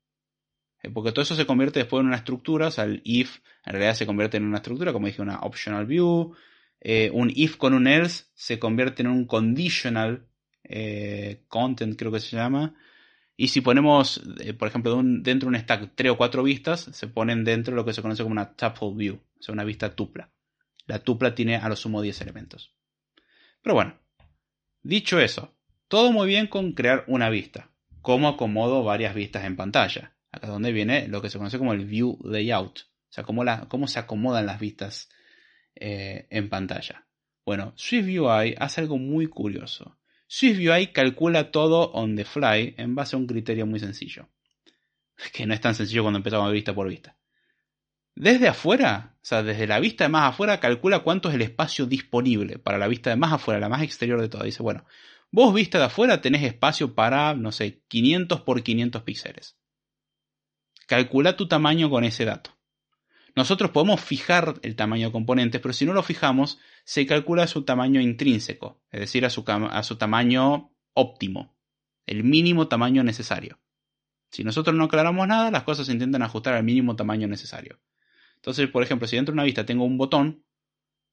Eh, 0.82 0.91
porque 0.91 1.12
todo 1.12 1.22
eso 1.22 1.34
se 1.34 1.47
convierte 1.47 1.80
después 1.80 2.01
en 2.01 2.07
una 2.07 2.16
estructura, 2.16 2.68
o 2.68 2.70
sea, 2.70 2.84
el 2.84 3.03
if 3.05 3.39
en 3.64 3.72
realidad 3.72 3.95
se 3.95 4.07
convierte 4.07 4.37
en 4.39 4.45
una 4.45 4.59
estructura, 4.59 4.93
como 4.93 5.07
dije, 5.07 5.22
una 5.22 5.41
optional 5.41 5.87
view. 5.87 6.34
Eh, 6.80 7.11
un 7.12 7.30
if 7.34 7.57
con 7.57 7.74
un 7.74 7.87
else 7.87 8.24
se 8.34 8.59
convierte 8.59 9.03
en 9.03 9.09
un 9.09 9.26
conditional 9.26 10.26
eh, 10.64 11.45
content, 11.49 11.97
creo 11.99 12.12
que 12.12 12.20
se 12.20 12.37
llama. 12.37 12.74
Y 13.37 13.49
si 13.49 13.61
ponemos, 13.61 14.22
por 14.59 14.68
ejemplo, 14.68 15.01
dentro 15.03 15.51
de 15.51 15.57
un 15.57 15.62
stack 15.62 15.93
3 15.95 16.12
o 16.12 16.16
4 16.16 16.43
vistas, 16.43 16.89
se 16.93 17.07
ponen 17.07 17.45
dentro 17.45 17.72
de 17.72 17.76
lo 17.76 17.84
que 17.84 17.93
se 17.93 18.03
conoce 18.03 18.22
como 18.22 18.32
una 18.32 18.55
tuple 18.55 18.95
view, 18.95 19.20
o 19.39 19.43
sea, 19.43 19.53
una 19.53 19.64
vista 19.64 19.95
tupla. 19.95 20.30
La 20.87 21.01
tupla 21.01 21.34
tiene 21.34 21.57
a 21.57 21.68
lo 21.68 21.76
sumo 21.76 22.01
10 22.01 22.20
elementos. 22.22 22.72
Pero 23.62 23.74
bueno, 23.74 23.99
dicho 24.82 25.20
eso, 25.20 25.55
todo 25.89 26.12
muy 26.12 26.28
bien 26.28 26.47
con 26.47 26.72
crear 26.72 27.05
una 27.09 27.28
vista. 27.28 27.70
¿Cómo 28.01 28.28
acomodo 28.28 28.84
varias 28.84 29.14
vistas 29.14 29.45
en 29.45 29.57
pantalla? 29.57 30.16
acá 30.37 30.47
es 30.47 30.53
donde 30.53 30.72
viene 30.72 31.09
lo 31.09 31.22
que 31.22 31.30
se 31.30 31.39
conoce 31.39 31.59
como 31.59 31.72
el 31.72 31.87
view 31.87 32.18
layout, 32.24 32.80
o 32.80 33.12
sea, 33.12 33.24
cómo 33.24 33.87
se 33.87 33.99
acomodan 33.99 34.47
las 34.47 34.61
vistas 34.61 35.09
eh, 35.74 36.26
en 36.30 36.49
pantalla. 36.49 37.07
Bueno, 37.45 37.72
SwiftUI 37.76 38.57
hace 38.59 38.80
algo 38.80 38.99
muy 38.99 39.28
curioso. 39.28 39.95
SwiftUI 40.29 40.93
calcula 40.93 41.51
todo 41.51 41.93
on 41.93 42.16
the 42.16 42.24
fly 42.24 42.74
en 42.77 42.95
base 42.95 43.16
a 43.16 43.18
un 43.18 43.27
criterio 43.27 43.66
muy 43.66 43.81
sencillo. 43.81 44.29
Que 45.33 45.47
no 45.47 45.55
es 45.55 45.61
tan 45.61 45.74
sencillo 45.74 46.03
cuando 46.03 46.18
empezamos 46.18 46.53
vista 46.53 46.74
por 46.74 46.89
vista. 46.89 47.16
Desde 48.14 48.49
afuera, 48.49 49.14
o 49.16 49.24
sea, 49.24 49.43
desde 49.43 49.66
la 49.66 49.79
vista 49.79 50.05
de 50.05 50.09
más 50.09 50.31
afuera, 50.31 50.59
calcula 50.59 51.01
cuánto 51.01 51.29
es 51.29 51.35
el 51.35 51.43
espacio 51.43 51.85
disponible 51.85 52.59
para 52.59 52.79
la 52.79 52.89
vista 52.89 53.11
de 53.11 53.16
más 53.16 53.33
afuera, 53.33 53.61
la 53.61 53.68
más 53.68 53.83
exterior 53.83 54.20
de 54.20 54.29
todas. 54.29 54.47
Dice, 54.47 54.62
bueno, 54.62 54.87
vos 55.31 55.53
vista 55.53 55.79
de 55.79 55.85
afuera 55.85 56.22
tenés 56.22 56.43
espacio 56.43 56.95
para, 56.95 57.35
no 57.35 57.53
sé, 57.53 57.83
500 57.89 58.41
por 58.41 58.62
500 58.62 59.03
píxeles. 59.03 59.59
Calcula 60.87 61.37
tu 61.37 61.47
tamaño 61.47 61.91
con 61.91 62.05
ese 62.05 62.24
dato. 62.24 62.55
Nosotros 63.37 63.70
podemos 63.70 64.01
fijar 64.01 64.55
el 64.62 64.76
tamaño 64.76 65.09
de 65.09 65.12
componentes, 65.12 65.61
pero 65.61 65.74
si 65.74 65.84
no 65.84 65.93
lo 65.93 66.03
fijamos, 66.03 66.59
se 66.84 67.05
calcula 67.07 67.47
su 67.47 67.64
tamaño 67.64 68.01
intrínseco, 68.01 68.80
es 68.91 69.01
decir, 69.01 69.26
a 69.26 69.30
su, 69.30 69.45
tamaño 69.97 70.72
óptimo, 70.95 71.55
el 72.07 72.24
mínimo 72.24 72.66
tamaño 72.66 73.05
necesario. 73.05 73.61
Si 74.30 74.43
nosotros 74.43 74.74
no 74.74 74.84
aclaramos 74.84 75.28
nada, 75.28 75.51
las 75.51 75.64
cosas 75.64 75.87
se 75.87 75.93
intentan 75.93 76.22
ajustar 76.22 76.55
al 76.55 76.64
mínimo 76.64 76.97
tamaño 76.97 77.28
necesario. 77.28 77.78
Entonces, 78.37 78.70
por 78.70 78.82
ejemplo, 78.82 79.07
si 79.07 79.16
dentro 79.16 79.32
de 79.32 79.37
una 79.37 79.45
vista 79.45 79.66
tengo 79.66 79.84
un 79.84 79.99
botón, 79.99 80.43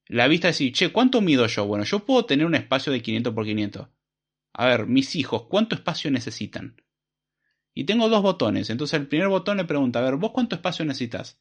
la 0.06 0.26
vista 0.26 0.48
dice, 0.48 0.72
che, 0.72 0.92
¿cuánto 0.92 1.20
mido 1.20 1.46
yo? 1.46 1.66
Bueno, 1.66 1.84
yo 1.84 2.06
puedo 2.06 2.24
tener 2.24 2.46
un 2.46 2.54
espacio 2.54 2.90
de 2.90 3.02
500 3.02 3.34
por 3.34 3.44
500. 3.44 3.88
A 4.54 4.66
ver, 4.66 4.86
mis 4.86 5.14
hijos, 5.14 5.42
¿cuánto 5.42 5.74
espacio 5.74 6.10
necesitan? 6.10 6.80
Y 7.74 7.84
tengo 7.84 8.08
dos 8.08 8.22
botones. 8.22 8.70
Entonces 8.70 8.98
el 8.98 9.08
primer 9.08 9.28
botón 9.28 9.58
le 9.58 9.64
pregunta, 9.64 9.98
a 9.98 10.02
ver, 10.02 10.16
¿vos 10.16 10.30
cuánto 10.32 10.56
espacio 10.56 10.86
necesitas? 10.86 11.38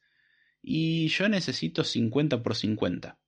Y 0.64 1.10
yo 1.10 1.28
necesito 1.28 1.84
50 1.84 2.42
por 2.42 2.56
50. 2.56 3.20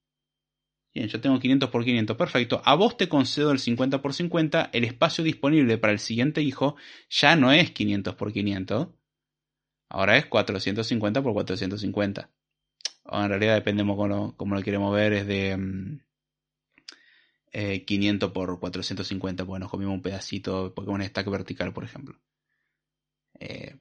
Bien, 0.94 1.10
yo 1.10 1.20
tengo 1.20 1.38
500 1.38 1.70
por 1.70 1.84
500. 1.84 2.16
Perfecto. 2.16 2.62
A 2.64 2.76
vos 2.76 2.96
te 2.96 3.10
concedo 3.10 3.52
el 3.52 3.60
50 3.60 4.02
por 4.02 4.14
50. 4.14 4.70
El 4.72 4.86
espacio 4.86 5.26
disponible 5.26 5.78
para 5.78 5.92
el 5.92 6.00
siguiente 6.00 6.42
hijo 6.42 6.78
ya 7.10 7.36
no 7.36 7.52
es 7.52 7.72
500 7.72 8.16
por 8.16 8.32
500. 8.32 8.88
Ahora 9.90 10.18
es 10.18 10.26
450 10.28 11.22
por 11.22 11.34
450. 11.34 12.32
O 13.04 13.22
en 13.22 13.30
realidad 13.30 13.56
depende 13.56 13.84
como 13.84 14.08
lo, 14.56 14.64
queremos 14.64 14.96
ver. 14.96 15.12
Es 15.12 15.28
de 15.28 16.00
500 17.86 18.30
mm, 18.30 18.32
eh, 18.32 18.34
por 18.34 18.60
450. 18.62 19.46
Porque 19.46 19.60
nos 19.60 19.70
comimos 19.70 19.94
un 19.94 20.02
pedacito. 20.02 20.74
Es 20.78 20.88
un 20.88 21.04
stack 21.04 21.30
vertical, 21.30 21.74
por 21.74 21.84
ejemplo. 21.84 22.18
Eh, 23.38 23.76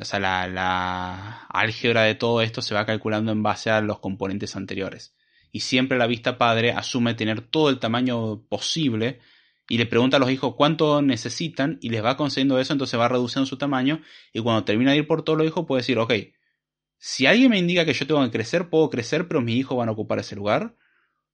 o 0.00 0.04
sea, 0.04 0.20
la, 0.20 0.46
la, 0.48 1.46
álgebra 1.48 2.02
de 2.02 2.14
todo 2.14 2.42
esto 2.42 2.62
se 2.62 2.74
va 2.74 2.86
calculando 2.86 3.32
en 3.32 3.42
base 3.42 3.70
a 3.70 3.80
los 3.80 3.98
componentes 3.98 4.56
anteriores. 4.56 5.14
Y 5.52 5.60
siempre 5.60 5.98
la 5.98 6.06
vista 6.06 6.38
padre 6.38 6.72
asume 6.72 7.14
tener 7.14 7.40
todo 7.40 7.70
el 7.70 7.78
tamaño 7.78 8.42
posible 8.48 9.20
y 9.68 9.78
le 9.78 9.86
pregunta 9.86 10.16
a 10.16 10.20
los 10.20 10.30
hijos 10.30 10.54
cuánto 10.56 11.02
necesitan 11.02 11.78
y 11.80 11.90
les 11.90 12.04
va 12.04 12.16
concediendo 12.16 12.58
eso, 12.58 12.72
entonces 12.72 12.98
va 12.98 13.08
reduciendo 13.08 13.46
su 13.46 13.58
tamaño 13.58 14.02
y 14.32 14.40
cuando 14.40 14.64
termina 14.64 14.92
de 14.92 14.98
ir 14.98 15.06
por 15.06 15.22
todos 15.22 15.38
los 15.38 15.46
hijos 15.46 15.66
puede 15.66 15.80
decir, 15.80 15.98
ok, 15.98 16.12
si 16.98 17.26
alguien 17.26 17.50
me 17.50 17.58
indica 17.58 17.84
que 17.84 17.92
yo 17.92 18.06
tengo 18.06 18.24
que 18.24 18.30
crecer, 18.30 18.70
puedo 18.70 18.90
crecer, 18.90 19.28
pero 19.28 19.40
mis 19.40 19.56
hijos 19.56 19.78
van 19.78 19.88
a 19.88 19.92
ocupar 19.92 20.18
ese 20.18 20.36
lugar. 20.36 20.74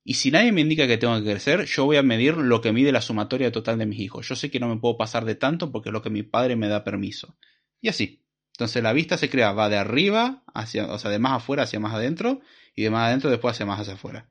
Y 0.06 0.14
si 0.14 0.30
nadie 0.30 0.52
me 0.52 0.60
indica 0.60 0.86
que 0.86 0.98
tengo 0.98 1.16
que 1.16 1.24
crecer, 1.30 1.64
yo 1.64 1.86
voy 1.86 1.96
a 1.96 2.02
medir 2.02 2.36
lo 2.36 2.60
que 2.60 2.72
mide 2.72 2.92
la 2.92 3.00
sumatoria 3.00 3.50
total 3.50 3.78
de 3.78 3.86
mis 3.86 4.00
hijos. 4.00 4.28
Yo 4.28 4.36
sé 4.36 4.50
que 4.50 4.60
no 4.60 4.68
me 4.68 4.78
puedo 4.78 4.98
pasar 4.98 5.24
de 5.24 5.34
tanto 5.34 5.72
porque 5.72 5.88
es 5.88 5.92
lo 5.94 6.02
que 6.02 6.10
mi 6.10 6.22
padre 6.22 6.56
me 6.56 6.68
da 6.68 6.84
permiso. 6.84 7.38
Y 7.80 7.88
así. 7.88 8.23
Entonces 8.54 8.82
la 8.82 8.92
vista 8.92 9.16
se 9.16 9.28
crea, 9.28 9.52
va 9.52 9.68
de 9.68 9.76
arriba 9.76 10.44
hacia, 10.54 10.86
o 10.86 10.98
sea, 10.98 11.10
de 11.10 11.18
más 11.18 11.32
afuera 11.32 11.64
hacia 11.64 11.80
más 11.80 11.92
adentro, 11.92 12.40
y 12.74 12.84
de 12.84 12.90
más 12.90 13.08
adentro 13.08 13.30
después 13.30 13.52
hacia 13.52 13.66
más 13.66 13.80
hacia 13.80 13.94
afuera. 13.94 14.28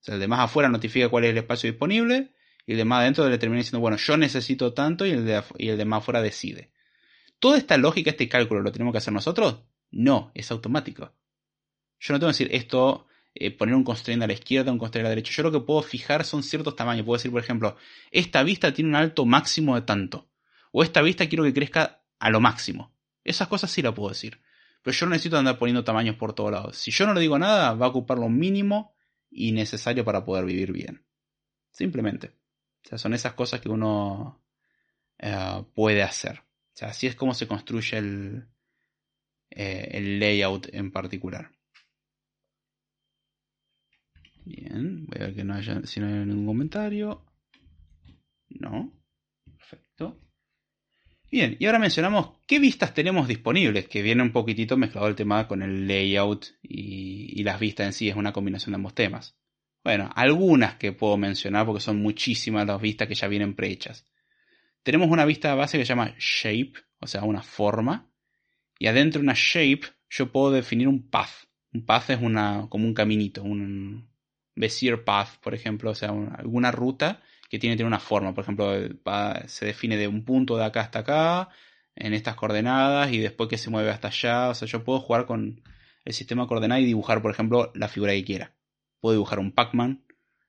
O 0.00 0.04
sea, 0.04 0.14
el 0.14 0.20
de 0.20 0.28
más 0.28 0.40
afuera 0.40 0.68
notifica 0.68 1.08
cuál 1.08 1.24
es 1.24 1.30
el 1.30 1.38
espacio 1.38 1.70
disponible, 1.70 2.34
y 2.66 2.72
el 2.72 2.78
de 2.78 2.84
más 2.84 3.00
adentro 3.00 3.28
le 3.28 3.38
termina 3.38 3.58
diciendo, 3.58 3.80
bueno, 3.80 3.96
yo 3.96 4.16
necesito 4.18 4.74
tanto, 4.74 5.06
y 5.06 5.10
el 5.10 5.24
de, 5.24 5.42
y 5.56 5.68
el 5.68 5.78
de 5.78 5.84
más 5.86 5.98
afuera 5.98 6.20
decide. 6.20 6.70
¿Toda 7.38 7.56
esta 7.56 7.78
lógica, 7.78 8.10
este 8.10 8.28
cálculo, 8.28 8.60
lo 8.60 8.72
tenemos 8.72 8.92
que 8.92 8.98
hacer 8.98 9.12
nosotros? 9.12 9.62
No, 9.90 10.32
es 10.34 10.50
automático. 10.50 11.12
Yo 11.98 12.12
no 12.12 12.20
tengo 12.20 12.30
que 12.30 12.34
decir 12.34 12.48
esto, 12.52 13.06
eh, 13.34 13.50
poner 13.50 13.74
un 13.74 13.84
constraint 13.84 14.22
a 14.22 14.26
la 14.26 14.32
izquierda, 14.32 14.72
un 14.72 14.78
constraint 14.78 15.06
a 15.06 15.08
la 15.08 15.14
derecha. 15.14 15.32
Yo 15.32 15.42
lo 15.42 15.52
que 15.52 15.60
puedo 15.60 15.82
fijar 15.82 16.24
son 16.24 16.42
ciertos 16.42 16.76
tamaños. 16.76 17.04
Puedo 17.04 17.18
decir, 17.18 17.30
por 17.30 17.42
ejemplo, 17.42 17.76
esta 18.10 18.42
vista 18.42 18.72
tiene 18.72 18.90
un 18.90 18.96
alto 18.96 19.24
máximo 19.26 19.74
de 19.74 19.82
tanto. 19.82 20.28
O 20.72 20.82
esta 20.82 21.02
vista 21.02 21.28
quiero 21.28 21.44
que 21.44 21.54
crezca 21.54 22.02
a 22.18 22.30
lo 22.30 22.40
máximo. 22.40 22.95
Esas 23.26 23.48
cosas 23.48 23.70
sí 23.70 23.82
la 23.82 23.92
puedo 23.92 24.10
decir. 24.10 24.40
Pero 24.82 24.96
yo 24.96 25.06
no 25.06 25.10
necesito 25.10 25.36
andar 25.36 25.58
poniendo 25.58 25.82
tamaños 25.82 26.14
por 26.14 26.32
todos 26.32 26.52
lados. 26.52 26.76
Si 26.76 26.92
yo 26.92 27.06
no 27.06 27.14
le 27.14 27.20
digo 27.20 27.38
nada, 27.38 27.74
va 27.74 27.86
a 27.86 27.88
ocupar 27.88 28.18
lo 28.18 28.28
mínimo 28.28 28.94
y 29.30 29.50
necesario 29.50 30.04
para 30.04 30.24
poder 30.24 30.44
vivir 30.44 30.72
bien. 30.72 31.04
Simplemente. 31.70 32.28
O 32.84 32.88
sea, 32.88 32.98
son 32.98 33.12
esas 33.12 33.34
cosas 33.34 33.60
que 33.60 33.68
uno 33.68 34.44
eh, 35.18 35.64
puede 35.74 36.04
hacer. 36.04 36.38
O 36.38 36.78
sea, 36.78 36.88
así 36.88 37.08
es 37.08 37.16
como 37.16 37.34
se 37.34 37.48
construye 37.48 37.98
el, 37.98 38.46
eh, 39.50 39.88
el 39.92 40.20
layout 40.20 40.68
en 40.72 40.92
particular. 40.92 41.50
Bien, 44.44 45.04
voy 45.06 45.20
a 45.20 45.26
ver 45.26 45.34
que 45.34 45.42
no 45.42 45.54
haya, 45.54 45.74
no 45.74 45.80
hay 46.06 46.26
ningún 46.26 46.46
comentario. 46.46 47.24
No. 48.50 48.92
Bien, 51.30 51.56
y 51.58 51.66
ahora 51.66 51.80
mencionamos 51.80 52.30
qué 52.46 52.60
vistas 52.60 52.94
tenemos 52.94 53.26
disponibles, 53.26 53.88
que 53.88 54.00
viene 54.00 54.22
un 54.22 54.30
poquitito 54.30 54.76
mezclado 54.76 55.08
el 55.08 55.16
tema 55.16 55.48
con 55.48 55.62
el 55.62 55.88
layout 55.88 56.46
y, 56.62 57.42
las 57.42 57.58
vistas 57.58 57.86
en 57.86 57.92
sí, 57.92 58.08
es 58.08 58.16
una 58.16 58.32
combinación 58.32 58.72
de 58.72 58.76
ambos 58.76 58.94
temas. 58.94 59.36
Bueno, 59.82 60.10
algunas 60.14 60.76
que 60.76 60.92
puedo 60.92 61.16
mencionar 61.16 61.66
porque 61.66 61.80
son 61.80 62.00
muchísimas 62.00 62.66
las 62.66 62.80
vistas 62.80 63.08
que 63.08 63.14
ya 63.14 63.28
vienen 63.28 63.54
prehechas. 63.54 64.06
Tenemos 64.82 65.10
una 65.10 65.24
vista 65.24 65.54
base 65.54 65.78
que 65.78 65.84
se 65.84 65.90
llama 65.90 66.14
shape, 66.18 66.74
o 67.00 67.06
sea, 67.08 67.24
una 67.24 67.42
forma, 67.42 68.08
y 68.78 68.86
adentro 68.86 69.20
de 69.20 69.24
una 69.24 69.34
shape 69.36 69.82
yo 70.08 70.30
puedo 70.30 70.52
definir 70.52 70.86
un 70.86 71.08
path. 71.08 71.48
Un 71.72 71.84
path 71.84 72.10
es 72.10 72.20
una, 72.22 72.66
como 72.68 72.86
un 72.86 72.94
caminito, 72.94 73.42
un 73.42 74.08
Bezier 74.54 75.04
path, 75.04 75.38
por 75.42 75.54
ejemplo, 75.54 75.90
o 75.90 75.94
sea, 75.94 76.10
alguna 76.10 76.70
ruta 76.70 77.20
que 77.48 77.58
tiene 77.58 77.76
tener 77.76 77.86
una 77.86 78.00
forma. 78.00 78.34
Por 78.34 78.44
ejemplo, 78.44 78.72
se 79.46 79.66
define 79.66 79.96
de 79.96 80.08
un 80.08 80.24
punto 80.24 80.56
de 80.56 80.64
acá 80.64 80.80
hasta 80.80 81.00
acá, 81.00 81.48
en 81.94 82.12
estas 82.14 82.36
coordenadas, 82.36 83.12
y 83.12 83.18
después 83.18 83.48
que 83.48 83.58
se 83.58 83.70
mueve 83.70 83.90
hasta 83.90 84.08
allá. 84.08 84.48
O 84.50 84.54
sea, 84.54 84.68
yo 84.68 84.84
puedo 84.84 85.00
jugar 85.00 85.26
con 85.26 85.62
el 86.04 86.12
sistema 86.12 86.42
de 86.42 86.48
coordenadas 86.48 86.82
y 86.82 86.86
dibujar, 86.86 87.22
por 87.22 87.30
ejemplo, 87.30 87.72
la 87.74 87.88
figura 87.88 88.12
que 88.12 88.24
quiera. 88.24 88.54
Puedo 89.00 89.14
dibujar 89.14 89.38
un 89.38 89.52
Pac-Man, 89.52 90.04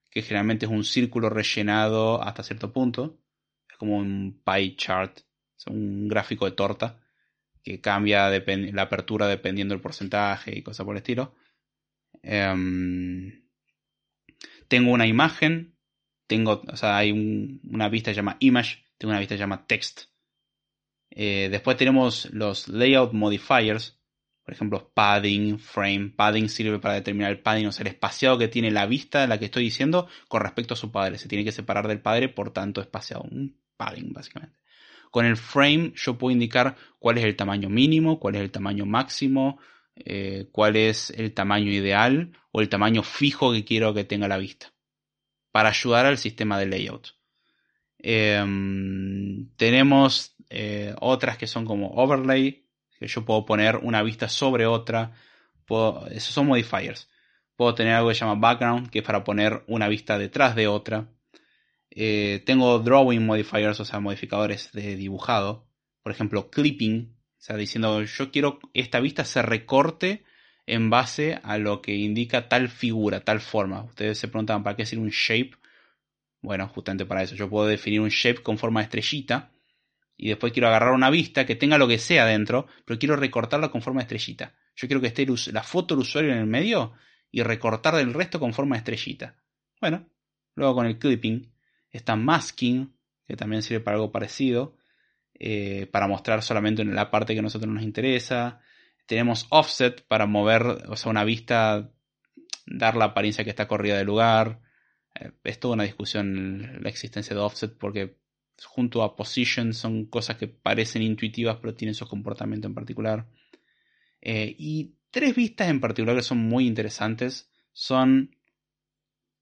que 0.10 0.22
generalmente 0.22 0.66
es 0.66 0.72
un 0.72 0.84
círculo 0.84 1.30
rellenado 1.30 2.22
hasta 2.24 2.44
cierto 2.44 2.72
punto. 2.72 3.20
Es 3.70 3.78
como 3.78 3.98
un 3.98 4.42
pie 4.44 4.76
chart, 4.76 5.20
un 5.68 6.08
gráfico 6.08 6.46
de 6.46 6.52
torta, 6.52 7.00
que 7.64 7.82
cambia 7.82 8.30
la 8.30 8.82
apertura 8.82 9.28
dependiendo 9.28 9.74
del 9.74 9.82
porcentaje 9.82 10.58
y 10.58 10.64
cosas 10.64 10.86
por 10.86 10.96
el 10.96 11.00
estilo. 11.00 11.36
Em, 12.22 13.44
tengo 14.68 14.92
una 14.92 15.08
imagen 15.08 15.77
tengo, 16.28 16.62
o 16.68 16.78
sea, 16.78 16.98
hay 16.98 17.12
una 17.12 17.90
vista 17.90 18.12
que 18.12 18.16
se 18.16 18.20
llama 18.20 18.38
image, 18.40 18.84
tengo 18.98 19.12
una 19.12 19.20
vista 19.20 19.34
que 19.34 19.38
se 19.40 19.44
llama 19.44 19.66
text. 19.66 20.02
Eh, 21.10 21.48
después 21.50 21.78
tenemos 21.78 22.30
los 22.32 22.68
layout 22.68 23.14
modifiers, 23.14 23.98
por 24.44 24.54
ejemplo, 24.54 24.92
padding, 24.94 25.58
frame. 25.58 26.14
Padding 26.16 26.50
sirve 26.50 26.80
para 26.80 26.96
determinar 26.96 27.32
el 27.32 27.40
padding, 27.40 27.68
o 27.68 27.72
sea, 27.72 27.84
el 27.84 27.88
espaciado 27.88 28.38
que 28.38 28.48
tiene 28.48 28.72
la 28.72 28.86
vista 28.86 29.26
la 29.28 29.40
que 29.40 29.46
estoy 29.46 29.64
diciendo 29.64 30.08
con 30.28 30.42
respecto 30.42 30.74
a 30.74 30.78
su 30.78 30.92
padre. 30.92 31.18
Se 31.18 31.28
tiene 31.28 31.44
que 31.44 31.52
separar 31.52 31.88
del 31.88 32.02
padre, 32.02 32.30
por 32.30 32.52
tanto, 32.52 32.82
espaciado. 32.82 33.24
Un 33.24 33.58
padding, 33.78 34.14
básicamente. 34.14 34.58
Con 35.12 35.26
el 35.26 35.38
frame 35.38 35.94
yo 35.96 36.18
puedo 36.18 36.32
indicar 36.32 36.76
cuál 37.00 37.18
es 37.18 37.24
el 37.24 37.36
tamaño 37.36 37.70
mínimo, 37.70 38.20
cuál 38.20 38.36
es 38.36 38.42
el 38.42 38.52
tamaño 38.52 38.86
máximo, 38.86 39.60
eh, 39.96 40.48
cuál 40.52 40.76
es 40.76 41.10
el 41.12 41.34
tamaño 41.34 41.72
ideal 41.72 42.34
o 42.52 42.62
el 42.62 42.70
tamaño 42.70 43.04
fijo 43.04 43.52
que 43.54 43.64
quiero 43.66 43.94
que 43.94 44.04
tenga 44.04 44.28
la 44.28 44.38
vista 44.38 44.74
para 45.58 45.70
ayudar 45.70 46.06
al 46.06 46.20
sistema 46.20 46.60
de 46.60 46.68
layout. 46.68 47.16
Em, 47.98 49.50
tenemos 49.56 50.36
eh, 50.52 50.94
otras 51.02 51.36
que 51.40 51.48
son 51.48 51.66
como 51.66 51.96
overlay, 51.96 52.68
que 53.00 53.08
yo 53.08 53.26
puedo 53.26 53.44
poner 53.44 53.78
una 53.78 54.04
vista 54.04 54.30
sobre 54.30 54.68
otra. 54.68 55.14
esos 56.12 56.32
son 56.32 56.46
modifiers. 56.46 57.10
Puedo 57.56 57.74
tener 57.74 57.96
algo 57.96 58.10
que 58.10 58.14
se 58.14 58.20
llama 58.20 58.40
background, 58.40 58.92
que 58.92 59.00
es 59.00 59.04
para 59.04 59.24
poner 59.24 59.64
una 59.66 59.88
vista 59.88 60.20
detrás 60.20 60.56
de 60.56 60.68
otra. 60.68 61.10
Eh, 61.90 62.44
tengo 62.46 62.78
drawing 62.78 63.26
modifiers, 63.26 63.80
o 63.80 63.86
sea, 63.86 64.00
modificadores 64.00 64.72
de 64.74 64.96
dibujado. 64.96 65.68
Por 66.04 66.12
ejemplo, 66.12 66.52
clipping, 66.52 67.16
o 67.18 67.42
sea, 67.42 67.58
diciendo 67.58 68.04
yo 68.04 68.30
quiero 68.30 68.60
esta 68.76 69.00
vista 69.00 69.26
se 69.26 69.42
recorte 69.42 70.24
en 70.68 70.90
base 70.90 71.40
a 71.44 71.58
lo 71.58 71.82
que 71.82 71.96
indica 71.96 72.50
tal 72.50 72.68
figura, 72.68 73.22
tal 73.22 73.40
forma. 73.40 73.84
Ustedes 73.84 74.20
se 74.20 74.28
preguntan, 74.28 74.64
¿para 74.64 74.76
qué 74.76 74.84
decir 74.84 75.00
un 75.00 75.10
shape? 75.10 75.52
Bueno, 76.42 76.68
justamente 76.68 77.06
para 77.06 77.24
eso. 77.24 77.36
Yo 77.36 77.50
puedo 77.50 77.68
definir 77.68 78.02
un 78.02 78.10
shape 78.10 78.44
con 78.44 78.58
forma 78.58 78.82
de 78.82 78.84
estrellita 78.84 79.52
y 80.18 80.28
después 80.28 80.52
quiero 80.52 80.68
agarrar 80.68 80.94
una 80.94 81.10
vista 81.10 81.46
que 81.46 81.56
tenga 81.56 81.78
lo 81.78 81.88
que 81.88 81.98
sea 81.98 82.26
dentro, 82.26 82.68
pero 82.86 83.00
quiero 83.00 83.16
recortarla 83.16 83.70
con 83.70 83.82
forma 83.82 84.02
de 84.02 84.04
estrellita. 84.04 84.56
Yo 84.76 84.88
quiero 84.88 85.00
que 85.00 85.08
esté 85.08 85.26
la 85.54 85.64
foto 85.64 85.96
del 85.96 86.02
usuario 86.02 86.34
en 86.34 86.40
el 86.40 86.48
medio 86.48 86.94
y 87.32 87.42
recortar 87.44 87.96
del 87.96 88.14
resto 88.14 88.40
con 88.40 88.54
forma 88.54 88.76
de 88.76 88.80
estrellita. 88.80 89.36
Bueno, 89.80 90.10
luego 90.56 90.76
con 90.76 90.86
el 90.86 91.00
clipping 91.00 91.50
está 91.92 92.16
masking, 92.18 92.94
que 93.26 93.38
también 93.38 93.62
sirve 93.62 93.80
para 93.80 93.96
algo 93.96 94.12
parecido, 94.12 94.78
eh, 95.34 95.88
para 95.92 96.08
mostrar 96.08 96.44
solamente 96.44 96.84
la 96.84 97.10
parte 97.10 97.34
que 97.34 97.40
a 97.40 97.44
nosotros 97.44 97.72
nos 97.74 97.84
interesa. 97.84 98.60
Tenemos 99.08 99.48
offset 99.50 100.06
para 100.08 100.28
mover, 100.28 100.64
o 100.90 100.96
sea, 100.96 101.10
una 101.10 101.24
vista, 101.24 101.92
dar 102.68 102.96
la 102.96 103.06
apariencia 103.06 103.44
que 103.44 103.50
está 103.50 103.68
corrida 103.68 103.98
de 103.98 104.04
lugar. 104.04 104.62
Eh, 105.16 105.32
es 105.44 105.60
toda 105.60 105.74
una 105.74 105.84
discusión 105.84 106.84
la 106.84 106.90
existencia 106.90 107.36
de 107.36 107.42
offset 107.42 107.76
porque 107.78 108.18
junto 108.64 109.04
a 109.04 109.16
position 109.16 109.74
son 109.74 110.06
cosas 110.06 110.38
que 110.38 110.48
parecen 110.48 111.04
intuitivas 111.04 111.58
pero 111.62 111.76
tienen 111.76 111.96
su 111.96 112.08
comportamiento 112.08 112.68
en 112.68 112.76
particular. 112.76 113.28
Eh, 114.22 114.56
y 114.60 114.96
tres 115.10 115.36
vistas 115.36 115.70
en 115.70 115.80
particular 115.80 116.16
que 116.16 116.24
son 116.24 116.40
muy 116.40 116.68
interesantes 116.68 117.50
son 117.72 118.36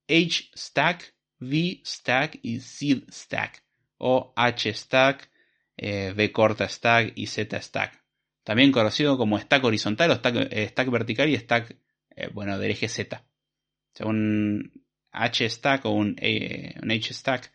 H-Stack, 0.08 1.16
V-Stack 1.40 2.40
y 2.44 2.60
Z-Stack. 2.60 3.64
O 3.98 4.34
H-Stack, 4.36 5.30
eh, 5.78 6.14
V 6.16 6.32
corta 6.32 6.68
stack 6.70 7.14
y 7.16 7.28
Z 7.28 7.62
stack. 7.62 8.05
También 8.46 8.72
conocido 8.72 9.18
como 9.18 9.40
stack 9.40 9.64
horizontal 9.64 10.12
o 10.12 10.16
stack, 10.16 10.36
eh, 10.52 10.90
vertical 10.92 11.28
y 11.28 11.36
stack, 11.36 11.76
eh, 12.16 12.30
bueno, 12.32 12.60
del 12.60 12.72
eje 12.72 12.88
Z. 12.88 13.18
O 13.18 13.98
sea, 13.98 14.06
un 14.06 14.72
H 15.12 15.50
stack 15.50 15.84
o 15.86 15.90
un, 15.90 16.16
un 16.20 16.92
H 16.92 17.14
stack 17.14 17.52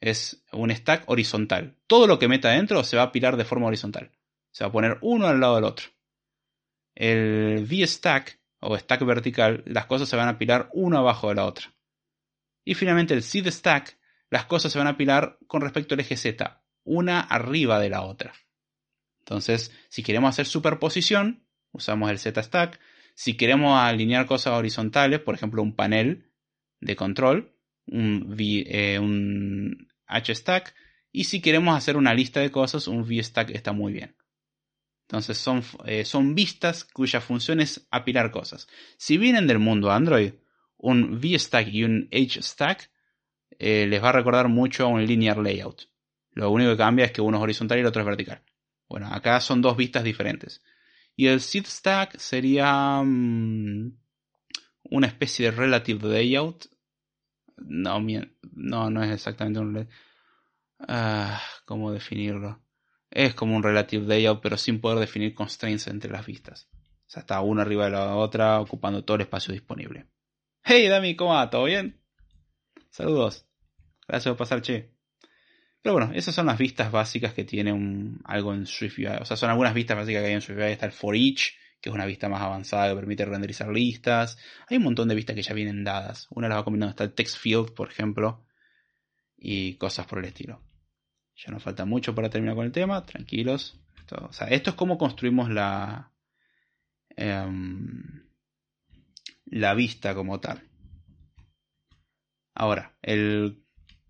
es 0.00 0.44
un 0.52 0.70
stack 0.70 1.10
horizontal. 1.10 1.76
Todo 1.88 2.06
lo 2.06 2.20
que 2.20 2.28
meta 2.28 2.50
adentro 2.50 2.84
se 2.84 2.96
va 2.96 3.02
a 3.02 3.06
apilar 3.06 3.36
de 3.36 3.44
forma 3.44 3.66
horizontal. 3.66 4.12
Se 4.52 4.62
va 4.62 4.68
a 4.68 4.72
poner 4.72 4.98
uno 5.00 5.26
al 5.26 5.40
lado 5.40 5.56
del 5.56 5.64
otro. 5.64 5.88
El 6.94 7.66
V-stack 7.68 8.38
o 8.60 8.78
stack 8.78 9.04
vertical, 9.04 9.64
las 9.66 9.86
cosas 9.86 10.08
se 10.08 10.16
van 10.16 10.28
a 10.28 10.32
apilar 10.32 10.70
uno 10.72 10.98
abajo 10.98 11.30
de 11.30 11.34
la 11.34 11.46
otra. 11.46 11.74
Y 12.64 12.74
finalmente 12.74 13.12
el 13.12 13.24
Z-stack, 13.24 13.98
las 14.30 14.44
cosas 14.44 14.70
se 14.70 14.78
van 14.78 14.86
a 14.86 14.90
apilar 14.90 15.36
con 15.48 15.62
respecto 15.62 15.94
al 15.94 16.00
eje 16.00 16.16
Z, 16.16 16.62
una 16.84 17.20
arriba 17.20 17.80
de 17.80 17.90
la 17.90 18.02
otra. 18.02 18.32
Entonces, 19.28 19.72
si 19.90 20.02
queremos 20.02 20.30
hacer 20.30 20.46
superposición, 20.46 21.44
usamos 21.72 22.10
el 22.10 22.18
Z-stack. 22.18 22.80
Si 23.14 23.34
queremos 23.36 23.78
alinear 23.78 24.24
cosas 24.24 24.54
horizontales, 24.54 25.20
por 25.20 25.34
ejemplo, 25.34 25.62
un 25.62 25.76
panel 25.76 26.32
de 26.80 26.96
control, 26.96 27.54
un, 27.86 28.34
eh, 28.38 28.98
un 28.98 29.88
H-stack. 30.06 30.74
Y 31.12 31.24
si 31.24 31.42
queremos 31.42 31.76
hacer 31.76 31.98
una 31.98 32.14
lista 32.14 32.40
de 32.40 32.50
cosas, 32.50 32.88
un 32.88 33.02
V-stack 33.02 33.50
está 33.50 33.72
muy 33.72 33.92
bien. 33.92 34.16
Entonces 35.02 35.36
son, 35.36 35.62
eh, 35.84 36.06
son 36.06 36.34
vistas 36.34 36.84
cuya 36.84 37.20
función 37.20 37.60
es 37.60 37.86
apilar 37.90 38.30
cosas. 38.30 38.66
Si 38.96 39.18
vienen 39.18 39.46
del 39.46 39.58
mundo 39.58 39.90
Android, 39.90 40.32
un 40.78 41.18
V-stack 41.18 41.68
y 41.68 41.84
un 41.84 42.08
H-stack 42.10 42.90
eh, 43.58 43.86
les 43.86 44.02
va 44.02 44.08
a 44.08 44.12
recordar 44.12 44.48
mucho 44.48 44.84
a 44.84 44.88
un 44.88 45.04
linear 45.04 45.36
layout. 45.36 45.90
Lo 46.32 46.50
único 46.50 46.70
que 46.70 46.78
cambia 46.78 47.04
es 47.04 47.12
que 47.12 47.20
uno 47.20 47.36
es 47.36 47.42
horizontal 47.42 47.76
y 47.76 47.80
el 47.82 47.86
otro 47.86 48.00
es 48.00 48.06
vertical. 48.06 48.42
Bueno, 48.88 49.08
acá 49.12 49.40
son 49.40 49.60
dos 49.62 49.76
vistas 49.76 50.04
diferentes. 50.04 50.62
Y 51.14 51.26
el 51.26 51.40
seed 51.40 51.66
stack 51.66 52.18
sería 52.18 53.02
mm, 53.04 53.92
una 54.84 55.06
especie 55.06 55.46
de 55.50 55.56
relative 55.56 56.08
layout. 56.08 56.66
No, 57.56 58.00
no, 58.52 58.90
no 58.90 59.02
es 59.02 59.10
exactamente 59.10 59.60
un... 59.60 59.88
Ah, 60.80 61.40
¿Cómo 61.64 61.92
definirlo? 61.92 62.62
Es 63.10 63.34
como 63.34 63.56
un 63.56 63.62
relative 63.62 64.06
layout, 64.06 64.40
pero 64.40 64.56
sin 64.56 64.80
poder 64.80 65.00
definir 65.00 65.34
constraints 65.34 65.88
entre 65.88 66.10
las 66.10 66.24
vistas. 66.24 66.68
O 66.72 67.10
sea, 67.10 67.20
está 67.20 67.40
una 67.40 67.62
arriba 67.62 67.86
de 67.86 67.92
la 67.92 68.14
otra, 68.16 68.60
ocupando 68.60 69.04
todo 69.04 69.16
el 69.16 69.22
espacio 69.22 69.52
disponible. 69.52 70.06
Hey, 70.62 70.88
Dami, 70.88 71.16
¿cómo 71.16 71.32
va? 71.32 71.48
¿Todo 71.48 71.64
bien? 71.64 72.00
Saludos. 72.90 73.46
Gracias 74.06 74.32
por 74.32 74.38
pasar, 74.38 74.62
che. 74.62 74.97
Pero 75.82 75.94
bueno, 75.94 76.12
esas 76.14 76.34
son 76.34 76.46
las 76.46 76.58
vistas 76.58 76.90
básicas 76.90 77.32
que 77.34 77.44
tiene 77.44 77.72
un, 77.72 78.20
algo 78.24 78.52
en 78.52 78.66
SwiftUI. 78.66 79.06
O 79.20 79.24
sea, 79.24 79.36
son 79.36 79.50
algunas 79.50 79.74
vistas 79.74 79.96
básicas 79.96 80.22
que 80.22 80.28
hay 80.28 80.34
en 80.34 80.40
SwiftUI. 80.40 80.72
Está 80.72 80.86
el 80.86 80.92
for 80.92 81.14
each, 81.14 81.54
que 81.80 81.90
es 81.90 81.94
una 81.94 82.06
vista 82.06 82.28
más 82.28 82.42
avanzada 82.42 82.88
que 82.88 82.96
permite 82.96 83.24
renderizar 83.24 83.68
listas. 83.68 84.38
Hay 84.68 84.78
un 84.78 84.82
montón 84.84 85.08
de 85.08 85.14
vistas 85.14 85.36
que 85.36 85.42
ya 85.42 85.54
vienen 85.54 85.84
dadas. 85.84 86.26
Una 86.30 86.48
las 86.48 86.58
va 86.58 86.64
combinando. 86.64 86.90
Está 86.90 87.04
el 87.04 87.14
text 87.14 87.38
field, 87.38 87.74
por 87.74 87.88
ejemplo. 87.90 88.44
Y 89.36 89.74
cosas 89.74 90.06
por 90.06 90.18
el 90.18 90.24
estilo. 90.24 90.62
Ya 91.36 91.52
nos 91.52 91.62
falta 91.62 91.84
mucho 91.84 92.14
para 92.14 92.28
terminar 92.28 92.56
con 92.56 92.66
el 92.66 92.72
tema. 92.72 93.06
Tranquilos. 93.06 93.80
Esto, 93.96 94.26
o 94.28 94.32
sea, 94.32 94.48
esto 94.48 94.70
es 94.70 94.76
cómo 94.76 94.98
construimos 94.98 95.48
la... 95.48 96.12
Em, 97.10 98.28
la 99.50 99.74
vista 99.74 100.14
como 100.14 100.40
tal. 100.40 100.68
Ahora, 102.54 102.96
el 103.02 103.64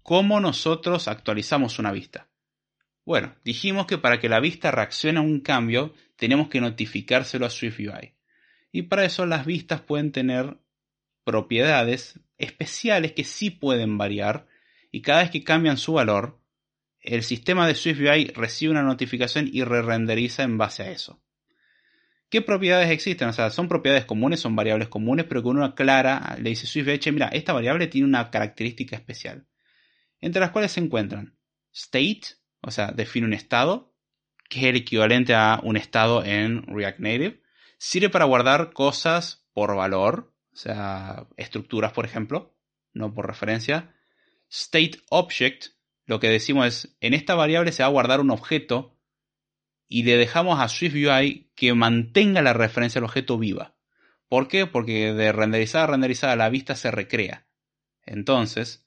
¿Cómo 0.09 0.41
nosotros 0.41 1.07
actualizamos 1.07 1.79
una 1.79 1.93
vista? 1.93 2.31
Bueno, 3.05 3.35
dijimos 3.45 3.85
que 3.85 3.99
para 3.99 4.19
que 4.19 4.31
la 4.31 4.41
vista 4.41 4.71
reaccione 4.71 5.19
a 5.19 5.21
un 5.21 5.41
cambio, 5.41 5.93
tenemos 6.17 6.49
que 6.49 6.63
notificárselo 6.63 7.45
a 7.45 7.51
SwiftUI. 7.51 8.15
Y 8.73 8.85
para 8.85 9.05
eso 9.05 9.27
las 9.27 9.45
vistas 9.45 9.83
pueden 9.83 10.11
tener 10.11 10.57
propiedades 11.25 12.19
especiales 12.39 13.13
que 13.13 13.23
sí 13.23 13.51
pueden 13.51 13.99
variar 13.99 14.47
y 14.91 15.03
cada 15.03 15.21
vez 15.21 15.31
que 15.31 15.45
cambian 15.45 15.77
su 15.77 15.93
valor, 15.93 16.41
el 17.03 17.23
sistema 17.23 17.67
de 17.67 17.75
SwiftUI 17.75 18.29
recibe 18.29 18.71
una 18.71 18.85
notificación 18.85 19.51
y 19.53 19.63
re-renderiza 19.63 20.43
en 20.43 20.57
base 20.57 20.85
a 20.85 20.91
eso. 20.91 21.21
¿Qué 22.31 22.41
propiedades 22.41 22.89
existen? 22.89 23.29
O 23.29 23.35
sea, 23.35 23.51
son 23.51 23.69
propiedades 23.69 24.07
comunes, 24.07 24.41
son 24.41 24.57
variables 24.57 24.89
comunes, 24.89 25.27
pero 25.29 25.43
que 25.43 25.49
uno 25.49 25.67
aclara, 25.67 26.39
le 26.41 26.49
dice 26.49 26.67
SwiftUI, 26.67 27.13
mira, 27.13 27.29
esta 27.29 27.53
variable 27.53 27.89
tiene 27.89 28.09
una 28.09 28.31
característica 28.31 28.97
especial 28.97 29.45
entre 30.21 30.41
las 30.41 30.51
cuales 30.51 30.73
se 30.73 30.81
encuentran 30.81 31.39
state, 31.73 32.23
o 32.63 32.71
sea, 32.71 32.89
define 32.93 33.27
un 33.27 33.35
estado, 33.35 33.95
que 34.49 34.61
es 34.61 34.65
el 34.67 34.77
equivalente 34.77 35.35
a 35.35 35.61
un 35.63 35.77
estado 35.77 36.25
en 36.25 36.63
React 36.67 37.01
Native. 37.01 37.43
Sirve 37.79 38.11
para 38.11 38.25
guardar 38.25 38.73
cosas 38.73 39.47
por 39.53 39.77
valor, 39.77 40.35
o 40.53 40.57
sea, 40.57 41.29
estructuras, 41.37 41.93
por 41.93 42.05
ejemplo, 42.05 42.57
no 42.93 43.15
por 43.15 43.27
referencia. 43.27 43.95
State 44.51 45.03
object, 45.11 45.67
lo 46.07 46.19
que 46.19 46.29
decimos 46.29 46.67
es, 46.67 46.97
en 47.01 47.15
esta 47.15 47.35
variable 47.35 47.73
se 47.73 47.83
va 47.83 47.89
a 47.89 47.93
guardar 47.93 48.21
un 48.21 48.31
objeto 48.31 48.99
y 49.87 50.03
le 50.03 50.17
dejamos 50.17 50.61
a 50.61 50.69
SwiftUI 50.69 51.53
que 51.55 51.75
mantenga 51.75 52.43
la 52.43 52.53
referencia 52.55 52.99
al 52.99 53.05
objeto 53.05 53.39
viva. 53.39 53.77
¿Por 54.29 54.49
qué? 54.49 54.67
Porque 54.67 55.13
de 55.15 55.33
renderizada 55.33 55.85
a 55.85 55.89
renderizada 55.89 56.37
la 56.37 56.51
vista 56.51 56.75
se 56.77 56.91
recrea. 56.91 57.47
Entonces, 58.05 58.87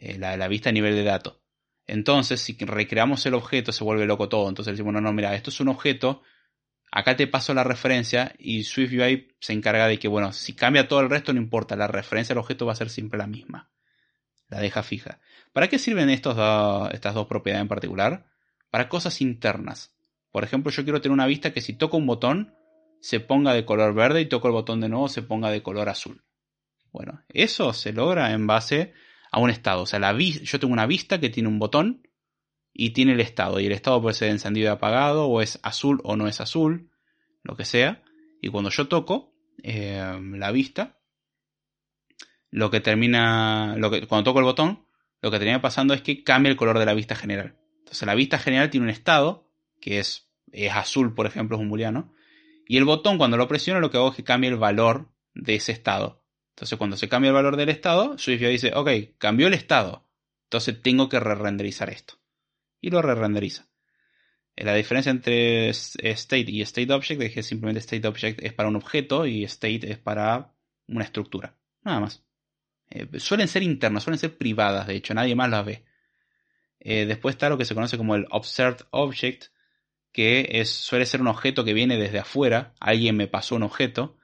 eh, 0.00 0.18
la, 0.18 0.48
vista 0.48 0.70
a 0.70 0.72
nivel 0.72 0.94
de 0.94 1.04
dato. 1.04 1.42
Entonces, 1.86 2.40
si 2.40 2.56
recreamos 2.58 3.24
el 3.26 3.34
objeto, 3.34 3.72
se 3.72 3.84
vuelve 3.84 4.06
loco 4.06 4.28
todo. 4.28 4.48
Entonces 4.48 4.72
decimos, 4.72 4.92
no, 4.92 5.00
no, 5.00 5.12
mira, 5.12 5.34
esto 5.34 5.50
es 5.50 5.60
un 5.60 5.68
objeto, 5.68 6.22
acá 6.90 7.16
te 7.16 7.26
paso 7.26 7.54
la 7.54 7.64
referencia 7.64 8.34
y 8.38 8.64
SwiftUI 8.64 9.36
se 9.40 9.52
encarga 9.52 9.86
de 9.86 9.98
que, 9.98 10.08
bueno, 10.08 10.32
si 10.32 10.54
cambia 10.54 10.88
todo 10.88 11.00
el 11.00 11.10
resto, 11.10 11.32
no 11.32 11.40
importa, 11.40 11.76
la 11.76 11.86
referencia 11.86 12.32
al 12.32 12.38
objeto 12.38 12.66
va 12.66 12.72
a 12.72 12.76
ser 12.76 12.90
siempre 12.90 13.18
la 13.18 13.26
misma. 13.26 13.70
La 14.48 14.60
deja 14.60 14.82
fija. 14.82 15.20
¿Para 15.52 15.68
qué 15.68 15.78
sirven 15.78 16.10
estas 16.10 16.36
dos 16.36 17.26
propiedades 17.26 17.62
en 17.62 17.68
particular? 17.68 18.26
Para 18.70 18.88
cosas 18.88 19.20
internas. 19.20 19.92
Por 20.30 20.44
ejemplo, 20.44 20.70
yo 20.70 20.84
quiero 20.84 21.00
tener 21.00 21.14
una 21.14 21.26
vista 21.26 21.52
que 21.52 21.60
si 21.60 21.72
toco 21.72 21.96
un 21.96 22.06
botón, 22.06 22.54
se 23.00 23.20
ponga 23.20 23.52
de 23.54 23.64
color 23.64 23.94
verde 23.94 24.20
y 24.20 24.26
toco 24.26 24.48
el 24.48 24.52
botón 24.52 24.80
de 24.80 24.88
nuevo, 24.88 25.08
se 25.08 25.22
ponga 25.22 25.50
de 25.50 25.62
color 25.62 25.88
azul. 25.88 26.24
Bueno, 26.92 27.22
eso 27.28 27.72
se 27.72 27.92
logra 27.92 28.32
en 28.32 28.46
base 28.46 28.92
a 29.36 29.40
un 29.40 29.50
estado. 29.50 29.82
O 29.82 29.86
sea, 29.86 29.98
la 29.98 30.16
yo 30.18 30.58
tengo 30.58 30.72
una 30.72 30.86
vista 30.86 31.20
que 31.20 31.28
tiene 31.28 31.50
un 31.50 31.58
botón 31.58 32.08
y 32.72 32.90
tiene 32.90 33.12
el 33.12 33.20
estado. 33.20 33.60
Y 33.60 33.66
el 33.66 33.72
estado 33.72 34.00
puede 34.00 34.14
ser 34.14 34.30
encendido 34.30 34.68
y 34.68 34.70
apagado, 34.70 35.26
o 35.26 35.42
es 35.42 35.60
azul 35.62 36.00
o 36.04 36.16
no 36.16 36.26
es 36.26 36.40
azul, 36.40 36.90
lo 37.42 37.54
que 37.54 37.66
sea. 37.66 38.02
Y 38.40 38.48
cuando 38.48 38.70
yo 38.70 38.88
toco 38.88 39.34
eh, 39.62 40.18
la 40.36 40.50
vista, 40.52 40.98
lo 42.50 42.70
que 42.70 42.80
termina, 42.80 43.76
lo 43.76 43.90
que, 43.90 44.06
cuando 44.06 44.24
toco 44.24 44.38
el 44.38 44.46
botón, 44.46 44.86
lo 45.20 45.30
que 45.30 45.36
termina 45.36 45.60
pasando 45.60 45.92
es 45.92 46.00
que 46.00 46.24
cambia 46.24 46.48
el 46.48 46.56
color 46.56 46.78
de 46.78 46.86
la 46.86 46.94
vista 46.94 47.14
general. 47.14 47.58
Entonces 47.80 48.06
la 48.06 48.14
vista 48.14 48.38
general 48.38 48.70
tiene 48.70 48.84
un 48.84 48.90
estado, 48.90 49.52
que 49.82 49.98
es, 49.98 50.30
es 50.50 50.72
azul, 50.72 51.12
por 51.12 51.26
ejemplo, 51.26 51.58
es 51.58 51.62
un 51.62 51.68
booleano. 51.68 52.14
Y 52.66 52.78
el 52.78 52.86
botón, 52.86 53.18
cuando 53.18 53.36
lo 53.36 53.48
presiono, 53.48 53.80
lo 53.80 53.90
que 53.90 53.98
hago 53.98 54.08
es 54.08 54.16
que 54.16 54.24
cambie 54.24 54.48
el 54.48 54.56
valor 54.56 55.12
de 55.34 55.56
ese 55.56 55.72
estado. 55.72 56.25
Entonces, 56.56 56.78
cuando 56.78 56.96
se 56.96 57.10
cambia 57.10 57.28
el 57.28 57.34
valor 57.34 57.58
del 57.58 57.68
estado, 57.68 58.16
SwiftUI 58.16 58.48
dice, 58.48 58.72
ok, 58.74 58.88
cambió 59.18 59.46
el 59.46 59.52
estado. 59.52 60.06
Entonces 60.44 60.80
tengo 60.80 61.10
que 61.10 61.20
re-renderizar 61.20 61.90
esto. 61.90 62.14
Y 62.80 62.88
lo 62.88 63.02
re-renderiza. 63.02 63.68
Eh, 64.56 64.64
la 64.64 64.72
diferencia 64.72 65.10
entre 65.10 65.68
state 65.68 66.46
y 66.48 66.62
state 66.62 66.90
object 66.90 67.20
es 67.20 67.34
que 67.34 67.42
simplemente 67.42 67.80
state 67.80 68.08
object 68.08 68.42
es 68.42 68.54
para 68.54 68.70
un 68.70 68.76
objeto 68.76 69.26
y 69.26 69.44
state 69.44 69.92
es 69.92 69.98
para 69.98 70.54
una 70.88 71.04
estructura. 71.04 71.54
Nada 71.84 72.00
más. 72.00 72.24
Eh, 72.88 73.06
suelen 73.18 73.48
ser 73.48 73.62
internas, 73.62 74.04
suelen 74.04 74.18
ser 74.18 74.38
privadas, 74.38 74.86
de 74.86 74.96
hecho, 74.96 75.12
nadie 75.12 75.34
más 75.34 75.50
las 75.50 75.66
ve. 75.66 75.84
Eh, 76.80 77.04
después 77.04 77.34
está 77.34 77.50
lo 77.50 77.58
que 77.58 77.66
se 77.66 77.74
conoce 77.74 77.98
como 77.98 78.14
el 78.14 78.26
observed 78.30 78.86
object, 78.92 79.48
que 80.10 80.64
suele 80.64 81.04
ser 81.04 81.20
un 81.20 81.28
objeto 81.28 81.66
que 81.66 81.74
viene 81.74 81.98
desde 81.98 82.20
afuera. 82.20 82.72
Alguien 82.80 83.14
me 83.14 83.28
pasó 83.28 83.56
un 83.56 83.64
objeto 83.64 84.15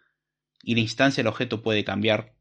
y 0.62 0.74
la 0.74 0.80
instancia 0.80 1.22
del 1.22 1.28
objeto 1.28 1.62
puede 1.62 1.84
cambiar. 1.84 2.34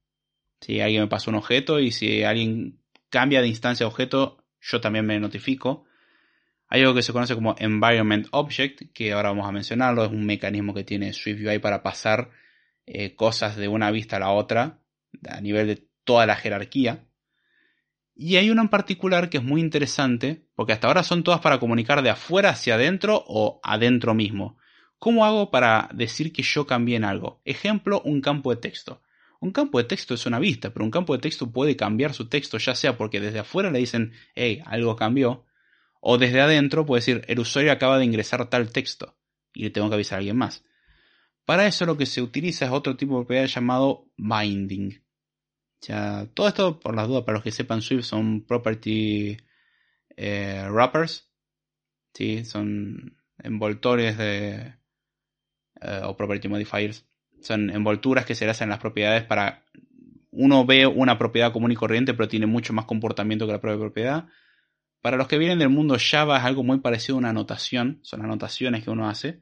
Si 0.61 0.79
alguien 0.79 1.01
me 1.01 1.07
pasó 1.07 1.31
un 1.31 1.37
objeto 1.37 1.79
y 1.79 1.91
si 1.91 2.23
alguien 2.23 2.79
cambia 3.09 3.41
de 3.41 3.47
instancia 3.47 3.85
de 3.85 3.89
objeto, 3.89 4.45
yo 4.61 4.79
también 4.79 5.05
me 5.05 5.19
notifico. 5.19 5.85
Hay 6.67 6.81
algo 6.81 6.93
que 6.93 7.01
se 7.01 7.11
conoce 7.11 7.35
como 7.35 7.55
Environment 7.57 8.27
Object, 8.31 8.93
que 8.93 9.11
ahora 9.11 9.29
vamos 9.29 9.47
a 9.47 9.51
mencionarlo, 9.51 10.05
es 10.05 10.11
un 10.11 10.25
mecanismo 10.25 10.73
que 10.73 10.83
tiene 10.83 11.11
SwiftUI 11.11 11.59
para 11.59 11.83
pasar 11.83 12.29
eh, 12.85 13.15
cosas 13.15 13.57
de 13.57 13.67
una 13.67 13.91
vista 13.91 14.17
a 14.17 14.19
la 14.19 14.29
otra 14.29 14.79
a 15.27 15.41
nivel 15.41 15.67
de 15.67 15.87
toda 16.05 16.25
la 16.25 16.35
jerarquía. 16.35 17.05
Y 18.15 18.35
hay 18.37 18.51
una 18.51 18.61
en 18.61 18.69
particular 18.69 19.29
que 19.29 19.37
es 19.37 19.43
muy 19.43 19.59
interesante, 19.59 20.45
porque 20.55 20.73
hasta 20.73 20.87
ahora 20.87 21.03
son 21.03 21.23
todas 21.23 21.41
para 21.41 21.59
comunicar 21.59 22.03
de 22.03 22.11
afuera 22.11 22.51
hacia 22.51 22.75
adentro 22.75 23.23
o 23.27 23.59
adentro 23.63 24.13
mismo 24.13 24.57
¿Cómo 25.01 25.25
hago 25.25 25.49
para 25.49 25.89
decir 25.95 26.31
que 26.31 26.43
yo 26.43 26.67
cambié 26.67 26.95
en 26.95 27.05
algo? 27.05 27.41
Ejemplo, 27.43 28.03
un 28.05 28.21
campo 28.21 28.53
de 28.53 28.61
texto. 28.61 29.01
Un 29.39 29.51
campo 29.51 29.79
de 29.79 29.85
texto 29.85 30.13
es 30.13 30.27
una 30.27 30.37
vista, 30.37 30.71
pero 30.71 30.85
un 30.85 30.91
campo 30.91 31.13
de 31.13 31.19
texto 31.19 31.51
puede 31.51 31.75
cambiar 31.75 32.13
su 32.13 32.29
texto, 32.29 32.59
ya 32.59 32.75
sea 32.75 32.97
porque 32.99 33.19
desde 33.19 33.39
afuera 33.39 33.71
le 33.71 33.79
dicen, 33.79 34.13
hey, 34.35 34.61
algo 34.63 34.95
cambió, 34.95 35.43
o 36.01 36.19
desde 36.19 36.39
adentro 36.39 36.85
puede 36.85 36.99
decir, 36.99 37.25
el 37.27 37.39
usuario 37.39 37.71
acaba 37.71 37.97
de 37.97 38.05
ingresar 38.05 38.47
tal 38.51 38.71
texto 38.71 39.17
y 39.55 39.63
le 39.63 39.69
tengo 39.71 39.89
que 39.89 39.95
avisar 39.95 40.17
a 40.17 40.19
alguien 40.19 40.37
más. 40.37 40.63
Para 41.45 41.65
eso 41.65 41.87
lo 41.87 41.97
que 41.97 42.05
se 42.05 42.21
utiliza 42.21 42.65
es 42.65 42.71
otro 42.71 42.95
tipo 42.95 43.17
de 43.17 43.25
propiedad 43.25 43.47
llamado 43.47 44.05
binding. 44.17 45.03
Ya, 45.81 46.27
todo 46.35 46.47
esto, 46.47 46.79
por 46.79 46.95
las 46.95 47.07
dudas, 47.07 47.23
para 47.23 47.37
los 47.37 47.43
que 47.43 47.51
sepan 47.51 47.81
Swift, 47.81 48.03
son 48.05 48.45
property 48.45 49.35
eh, 50.15 50.67
wrappers. 50.69 51.27
¿sí? 52.13 52.45
Son 52.45 53.17
envoltores 53.39 54.15
de, 54.19 54.75
eh, 55.81 56.01
o 56.03 56.15
property 56.15 56.47
modifiers. 56.47 57.05
Son 57.41 57.69
envolturas 57.69 58.25
que 58.25 58.35
se 58.35 58.45
le 58.45 58.51
hacen 58.51 58.69
las 58.69 58.79
propiedades 58.79 59.23
para... 59.23 59.65
Uno 60.33 60.65
ve 60.65 60.87
una 60.87 61.17
propiedad 61.17 61.51
común 61.51 61.71
y 61.73 61.75
corriente, 61.75 62.13
pero 62.13 62.29
tiene 62.29 62.45
mucho 62.45 62.71
más 62.71 62.85
comportamiento 62.85 63.45
que 63.45 63.51
la 63.51 63.59
propia 63.59 63.79
propiedad. 63.79 64.27
Para 65.01 65.17
los 65.17 65.27
que 65.27 65.37
vienen 65.37 65.59
del 65.59 65.69
mundo 65.69 65.97
Java 65.99 66.37
es 66.37 66.43
algo 66.45 66.63
muy 66.63 66.79
parecido 66.79 67.15
a 67.15 67.19
una 67.19 67.29
anotación. 67.29 67.99
Son 68.03 68.21
anotaciones 68.21 68.83
que 68.83 68.91
uno 68.91 69.09
hace. 69.09 69.41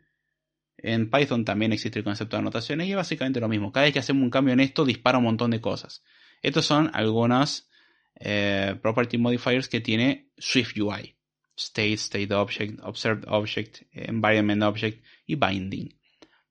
En 0.78 1.12
Python 1.12 1.46
también 1.46 1.74
existe 1.74 2.00
el 2.00 2.06
concepto 2.06 2.38
de 2.38 2.42
anotaciones 2.42 2.88
y 2.88 2.92
es 2.92 2.96
básicamente 2.96 3.40
lo 3.40 3.50
mismo. 3.50 3.72
Cada 3.72 3.84
vez 3.84 3.94
que 3.94 4.00
hacemos 4.00 4.24
un 4.24 4.30
cambio 4.30 4.54
en 4.54 4.62
esto 4.62 4.86
dispara 4.86 5.18
un 5.18 5.26
montón 5.26 5.52
de 5.52 5.62
cosas. 5.62 6.04
Estos 6.42 6.66
son 6.66 6.90
algunas 6.94 7.70
eh, 8.16 8.76
property 8.82 9.18
modifiers 9.18 9.68
que 9.68 9.82
tiene 9.82 10.32
Swift 10.38 10.78
UI. 10.78 11.16
State, 11.58 11.94
State 11.96 12.34
Object, 12.34 12.80
Observed 12.84 13.26
Object, 13.28 13.82
Environment 13.92 14.64
Object 14.64 15.04
y 15.26 15.36
Binding. 15.36 15.99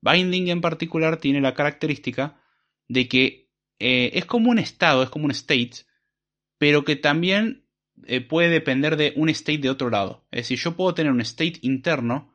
Binding 0.01 0.49
en 0.49 0.61
particular 0.61 1.17
tiene 1.17 1.41
la 1.41 1.53
característica 1.53 2.41
de 2.87 3.07
que 3.07 3.49
eh, 3.79 4.11
es 4.13 4.25
como 4.25 4.51
un 4.51 4.59
estado, 4.59 5.03
es 5.03 5.09
como 5.09 5.25
un 5.25 5.31
state, 5.31 5.85
pero 6.57 6.83
que 6.83 6.95
también 6.95 7.65
eh, 8.05 8.21
puede 8.21 8.49
depender 8.49 8.97
de 8.97 9.13
un 9.15 9.29
state 9.29 9.59
de 9.59 9.69
otro 9.69 9.89
lado. 9.89 10.25
Es 10.31 10.41
decir, 10.41 10.59
yo 10.59 10.75
puedo 10.75 10.93
tener 10.93 11.11
un 11.11 11.21
state 11.21 11.59
interno 11.61 12.33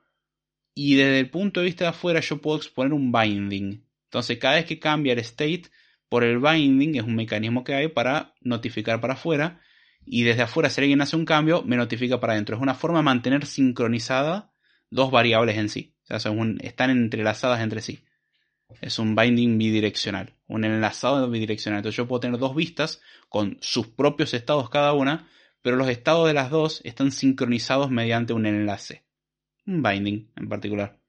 y 0.74 0.96
desde 0.96 1.20
el 1.20 1.30
punto 1.30 1.60
de 1.60 1.66
vista 1.66 1.84
de 1.84 1.90
afuera 1.90 2.20
yo 2.20 2.40
puedo 2.40 2.56
exponer 2.56 2.92
un 2.92 3.12
binding. 3.12 3.86
Entonces 4.04 4.38
cada 4.38 4.56
vez 4.56 4.66
que 4.66 4.78
cambia 4.78 5.12
el 5.12 5.18
state 5.20 5.64
por 6.08 6.24
el 6.24 6.38
binding 6.38 6.96
es 6.96 7.02
un 7.02 7.14
mecanismo 7.14 7.64
que 7.64 7.74
hay 7.74 7.88
para 7.88 8.34
notificar 8.40 9.00
para 9.00 9.14
afuera 9.14 9.60
y 10.04 10.22
desde 10.22 10.42
afuera 10.42 10.70
si 10.70 10.80
alguien 10.80 11.00
hace 11.00 11.16
un 11.16 11.24
cambio 11.24 11.62
me 11.62 11.76
notifica 11.76 12.20
para 12.20 12.34
adentro. 12.34 12.56
Es 12.56 12.62
una 12.62 12.74
forma 12.74 12.98
de 12.98 13.04
mantener 13.04 13.46
sincronizada 13.46 14.52
dos 14.90 15.10
variables 15.10 15.56
en 15.56 15.68
sí. 15.68 15.93
O 16.10 16.18
sea, 16.18 16.32
están 16.60 16.90
entrelazadas 16.90 17.60
entre 17.60 17.80
sí. 17.80 18.04
Es 18.80 18.98
un 18.98 19.14
binding 19.14 19.58
bidireccional, 19.58 20.34
un 20.46 20.64
enlazado 20.64 21.30
bidireccional. 21.30 21.78
Entonces 21.78 21.96
yo 21.96 22.08
puedo 22.08 22.20
tener 22.20 22.38
dos 22.38 22.54
vistas 22.54 23.00
con 23.28 23.58
sus 23.60 23.88
propios 23.88 24.34
estados 24.34 24.70
cada 24.70 24.92
una, 24.92 25.28
pero 25.62 25.76
los 25.76 25.88
estados 25.88 26.26
de 26.26 26.34
las 26.34 26.50
dos 26.50 26.80
están 26.84 27.12
sincronizados 27.12 27.90
mediante 27.90 28.32
un 28.32 28.46
enlace. 28.46 29.04
Un 29.66 29.82
binding 29.82 30.30
en 30.36 30.48
particular. 30.48 31.00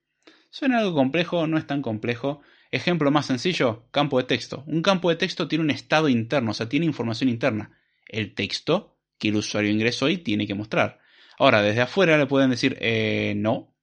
Suena 0.50 0.78
algo 0.78 0.94
complejo, 0.94 1.46
no 1.46 1.58
es 1.58 1.66
tan 1.66 1.82
complejo. 1.82 2.40
Ejemplo 2.70 3.10
más 3.10 3.26
sencillo, 3.26 3.86
campo 3.90 4.18
de 4.18 4.24
texto. 4.24 4.64
Un 4.66 4.82
campo 4.82 5.10
de 5.10 5.16
texto 5.16 5.48
tiene 5.48 5.64
un 5.64 5.70
estado 5.70 6.08
interno, 6.08 6.52
o 6.52 6.54
sea, 6.54 6.68
tiene 6.68 6.86
información 6.86 7.28
interna. 7.28 7.78
El 8.06 8.34
texto 8.34 8.96
que 9.18 9.28
el 9.28 9.36
usuario 9.36 9.70
ingresó 9.70 10.08
y 10.08 10.18
tiene 10.18 10.46
que 10.46 10.54
mostrar. 10.54 11.00
Ahora, 11.38 11.62
desde 11.62 11.82
afuera 11.82 12.16
le 12.16 12.26
pueden 12.26 12.50
decir, 12.50 12.76
eh, 12.80 13.34
no, 13.36 13.74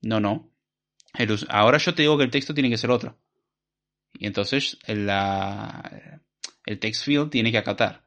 no, 0.00 0.20
no. 0.20 0.51
Ahora 1.48 1.78
yo 1.78 1.94
te 1.94 2.02
digo 2.02 2.18
que 2.18 2.24
el 2.24 2.30
texto 2.30 2.54
tiene 2.54 2.70
que 2.70 2.78
ser 2.78 2.90
otro. 2.90 3.18
Y 4.12 4.26
entonces 4.26 4.78
la, 4.86 6.20
el 6.66 6.78
text 6.78 7.04
field 7.04 7.30
tiene 7.30 7.50
que 7.50 7.58
acatar. 7.58 8.06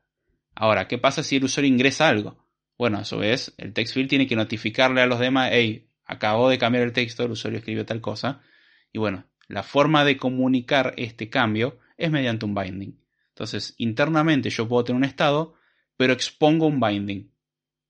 Ahora, 0.56 0.88
¿qué 0.88 0.98
pasa 0.98 1.23
si 1.23 1.36
el 1.36 1.44
usuario 1.44 1.72
ingresa 1.72 2.07
algo? 2.07 2.45
Bueno, 2.77 2.98
a 2.98 3.06
su 3.06 3.18
vez, 3.18 3.53
el 3.57 3.73
text 3.73 3.94
field 3.94 4.10
tiene 4.10 4.27
que 4.27 4.36
notificarle 4.36 5.02
a 5.02 5.07
los 5.07 5.19
demás, 5.19 5.49
hey, 5.52 5.90
acabo 6.06 6.49
de 6.49 6.57
cambiar 6.57 6.84
el 6.84 6.94
texto, 6.94 7.23
el 7.23 7.32
usuario 7.32 7.60
escribió 7.60 7.86
tal 7.86 8.02
cosa. 8.02 8.41
Y 8.91 8.99
bueno, 8.99 9.26
la 9.48 9.64
forma 9.64 10.06
de 10.06 10.18
comunicar 10.18 10.94
este 10.98 11.30
cambio 11.30 11.80
es 11.98 12.11
mediante 12.11 12.45
un 12.45 12.56
binding. 12.56 12.99
Entonces, 13.30 13.76
internamente 13.77 14.49
yo 14.49 14.68
puedo 14.68 14.86
tener 14.86 14.98
un 14.98 15.03
estado, 15.03 15.56
pero 15.98 16.14
expongo 16.14 16.68
un 16.68 16.80
binding. 16.80 17.32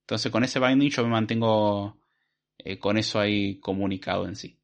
Entonces 0.02 0.32
con 0.32 0.44
ese 0.44 0.60
binding 0.60 0.90
yo 0.90 1.04
me 1.04 1.10
mantengo 1.10 2.00
eh, 2.60 2.78
con 2.78 2.98
eso 2.98 3.20
ahí 3.20 3.60
comunicado 3.60 4.28
en 4.28 4.36
sí. 4.36 4.60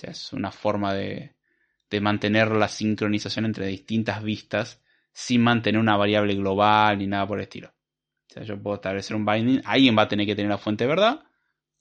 Es 0.00 0.32
una 0.32 0.50
forma 0.50 0.94
de, 0.94 1.36
de 1.90 2.00
mantener 2.00 2.50
la 2.50 2.68
sincronización 2.68 3.44
entre 3.44 3.66
distintas 3.66 4.22
vistas 4.22 4.82
sin 5.12 5.42
mantener 5.42 5.80
una 5.80 5.96
variable 5.96 6.34
global 6.34 6.98
ni 6.98 7.06
nada 7.06 7.26
por 7.26 7.38
el 7.38 7.44
estilo. 7.44 7.68
O 7.68 8.32
sea, 8.32 8.42
yo 8.44 8.60
puedo 8.60 8.76
establecer 8.76 9.14
un 9.14 9.26
binding, 9.26 9.60
alguien 9.64 9.96
va 9.96 10.02
a 10.02 10.08
tener 10.08 10.26
que 10.26 10.34
tener 10.34 10.50
la 10.50 10.58
fuente 10.58 10.84
de 10.84 10.88
verdad, 10.88 11.22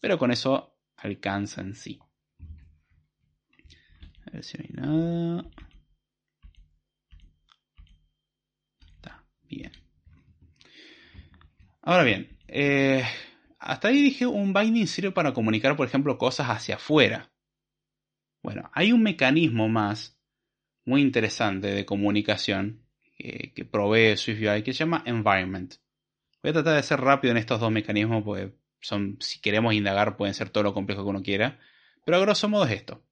pero 0.02 0.18
con 0.18 0.32
eso 0.32 0.78
alcanza 0.98 1.62
en 1.62 1.76
sí. 1.76 2.00
A 4.28 4.32
ver 4.32 4.44
si 4.44 4.58
no 4.58 4.64
hay 4.64 4.70
nada. 4.74 5.50
Está 8.96 9.24
bien. 9.44 9.72
Ahora 11.82 12.04
bien, 12.04 12.38
eh, 12.48 13.04
hasta 13.60 13.88
ahí 13.88 14.02
dije 14.02 14.28
un 14.28 14.54
binding 14.54 14.88
sirve 14.88 15.12
para 15.12 15.34
comunicar, 15.34 15.76
por 15.78 15.88
ejemplo, 15.88 16.18
cosas 16.18 16.48
hacia 16.50 16.76
afuera. 16.76 17.31
Bueno, 18.42 18.70
hay 18.74 18.92
un 18.92 19.04
mecanismo 19.04 19.70
más 19.70 20.20
muy 20.86 21.02
interesante 21.02 21.68
de 21.68 21.86
comunicación 21.86 22.84
que 23.18 23.68
provee 23.72 24.18
SwiftUI 24.18 24.64
que 24.64 24.74
se 24.74 24.80
llama 24.80 25.04
environment. 25.06 25.76
Voy 26.42 26.50
a 26.50 26.54
tratar 26.54 26.76
de 26.76 26.84
ser 26.84 27.00
rápido 27.00 27.32
en 27.32 27.38
estos 27.38 27.60
dos 27.60 27.72
mecanismos 27.72 28.24
porque 28.24 28.56
son, 28.80 29.18
si 29.20 29.40
queremos 29.42 29.76
indagar 29.76 30.18
pueden 30.18 30.34
ser 30.34 30.50
todo 30.50 30.64
lo 30.64 30.74
complejo 30.74 31.04
que 31.04 31.10
uno 31.10 31.22
quiera, 31.22 31.60
pero 32.04 32.18
a 32.18 32.22
grosso 32.22 32.50
modo 32.50 32.66
es 32.66 32.72
esto. 32.72 33.06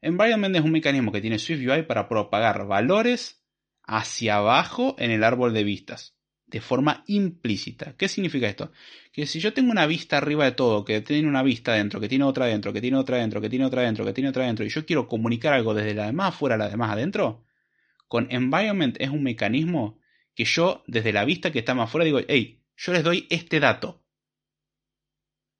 Environment 0.00 0.56
es 0.56 0.62
un 0.62 0.72
mecanismo 0.72 1.12
que 1.12 1.20
tiene 1.20 1.38
SwiftUI 1.38 1.82
para 1.82 2.08
propagar 2.08 2.66
valores 2.66 3.44
hacia 3.84 4.36
abajo 4.36 4.96
en 4.98 5.12
el 5.12 5.22
árbol 5.22 5.54
de 5.54 5.62
vistas 5.62 6.11
de 6.52 6.60
forma 6.60 7.02
implícita. 7.06 7.94
¿Qué 7.96 8.08
significa 8.08 8.46
esto? 8.46 8.72
Que 9.10 9.26
si 9.26 9.40
yo 9.40 9.54
tengo 9.54 9.72
una 9.72 9.86
vista 9.86 10.18
arriba 10.18 10.44
de 10.44 10.52
todo, 10.52 10.84
que 10.84 11.00
tiene 11.00 11.26
una 11.26 11.42
vista 11.42 11.72
dentro, 11.72 11.98
que 11.98 12.10
tiene 12.10 12.24
otra 12.24 12.44
dentro, 12.44 12.74
que 12.74 12.80
tiene 12.82 12.98
otra 12.98 13.16
dentro, 13.16 13.40
que 13.40 13.48
tiene 13.48 13.64
otra 13.64 13.82
dentro, 13.82 14.04
que 14.04 14.12
tiene 14.12 14.28
otra 14.28 14.44
dentro, 14.44 14.64
y 14.66 14.68
yo 14.68 14.84
quiero 14.84 15.08
comunicar 15.08 15.54
algo 15.54 15.72
desde 15.72 15.94
la 15.94 16.06
de 16.06 16.12
más 16.12 16.34
afuera 16.34 16.56
a 16.56 16.58
la 16.58 16.68
de 16.68 16.76
más 16.76 16.90
adentro, 16.90 17.42
con 18.06 18.30
environment 18.30 18.96
es 19.00 19.08
un 19.08 19.22
mecanismo 19.22 19.98
que 20.34 20.44
yo 20.44 20.84
desde 20.86 21.14
la 21.14 21.24
vista 21.24 21.50
que 21.50 21.60
está 21.60 21.74
más 21.74 21.88
afuera 21.88 22.04
digo, 22.04 22.20
hey, 22.28 22.62
yo 22.76 22.92
les 22.92 23.02
doy 23.02 23.26
este 23.30 23.58
dato. 23.58 24.04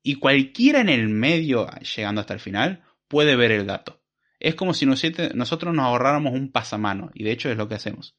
Y 0.03 0.15
cualquiera 0.15 0.79
en 0.79 0.89
el 0.89 1.09
medio, 1.09 1.67
llegando 1.95 2.21
hasta 2.21 2.35
el 2.35 2.39
final, 2.39 2.83
puede 3.07 3.35
ver 3.35 3.51
el 3.51 3.65
dato. 3.65 4.03
Es 4.39 4.53
como 4.53 4.75
si 4.75 4.85
nosotros 4.85 5.73
nos 5.73 5.85
ahorráramos 5.85 6.33
un 6.33 6.51
pasamano, 6.51 7.09
y 7.15 7.23
de 7.23 7.31
hecho 7.31 7.49
es 7.49 7.57
lo 7.57 7.67
que 7.67 7.75
hacemos. 7.75 8.15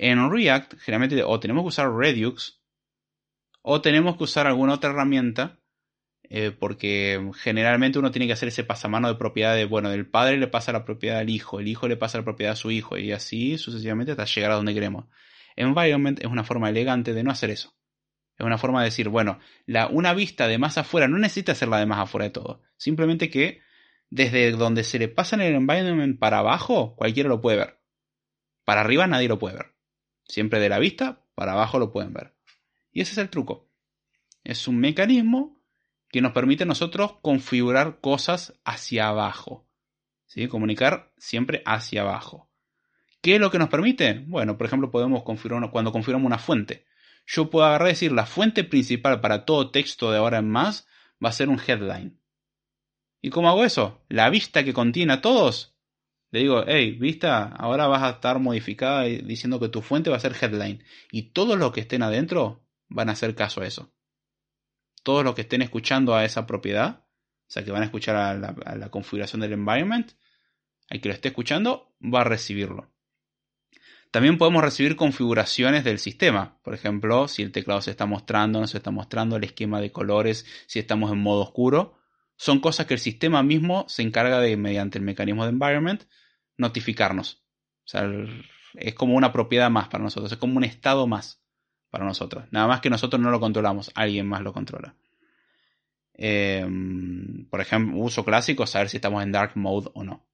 En 0.00 0.30
React, 0.30 0.78
generalmente, 0.78 1.24
o 1.24 1.40
tenemos 1.40 1.64
que 1.64 1.68
usar 1.68 1.92
Redux, 1.92 2.62
o 3.62 3.80
tenemos 3.80 4.16
que 4.16 4.24
usar 4.24 4.46
alguna 4.46 4.74
otra 4.74 4.90
herramienta, 4.90 5.58
eh, 6.30 6.52
porque 6.52 7.32
generalmente 7.34 7.98
uno 7.98 8.12
tiene 8.12 8.28
que 8.28 8.32
hacer 8.32 8.48
ese 8.48 8.62
pasamano 8.62 9.08
de 9.08 9.16
propiedad 9.16 9.56
de, 9.56 9.64
bueno, 9.64 9.90
del 9.90 10.06
padre 10.06 10.36
le 10.36 10.46
pasa 10.46 10.70
la 10.70 10.84
propiedad 10.84 11.18
al 11.18 11.30
hijo, 11.30 11.58
el 11.58 11.66
hijo 11.66 11.88
le 11.88 11.96
pasa 11.96 12.18
la 12.18 12.24
propiedad 12.24 12.52
a 12.52 12.56
su 12.56 12.70
hijo, 12.70 12.96
y 12.96 13.10
así 13.10 13.58
sucesivamente 13.58 14.12
hasta 14.12 14.24
llegar 14.24 14.52
a 14.52 14.54
donde 14.54 14.72
queremos. 14.72 15.06
Environment 15.56 16.20
es 16.20 16.26
una 16.26 16.44
forma 16.44 16.68
elegante 16.68 17.12
de 17.12 17.24
no 17.24 17.32
hacer 17.32 17.50
eso. 17.50 17.74
Es 18.38 18.46
una 18.46 18.56
forma 18.56 18.82
de 18.82 18.84
decir, 18.84 19.08
bueno, 19.08 19.40
la, 19.66 19.88
una 19.88 20.14
vista 20.14 20.46
de 20.46 20.58
más 20.58 20.78
afuera 20.78 21.08
no 21.08 21.18
necesita 21.18 21.56
ser 21.56 21.66
la 21.66 21.80
de 21.80 21.86
más 21.86 21.98
afuera 21.98 22.26
de 22.26 22.30
todo. 22.30 22.62
Simplemente 22.76 23.30
que 23.30 23.62
desde 24.10 24.52
donde 24.52 24.84
se 24.84 25.00
le 25.00 25.08
pasa 25.08 25.34
en 25.34 25.42
el 25.42 25.56
environment 25.56 26.20
para 26.20 26.38
abajo, 26.38 26.94
cualquiera 26.94 27.28
lo 27.28 27.40
puede 27.40 27.56
ver. 27.56 27.80
Para 28.64 28.82
arriba 28.82 29.08
nadie 29.08 29.26
lo 29.26 29.40
puede 29.40 29.56
ver. 29.56 29.77
Siempre 30.28 30.60
de 30.60 30.68
la 30.68 30.78
vista 30.78 31.24
para 31.34 31.52
abajo 31.52 31.78
lo 31.78 31.90
pueden 31.90 32.12
ver. 32.12 32.34
Y 32.92 33.00
ese 33.00 33.12
es 33.12 33.18
el 33.18 33.30
truco. 33.30 33.68
Es 34.44 34.68
un 34.68 34.78
mecanismo 34.78 35.60
que 36.10 36.20
nos 36.20 36.32
permite 36.32 36.62
a 36.62 36.66
nosotros 36.66 37.14
configurar 37.22 38.00
cosas 38.00 38.54
hacia 38.64 39.08
abajo. 39.08 39.66
Comunicar 40.50 41.12
siempre 41.16 41.62
hacia 41.64 42.02
abajo. 42.02 42.48
¿Qué 43.20 43.34
es 43.34 43.40
lo 43.40 43.50
que 43.50 43.58
nos 43.58 43.70
permite? 43.70 44.24
Bueno, 44.26 44.56
por 44.56 44.66
ejemplo, 44.66 44.90
podemos 44.90 45.24
configurar 45.24 45.70
cuando 45.70 45.90
configuramos 45.90 46.26
una 46.26 46.38
fuente. 46.38 46.86
Yo 47.26 47.50
puedo 47.50 47.66
agarrar 47.66 47.88
y 47.88 47.92
decir 47.92 48.12
la 48.12 48.26
fuente 48.26 48.62
principal 48.62 49.20
para 49.20 49.44
todo 49.44 49.70
texto 49.70 50.12
de 50.12 50.18
ahora 50.18 50.38
en 50.38 50.48
más 50.48 50.86
va 51.22 51.30
a 51.30 51.32
ser 51.32 51.48
un 51.48 51.60
headline. 51.66 52.20
¿Y 53.20 53.30
cómo 53.30 53.48
hago 53.48 53.64
eso? 53.64 54.04
La 54.08 54.30
vista 54.30 54.62
que 54.62 54.72
contiene 54.72 55.14
a 55.14 55.20
todos 55.20 55.76
le 56.30 56.40
digo, 56.40 56.64
hey, 56.66 56.92
vista, 56.92 57.44
ahora 57.44 57.86
vas 57.86 58.02
a 58.02 58.10
estar 58.10 58.38
modificada 58.38 59.04
diciendo 59.04 59.58
que 59.58 59.68
tu 59.68 59.80
fuente 59.80 60.10
va 60.10 60.16
a 60.16 60.20
ser 60.20 60.36
headline. 60.38 60.84
Y 61.10 61.30
todos 61.30 61.58
los 61.58 61.72
que 61.72 61.80
estén 61.80 62.02
adentro 62.02 62.62
van 62.88 63.08
a 63.08 63.12
hacer 63.12 63.34
caso 63.34 63.62
a 63.62 63.66
eso. 63.66 63.92
Todos 65.02 65.24
los 65.24 65.34
que 65.34 65.42
estén 65.42 65.62
escuchando 65.62 66.14
a 66.14 66.24
esa 66.24 66.46
propiedad, 66.46 67.06
o 67.48 67.50
sea, 67.50 67.64
que 67.64 67.70
van 67.70 67.82
a 67.82 67.86
escuchar 67.86 68.16
a 68.16 68.34
la, 68.34 68.88
configuración 68.90 69.40
del 69.40 69.54
environment, 69.54 70.12
al 70.90 71.00
que 71.00 71.08
lo 71.08 71.14
esté 71.14 71.28
escuchando, 71.28 71.94
va 72.02 72.20
a 72.20 72.24
recibirlo. 72.24 72.92
También 74.10 74.36
podemos 74.36 74.62
recibir 74.62 74.96
configuraciones 74.96 75.84
del 75.84 75.98
sistema. 75.98 76.58
Por 76.62 76.74
ejemplo, 76.74 77.28
si 77.28 77.42
el 77.42 77.52
teclado 77.52 77.80
se 77.80 77.90
está 77.90 78.04
mostrando, 78.04 78.60
no 78.60 78.66
se 78.66 78.78
está 78.78 78.90
mostrando, 78.90 79.36
el 79.36 79.44
esquema 79.44 79.80
de 79.80 79.92
colores, 79.92 80.44
si 80.66 80.78
estamos 80.78 81.10
en 81.10 81.18
modo 81.18 81.42
oscuro. 81.42 81.98
Son 82.36 82.60
cosas 82.60 82.86
que 82.86 82.94
el 82.94 83.00
sistema 83.00 83.42
mismo 83.42 83.84
se 83.88 84.02
encarga 84.02 84.40
de, 84.40 84.56
mediante 84.56 84.98
el 84.98 85.04
mecanismo 85.04 85.44
de 85.44 85.50
environment, 85.50 86.04
notificarnos. 86.58 87.42
O 87.84 87.88
sea, 87.88 88.06
es 88.74 88.94
como 88.94 89.14
una 89.14 89.32
propiedad 89.32 89.70
más 89.70 89.88
para 89.88 90.04
nosotros, 90.04 90.30
es 90.30 90.38
como 90.38 90.58
un 90.58 90.64
estado 90.64 91.06
más 91.06 91.42
para 91.90 92.04
nosotros. 92.04 92.44
Nada 92.50 92.66
más 92.66 92.80
que 92.80 92.90
nosotros 92.90 93.20
no 93.20 93.30
lo 93.30 93.40
controlamos, 93.40 93.90
alguien 93.94 94.26
más 94.26 94.42
lo 94.42 94.52
controla. 94.52 94.94
Em, 96.14 97.46
por 97.48 97.60
ejemplo, 97.60 97.98
uso 97.98 98.24
clásico, 98.24 98.66
saber 98.66 98.88
si 98.88 98.96
estamos 98.98 99.22
en 99.22 99.32
dark 99.32 99.52
mode 99.56 99.90
o 99.94 100.04
no. 100.04 100.26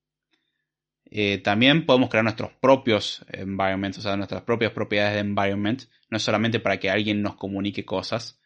Eh, 1.05 1.39
también 1.39 1.87
podemos 1.87 2.09
crear 2.09 2.25
nuestros 2.25 2.53
propios 2.55 3.25
environments, 3.29 3.99
o 3.99 4.03
sea, 4.03 4.17
nuestras 4.17 4.43
propias 4.43 4.73
propiedades 4.73 5.15
de 5.15 5.21
environment, 5.21 5.83
no 6.11 6.19
solamente 6.19 6.59
para 6.59 6.81
que 6.81 6.91
alguien 6.91 7.23
nos 7.23 7.37
comunique 7.37 7.85
cosas, 7.85 8.41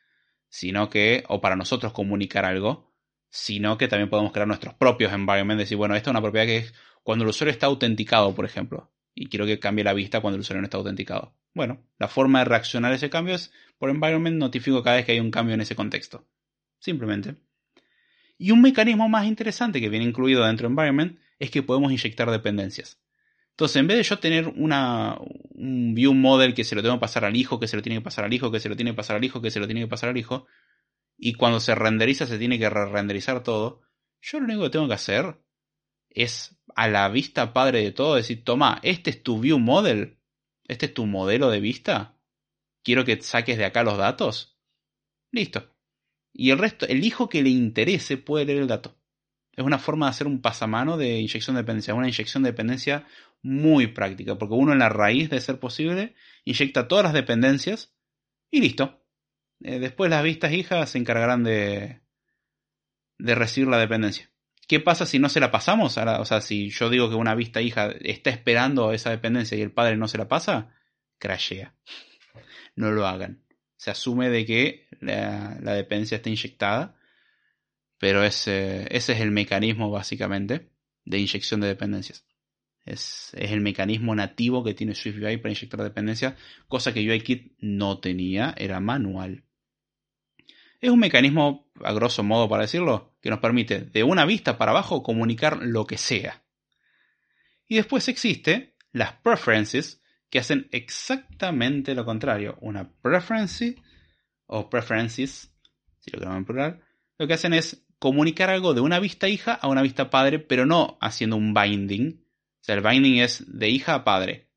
sino 0.49 0.91
que, 0.91 1.25
o 1.29 1.41
para 1.41 1.57
nosotros 1.57 1.93
comunicar 1.93 2.45
algo, 2.45 2.93
sino 3.31 3.79
que 3.79 3.89
también 3.89 4.11
podemos 4.11 4.33
crear 4.33 4.49
nuestros 4.49 4.75
propios 4.75 5.13
environments, 5.13 5.61
decir, 5.61 5.77
bueno, 5.77 5.95
esta 5.95 6.11
es 6.11 6.13
una 6.13 6.23
propiedad 6.23 6.47
que 6.47 6.57
es 6.59 6.75
cuando 7.03 7.25
el 7.25 7.31
usuario 7.31 7.53
está 7.53 7.67
autenticado, 7.67 8.35
por 8.35 8.45
ejemplo, 8.45 8.91
y 9.15 9.29
quiero 9.29 9.47
que 9.47 9.59
cambie 9.59 9.85
la 9.85 9.95
vista 9.95 10.21
cuando 10.21 10.37
el 10.37 10.41
usuario 10.41 10.61
no 10.61 10.67
está 10.67 10.79
autenticado. 10.79 11.35
Bueno, 11.55 11.83
la 11.99 12.09
forma 12.09 12.41
de 12.41 12.45
reaccionar 12.45 12.93
a 12.93 12.97
ese 12.97 13.11
cambio 13.11 13.35
es 13.35 13.53
por 13.79 13.91
environment 13.91 14.37
notifico 14.37 14.83
cada 14.83 14.97
vez 14.97 15.07
que 15.07 15.13
hay 15.13 15.21
un 15.21 15.31
cambio 15.31 15.55
en 15.55 15.61
ese 15.61 15.75
contexto. 15.75 16.27
Simplemente. 16.79 17.37
Y 18.39 18.53
un 18.53 18.63
mecanismo 18.63 19.09
más 19.09 19.27
interesante 19.27 19.81
que 19.81 19.89
viene 19.89 20.05
incluido 20.05 20.47
dentro 20.47 20.69
de 20.69 20.73
environment 20.73 21.19
es 21.39 21.51
que 21.51 21.63
podemos 21.63 21.91
inyectar 21.91 22.31
dependencias. 22.31 23.01
Entonces, 23.51 23.77
en 23.77 23.89
vez 23.89 23.97
de 23.97 24.05
yo 24.05 24.21
tener 24.21 24.47
una, 24.47 25.19
un 25.51 25.93
view 25.95 26.15
model 26.15 26.55
que 26.55 26.63
se 26.63 26.77
lo 26.77 26.83
tengo 26.83 26.95
que 26.95 27.01
pasar 27.01 27.25
al 27.25 27.35
hijo, 27.35 27.59
que 27.59 27.67
se 27.67 27.75
lo 27.75 27.83
tiene 27.83 27.99
que 27.99 28.05
pasar 28.05 28.25
al 28.25 28.33
hijo, 28.33 28.53
que 28.53 28.61
se 28.61 28.69
lo 28.69 28.77
tiene 28.77 28.93
que 28.93 28.97
pasar 28.97 29.17
al 29.17 29.25
hijo, 29.25 29.43
que 29.43 29.51
se 29.51 29.59
lo 29.59 29.67
tiene 29.67 29.81
que 29.81 29.89
pasar 29.89 30.11
al 30.11 30.17
hijo, 30.17 30.47
y 31.17 31.33
cuando 31.35 31.59
se 31.59 31.75
renderiza 31.75 32.27
se 32.27 32.39
tiene 32.39 32.61
que 32.61 32.71
re-renderizar 32.71 33.43
todo, 33.43 33.83
yo 34.21 34.39
lo 34.39 34.45
único 34.45 34.63
que 34.63 34.71
tengo 34.71 34.87
que 34.87 34.95
hacer 34.95 35.41
es 36.11 36.57
a 36.75 36.89
la 36.89 37.09
vista 37.09 37.53
padre 37.53 37.83
de 37.83 37.93
todo 37.93 38.15
decir, 38.15 38.45
toma, 38.45 38.81
este 38.83 39.11
es 39.11 39.23
tu 39.23 39.41
view 39.41 39.59
model, 39.59 40.19
este 40.67 40.87
es 40.87 40.95
tu 40.95 41.07
modelo 41.07 41.51
de 41.51 41.61
vista, 41.61 42.19
quiero 42.83 43.05
que 43.05 43.21
saques 43.21 43.59
de 43.59 43.65
acá 43.65 43.83
los 43.83 43.99
datos. 43.99 44.59
Listo. 45.31 45.75
Y 46.33 46.51
el 46.51 46.59
resto, 46.59 46.87
el 46.87 47.05
hijo 47.05 47.29
que 47.29 47.43
le 47.43 47.51
interese 47.51 48.17
puede 48.17 48.45
leer 48.45 48.63
el 48.63 48.69
dato. 48.69 48.97
Es 49.53 49.65
una 49.65 49.79
forma 49.79 50.07
de 50.07 50.11
hacer 50.11 50.27
un 50.27 50.41
pasamano 50.41 50.97
de 50.97 51.19
inyección 51.19 51.57
de 51.57 51.63
dependencia, 51.63 51.95
una 51.95 52.07
inyección 52.07 52.45
de 52.45 52.51
dependencia 52.51 53.07
muy 53.43 53.89
práctica, 53.89 54.39
porque 54.39 54.55
uno 54.55 54.73
en 54.73 54.79
la 54.79 54.89
raíz 54.89 55.31
de 55.31 55.41
ser 55.41 55.59
posible 55.59 56.15
inyecta 56.45 56.87
todas 56.87 57.05
las 57.05 57.13
dependencias 57.13 57.93
y 58.51 58.61
listo. 58.61 59.05
Eh, 59.61 59.81
después 59.81 60.11
las 60.11 60.23
vistas 60.23 60.53
hijas 60.53 60.91
se 60.91 60.99
encargarán 60.99 61.43
de, 61.43 62.01
de 63.19 63.35
recibir 63.35 63.69
la 63.69 63.79
dependencia. 63.79 64.31
¿Qué 64.69 64.79
pasa 64.79 65.07
si 65.07 65.19
no 65.19 65.29
se 65.29 65.41
la 65.41 65.51
pasamos? 65.51 65.97
o 65.99 66.25
sea, 66.25 66.41
si 66.41 66.71
yo 66.71 66.91
digo 66.91 67.09
que 67.11 67.17
una 67.17 67.35
vista 67.35 67.61
hija 67.61 67.91
está 68.01 68.31
esperando 68.31 68.93
esa 68.93 69.11
dependencia 69.11 69.59
y 69.59 69.63
el 69.63 69.73
padre 69.73 69.97
no 69.97 70.07
se 70.07 70.19
la 70.19 70.29
pasa, 70.29 70.75
crashea. 71.19 71.75
No 72.77 72.93
lo 72.93 73.07
hagan. 73.07 73.43
Se 73.77 73.91
asume 73.91 74.31
de 74.31 74.47
que 74.47 74.89
la, 75.01 75.59
la 75.61 75.73
dependencia 75.73 76.17
está 76.17 76.29
inyectada 76.29 76.99
pero 77.99 78.25
ese, 78.25 78.87
ese 78.97 79.13
es 79.13 79.21
el 79.21 79.31
mecanismo 79.31 79.91
básicamente 79.91 80.71
de 81.05 81.19
inyección 81.19 81.61
de 81.61 81.67
dependencias. 81.67 82.25
Es, 82.85 83.33
es, 83.35 83.51
el 83.51 83.61
mecanismo 83.61 84.15
nativo 84.15 84.65
que 84.65 84.75
tiene 84.75 84.95
SwiftUI 84.95 85.37
para 85.39 85.53
inyectar 85.53 85.83
dependencias, 85.83 86.35
cosa 86.69 86.95
que 86.95 87.07
UIKit 87.07 87.57
no 87.59 87.99
tenía, 87.99 88.55
era 88.57 88.81
manual. 88.81 89.45
Es 90.81 90.91
un 90.91 91.01
mecanismo, 91.01 91.71
a 91.83 91.93
grosso 91.93 92.23
modo 92.23 92.49
para 92.49 92.63
decirlo, 92.63 93.17
que 93.21 93.31
nos 93.31 93.41
permite 93.41 93.81
de 93.81 94.05
una 94.05 94.25
vista 94.25 94.59
para 94.59 94.71
abajo 94.71 95.03
comunicar 95.03 95.59
lo 95.61 95.87
que 95.87 95.99
sea. 95.99 96.45
Y 97.67 97.77
después 97.77 98.09
existe 98.09 98.77
las 98.93 99.13
preferences 99.15 100.03
que 100.31 100.39
hacen 100.39 100.69
exactamente 100.71 101.95
lo 101.95 102.05
contrario. 102.05 102.57
Una 102.61 102.91
preference 103.03 103.77
o 104.47 104.71
preferences, 104.71 105.53
si 105.99 106.11
lo 106.11 106.19
queremos 106.19 106.39
en 106.39 106.45
plural, 106.45 106.85
lo 107.19 107.27
que 107.27 107.35
hacen 107.35 107.55
es 107.55 107.85
comunicar 107.99 108.49
algo 108.49 108.75
de 108.75 108.81
una 108.81 109.01
vista 109.01 109.29
hija 109.29 109.55
a 109.55 109.69
una 109.69 109.83
vista 109.83 110.11
padre, 110.11 110.39
pero 110.39 110.65
no 110.65 110.97
haciendo 111.01 111.37
un 111.37 111.53
binding. 111.53 112.25
O 112.61 112.65
sea, 112.65 112.77
el 112.77 112.83
binding 112.83 113.19
es 113.19 113.45
de 113.49 113.69
hija 113.69 113.95
a 113.95 114.05
padre. 114.05 114.48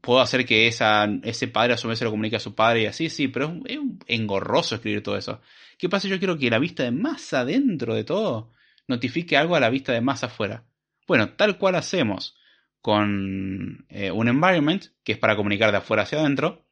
Puedo 0.00 0.20
hacer 0.20 0.44
que 0.44 0.66
ese 0.66 1.48
padre 1.48 1.74
a 1.74 1.76
su 1.76 1.88
vez 1.88 1.98
se 1.98 2.04
lo 2.04 2.10
comunique 2.10 2.36
a 2.36 2.40
su 2.40 2.54
padre 2.54 2.82
y 2.82 2.86
así, 2.86 3.08
sí, 3.08 3.28
pero 3.28 3.60
es, 3.64 3.78
engorroso 4.06 4.74
escribir 4.74 5.02
todo 5.02 5.16
eso. 5.16 5.40
¿Qué 5.78 5.88
pasa? 5.88 6.08
Yo 6.08 6.18
quiero 6.18 6.38
que 6.38 6.50
la 6.50 6.58
vista 6.58 6.82
de 6.82 6.90
más 6.90 7.32
adentro 7.32 7.94
de 7.94 8.04
todo 8.04 8.50
notifique 8.86 9.36
algo 9.36 9.56
a 9.56 9.60
la 9.60 9.70
vista 9.70 9.92
de 9.92 10.00
más 10.00 10.24
afuera. 10.24 10.64
Bueno, 11.06 11.30
tal 11.30 11.58
cual 11.58 11.74
hacemos 11.76 12.36
con 12.80 13.86
eh, 13.88 14.10
un 14.10 14.28
environment, 14.28 14.86
que 15.04 15.12
es 15.12 15.18
para 15.18 15.36
comunicar 15.36 15.70
de 15.70 15.78
afuera 15.78 16.02
hacia 16.02 16.20
adentro. 16.20 16.66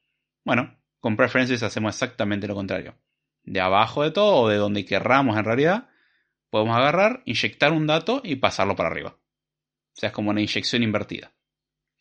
Bueno, 0.45 0.77
con 1.01 1.17
preferences 1.17 1.63
hacemos 1.63 1.95
exactamente 1.95 2.47
lo 2.47 2.55
contrario. 2.55 2.97
De 3.45 3.61
abajo 3.61 4.03
de 4.03 4.11
todo, 4.11 4.43
o 4.43 4.49
de 4.49 4.57
donde 4.57 4.85
querramos 4.85 5.39
en 5.39 5.45
realidad, 5.45 5.89
podemos 6.51 6.77
agarrar, 6.77 7.23
inyectar 7.25 7.73
un 7.73 7.87
dato 7.87 8.21
y 8.25 8.37
pasarlo 8.37 8.77
para 8.77 8.91
arriba. 8.91 9.17
O 9.95 10.01
sea, 10.01 10.09
es 10.09 10.13
como 10.13 10.31
una 10.31 10.41
inyección 10.41 10.83
invertida. 10.83 11.33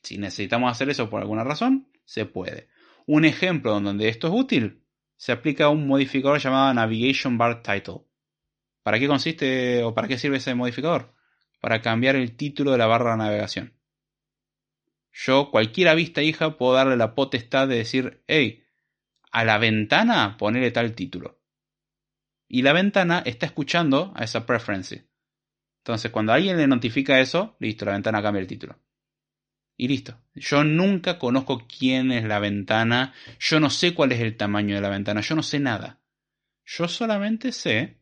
Si 0.04 0.18
necesitamos 0.18 0.72
hacer 0.72 0.90
eso 0.90 1.10
por 1.10 1.22
alguna 1.22 1.44
razón, 1.44 1.88
se 2.06 2.26
puede. 2.26 2.70
Un 3.06 3.26
ejemplo 3.26 3.80
donde 3.80 4.10
esto 4.10 4.28
es 4.28 4.34
útil, 4.34 4.84
se 5.16 5.32
aplica 5.32 5.66
a 5.66 5.70
un 5.70 5.88
modificador 5.88 6.40
llamado 6.40 6.74
Navigation 6.74 7.38
Bar 7.38 7.62
Title. 7.62 8.02
¿Para 8.84 9.00
qué 9.00 9.08
consiste 9.08 9.84
o 9.84 9.94
para 9.94 10.08
qué 10.08 10.18
sirve 10.18 10.38
ese 10.38 10.56
modificador? 10.56 11.14
Para 11.60 11.82
cambiar 11.82 12.16
el 12.16 12.36
título 12.36 12.72
de 12.72 12.80
la 12.80 12.88
barra 12.88 13.12
de 13.12 13.18
navegación. 13.18 13.74
Yo, 15.14 15.52
cualquier 15.52 15.96
vista 15.96 16.24
hija, 16.24 16.58
puedo 16.58 16.74
darle 16.74 16.98
la 16.98 17.14
potestad 17.14 17.68
de 17.68 17.76
decir, 17.76 18.24
hey, 18.28 18.64
a 19.32 19.44
la 19.44 19.58
ventana 19.58 20.38
ponele 20.38 20.72
tal 20.72 20.94
título 20.94 21.42
y 22.54 22.64
la 22.64 22.74
ventana 22.74 23.24
está 23.26 23.46
escuchando 23.46 24.12
a 24.14 24.26
esa 24.26 24.46
preference. 24.46 25.08
Entonces, 25.78 26.12
cuando 26.12 26.34
alguien 26.34 26.58
le 26.58 26.68
notifica 26.68 27.22
eso, 27.22 27.56
listo, 27.60 27.86
la 27.86 27.94
ventana 27.94 28.22
cambia 28.22 28.42
el 28.42 28.48
título. 28.48 28.78
Y 29.82 29.88
listo. 29.88 30.22
Yo 30.36 30.64
nunca 30.64 31.18
conozco 31.18 31.66
quién 31.66 32.12
es 32.12 32.24
la 32.24 32.38
ventana, 32.38 33.16
yo 33.40 33.60
no 33.60 33.72
sé 33.72 33.96
cuál 33.96 34.12
es 34.12 34.20
el 34.20 34.38
tamaño 34.38 34.76
de 34.76 34.82
la 34.82 34.90
ventana, 34.90 35.22
yo 35.22 35.34
no 35.34 35.42
sé 35.42 35.60
nada. 35.60 36.00
Yo 36.64 36.88
solamente 36.88 37.52
sé 37.52 37.98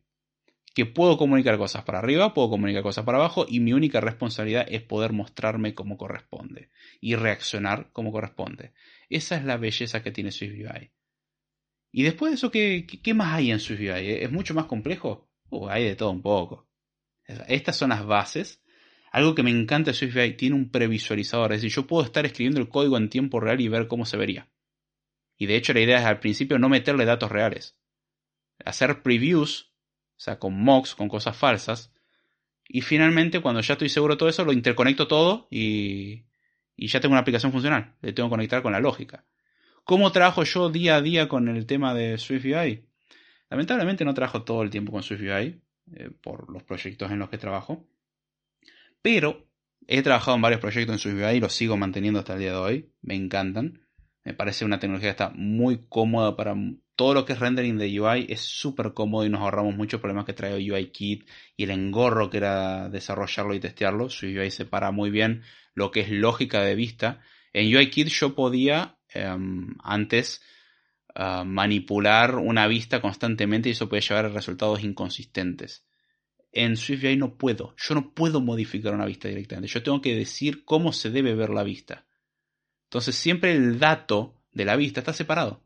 que 0.74 0.84
puedo 0.84 1.16
comunicar 1.16 1.56
cosas 1.56 1.82
para 1.84 2.00
arriba, 2.00 2.34
puedo 2.34 2.50
comunicar 2.50 2.82
cosas 2.82 3.06
para 3.06 3.16
abajo 3.16 3.46
y 3.48 3.60
mi 3.60 3.72
única 3.72 3.98
responsabilidad 4.02 4.66
es 4.68 4.82
poder 4.82 5.14
mostrarme 5.14 5.74
como 5.74 5.96
corresponde 5.96 6.68
y 7.00 7.14
reaccionar 7.14 7.90
como 7.92 8.12
corresponde. 8.12 8.74
Esa 9.08 9.36
es 9.36 9.46
la 9.46 9.56
belleza 9.56 10.02
que 10.02 10.12
tiene 10.12 10.32
SwiftUI. 10.32 10.92
Y 11.92 12.02
después 12.02 12.32
de 12.32 12.34
eso, 12.34 12.50
¿qué, 12.50 13.14
más 13.14 13.32
hay 13.32 13.52
en 13.52 13.58
SwiftUI? 13.58 14.22
¿Es 14.22 14.30
mucho 14.30 14.52
más 14.52 14.66
complejo? 14.66 15.30
Uh, 15.48 15.68
hay 15.68 15.84
de 15.84 15.96
todo 15.96 16.10
un 16.10 16.20
poco. 16.20 16.68
Estas 17.24 17.76
son 17.76 17.88
las 17.88 18.04
bases. 18.04 18.59
Algo 19.10 19.34
que 19.34 19.42
me 19.42 19.50
encanta 19.50 19.90
de 19.90 19.96
SwiftUI, 19.96 20.36
tiene 20.36 20.54
un 20.54 20.70
previsualizador. 20.70 21.52
Es 21.52 21.62
decir, 21.62 21.74
yo 21.74 21.86
puedo 21.86 22.04
estar 22.04 22.24
escribiendo 22.24 22.60
el 22.60 22.68
código 22.68 22.96
en 22.96 23.10
tiempo 23.10 23.40
real 23.40 23.60
y 23.60 23.68
ver 23.68 23.88
cómo 23.88 24.06
se 24.06 24.16
vería. 24.16 24.48
Y 25.36 25.46
de 25.46 25.56
hecho 25.56 25.72
la 25.72 25.80
idea 25.80 25.98
es 25.98 26.04
al 26.04 26.20
principio 26.20 26.58
no 26.58 26.68
meterle 26.68 27.04
datos 27.04 27.30
reales. 27.30 27.76
Hacer 28.64 29.02
previews, 29.02 29.72
o 30.16 30.20
sea, 30.20 30.38
con 30.38 30.54
mocks, 30.62 30.94
con 30.94 31.08
cosas 31.08 31.36
falsas. 31.36 31.92
Y 32.68 32.82
finalmente, 32.82 33.40
cuando 33.40 33.60
ya 33.62 33.72
estoy 33.72 33.88
seguro 33.88 34.14
de 34.14 34.18
todo 34.18 34.28
eso, 34.28 34.44
lo 34.44 34.52
interconecto 34.52 35.08
todo 35.08 35.48
y, 35.50 36.26
y 36.76 36.86
ya 36.86 37.00
tengo 37.00 37.12
una 37.12 37.22
aplicación 37.22 37.50
funcional. 37.50 37.96
Le 38.02 38.12
tengo 38.12 38.28
que 38.28 38.34
conectar 38.34 38.62
con 38.62 38.72
la 38.72 38.80
lógica. 38.80 39.24
¿Cómo 39.82 40.12
trabajo 40.12 40.44
yo 40.44 40.70
día 40.70 40.96
a 40.96 41.02
día 41.02 41.26
con 41.26 41.48
el 41.48 41.66
tema 41.66 41.94
de 41.94 42.16
SwiftUI? 42.16 42.84
Lamentablemente 43.48 44.04
no 44.04 44.14
trabajo 44.14 44.44
todo 44.44 44.62
el 44.62 44.70
tiempo 44.70 44.92
con 44.92 45.02
SwiftUI 45.02 45.60
eh, 45.96 46.10
por 46.22 46.48
los 46.52 46.62
proyectos 46.62 47.10
en 47.10 47.18
los 47.18 47.28
que 47.28 47.38
trabajo. 47.38 47.88
Pero 49.02 49.46
he 49.86 50.02
trabajado 50.02 50.36
en 50.36 50.42
varios 50.42 50.60
proyectos 50.60 50.94
en 50.94 50.98
SwiftUI 50.98 51.36
y 51.36 51.40
los 51.40 51.54
sigo 51.54 51.76
manteniendo 51.76 52.20
hasta 52.20 52.34
el 52.34 52.40
día 52.40 52.52
de 52.52 52.58
hoy. 52.58 52.92
Me 53.02 53.14
encantan. 53.14 53.86
Me 54.24 54.34
parece 54.34 54.64
una 54.64 54.78
tecnología 54.78 55.08
que 55.08 55.22
está 55.22 55.30
muy 55.34 55.86
cómoda 55.88 56.36
para 56.36 56.54
todo 56.94 57.14
lo 57.14 57.24
que 57.24 57.32
es 57.32 57.38
rendering 57.38 57.78
de 57.78 58.00
UI. 58.00 58.26
Es 58.28 58.40
súper 58.40 58.92
cómodo 58.92 59.24
y 59.24 59.30
nos 59.30 59.40
ahorramos 59.40 59.74
muchos 59.74 60.00
problemas 60.00 60.26
que 60.26 60.34
trae 60.34 60.70
UIKit 60.70 61.26
y 61.56 61.64
el 61.64 61.70
engorro 61.70 62.28
que 62.30 62.36
era 62.36 62.88
desarrollarlo 62.90 63.54
y 63.54 63.60
testearlo. 63.60 64.10
SwiftUI 64.10 64.50
separa 64.50 64.90
muy 64.90 65.10
bien 65.10 65.42
lo 65.74 65.90
que 65.90 66.00
es 66.00 66.10
lógica 66.10 66.62
de 66.62 66.74
vista. 66.74 67.20
En 67.52 67.74
UIKit 67.74 68.08
yo 68.08 68.34
podía 68.34 68.98
Em, 69.12 69.74
antes 69.82 70.40
ah, 71.14 71.44
manipular 71.44 72.36
una 72.36 72.66
vista 72.68 73.00
constantemente 73.00 73.68
y 73.68 73.72
eso 73.72 73.88
puede 73.88 74.02
llevar 74.02 74.26
a 74.26 74.28
resultados 74.28 74.84
inconsistentes. 74.84 75.84
En 76.52 76.76
SwiftUI 76.76 77.16
no 77.16 77.36
puedo. 77.36 77.74
Yo 77.76 77.94
no 77.94 78.12
puedo 78.12 78.40
modificar 78.40 78.94
una 78.94 79.06
vista 79.06 79.28
directamente. 79.28 79.68
Yo 79.68 79.82
tengo 79.82 80.00
que 80.00 80.14
decir 80.14 80.64
cómo 80.64 80.92
se 80.92 81.10
debe 81.10 81.34
ver 81.34 81.50
la 81.50 81.62
vista. 81.62 82.06
Entonces 82.84 83.14
siempre 83.14 83.52
el 83.52 83.78
dato 83.78 84.42
de 84.52 84.64
la 84.64 84.76
vista 84.76 85.00
está 85.00 85.12
separado. 85.12 85.64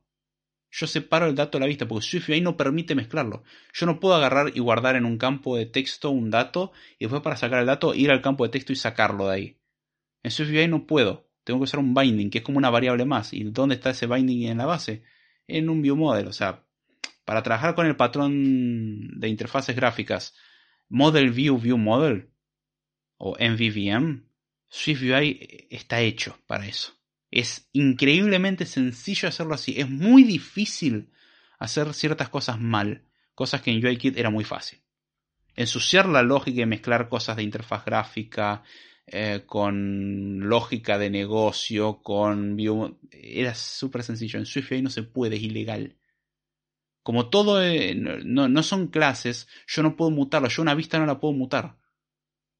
Yo 0.71 0.87
separo 0.87 1.27
el 1.27 1.37
dato 1.37 1.57
de 1.57 1.61
la 1.61 1.69
vista 1.69 1.87
porque 1.87 2.05
SwiftUI 2.05 2.41
no 2.41 2.57
permite 2.57 2.95
mezclarlo. 2.95 3.45
Yo 3.73 3.87
no 3.87 4.01
puedo 4.01 4.15
agarrar 4.15 4.51
y 4.55 4.61
guardar 4.61 4.97
en 4.97 5.05
un 5.05 5.19
campo 5.19 5.57
de 5.57 5.67
texto 5.67 6.11
un 6.11 6.31
dato 6.31 6.73
y 6.99 7.05
después 7.05 7.23
para 7.23 7.37
sacar 7.37 7.61
el 7.61 7.67
dato 7.67 7.95
ir 7.95 8.11
al 8.11 8.21
campo 8.21 8.45
de 8.45 8.51
texto 8.51 8.73
y 8.73 8.77
sacarlo 8.77 9.29
de 9.29 9.35
ahí. 9.35 9.59
En 10.23 10.31
SwiftUI 10.31 10.69
no 10.69 10.87
puedo. 10.87 11.31
Tengo 11.45 11.61
que 11.61 11.65
usar 11.65 11.81
un 11.81 11.95
binding, 11.95 12.31
que 12.31 12.39
es 12.39 12.45
como 12.45 12.59
una 12.59 12.71
variable 12.71 13.05
más. 13.05 13.33
¿Y 13.33 13.45
dónde 13.45 13.77
está 13.77 13.91
ese 13.91 14.07
binding 14.07 14.49
en 14.49 14.59
la 14.59 14.67
base? 14.67 15.05
En 15.47 15.69
un 15.69 15.83
viewModel. 15.83 16.27
O 16.27 16.33
sea, 16.33 16.65
para 17.25 17.43
trabajar 17.43 17.75
con 17.75 17.87
el 17.87 17.97
patrón 17.97 19.21
de 19.21 19.29
interfaces 19.29 19.77
gráficas 19.77 20.35
Model 20.95 21.33
View 21.33 21.59
View 21.59 21.77
Model 21.77 22.31
o 23.19 23.37
MVVM, 23.37 24.23
SwiftUI 24.69 25.67
está 25.69 26.01
hecho 26.01 26.39
para 26.47 26.69
eso. 26.69 26.93
Es 27.33 27.69
increíblemente 27.73 28.65
sencillo 28.65 29.29
hacerlo 29.29 29.55
así. 29.55 29.75
Es 29.81 29.91
muy 29.91 30.23
difícil 30.23 31.11
hacer 31.59 31.93
ciertas 31.95 32.29
cosas 32.29 32.61
mal, 32.61 33.03
cosas 33.35 33.61
que 33.61 33.73
en 33.73 33.85
UIKit 33.85 34.17
era 34.17 34.31
muy 34.31 34.45
fácil. 34.45 34.83
Ensuciar 35.57 36.09
la 36.09 36.23
lógica 36.23 36.63
y 36.63 36.67
mezclar 36.67 37.09
cosas 37.09 37.39
de 37.39 37.43
interfaz 37.43 37.85
gráfica 37.85 38.63
eh, 39.05 39.43
con 39.47 40.49
lógica 40.49 40.97
de 40.97 41.11
negocio, 41.11 42.05
con 42.05 42.55
view, 42.55 43.01
era 43.11 43.57
súper 43.57 44.05
sencillo. 44.05 44.39
En 44.39 44.47
SwiftUI 44.47 44.81
no 44.81 44.91
se 44.91 45.03
puede, 45.03 45.35
es 45.35 45.43
ilegal. 45.43 45.97
Como 47.05 47.29
todo 47.29 47.63
eh, 47.63 47.95
no, 47.95 48.49
no, 48.49 48.63
son 48.63 48.89
clases, 48.89 49.47
yo 49.67 49.83
no 49.83 49.95
puedo 49.95 50.11
mutarlo. 50.11 50.49
Yo 50.49 50.63
una 50.63 50.75
vista 50.75 50.99
no 50.99 51.05
la 51.05 51.21
puedo 51.21 51.35
mutar. 51.35 51.77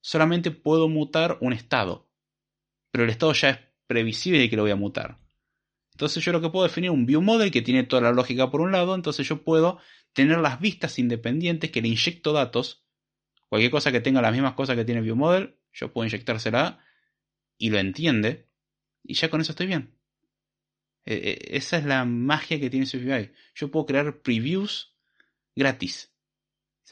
Solamente 0.03 0.51
puedo 0.51 0.87
mutar 0.87 1.39
un 1.41 1.55
estado. 1.55 2.11
Pero 2.91 3.05
el 3.05 3.11
estado 3.11 3.33
ya 3.33 3.49
es 3.49 3.59
previsible 3.87 4.39
de 4.39 4.51
que 4.51 4.57
lo 4.57 4.63
voy 4.63 4.71
a 4.71 4.77
mutar. 4.77 5.19
Entonces 5.93 6.23
yo 6.23 6.31
lo 6.31 6.43
que 6.43 6.51
puedo 6.51 6.65
definir 6.65 6.91
un 6.91 7.07
view 7.07 7.23
model 7.23 7.51
que 7.51 7.63
tiene 7.63 7.85
toda 7.85 8.03
la 8.03 8.13
lógica 8.13 8.51
por 8.51 8.61
un 8.61 8.71
lado. 8.71 8.95
Entonces 8.95 9.27
yo 9.27 9.43
puedo 9.43 9.79
tener 10.13 10.39
las 10.41 10.61
vistas 10.61 10.99
independientes 10.99 11.71
que 11.71 11.81
le 11.81 11.89
inyecto 11.89 12.35
datos. 12.35 12.85
Cualquier 13.49 13.71
cosa 13.71 13.93
que 13.93 14.03
tenga 14.03 14.21
las 14.21 14.33
mismas 14.33 14.53
cosas 14.53 14.77
que 14.77 14.85
tiene 14.85 15.01
view 15.01 15.17
model, 15.17 15.57
yo 15.73 15.91
puedo 15.91 16.07
inyectársela 16.07 16.85
y 17.57 17.71
lo 17.71 17.79
entiende. 17.79 18.51
Y 19.03 19.15
ya 19.15 19.31
con 19.31 19.41
eso 19.41 19.53
estoy 19.53 19.69
bien. 19.69 19.99
E, 21.07 21.15
e, 21.15 21.57
esa 21.57 21.77
es 21.77 21.85
la 21.85 22.05
magia 22.05 22.59
que 22.59 22.71
tiene 22.71 22.87
SwiftUI. 22.87 23.33
Yo 23.55 23.71
puedo 23.71 23.87
crear 23.87 24.23
previews 24.23 24.95
gratis. 25.55 26.13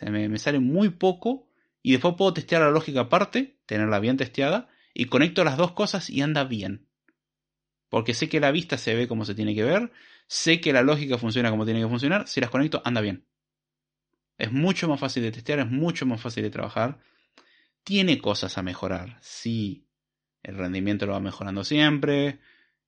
O 0.01 0.10
me, 0.10 0.39
sale 0.39 0.59
muy 0.59 0.90
poco 0.90 1.48
y 1.82 1.93
después 1.93 2.14
puedo 2.16 2.32
testear 2.32 2.62
la 2.62 2.70
lógica 2.70 3.01
aparte, 3.01 3.59
tenerla 3.66 4.01
bien 4.01 4.16
testeada, 4.16 4.68
y 4.94 5.06
conecto 5.06 5.44
las 5.44 5.56
dos 5.56 5.72
cosas 5.72 6.10
y 6.10 6.22
anda 6.22 6.44
bien. 6.44 6.89
Porque 7.89 8.14
sé 8.14 8.28
que 8.28 8.40
la 8.40 8.51
vista 8.51 8.78
se 8.78 8.94
ve 8.94 9.09
como 9.09 9.24
se 9.24 9.34
tiene 9.34 9.55
que 9.55 9.64
ver, 9.64 9.93
sé 10.26 10.60
que 10.60 10.72
la 10.72 10.82
lógica 10.82 11.18
funciona 11.18 11.51
como 11.51 11.64
tiene 11.64 11.80
que 11.80 11.89
funcionar, 11.89 12.28
si 12.28 12.40
las 12.40 12.51
conecto 12.51 12.80
anda 12.84 13.01
bien. 13.01 13.26
Es 14.39 14.51
mucho 14.51 14.89
más 14.89 14.98
fácil 14.98 15.22
de 15.22 15.32
testear, 15.32 15.60
es 15.60 15.70
mucho 15.70 16.06
más 16.06 16.20
fácil 16.20 16.43
de 16.43 16.51
trabajar. 16.51 17.01
Tiene 17.84 18.18
cosas 18.18 18.56
a 18.59 18.62
mejorar, 18.62 19.18
sí. 19.20 19.86
El 20.43 20.56
rendimiento 20.56 21.06
lo 21.06 21.12
va 21.12 21.20
mejorando 21.20 21.64
siempre, 21.64 22.40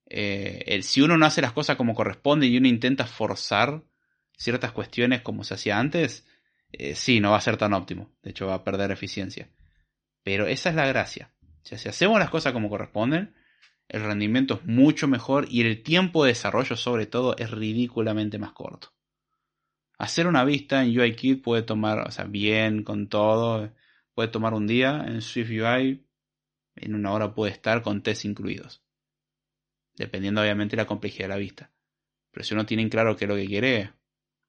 eh, 0.07 0.81
si 0.83 1.01
uno 1.01 1.17
no 1.17 1.25
hace 1.25 1.41
las 1.41 1.53
cosas 1.53 1.77
como 1.77 1.95
corresponde 1.95 2.47
y 2.47 2.57
uno 2.57 2.67
intenta 2.67 3.07
forzar 3.07 3.83
ciertas 4.37 4.71
cuestiones 4.71 5.21
como 5.21 5.43
se 5.43 5.55
hacía 5.55 5.79
antes, 5.79 6.27
eh, 6.71 6.95
sí, 6.95 7.19
no 7.19 7.31
va 7.31 7.37
a 7.37 7.41
ser 7.41 7.57
tan 7.57 7.73
óptimo. 7.73 8.11
De 8.21 8.31
hecho, 8.31 8.47
va 8.47 8.55
a 8.55 8.63
perder 8.63 8.91
eficiencia. 8.91 9.49
Pero 10.23 10.47
esa 10.47 10.69
es 10.69 10.75
la 10.75 10.87
gracia. 10.87 11.31
si 11.63 11.89
hacemos 11.89 12.19
las 12.19 12.29
cosas 12.29 12.53
como 12.53 12.69
corresponden, 12.69 13.35
el 13.87 14.03
rendimiento 14.03 14.55
es 14.55 14.65
mucho 14.65 15.07
mejor 15.07 15.47
y 15.49 15.61
el 15.61 15.83
tiempo 15.83 16.23
de 16.23 16.31
desarrollo, 16.31 16.75
sobre 16.75 17.05
todo, 17.05 17.35
es 17.37 17.51
ridículamente 17.51 18.39
más 18.39 18.53
corto. 18.53 18.93
Hacer 19.97 20.27
una 20.27 20.43
vista 20.43 20.83
en 20.83 20.97
UIKit 20.99 21.41
puede 21.41 21.63
tomar, 21.63 21.99
o 22.07 22.11
sea, 22.11 22.25
bien 22.25 22.83
con 22.83 23.07
todo, 23.07 23.73
puede 24.13 24.29
tomar 24.29 24.53
un 24.53 24.67
día. 24.67 25.05
En 25.07 25.21
SwiftUI, 25.21 26.05
en 26.75 26.95
una 26.95 27.13
hora 27.13 27.33
puede 27.33 27.53
estar 27.53 27.81
con 27.81 28.01
tests 28.01 28.25
incluidos 28.25 28.84
dependiendo 29.95 30.41
obviamente 30.41 30.75
de 30.75 30.81
la 30.81 30.87
complejidad 30.87 31.25
de 31.25 31.33
la 31.33 31.37
vista. 31.37 31.71
Pero 32.31 32.43
si 32.43 32.53
uno 32.53 32.65
tiene 32.65 32.89
claro 32.89 33.15
qué 33.15 33.25
es 33.25 33.29
lo 33.29 33.35
que 33.35 33.47
quiere, 33.47 33.93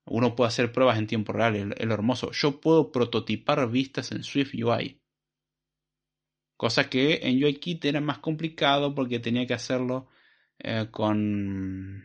uno 0.06 0.34
puede 0.36 0.48
hacer 0.48 0.72
pruebas 0.72 0.98
en 0.98 1.06
tiempo 1.06 1.32
real, 1.32 1.74
es, 1.76 1.86
lo 1.86 1.94
hermoso. 1.94 2.30
Yo 2.32 2.60
puedo 2.60 2.92
prototipar 2.92 3.68
vistas 3.70 4.12
en 4.12 4.22
Swift 4.22 4.54
UI. 4.54 5.00
Cosa 6.56 6.88
que 6.88 7.20
en 7.22 7.42
UIKit 7.42 7.84
era 7.84 8.00
más 8.00 8.18
complicado 8.18 8.94
porque 8.94 9.18
tenía 9.18 9.46
que 9.46 9.54
hacerlo 9.54 10.08
eh, 10.58 10.88
con, 10.90 12.04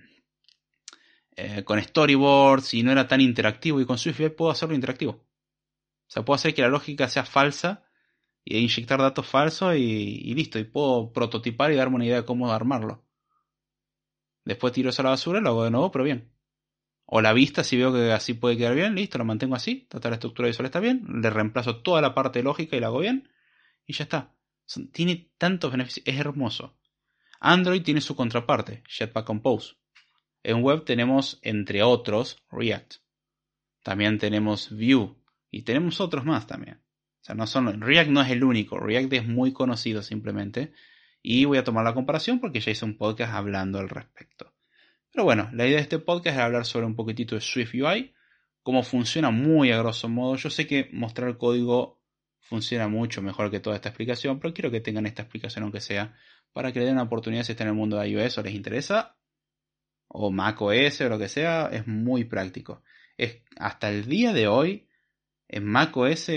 eh, 1.36 1.64
con 1.64 1.82
storyboards 1.82 2.74
y 2.74 2.84
no 2.84 2.92
era 2.92 3.08
tan 3.08 3.22
interactivo. 3.22 3.80
Y 3.80 3.86
con 3.86 3.98
SwiftUI 3.98 4.30
puedo 4.32 4.52
hacerlo 4.52 4.76
interactivo. 4.76 5.12
O 5.12 6.10
sea, 6.14 6.26
puedo 6.26 6.36
hacer 6.36 6.54
que 6.54 6.64
la 6.64 6.68
lógica 6.68 7.08
sea 7.08 7.24
falsa 7.24 7.86
y 8.44 8.58
inyectar 8.58 9.00
datos 9.00 9.28
falsos 9.28 9.76
y 9.78 10.34
listo. 10.34 10.60
Y 10.60 10.66
puedo 10.66 11.14
prototipar 11.14 11.72
y 11.72 11.76
darme 11.76 11.96
una 11.98 12.06
idea 12.06 12.18
de 12.18 12.26
cómo 12.26 12.52
armarlo. 12.52 13.06
Después 14.44 14.74
tiro 14.74 14.90
eso 14.90 15.02
a 15.02 15.04
la 15.04 15.10
basura 15.12 15.40
y 15.40 15.42
lo 15.42 15.50
hago 15.50 15.64
de 15.64 15.72
nuevo, 15.72 15.92
pero 15.92 16.04
bien. 16.04 16.32
O 17.06 17.22
la 17.22 17.34
vista, 17.34 17.64
si 17.64 17.78
veo 17.78 17.92
que 17.92 18.12
así 18.12 18.34
puede 18.34 18.58
quedar 18.58 18.74
bien, 18.74 18.96
listo, 18.96 19.18
lo 19.18 19.26
mantengo 19.26 19.56
así. 19.56 19.86
Total, 19.90 20.12
la 20.12 20.16
estructura 20.16 20.48
visual 20.48 20.66
está 20.66 20.80
bien. 20.80 21.06
Le 21.22 21.30
reemplazo 21.30 21.82
toda 21.82 22.02
la 22.02 22.14
parte 22.14 22.42
lógica 22.42 22.78
y 22.78 22.80
la 22.80 22.88
hago 22.88 23.00
bien. 23.00 23.30
Y 23.86 23.94
ya 23.94 24.04
está. 24.04 24.34
tiene 24.94 25.30
tantos 25.38 25.72
beneficios. 25.72 26.08
Es 26.08 26.18
hermoso. 26.18 26.78
Android 27.42 27.82
tiene 27.82 28.02
su 28.02 28.16
contraparte, 28.16 28.84
Jetpack 28.88 29.26
Compose. 29.26 29.76
En 30.44 30.64
web 30.64 30.86
tenemos, 30.86 31.40
entre 31.42 31.84
otros, 31.84 32.44
React. 32.52 32.96
También 33.84 34.18
tenemos 34.18 34.70
Vue. 34.70 35.16
Y 35.50 35.64
tenemos 35.64 36.00
otros 36.00 36.24
más 36.24 36.48
también. 36.48 36.82
O 37.22 37.24
sea, 37.24 37.36
no 37.36 37.46
son, 37.46 37.82
React 37.82 38.10
no 38.10 38.22
es 38.22 38.32
el 38.32 38.44
único. 38.44 38.80
React 38.80 39.14
es 39.14 39.28
muy 39.28 39.52
conocido 39.54 40.02
simplemente. 40.02 40.72
Y 41.22 41.46
voy 41.46 41.58
a 41.58 41.64
tomar 41.64 41.84
la 41.84 41.94
comparación 41.94 42.40
porque 42.40 42.60
ya 42.60 42.72
hice 42.72 42.86
un 42.86 42.98
podcast 42.98 43.34
hablando 43.34 43.80
al 43.80 43.90
respecto. 43.90 44.54
Pero 45.12 45.24
bueno, 45.26 45.50
la 45.54 45.66
idea 45.66 45.78
de 45.78 45.84
este 45.84 46.00
podcast 46.00 46.38
es 46.38 46.44
hablar 46.44 46.66
sobre 46.66 46.86
un 46.86 46.96
poquitito 46.96 47.36
de 47.36 47.42
Swift 47.42 47.74
UI, 47.74 48.14
cómo 48.64 48.84
funciona 48.84 49.30
muy 49.30 49.72
a 49.72 49.78
grosso 49.78 50.10
modo. 50.10 50.36
Yo 50.36 50.50
sé 50.50 50.66
que 50.66 50.90
mostrar 50.94 51.38
código 51.38 52.02
funciona 52.40 52.88
mucho 52.88 53.22
mejor 53.22 53.52
que 53.52 53.60
toda 53.60 53.76
esta 53.76 53.90
explicación, 53.90 54.40
pero 54.40 54.54
quiero 54.54 54.72
que 54.72 54.82
tengan 54.82 55.06
esta 55.06 55.22
explicación 55.22 55.64
aunque 55.64 55.82
sea 55.82 56.16
para 56.54 56.72
que 56.72 56.80
le 56.80 56.86
den 56.86 56.96
una 56.96 57.04
oportunidad 57.04 57.44
si 57.44 57.54
están 57.54 57.68
en 57.68 57.74
el 57.74 57.78
mundo 57.78 57.98
de 57.98 58.10
iOS 58.10 58.38
o 58.38 58.44
les 58.44 58.54
interesa, 58.54 59.18
o 60.08 60.32
Mac 60.32 60.62
OS 60.62 61.02
o 61.02 61.10
lo 61.10 61.18
que 61.18 61.30
sea, 61.30 61.70
es 61.72 61.88
muy 61.88 62.26
práctico. 62.26 62.84
Es, 63.18 63.42
hasta 63.58 63.90
el 63.90 64.06
día 64.06 64.34
de 64.34 64.48
hoy, 64.48 64.90
en 65.48 65.66
Mac 65.66 65.96
OS 65.96 66.32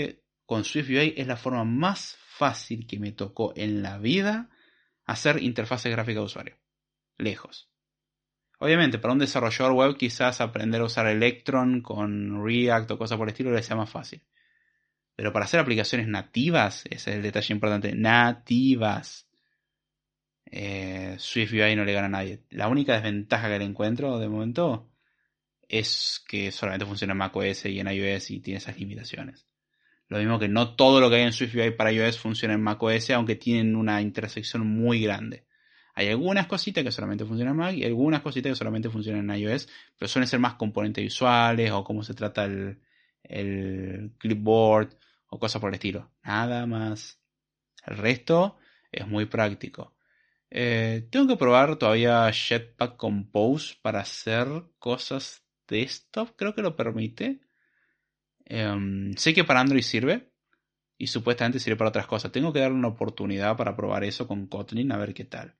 con 0.45 0.63
Swift 0.63 0.89
UI 0.89 1.13
es 1.17 1.27
la 1.27 1.37
forma 1.37 1.63
más 1.63 2.17
fácil 2.19 2.85
que 2.87 2.99
me 2.99 3.11
tocó 3.11 3.53
en 3.55 3.81
la 3.81 3.97
vida 3.97 4.49
hacer 5.05 5.41
interfaces 5.41 5.91
gráficas 5.91 6.21
de 6.21 6.25
usuario. 6.25 6.57
Lejos. 7.17 7.69
Obviamente, 8.59 8.99
para 8.99 9.13
un 9.13 9.19
desarrollador 9.19 9.73
web 9.73 9.97
quizás 9.97 10.41
aprender 10.41 10.81
a 10.81 10.85
usar 10.85 11.07
Electron 11.07 11.81
con 11.81 12.43
React 12.43 12.91
o 12.91 12.97
cosas 12.97 13.17
por 13.17 13.27
el 13.27 13.33
estilo 13.33 13.51
le 13.51 13.63
sea 13.63 13.75
más 13.75 13.89
fácil. 13.89 14.23
Pero 15.15 15.31
para 15.31 15.45
hacer 15.45 15.59
aplicaciones 15.59 16.07
nativas, 16.07 16.85
ese 16.85 17.11
es 17.11 17.15
el 17.17 17.21
detalle 17.21 17.53
importante, 17.53 17.93
nativas. 17.95 19.29
Eh, 20.45 21.15
Swift 21.17 21.53
UI 21.53 21.75
no 21.75 21.85
le 21.85 21.93
gana 21.93 22.07
a 22.07 22.09
nadie. 22.09 22.43
La 22.49 22.67
única 22.67 22.93
desventaja 22.93 23.49
que 23.49 23.59
le 23.59 23.65
encuentro 23.65 24.19
de 24.19 24.29
momento 24.29 24.91
es 25.67 26.23
que 26.27 26.51
solamente 26.51 26.85
funciona 26.85 27.13
en 27.13 27.17
macOS 27.17 27.65
y 27.65 27.79
en 27.79 27.87
iOS 27.87 28.31
y 28.31 28.39
tiene 28.41 28.57
esas 28.57 28.77
limitaciones. 28.77 29.47
Lo 30.07 30.19
mismo 30.19 30.39
que 30.39 30.47
no 30.47 30.75
todo 30.75 30.99
lo 30.99 31.09
que 31.09 31.17
hay 31.17 31.23
en 31.23 31.33
SwiftUI 31.33 31.71
para 31.71 31.91
iOS 31.91 32.19
funciona 32.19 32.53
en 32.53 32.61
macOS, 32.61 33.09
aunque 33.11 33.35
tienen 33.35 33.75
una 33.75 34.01
intersección 34.01 34.65
muy 34.67 35.01
grande. 35.01 35.45
Hay 35.95 36.09
algunas 36.09 36.47
cositas 36.47 36.83
que 36.83 36.91
solamente 36.91 37.25
funcionan 37.25 37.53
en 37.53 37.57
Mac 37.57 37.73
y 37.73 37.85
algunas 37.85 38.21
cositas 38.21 38.51
que 38.51 38.55
solamente 38.55 38.89
funcionan 38.89 39.29
en 39.29 39.37
iOS, 39.37 39.67
pero 39.97 40.09
suelen 40.09 40.27
ser 40.27 40.39
más 40.39 40.55
componentes 40.55 41.03
visuales 41.03 41.71
o 41.71 41.83
cómo 41.83 42.03
se 42.03 42.13
trata 42.13 42.43
el, 42.45 42.79
el 43.23 44.11
clipboard 44.17 44.89
o 45.27 45.39
cosas 45.39 45.61
por 45.61 45.69
el 45.69 45.75
estilo. 45.75 46.11
Nada 46.23 46.65
más. 46.65 47.19
El 47.85 47.97
resto 47.97 48.57
es 48.91 49.07
muy 49.07 49.25
práctico. 49.25 49.95
Eh, 50.49 51.07
tengo 51.11 51.27
que 51.27 51.37
probar 51.37 51.77
todavía 51.77 52.31
Jetpack 52.31 52.97
Compose 52.97 53.75
para 53.81 54.01
hacer 54.01 54.47
cosas 54.79 55.45
desktop, 55.67 56.35
creo 56.35 56.53
que 56.53 56.61
lo 56.61 56.75
permite. 56.75 57.41
Em, 58.45 59.13
sé 59.17 59.33
que 59.33 59.43
para 59.43 59.59
Android 59.61 59.81
sirve 59.81 60.31
y 60.97 61.07
supuestamente 61.07 61.59
sirve 61.59 61.77
para 61.77 61.89
otras 61.89 62.07
cosas. 62.07 62.31
Tengo 62.31 62.53
que 62.53 62.59
darle 62.59 62.77
una 62.77 62.89
oportunidad 62.89 63.57
para 63.57 63.75
probar 63.75 64.03
eso 64.03 64.27
con 64.27 64.47
Kotlin 64.47 64.91
a 64.91 64.97
ver 64.97 65.13
qué 65.13 65.25
tal. 65.25 65.55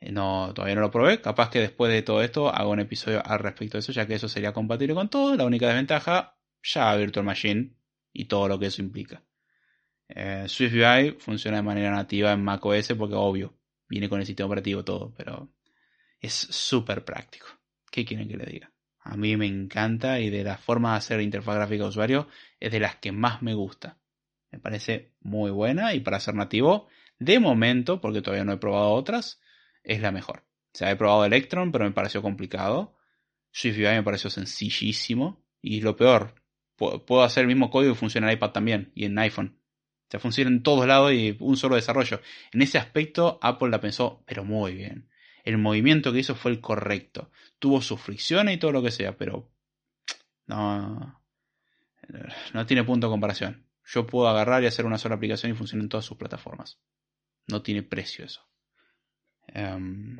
Eh, 0.00 0.12
no, 0.12 0.52
todavía 0.54 0.76
no 0.76 0.82
lo 0.82 0.90
probé. 0.90 1.20
Capaz 1.20 1.50
que 1.50 1.60
después 1.60 1.92
de 1.92 2.02
todo 2.02 2.22
esto 2.22 2.48
hago 2.48 2.70
un 2.70 2.80
episodio 2.80 3.24
al 3.24 3.40
respecto 3.40 3.76
de 3.76 3.80
eso, 3.80 3.92
ya 3.92 4.06
que 4.06 4.14
eso 4.14 4.28
sería 4.28 4.52
compatible 4.52 4.94
con 4.94 5.10
todo. 5.10 5.36
La 5.36 5.44
única 5.44 5.66
desventaja, 5.66 6.38
ya 6.62 6.94
Virtual 6.96 7.26
Machine 7.26 7.74
y 8.12 8.26
todo 8.26 8.48
lo 8.48 8.58
que 8.58 8.66
eso 8.66 8.82
implica. 8.82 9.22
Eh, 10.08 10.44
SwiftUI 10.48 11.16
funciona 11.18 11.58
de 11.58 11.62
manera 11.62 11.90
nativa 11.90 12.32
en 12.32 12.42
macOS 12.42 12.94
porque 12.96 13.14
obvio, 13.14 13.58
viene 13.88 14.08
con 14.08 14.20
el 14.20 14.26
sistema 14.26 14.46
operativo 14.46 14.84
todo, 14.84 15.12
pero 15.14 15.52
es 16.20 16.32
súper 16.32 17.04
práctico. 17.04 17.46
¿Qué 17.90 18.04
quieren 18.04 18.28
que 18.28 18.36
le 18.36 18.46
diga? 18.46 18.72
A 19.10 19.16
mí 19.16 19.38
me 19.38 19.46
encanta 19.46 20.20
y 20.20 20.28
de 20.28 20.44
la 20.44 20.58
forma 20.58 20.92
de 20.92 20.98
hacer 20.98 21.22
interfaz 21.22 21.54
gráfica 21.54 21.84
de 21.84 21.88
usuario 21.88 22.28
es 22.60 22.70
de 22.70 22.78
las 22.78 22.96
que 22.96 23.10
más 23.10 23.40
me 23.40 23.54
gusta. 23.54 23.96
Me 24.50 24.58
parece 24.58 25.14
muy 25.20 25.50
buena 25.50 25.94
y 25.94 26.00
para 26.00 26.20
ser 26.20 26.34
nativo, 26.34 26.88
de 27.18 27.40
momento, 27.40 28.02
porque 28.02 28.20
todavía 28.20 28.44
no 28.44 28.52
he 28.52 28.58
probado 28.58 28.90
otras, 28.90 29.40
es 29.82 30.02
la 30.02 30.12
mejor. 30.12 30.44
O 30.74 30.78
sea, 30.78 30.90
he 30.90 30.96
probado 30.96 31.24
Electron, 31.24 31.72
pero 31.72 31.86
me 31.86 31.92
pareció 31.92 32.20
complicado. 32.20 32.98
SwiftUI 33.50 33.84
me 33.84 34.02
pareció 34.02 34.28
sencillísimo. 34.28 35.42
Y 35.62 35.80
lo 35.80 35.96
peor, 35.96 36.34
puedo 36.76 37.22
hacer 37.22 37.42
el 37.42 37.48
mismo 37.48 37.70
código 37.70 37.92
y 37.92 37.96
funciona 37.96 38.30
en 38.30 38.36
iPad 38.36 38.50
también 38.50 38.92
y 38.94 39.06
en 39.06 39.18
iPhone. 39.18 39.58
O 40.08 40.10
sea, 40.10 40.20
funciona 40.20 40.50
en 40.50 40.62
todos 40.62 40.86
lados 40.86 41.14
y 41.14 41.34
un 41.40 41.56
solo 41.56 41.76
desarrollo. 41.76 42.20
En 42.52 42.60
ese 42.60 42.76
aspecto, 42.76 43.38
Apple 43.40 43.70
la 43.70 43.80
pensó, 43.80 44.22
pero 44.26 44.44
muy 44.44 44.74
bien. 44.74 45.07
El 45.48 45.56
movimiento 45.56 46.12
que 46.12 46.18
hizo 46.18 46.34
fue 46.34 46.50
el 46.50 46.60
correcto. 46.60 47.30
Tuvo 47.58 47.80
sus 47.80 47.98
fricciones 47.98 48.54
y 48.54 48.58
todo 48.58 48.70
lo 48.70 48.82
que 48.82 48.90
sea, 48.90 49.16
pero 49.16 49.50
no, 50.46 51.22
no 52.52 52.66
tiene 52.66 52.84
punto 52.84 53.06
de 53.06 53.12
comparación. 53.12 53.64
Yo 53.86 54.06
puedo 54.06 54.28
agarrar 54.28 54.62
y 54.62 54.66
hacer 54.66 54.84
una 54.84 54.98
sola 54.98 55.14
aplicación 55.14 55.50
y 55.50 55.54
funciona 55.54 55.82
en 55.82 55.88
todas 55.88 56.04
sus 56.04 56.18
plataformas. 56.18 56.78
No 57.46 57.62
tiene 57.62 57.82
precio 57.82 58.26
eso. 58.26 58.46
Em, 59.46 60.18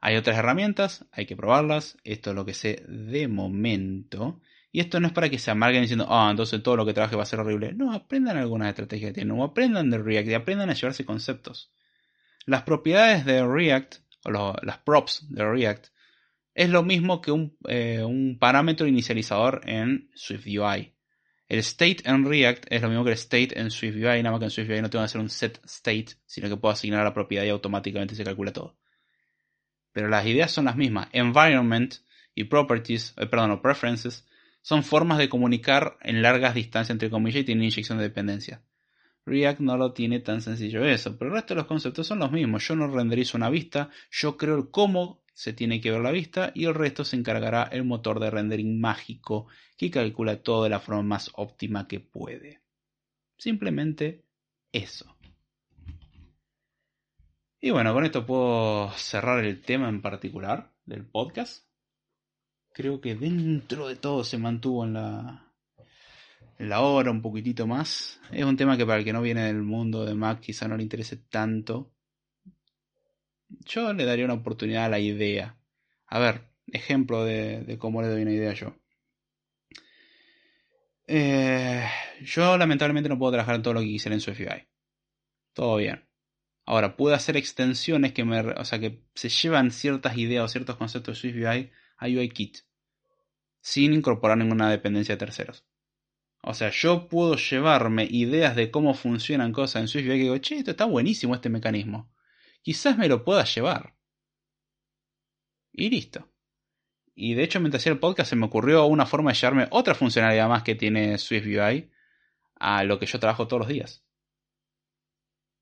hay 0.00 0.16
otras 0.16 0.38
herramientas, 0.38 1.04
hay 1.12 1.26
que 1.26 1.36
probarlas. 1.36 1.98
Esto 2.04 2.30
es 2.30 2.36
lo 2.36 2.46
que 2.46 2.54
sé 2.54 2.86
de 2.88 3.28
momento. 3.28 4.40
Y 4.72 4.80
esto 4.80 4.98
no 4.98 5.08
es 5.08 5.12
para 5.12 5.28
que 5.28 5.38
se 5.38 5.50
amarguen 5.50 5.82
diciendo, 5.82 6.06
ah, 6.08 6.28
entonces 6.30 6.62
todo 6.62 6.76
lo 6.76 6.86
que 6.86 6.94
trabaje 6.94 7.16
va 7.16 7.24
a 7.24 7.26
ser 7.26 7.40
horrible. 7.40 7.74
No, 7.74 7.92
aprendan 7.92 8.38
algunas 8.38 8.70
estrategias 8.70 9.10
que 9.10 9.16
tienen, 9.16 9.38
o 9.38 9.44
aprendan 9.44 9.90
de 9.90 9.98
React 9.98 10.28
y 10.28 10.34
aprendan 10.34 10.70
a 10.70 10.72
llevarse 10.72 11.04
conceptos. 11.04 11.70
Las 12.48 12.62
propiedades 12.62 13.26
de 13.26 13.46
React, 13.46 13.96
o 14.24 14.56
las 14.62 14.78
props 14.78 15.26
de 15.28 15.44
React, 15.44 15.88
es 16.54 16.70
lo 16.70 16.82
mismo 16.82 17.20
que 17.20 17.30
un, 17.30 17.54
eh, 17.68 18.02
un 18.02 18.38
parámetro 18.38 18.86
inicializador 18.86 19.60
en 19.66 20.10
SwiftUI. 20.14 20.94
El 21.46 21.58
state 21.58 21.98
en 22.06 22.24
React 22.24 22.64
es 22.70 22.80
lo 22.80 22.88
mismo 22.88 23.04
que 23.04 23.10
el 23.10 23.18
state 23.18 23.60
en 23.60 23.70
SwiftUI, 23.70 24.22
nada 24.22 24.30
más 24.30 24.38
que 24.38 24.46
en 24.46 24.50
SwiftUI 24.50 24.80
no 24.80 24.88
tengo 24.88 25.02
que 25.02 25.04
hacer 25.04 25.20
un 25.20 25.28
set 25.28 25.60
state, 25.66 26.06
sino 26.24 26.48
que 26.48 26.56
puedo 26.56 26.72
asignar 26.72 27.04
la 27.04 27.12
propiedad 27.12 27.44
y 27.44 27.50
automáticamente 27.50 28.14
se 28.14 28.24
calcula 28.24 28.50
todo. 28.50 28.78
Pero 29.92 30.08
las 30.08 30.24
ideas 30.24 30.50
son 30.50 30.64
las 30.64 30.76
mismas. 30.76 31.08
Environment 31.12 31.96
y 32.34 32.44
properties, 32.44 33.12
eh, 33.18 33.26
perdón, 33.26 33.50
o 33.50 33.60
preferences, 33.60 34.26
son 34.62 34.84
formas 34.84 35.18
de 35.18 35.28
comunicar 35.28 35.98
en 36.00 36.22
largas 36.22 36.54
distancias 36.54 36.94
entre 36.94 37.10
comillas 37.10 37.42
y 37.42 37.44
tienen 37.44 37.64
inyección 37.64 37.98
de 37.98 38.04
dependencia. 38.04 38.62
React 39.28 39.60
no 39.60 39.76
lo 39.76 39.92
tiene 39.92 40.20
tan 40.20 40.40
sencillo 40.40 40.84
eso, 40.84 41.16
pero 41.16 41.30
el 41.30 41.36
resto 41.36 41.54
de 41.54 41.60
los 41.60 41.66
conceptos 41.66 42.06
son 42.06 42.18
los 42.18 42.32
mismos. 42.32 42.66
Yo 42.66 42.74
no 42.74 42.88
renderizo 42.88 43.36
una 43.36 43.50
vista, 43.50 43.90
yo 44.10 44.36
creo 44.36 44.56
el 44.56 44.70
cómo 44.70 45.22
se 45.34 45.52
tiene 45.52 45.80
que 45.80 45.90
ver 45.90 46.00
la 46.00 46.10
vista 46.10 46.50
y 46.54 46.64
el 46.64 46.74
resto 46.74 47.04
se 47.04 47.16
encargará 47.16 47.64
el 47.64 47.84
motor 47.84 48.18
de 48.18 48.30
rendering 48.30 48.80
mágico 48.80 49.46
que 49.76 49.90
calcula 49.90 50.42
todo 50.42 50.64
de 50.64 50.70
la 50.70 50.80
forma 50.80 51.02
más 51.02 51.30
óptima 51.34 51.86
que 51.86 52.00
puede. 52.00 52.62
Simplemente 53.36 54.24
eso. 54.72 55.16
Y 57.60 57.70
bueno, 57.70 57.92
con 57.92 58.04
esto 58.04 58.24
puedo 58.24 58.90
cerrar 58.92 59.44
el 59.44 59.60
tema 59.60 59.88
en 59.88 60.00
particular 60.00 60.72
del 60.86 61.04
podcast. 61.04 61.66
Creo 62.72 63.00
que 63.00 63.14
dentro 63.14 63.88
de 63.88 63.96
todo 63.96 64.24
se 64.24 64.38
mantuvo 64.38 64.84
en 64.84 64.94
la, 64.94 65.47
la 66.58 66.80
hora 66.80 67.10
un 67.10 67.22
poquitito 67.22 67.66
más. 67.66 68.20
Es 68.30 68.44
un 68.44 68.56
tema 68.56 68.76
que 68.76 68.84
para 68.84 68.98
el 68.98 69.04
que 69.04 69.12
no 69.12 69.22
viene 69.22 69.44
del 69.44 69.62
mundo 69.62 70.04
de 70.04 70.14
Mac 70.14 70.40
quizá 70.40 70.68
no 70.68 70.76
le 70.76 70.82
interese 70.82 71.16
tanto. 71.16 71.92
Yo 73.48 73.92
le 73.92 74.04
daría 74.04 74.24
una 74.24 74.34
oportunidad 74.34 74.86
a 74.86 74.88
la 74.88 74.98
idea. 74.98 75.56
A 76.06 76.18
ver, 76.18 76.50
ejemplo 76.66 77.24
de, 77.24 77.76
cómo 77.78 78.02
le 78.02 78.08
doy 78.08 78.22
una 78.22 78.32
idea 78.32 78.52
yo. 78.52 78.74
Eh, 81.06 81.86
yo 82.22 82.58
lamentablemente 82.58 83.08
no 83.08 83.18
puedo 83.18 83.32
trabajar 83.32 83.54
en 83.54 83.62
todo 83.62 83.74
lo 83.74 83.80
que 83.80 83.86
quisiera 83.86 84.14
en 84.14 84.20
SwiftUI. 84.20 84.68
Todo 85.54 85.76
bien. 85.76 86.06
Ahora, 86.66 86.96
puedo 86.96 87.14
hacer 87.14 87.36
extensiones 87.38 88.12
que 88.12 88.24
me, 88.24 88.40
o 88.40 88.64
sea, 88.64 88.78
que 88.78 89.04
se 89.14 89.30
llevan 89.30 89.70
ciertas 89.70 90.18
ideas 90.18 90.44
o 90.44 90.48
ciertos 90.48 90.76
conceptos 90.76 91.14
de 91.14 91.20
SwiftUI 91.20 91.70
a 91.96 92.06
UIKit. 92.06 92.58
Sin 93.60 93.94
incorporar 93.94 94.36
ninguna 94.36 94.70
dependencia 94.70 95.14
de 95.14 95.18
terceros. 95.18 95.67
O 96.50 96.54
sea, 96.54 96.70
yo 96.70 97.08
puedo 97.08 97.36
llevarme 97.36 98.08
ideas 98.10 98.56
de 98.56 98.70
cómo 98.70 98.94
funcionan 98.94 99.52
cosas 99.52 99.82
en 99.82 99.88
SwiftUI 99.88 100.16
que 100.16 100.22
digo, 100.22 100.38
che, 100.38 100.56
esto 100.56 100.70
está 100.70 100.86
buenísimo 100.86 101.34
este 101.34 101.50
mecanismo. 101.50 102.10
Quizás 102.62 102.96
me 102.96 103.06
lo 103.06 103.22
pueda 103.22 103.44
llevar. 103.44 103.94
Y 105.72 105.90
listo. 105.90 106.32
Y 107.14 107.34
de 107.34 107.42
hecho, 107.42 107.60
mientras 107.60 107.82
hacía 107.82 107.92
el 107.92 107.98
podcast, 107.98 108.30
se 108.30 108.36
me 108.36 108.46
ocurrió 108.46 108.86
una 108.86 109.04
forma 109.04 109.30
de 109.30 109.36
llevarme 109.36 109.68
otra 109.72 109.94
funcionalidad 109.94 110.48
más 110.48 110.62
que 110.62 110.74
tiene 110.74 111.18
SwiftUI 111.18 111.90
a 112.54 112.82
lo 112.82 112.98
que 112.98 113.04
yo 113.04 113.20
trabajo 113.20 113.46
todos 113.46 113.60
los 113.60 113.68
días. 113.68 114.06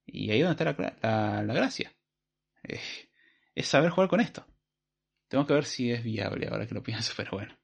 Y 0.05 0.31
ahí 0.31 0.39
es 0.39 0.47
donde 0.47 0.71
está 0.71 1.43
la, 1.43 1.53
gracia. 1.53 1.97
Eh, 2.63 2.79
es 3.57 3.67
saber 3.67 3.91
jugar 3.91 4.09
con 4.09 4.21
esto. 4.21 4.47
Tengo 5.27 5.49
que 5.49 5.55
ver 5.55 5.65
si 5.65 5.91
es 5.91 6.05
viable 6.05 6.47
ahora 6.47 6.69
que 6.69 6.77
lo 6.77 6.85
pienso, 6.85 7.13
pero 7.17 7.33
bueno. 7.33 7.59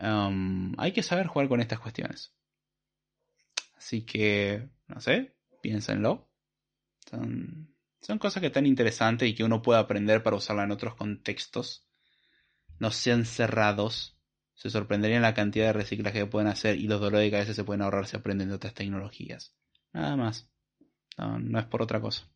Um, 0.00 0.74
hay 0.78 0.92
que 0.92 1.02
saber 1.02 1.26
jugar 1.26 1.48
con 1.48 1.60
estas 1.60 1.80
cuestiones. 1.80 2.34
Así 3.76 4.04
que, 4.04 4.68
no 4.86 5.00
sé, 5.00 5.34
piénsenlo. 5.62 6.28
Son, 7.10 8.18
cosas 8.18 8.40
que 8.40 8.48
están 8.48 8.66
interesantes 8.66 9.28
y 9.28 9.34
que 9.34 9.44
uno 9.44 9.62
puede 9.62 9.80
aprender 9.80 10.22
para 10.22 10.36
usarla 10.36 10.64
en 10.64 10.72
otros 10.72 10.94
contextos. 10.94 11.86
No 12.78 12.90
sean 12.90 13.24
cerrados. 13.24 14.16
Se 14.54 14.70
sorprenderían 14.70 15.22
la 15.22 15.34
cantidad 15.34 15.66
de 15.66 15.72
reciclaje 15.72 16.18
que 16.20 16.26
pueden 16.26 16.48
hacer 16.48 16.76
y 16.76 16.88
los 16.88 17.00
dolores 17.00 17.26
de 17.26 17.30
cabeza 17.30 17.54
se 17.54 17.64
pueden 17.64 17.82
ahorrar 17.82 18.06
si 18.06 18.16
aprenden 18.16 18.48
de 18.48 18.56
otras 18.56 18.74
tecnologías. 18.74 19.54
Nada 19.92 20.16
más. 20.16 20.50
No 21.16 21.58
es 21.58 21.66
por 21.66 21.82
otra 21.82 22.00
cosa. 22.00 22.28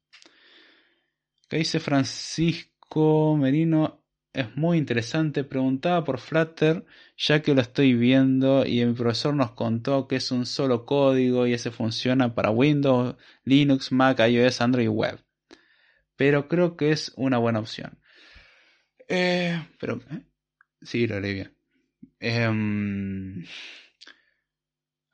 ¿Qué 1.49 1.59
dice 1.59 1.81
Francisco 1.81 3.37
Merino? 3.37 4.02
Es 4.33 4.57
muy 4.57 4.79
interesante. 4.79 5.45
Preguntaba 5.45 6.05
por 6.05 6.19
Flutter, 6.19 6.85
ya 7.17 7.43
que 7.43 7.55
lo 7.55 7.61
estoy 7.61 7.95
viendo 7.95 8.65
y 8.67 8.85
mi 8.85 8.95
profesor 8.95 9.35
nos 9.35 9.53
contó 9.53 10.09
que 10.09 10.17
es 10.17 10.31
un 10.31 10.47
solo 10.47 10.87
código 10.87 11.47
y 11.47 11.53
ese 11.53 11.71
funciona 11.71 12.35
para 12.35 12.51
Windows, 12.51 13.17
Linux, 13.45 13.93
Mac, 13.93 14.21
iOS, 14.21 14.61
Android 14.61 14.87
y 14.87 14.89
web. 14.89 15.21
Pero 16.17 16.49
creo 16.49 16.77
que 16.77 16.93
es 16.93 17.13
una 17.17 17.39
buena 17.39 17.61
opción. 17.61 17.99
Eh, 19.09 19.67
pero, 19.79 20.01
¿eh? 20.11 20.25
sí, 20.83 21.07
lo 21.07 21.21
leí 21.21 21.35
bien. 21.35 21.57
Em, 22.21 23.45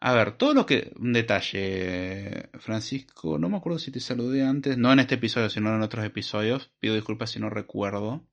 a 0.00 0.12
ver, 0.12 0.36
todo 0.36 0.54
lo 0.54 0.66
que. 0.66 0.92
Un 0.96 1.12
detalle, 1.12 2.50
Francisco. 2.60 3.38
No 3.38 3.48
me 3.48 3.56
acuerdo 3.56 3.78
si 3.78 3.90
te 3.90 4.00
saludé 4.00 4.44
antes. 4.44 4.78
No 4.78 4.92
en 4.92 5.00
este 5.00 5.16
episodio, 5.16 5.50
sino 5.50 5.74
en 5.74 5.82
otros 5.82 6.04
episodios. 6.04 6.70
Pido 6.78 6.94
disculpas 6.94 7.30
si 7.30 7.40
no 7.40 7.50
recuerdo. 7.50 8.24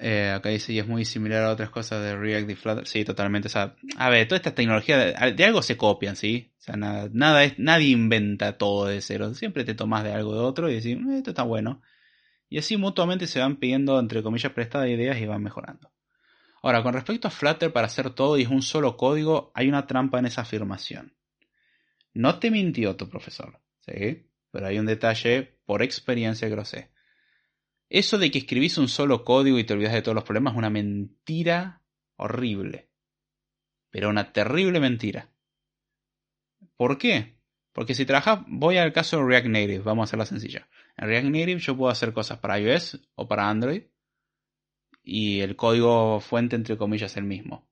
Acá 0.00 0.50
dice, 0.50 0.72
y 0.72 0.78
es 0.78 0.86
muy 0.86 1.04
similar 1.04 1.42
a 1.42 1.50
otras 1.50 1.70
cosas 1.70 2.02
de 2.02 2.16
React 2.16 2.50
y 2.50 2.54
Flutter. 2.54 2.86
Sí, 2.86 3.04
totalmente. 3.04 3.48
O 3.48 3.50
sea, 3.50 3.74
a 3.96 4.10
ver, 4.10 4.28
toda 4.28 4.36
esta 4.36 4.54
tecnología 4.54 4.96
de, 4.96 5.44
algo 5.44 5.60
se 5.62 5.76
copian, 5.76 6.14
¿sí? 6.14 6.52
O 6.58 6.62
sea, 6.62 6.76
nada, 6.76 7.08
nada 7.12 7.44
es, 7.44 7.58
nadie 7.58 7.88
inventa 7.88 8.58
todo 8.58 8.86
de 8.86 9.00
cero. 9.00 9.34
Siempre 9.34 9.64
te 9.64 9.74
tomas 9.74 10.04
de 10.04 10.12
algo 10.12 10.34
de 10.34 10.40
otro 10.40 10.70
y 10.70 10.74
decís, 10.74 10.96
eh, 10.96 11.16
esto 11.16 11.30
está 11.30 11.42
bueno. 11.42 11.82
Y 12.48 12.58
así 12.58 12.76
mutuamente 12.76 13.26
se 13.26 13.40
van 13.40 13.56
pidiendo, 13.56 13.98
entre 13.98 14.22
comillas, 14.22 14.52
prestadas 14.52 14.88
ideas 14.88 15.18
y 15.18 15.26
van 15.26 15.42
mejorando. 15.42 15.90
Ahora, 16.62 16.82
con 16.82 16.94
respecto 16.94 17.28
a 17.28 17.30
Flutter, 17.30 17.72
para 17.72 17.86
hacer 17.86 18.10
todo 18.10 18.38
y 18.38 18.42
es 18.42 18.48
un 18.48 18.62
solo 18.62 18.96
código, 18.96 19.52
hay 19.54 19.68
una 19.68 19.86
trampa 19.86 20.18
en 20.18 20.26
esa 20.26 20.42
afirmación. 20.42 21.14
No 22.14 22.38
te 22.38 22.50
mintió 22.50 22.96
tu 22.96 23.08
profesor, 23.08 23.60
¿sí? 23.80 24.28
Pero 24.50 24.66
hay 24.66 24.78
un 24.78 24.86
detalle 24.86 25.58
por 25.66 25.82
experiencia 25.82 26.48
que 26.48 26.56
lo 26.56 26.64
sé. 26.64 26.90
Eso 27.88 28.18
de 28.18 28.30
que 28.30 28.38
escribís 28.38 28.76
un 28.78 28.88
solo 28.88 29.24
código 29.24 29.58
y 29.58 29.64
te 29.64 29.72
olvidas 29.72 29.94
de 29.94 30.02
todos 30.02 30.14
los 30.14 30.24
problemas 30.24 30.52
es 30.52 30.58
una 30.58 30.70
mentira 30.70 31.82
horrible. 32.16 32.90
Pero 33.90 34.10
una 34.10 34.32
terrible 34.32 34.80
mentira. 34.80 35.30
¿Por 36.76 36.98
qué? 36.98 37.38
Porque 37.72 37.94
si 37.94 38.04
trabajas, 38.04 38.40
voy 38.46 38.76
al 38.76 38.92
caso 38.92 39.18
de 39.18 39.24
React 39.24 39.46
Native, 39.46 39.78
vamos 39.78 40.02
a 40.02 40.04
hacerla 40.04 40.26
sencilla. 40.26 40.68
En 40.96 41.08
React 41.08 41.26
Native 41.26 41.60
yo 41.60 41.76
puedo 41.76 41.90
hacer 41.90 42.12
cosas 42.12 42.38
para 42.38 42.58
iOS 42.58 43.00
o 43.14 43.28
para 43.28 43.48
Android 43.48 43.82
y 45.02 45.40
el 45.40 45.56
código 45.56 46.20
fuente 46.20 46.56
entre 46.56 46.76
comillas 46.76 47.12
es 47.12 47.16
el 47.16 47.24
mismo. 47.24 47.66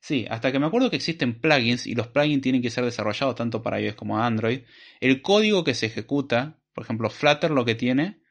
Sí, 0.00 0.26
hasta 0.28 0.52
que 0.52 0.58
me 0.58 0.66
acuerdo 0.66 0.90
que 0.90 0.96
existen 0.96 1.40
plugins 1.40 1.86
y 1.86 1.94
los 1.94 2.08
plugins 2.08 2.42
tienen 2.42 2.60
que 2.60 2.70
ser 2.70 2.84
desarrollados 2.84 3.36
tanto 3.36 3.62
para 3.62 3.80
iOS 3.80 3.94
como 3.94 4.18
Android. 4.18 4.62
El 5.00 5.22
código 5.22 5.64
que 5.64 5.74
se 5.74 5.86
ejecuta, 5.86 6.58
por 6.74 6.84
ejemplo 6.84 7.08
Flutter 7.08 7.52
lo 7.52 7.64
que 7.64 7.76
tiene 7.76 8.21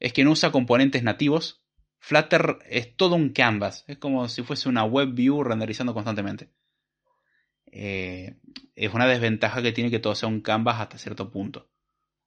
es 0.00 0.12
que 0.12 0.24
no 0.24 0.32
usa 0.32 0.52
componentes 0.52 1.02
nativos. 1.02 1.62
Flutter 1.98 2.58
es 2.68 2.96
todo 2.96 3.14
un 3.16 3.30
canvas, 3.30 3.84
es 3.88 3.98
como 3.98 4.28
si 4.28 4.42
fuese 4.42 4.68
una 4.68 4.84
web 4.84 5.12
view 5.12 5.42
renderizando 5.42 5.94
constantemente. 5.94 6.50
eh, 7.72 8.36
es 8.74 8.94
una 8.94 9.06
desventaja 9.06 9.62
que 9.62 9.72
tiene 9.72 9.90
que 9.90 9.98
todo 9.98 10.14
sea 10.14 10.28
un 10.28 10.40
canvas 10.40 10.80
hasta 10.80 10.98
cierto 10.98 11.30
punto. 11.30 11.70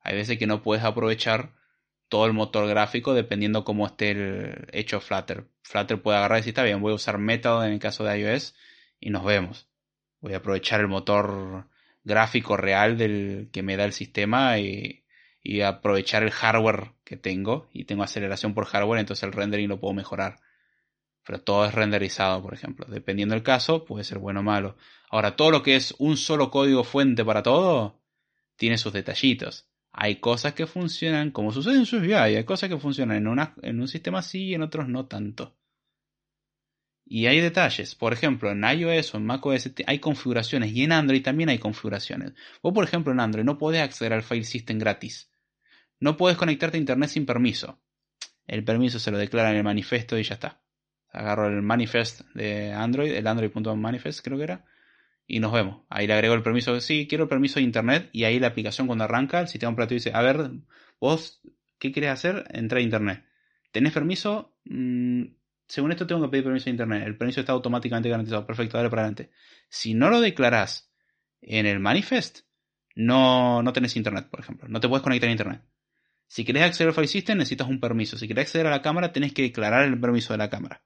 Hay 0.01 0.15
veces 0.15 0.37
que 0.37 0.47
no 0.47 0.61
puedes 0.61 0.83
aprovechar 0.83 1.53
todo 2.09 2.25
el 2.25 2.33
motor 2.33 2.67
gráfico 2.67 3.13
dependiendo 3.13 3.63
cómo 3.63 3.85
esté 3.85 4.67
hecho 4.77 4.99
Flutter. 4.99 5.47
Flutter 5.61 6.01
puede 6.01 6.17
agarrar 6.17 6.37
y 6.37 6.41
decir, 6.41 6.51
está 6.51 6.63
bien, 6.63 6.81
voy 6.81 6.91
a 6.91 6.95
usar 6.95 7.19
Method 7.19 7.65
en 7.65 7.73
el 7.73 7.79
caso 7.79 8.03
de 8.03 8.19
iOS 8.19 8.55
y 8.99 9.11
nos 9.11 9.23
vemos. 9.23 9.69
Voy 10.19 10.33
a 10.33 10.37
aprovechar 10.37 10.81
el 10.81 10.87
motor 10.87 11.69
gráfico 12.03 12.57
real 12.57 12.97
del 12.97 13.49
que 13.53 13.63
me 13.63 13.77
da 13.77 13.85
el 13.85 13.93
sistema 13.93 14.57
y, 14.59 15.03
y 15.41 15.61
aprovechar 15.61 16.23
el 16.23 16.31
hardware 16.31 16.91
que 17.03 17.17
tengo 17.17 17.69
y 17.73 17.85
tengo 17.85 18.03
aceleración 18.03 18.53
por 18.53 18.65
hardware, 18.65 18.99
entonces 18.99 19.23
el 19.23 19.33
rendering 19.33 19.69
lo 19.69 19.79
puedo 19.79 19.93
mejorar. 19.93 20.39
Pero 21.25 21.41
todo 21.41 21.65
es 21.65 21.73
renderizado, 21.73 22.41
por 22.41 22.53
ejemplo. 22.53 22.85
Dependiendo 22.87 23.35
del 23.35 23.43
caso, 23.43 23.85
puede 23.85 24.03
ser 24.03 24.19
bueno 24.19 24.39
o 24.39 24.43
malo. 24.43 24.77
Ahora, 25.09 25.35
todo 25.35 25.51
lo 25.51 25.63
que 25.63 25.75
es 25.75 25.93
un 25.99 26.17
solo 26.17 26.49
código 26.49 26.83
fuente 26.83 27.23
para 27.23 27.43
todo, 27.43 28.01
tiene 28.55 28.77
sus 28.77 28.93
detallitos. 28.93 29.69
Hay 29.91 30.17
cosas 30.17 30.53
que 30.53 30.67
funcionan, 30.67 31.31
como 31.31 31.51
sucede 31.51 31.75
en 31.75 31.85
SwiftUI, 31.85 32.13
hay 32.13 32.43
cosas 32.43 32.69
que 32.69 32.77
funcionan 32.77 33.17
en, 33.17 33.27
una, 33.27 33.55
en 33.61 33.79
un 33.79 33.87
sistema 33.87 34.21
sí 34.21 34.45
y 34.45 34.53
en 34.53 34.61
otros 34.61 34.87
no 34.87 35.07
tanto. 35.07 35.55
Y 37.05 37.25
hay 37.25 37.41
detalles. 37.41 37.95
Por 37.95 38.13
ejemplo, 38.13 38.51
en 38.51 38.63
iOS 38.63 39.15
o 39.15 39.17
en 39.17 39.25
macOS 39.25 39.71
hay 39.87 39.99
configuraciones 39.99 40.71
y 40.73 40.83
en 40.83 40.91
Android 40.91 41.23
también 41.23 41.49
hay 41.49 41.57
configuraciones. 41.57 42.33
Vos, 42.61 42.71
por 42.71 42.83
ejemplo, 42.83 43.11
en 43.11 43.19
Android 43.19 43.43
no 43.43 43.57
podés 43.57 43.81
acceder 43.81 44.13
al 44.13 44.21
file 44.21 44.43
system 44.43 44.77
gratis. 44.77 45.28
No 45.99 46.17
puedes 46.17 46.37
conectarte 46.37 46.77
a 46.77 46.79
internet 46.79 47.09
sin 47.09 47.25
permiso. 47.25 47.81
El 48.47 48.63
permiso 48.63 48.99
se 48.99 49.11
lo 49.11 49.17
declara 49.17 49.51
en 49.51 49.57
el 49.57 49.63
manifiesto 49.63 50.17
y 50.17 50.23
ya 50.23 50.35
está. 50.35 50.61
Agarro 51.11 51.47
el 51.47 51.61
manifest 51.61 52.21
de 52.33 52.73
Android, 52.73 53.11
el 53.13 53.27
android.manifest 53.27 54.23
creo 54.23 54.37
que 54.37 54.43
era, 54.43 54.65
y 55.27 55.39
nos 55.39 55.51
vemos. 55.51 55.83
Ahí 55.89 56.07
le 56.07 56.13
agrego 56.13 56.33
el 56.33 56.43
permiso, 56.43 56.79
sí, 56.81 57.07
quiero 57.07 57.25
el 57.25 57.29
permiso 57.29 57.59
de 57.59 57.63
internet 57.63 58.09
y 58.11 58.23
ahí 58.23 58.39
la 58.39 58.47
aplicación 58.47 58.87
cuando 58.87 59.03
arranca, 59.03 59.39
el 59.39 59.47
sistema 59.47 59.71
operativo 59.71 59.97
dice, 59.97 60.11
a 60.13 60.21
ver, 60.21 60.51
vos, 60.99 61.41
¿qué 61.77 61.91
querés 61.91 62.09
hacer? 62.11 62.45
Entra 62.51 62.79
a 62.79 62.81
internet. 62.81 63.25
¿Tenés 63.71 63.93
permiso? 63.93 64.55
Mm, 64.65 65.25
según 65.67 65.91
esto 65.91 66.07
tengo 66.07 66.23
que 66.23 66.29
pedir 66.29 66.43
permiso 66.43 66.65
de 66.65 66.71
internet. 66.71 67.03
El 67.05 67.15
permiso 67.15 67.41
está 67.41 67.53
automáticamente 67.53 68.09
garantizado. 68.09 68.45
Perfecto, 68.47 68.77
dale 68.77 68.89
para 68.89 69.03
adelante. 69.03 69.31
Si 69.69 69.93
no 69.93 70.09
lo 70.09 70.19
declarás 70.19 70.91
en 71.41 71.67
el 71.67 71.79
manifest, 71.79 72.39
no, 72.95 73.61
no 73.61 73.71
tenés 73.71 73.95
internet, 73.95 74.27
por 74.29 74.39
ejemplo. 74.39 74.67
No 74.67 74.79
te 74.79 74.89
puedes 74.89 75.03
conectar 75.03 75.29
a 75.29 75.31
internet. 75.31 75.61
Si 76.29 76.45
querés 76.45 76.61
acceder 76.61 76.89
al 76.89 76.93
file 76.93 77.07
system, 77.07 77.39
necesitas 77.39 77.67
un 77.67 77.79
permiso. 77.79 78.15
Si 78.15 78.27
querés 78.27 78.45
acceder 78.45 78.67
a 78.67 78.69
la 78.69 78.83
cámara, 78.83 79.11
tenés 79.11 79.33
que 79.33 79.41
declarar 79.41 79.83
el 79.83 79.99
permiso 79.99 80.31
de 80.31 80.37
la 80.37 80.49
cámara. 80.51 80.83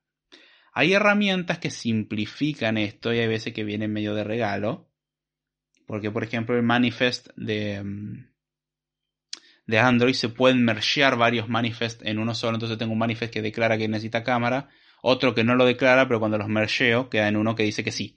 Hay 0.72 0.94
herramientas 0.94 1.60
que 1.60 1.70
simplifican 1.70 2.78
esto 2.78 3.14
y 3.14 3.20
hay 3.20 3.28
veces 3.28 3.54
que 3.54 3.66
vienen 3.66 3.92
medio 3.92 4.16
de 4.16 4.24
regalo. 4.24 4.90
Porque, 5.86 6.12
por 6.12 6.24
ejemplo, 6.24 6.56
el 6.56 6.64
manifest 6.64 7.28
de, 7.36 7.84
mm, 7.84 9.76
Android 9.76 10.14
se 10.14 10.30
pueden 10.30 10.64
mergear 10.64 11.18
varios 11.18 11.50
manifests 11.50 12.06
en 12.06 12.20
uno 12.20 12.34
solo. 12.36 12.56
Entonces 12.56 12.78
tengo 12.78 12.94
un 12.94 13.00
manifest 13.00 13.34
que 13.34 13.42
declara 13.42 13.78
que 13.78 13.90
necesita 13.90 14.24
cámara, 14.24 14.70
otro 15.02 15.36
que 15.36 15.44
no 15.44 15.56
lo 15.56 15.66
declara, 15.66 16.08
pero 16.08 16.22
cuando 16.22 16.38
los 16.38 16.48
mergeo 16.48 17.10
queda 17.10 17.28
en 17.28 17.36
uno 17.36 17.54
que 17.54 17.64
dice 17.64 17.84
que 17.84 17.92
sí. 17.92 18.16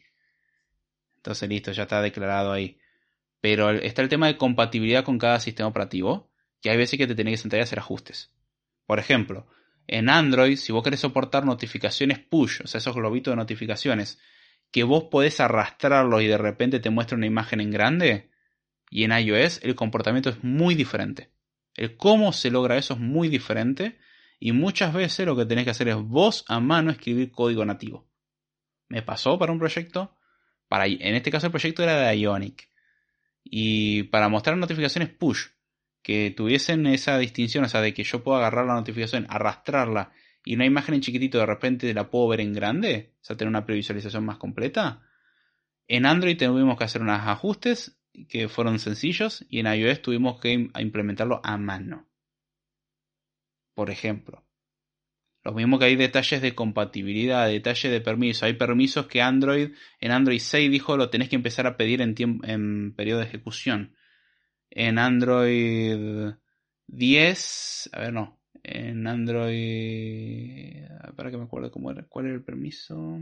Entonces 1.17 1.49
listo, 1.49 1.73
ya 1.73 1.83
está 1.83 2.01
declarado 2.01 2.53
ahí. 2.53 2.79
Pero 3.41 3.71
está 3.71 4.03
el 4.03 4.09
tema 4.09 4.29
de 4.29 4.37
compatibilidad 4.37 5.03
con 5.03 5.19
cada 5.19 5.41
sistema 5.41 5.69
operativo, 5.69 6.31
que 6.67 6.71
hay 6.71 6.79
veces 6.79 6.99
que 6.99 7.07
te 7.07 7.15
tenés 7.15 7.35
que 7.35 7.43
sentar 7.43 7.61
y 7.61 7.63
hacer 7.63 7.79
ajustes. 7.79 8.33
Por 8.87 8.99
ejemplo, 8.99 9.47
en 9.87 10.11
Android, 10.11 10.57
si 10.57 10.73
vos 10.73 10.83
querés 10.83 10.99
soportar 10.99 11.45
notificaciones 11.45 12.19
push, 12.19 12.63
o 12.65 12.67
sea, 12.67 12.79
esos 12.79 12.97
globitos 12.97 13.31
de 13.31 13.37
notificaciones, 13.37 14.19
que 14.73 14.83
vos 14.83 15.05
podés 15.05 15.39
arrastrarlos 15.39 16.23
y 16.23 16.27
de 16.27 16.39
repente 16.39 16.81
te 16.81 16.91
muestra 16.91 17.17
una 17.17 17.29
imagen 17.29 17.61
en 17.61 17.71
grande, 17.71 18.31
y 18.91 19.05
en 19.05 19.13
iOS 19.13 19.61
el 19.63 19.77
comportamiento 19.77 20.29
es 20.29 20.43
muy 20.43 20.75
diferente. 20.75 21.31
El 21.77 21.97
cómo 21.97 22.33
se 22.33 22.51
logra 22.51 22.77
eso 22.77 22.95
es 22.95 23.01
muy 23.01 23.29
diferente 23.29 23.97
y 24.41 24.51
muchas 24.51 24.93
veces 24.93 25.25
lo 25.25 25.37
que 25.37 25.47
tenés 25.47 25.67
que 25.67 25.71
hacer 25.71 25.87
es 25.87 25.95
vos 25.95 26.45
a 26.49 26.59
mano 26.59 26.91
escribir 26.91 27.31
código 27.31 27.65
nativo. 27.65 28.09
Me 28.89 29.03
pasó 29.03 29.39
para 29.39 29.53
un 29.53 29.61
proyecto, 29.61 30.17
para, 30.67 30.87
en 30.87 31.15
este 31.15 31.31
caso 31.31 31.47
el 31.47 31.53
proyecto 31.53 31.85
era 31.85 32.09
de 32.09 32.19
Ionic, 32.19 32.69
y 33.45 34.03
para 34.03 34.29
mostrar 34.29 34.57
notificaciones 34.57 35.11
push, 35.11 35.47
que 36.07 36.31
tuviesen 36.31 36.87
esa 36.87 37.19
distinción, 37.19 37.65
o 37.65 37.69
sea, 37.69 37.81
de 37.81 37.93
que 37.93 38.05
yo 38.05 38.23
puedo 38.23 38.39
agarrar 38.39 38.65
la 38.65 38.75
notificación, 38.75 39.27
arrastrarla 39.29 40.13
y 40.45 40.55
una 40.55 40.65
imagen 40.65 40.95
en 40.95 41.01
chiquitito 41.01 41.39
de 41.39 41.47
repente 41.47 41.93
la 41.93 42.11
puedo 42.11 42.29
ver 42.29 42.43
en 42.43 42.53
grande, 42.53 43.15
o 43.21 43.25
sea, 43.25 43.37
tener 43.37 43.49
una 43.49 43.67
previsualización 43.67 44.25
más 44.25 44.39
completa. 44.39 45.03
En 45.89 46.07
Android 46.07 46.39
tuvimos 46.39 46.79
que 46.79 46.85
hacer 46.85 47.03
unos 47.03 47.19
ajustes 47.23 47.99
que 48.29 48.49
fueron 48.49 48.79
sencillos 48.79 49.45
y 49.49 49.59
en 49.59 49.67
iOS 49.67 50.01
tuvimos 50.01 50.39
que 50.39 50.53
implementarlo 50.79 51.41
a 51.43 51.57
mano. 51.57 52.07
Por 53.75 53.91
ejemplo, 53.91 54.45
lo 55.43 55.55
mismo 55.55 55.81
que 55.81 55.87
hay 55.87 55.97
detalles 55.97 56.41
de 56.41 56.55
compatibilidad, 56.55 57.49
detalles 57.49 57.91
de 57.91 58.01
permiso. 58.01 58.47
Hay 58.47 58.53
permisos 58.53 59.09
que 59.09 59.23
Android, 59.23 59.73
en 59.99 60.13
Android 60.13 60.39
6 60.39 60.71
dijo 60.71 60.97
lo 60.97 61.11
tenés 61.11 61.29
que 61.29 61.35
empezar 61.35 61.67
a 61.67 61.77
pedir 61.77 62.01
en, 62.01 62.15
en 62.45 62.95
periodo 62.95 63.19
de 63.19 63.27
ejecución. 63.27 63.97
En 64.71 64.99
Android 64.99 66.35
10, 66.87 67.91
a 67.93 68.01
ver, 68.01 68.13
no. 68.13 68.39
En 68.63 69.07
Android, 69.07 70.85
para 71.15 71.31
que 71.31 71.37
me 71.37 71.45
acuerde 71.45 71.71
cómo 71.71 71.91
era, 71.91 72.03
cuál 72.05 72.27
era 72.27 72.35
el 72.35 72.43
permiso. 72.43 73.21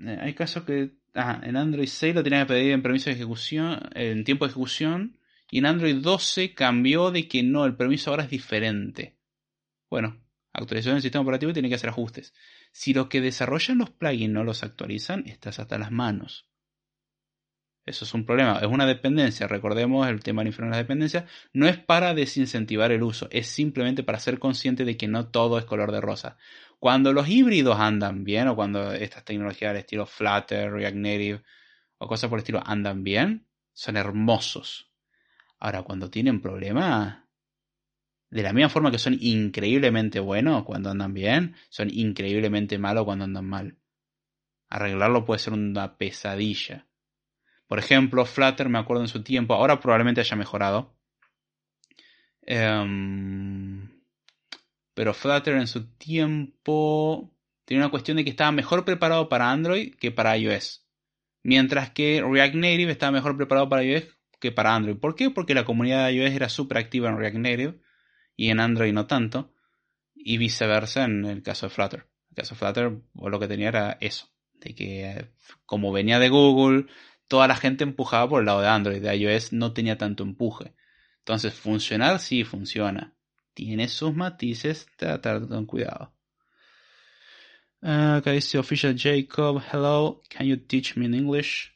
Eh, 0.00 0.18
hay 0.20 0.34
casos 0.34 0.64
que 0.64 0.92
ah, 1.14 1.40
en 1.42 1.56
Android 1.56 1.88
6 1.88 2.14
lo 2.14 2.22
tenía 2.22 2.40
que 2.40 2.54
pedir 2.54 2.72
en 2.72 2.82
permiso 2.82 3.10
de 3.10 3.16
ejecución, 3.16 3.80
en 3.94 4.24
tiempo 4.24 4.44
de 4.44 4.50
ejecución, 4.50 5.18
y 5.50 5.58
en 5.58 5.66
Android 5.66 5.96
12 5.96 6.54
cambió 6.54 7.10
de 7.10 7.28
que 7.28 7.42
no, 7.42 7.64
el 7.64 7.76
permiso 7.76 8.10
ahora 8.10 8.24
es 8.24 8.30
diferente. 8.30 9.16
Bueno, 9.88 10.20
actualización 10.52 10.96
del 10.96 11.02
sistema 11.02 11.22
operativo 11.22 11.52
tiene 11.52 11.68
que 11.68 11.74
hacer 11.74 11.90
ajustes. 11.90 12.34
Si 12.72 12.94
los 12.94 13.08
que 13.08 13.20
desarrollan 13.20 13.78
los 13.78 13.90
plugins 13.90 14.32
no 14.32 14.44
los 14.44 14.62
actualizan, 14.62 15.26
estás 15.26 15.58
hasta 15.58 15.78
las 15.78 15.90
manos. 15.90 16.49
Eso 17.86 18.04
es 18.04 18.14
un 18.14 18.26
problema, 18.26 18.58
es 18.58 18.66
una 18.66 18.86
dependencia, 18.86 19.48
recordemos 19.48 20.06
el 20.06 20.22
tema 20.22 20.42
del 20.42 20.48
infierno 20.48 20.70
de 20.70 20.78
las 20.78 20.86
dependencias, 20.86 21.24
no 21.52 21.66
es 21.66 21.78
para 21.78 22.14
desincentivar 22.14 22.92
el 22.92 23.02
uso, 23.02 23.26
es 23.30 23.46
simplemente 23.46 24.02
para 24.02 24.20
ser 24.20 24.38
consciente 24.38 24.84
de 24.84 24.96
que 24.96 25.08
no 25.08 25.28
todo 25.28 25.58
es 25.58 25.64
color 25.64 25.90
de 25.90 26.00
rosa. 26.00 26.36
Cuando 26.78 27.12
los 27.12 27.28
híbridos 27.28 27.78
andan 27.78 28.24
bien, 28.24 28.48
o 28.48 28.56
cuando 28.56 28.92
estas 28.92 29.24
tecnologías 29.24 29.72
del 29.72 29.80
estilo 29.80 30.06
Flutter, 30.06 30.70
React 30.70 30.96
Native, 30.96 31.42
o 31.98 32.06
cosas 32.06 32.28
por 32.28 32.38
el 32.38 32.42
estilo 32.42 32.62
andan 32.64 33.02
bien, 33.02 33.46
son 33.72 33.96
hermosos. 33.96 34.90
Ahora, 35.58 35.82
cuando 35.82 36.10
tienen 36.10 36.40
problemas, 36.40 37.18
de 38.30 38.42
la 38.42 38.52
misma 38.52 38.68
forma 38.68 38.90
que 38.90 38.98
son 38.98 39.16
increíblemente 39.20 40.20
buenos 40.20 40.64
cuando 40.64 40.90
andan 40.90 41.12
bien, 41.12 41.56
son 41.68 41.90
increíblemente 41.90 42.78
malos 42.78 43.04
cuando 43.04 43.24
andan 43.24 43.46
mal. 43.46 43.76
Arreglarlo 44.68 45.24
puede 45.24 45.40
ser 45.40 45.52
una 45.52 45.98
pesadilla. 45.98 46.86
Por 47.70 47.78
ejemplo, 47.78 48.26
Flutter, 48.26 48.68
me 48.68 48.80
acuerdo 48.80 49.04
en 49.04 49.08
su 49.08 49.22
tiempo, 49.22 49.54
ahora 49.54 49.78
probablemente 49.78 50.20
haya 50.20 50.34
mejorado. 50.34 50.92
Em, 52.42 53.88
pero 54.92 55.14
Flutter 55.14 55.54
en 55.54 55.68
su 55.68 55.86
tiempo 55.92 57.32
tenía 57.64 57.84
una 57.84 57.92
cuestión 57.92 58.16
de 58.16 58.24
que 58.24 58.30
estaba 58.30 58.50
mejor 58.50 58.84
preparado 58.84 59.28
para 59.28 59.52
Android 59.52 59.94
que 59.94 60.10
para 60.10 60.36
iOS. 60.36 60.84
Mientras 61.44 61.90
que 61.90 62.20
React 62.28 62.56
Native 62.56 62.90
estaba 62.90 63.12
mejor 63.12 63.36
preparado 63.36 63.68
para 63.68 63.84
iOS 63.84 64.18
que 64.40 64.50
para 64.50 64.74
Android. 64.74 64.96
¿Por 64.96 65.14
qué? 65.14 65.30
Porque 65.30 65.54
la 65.54 65.64
comunidad 65.64 66.06
de 66.06 66.14
iOS 66.14 66.32
era 66.32 66.48
súper 66.48 66.78
activa 66.78 67.08
en 67.08 67.18
React 67.18 67.36
Native 67.36 67.80
y 68.34 68.50
en 68.50 68.58
Android 68.58 68.92
no 68.92 69.06
tanto. 69.06 69.54
Y 70.16 70.38
viceversa 70.38 71.04
en 71.04 71.24
el 71.24 71.44
caso 71.44 71.66
de 71.66 71.70
Flutter. 71.70 72.00
En 72.00 72.26
el 72.30 72.34
caso 72.34 72.56
de 72.56 72.58
Flutter 72.58 73.00
lo 73.14 73.38
que 73.38 73.46
tenía 73.46 73.68
era 73.68 73.96
eso. 74.00 74.28
De 74.54 74.74
que 74.74 75.30
como 75.66 75.92
venía 75.92 76.18
de 76.18 76.30
Google, 76.30 76.86
toda 77.30 77.46
la 77.46 77.54
gente 77.54 77.84
empujaba 77.84 78.28
por 78.28 78.40
el 78.40 78.46
lado 78.46 78.60
de 78.60 78.66
Android, 78.66 79.00
de 79.00 79.16
iOS 79.16 79.52
no 79.52 79.72
tenía 79.72 79.96
tanto 79.96 80.24
empuje. 80.24 80.74
Entonces, 81.18 81.54
funcionar 81.54 82.18
sí 82.18 82.42
funciona. 82.42 83.14
Tiene 83.54 83.86
sus 83.86 84.12
matices, 84.12 84.88
tratar 84.96 85.46
con 85.46 85.64
cuidado. 85.64 86.12
Uh, 87.82 88.16
acá 88.18 88.32
dice 88.32 88.58
Official 88.58 88.96
Jacob, 88.96 89.62
hello, 89.72 90.20
can 90.28 90.44
you 90.48 90.56
teach 90.56 90.96
me 90.96 91.06
in 91.06 91.14
English? 91.14 91.72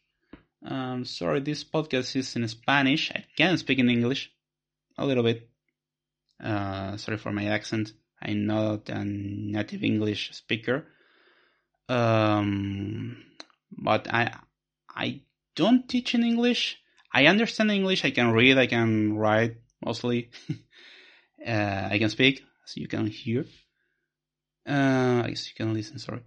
Um, 0.61 1.05
sorry, 1.05 1.41
this 1.41 1.65
podcast 1.65 2.17
is 2.17 2.35
in 2.35 2.49
Spanish. 2.49 3.13
I 3.13 3.25
can 3.37 3.57
speak 3.57 3.79
in 3.79 3.89
English 3.89 4.33
a 4.99 5.07
little 5.07 5.23
bit. 5.23 5.49
Uh, 6.43 6.97
sorry 6.97 7.17
for 7.17 7.33
my 7.33 7.47
accent. 7.47 7.93
I'm 8.21 8.47
not 8.47 8.89
a 8.89 9.05
native 9.05 9.85
English 9.85 10.33
speaker. 10.33 10.89
Um, 11.89 13.23
but 13.71 14.13
I, 14.13 14.37
I 14.89 15.21
don't 15.55 15.89
teach 15.89 16.15
in 16.15 16.23
English. 16.23 16.79
I 17.13 17.27
understand 17.27 17.71
English. 17.71 18.05
I 18.05 18.11
can 18.11 18.33
read. 18.33 18.59
I 18.59 18.67
can 18.67 19.15
write 19.15 19.57
mostly. 19.85 20.31
uh, 21.47 21.89
I 21.91 21.99
can 21.99 22.11
speak, 22.11 22.43
as 22.65 22.77
you 22.77 22.89
can 22.89 23.07
hear. 23.07 23.47
Uh, 24.67 25.23
I 25.25 25.29
guess 25.29 25.49
you 25.49 25.55
can 25.55 25.75
listen. 25.75 25.99
Sorry, 25.99 26.23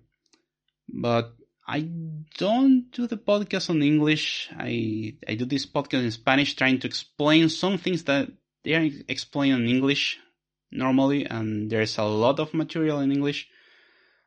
but 0.88 1.34
I 1.68 1.82
don't 2.38 2.90
do 2.92 3.08
the 3.08 3.18
podcast 3.18 3.70
on 3.70 3.82
English. 3.82 4.50
I 4.56 5.16
I 5.28 5.36
do 5.36 5.46
this 5.46 5.66
podcast 5.66 6.04
in 6.04 6.12
Spanish, 6.12 6.56
trying 6.56 6.80
to 6.80 6.88
explain 6.88 7.50
some 7.50 7.78
things 7.78 8.04
that 8.06 8.30
they 8.64 8.76
are 8.76 8.90
explained 9.08 9.64
in 9.64 9.68
English 9.68 10.20
normally, 10.72 11.26
and 11.26 11.70
there's 11.70 11.98
a 11.98 12.04
lot 12.04 12.40
of 12.40 12.54
material 12.54 13.00
in 13.00 13.12
English. 13.12 13.50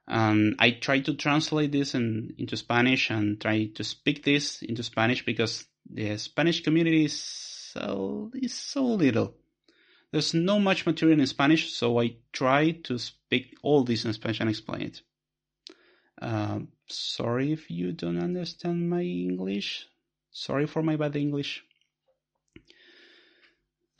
And 0.08 0.56
I 0.58 0.72
try 0.72 1.00
to 1.00 1.14
translate 1.14 1.72
this 1.72 1.94
in, 1.94 2.34
into 2.38 2.56
Spanish 2.56 3.10
and 3.10 3.40
try 3.40 3.66
to 3.74 3.84
speak 3.84 4.24
this 4.24 4.62
into 4.62 4.82
Spanish 4.82 5.24
because 5.24 5.66
the 5.88 6.16
Spanish 6.18 6.62
community 6.62 7.04
is 7.04 7.20
so 7.20 8.30
is 8.34 8.54
so 8.54 8.84
little. 8.84 9.34
There's 10.12 10.34
no 10.34 10.58
much 10.58 10.86
material 10.86 11.20
in 11.20 11.26
Spanish, 11.26 11.72
so 11.72 12.00
I 12.00 12.16
try 12.32 12.72
to 12.84 12.98
speak 12.98 13.56
all 13.62 13.84
this 13.84 14.04
in 14.04 14.12
Spanish 14.12 14.40
and 14.40 14.50
explain 14.50 14.82
it. 14.82 15.02
Uh, 16.20 16.60
sorry 16.88 17.52
if 17.52 17.70
you 17.70 17.92
don't 17.92 18.18
understand 18.18 18.90
my 18.90 19.02
English. 19.02 19.86
Sorry 20.32 20.66
for 20.66 20.82
my 20.82 20.96
bad 20.96 21.14
English. 21.14 21.64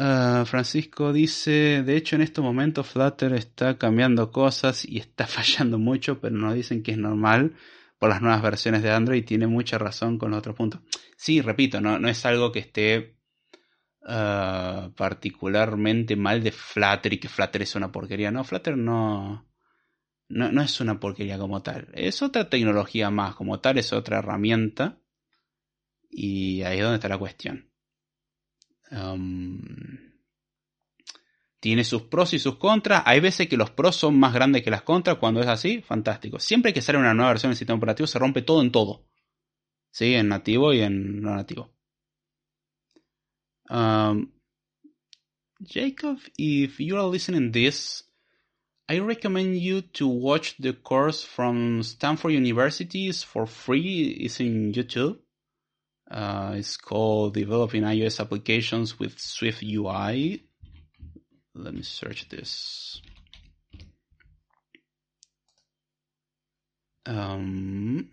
Uh, 0.00 0.46
Francisco 0.46 1.12
dice, 1.12 1.82
de 1.82 1.94
hecho 1.94 2.16
en 2.16 2.22
estos 2.22 2.42
momentos 2.42 2.86
Flutter 2.86 3.34
está 3.34 3.76
cambiando 3.76 4.32
cosas 4.32 4.86
y 4.86 4.96
está 4.96 5.26
fallando 5.26 5.78
mucho, 5.78 6.22
pero 6.22 6.34
nos 6.34 6.54
dicen 6.54 6.82
que 6.82 6.92
es 6.92 6.96
normal 6.96 7.54
por 7.98 8.08
las 8.08 8.22
nuevas 8.22 8.40
versiones 8.40 8.82
de 8.82 8.90
Android 8.90 9.18
y 9.18 9.26
tiene 9.26 9.46
mucha 9.46 9.76
razón 9.76 10.16
con 10.16 10.30
los 10.30 10.38
otros 10.38 10.56
puntos. 10.56 10.80
Sí, 11.18 11.42
repito, 11.42 11.82
no, 11.82 12.08
es 12.08 12.24
algo 12.24 12.50
que 12.50 12.60
esté 12.60 13.18
uh, 14.08 14.90
particularmente 14.96 16.16
mal 16.16 16.42
de 16.42 16.52
Flutter 16.52 17.12
y 17.12 17.18
que 17.18 17.28
Flutter 17.28 17.60
es 17.60 17.74
una 17.74 17.92
porquería. 17.92 18.30
No, 18.30 18.42
Flutter 18.42 18.78
no, 18.78 19.46
no, 20.30 20.50
no 20.50 20.62
es 20.62 20.80
una 20.80 20.98
porquería 20.98 21.36
como 21.36 21.62
tal. 21.62 21.88
Es 21.92 22.22
otra 22.22 22.48
tecnología 22.48 23.10
más, 23.10 23.34
como 23.34 23.60
tal 23.60 23.76
es 23.76 23.92
otra 23.92 24.20
herramienta. 24.20 24.98
Y 26.08 26.62
ahí 26.62 26.78
es 26.78 26.84
donde 26.84 26.96
está 26.96 27.10
la 27.10 27.18
cuestión. 27.18 27.69
Um, 28.90 29.60
tiene 31.60 31.84
sus 31.84 32.02
pros 32.02 32.32
y 32.32 32.38
sus 32.38 32.56
contras. 32.56 33.02
Hay 33.04 33.20
veces 33.20 33.48
que 33.48 33.56
los 33.56 33.70
pros 33.70 33.94
son 33.94 34.18
más 34.18 34.32
grandes 34.32 34.62
que 34.62 34.70
las 34.70 34.82
contras. 34.82 35.18
Cuando 35.18 35.40
es 35.40 35.46
así, 35.46 35.82
fantástico. 35.82 36.38
Siempre 36.38 36.72
que 36.72 36.80
sale 36.80 36.98
una 36.98 37.14
nueva 37.14 37.32
versión 37.32 37.50
del 37.50 37.58
sistema 37.58 37.76
operativo 37.76 38.06
se 38.06 38.18
rompe 38.18 38.42
todo 38.42 38.62
en 38.62 38.72
todo. 38.72 39.06
¿Sí? 39.90 40.14
En 40.14 40.28
nativo 40.28 40.72
y 40.72 40.80
en 40.80 41.20
no 41.20 41.34
nativo. 41.34 41.70
Um, 43.68 44.32
Jacob, 45.62 46.18
if 46.36 46.80
you 46.80 46.96
are 46.96 47.08
listening 47.08 47.52
this, 47.52 48.04
I 48.88 48.98
recommend 48.98 49.60
you 49.60 49.82
to 49.82 50.08
watch 50.08 50.56
the 50.58 50.72
course 50.72 51.22
from 51.22 51.82
Stanford 51.82 52.32
University 52.32 53.12
for 53.12 53.46
free. 53.46 54.16
It's 54.18 54.40
in 54.40 54.72
YouTube. 54.72 55.18
Uh, 56.10 56.54
it's 56.56 56.76
called 56.76 57.34
Developing 57.34 57.84
iOS 57.84 58.18
Applications 58.18 58.98
with 58.98 59.20
Swift 59.20 59.62
UI. 59.62 60.42
Let 61.54 61.72
me 61.72 61.82
search 61.82 62.28
this. 62.28 63.00
Um, 67.06 68.10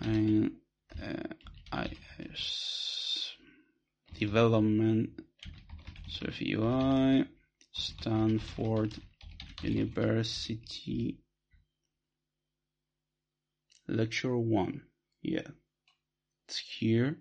I, 0.00 0.50
uh, 1.72 1.84
Development 4.16 5.10
Swift 6.08 6.42
UI 6.42 7.24
Stanford 7.72 8.94
University 9.62 11.18
Lecture 13.88 14.36
1. 14.36 14.82
Yeah 15.22 15.48
here 16.58 17.18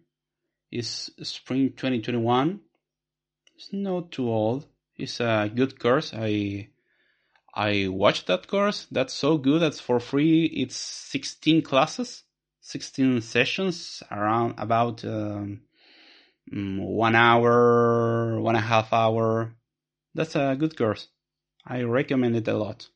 is 0.71 1.11
spring 1.23 1.69
2021. 1.69 2.59
It's 3.55 3.73
not 3.73 4.11
too 4.11 4.29
old. 4.29 4.67
It's 4.95 5.19
a 5.19 5.51
good 5.53 5.79
course. 5.79 6.13
I 6.13 6.69
I 7.53 7.87
watched 7.87 8.27
that 8.27 8.47
course. 8.47 8.87
That's 8.91 9.13
so 9.13 9.37
good. 9.37 9.61
That's 9.61 9.79
for 9.79 9.99
free. 9.99 10.45
It's 10.45 10.75
16 10.75 11.61
classes, 11.63 12.23
16 12.61 13.21
sessions 13.21 14.03
around 14.11 14.55
about 14.57 15.03
um, 15.03 15.61
mm, 16.53 16.79
one 16.79 17.15
hour, 17.15 18.39
one 18.39 18.55
and 18.55 18.63
a 18.63 18.67
half 18.67 18.93
hour. 18.93 19.55
That's 20.13 20.35
a 20.35 20.55
good 20.57 20.77
course. 20.77 21.07
I 21.65 21.81
recommend 21.83 22.35
it 22.35 22.47
a 22.47 22.57
lot. 22.57 22.87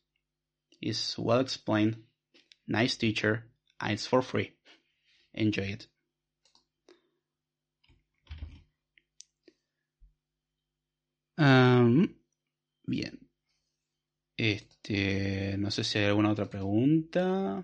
It's 0.82 1.18
well 1.18 1.40
explained, 1.40 1.98
nice 2.68 2.96
teacher, 2.96 3.46
and 3.80 3.94
it's 3.94 4.06
for 4.06 4.22
free. 4.22 4.52
Enjoy 5.34 5.64
it. 5.64 5.88
Bien. 12.86 13.20
Este, 14.38 15.56
no 15.58 15.72
sé 15.72 15.84
si 15.84 16.00
hay 16.00 16.06
alguna 16.06 16.32
otra 16.32 16.50
pregunta. 16.50 17.64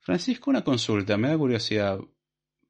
Francisco, 0.00 0.50
una 0.50 0.62
consulta, 0.62 1.16
me 1.16 1.28
da 1.28 1.38
curiosidad. 1.38 1.98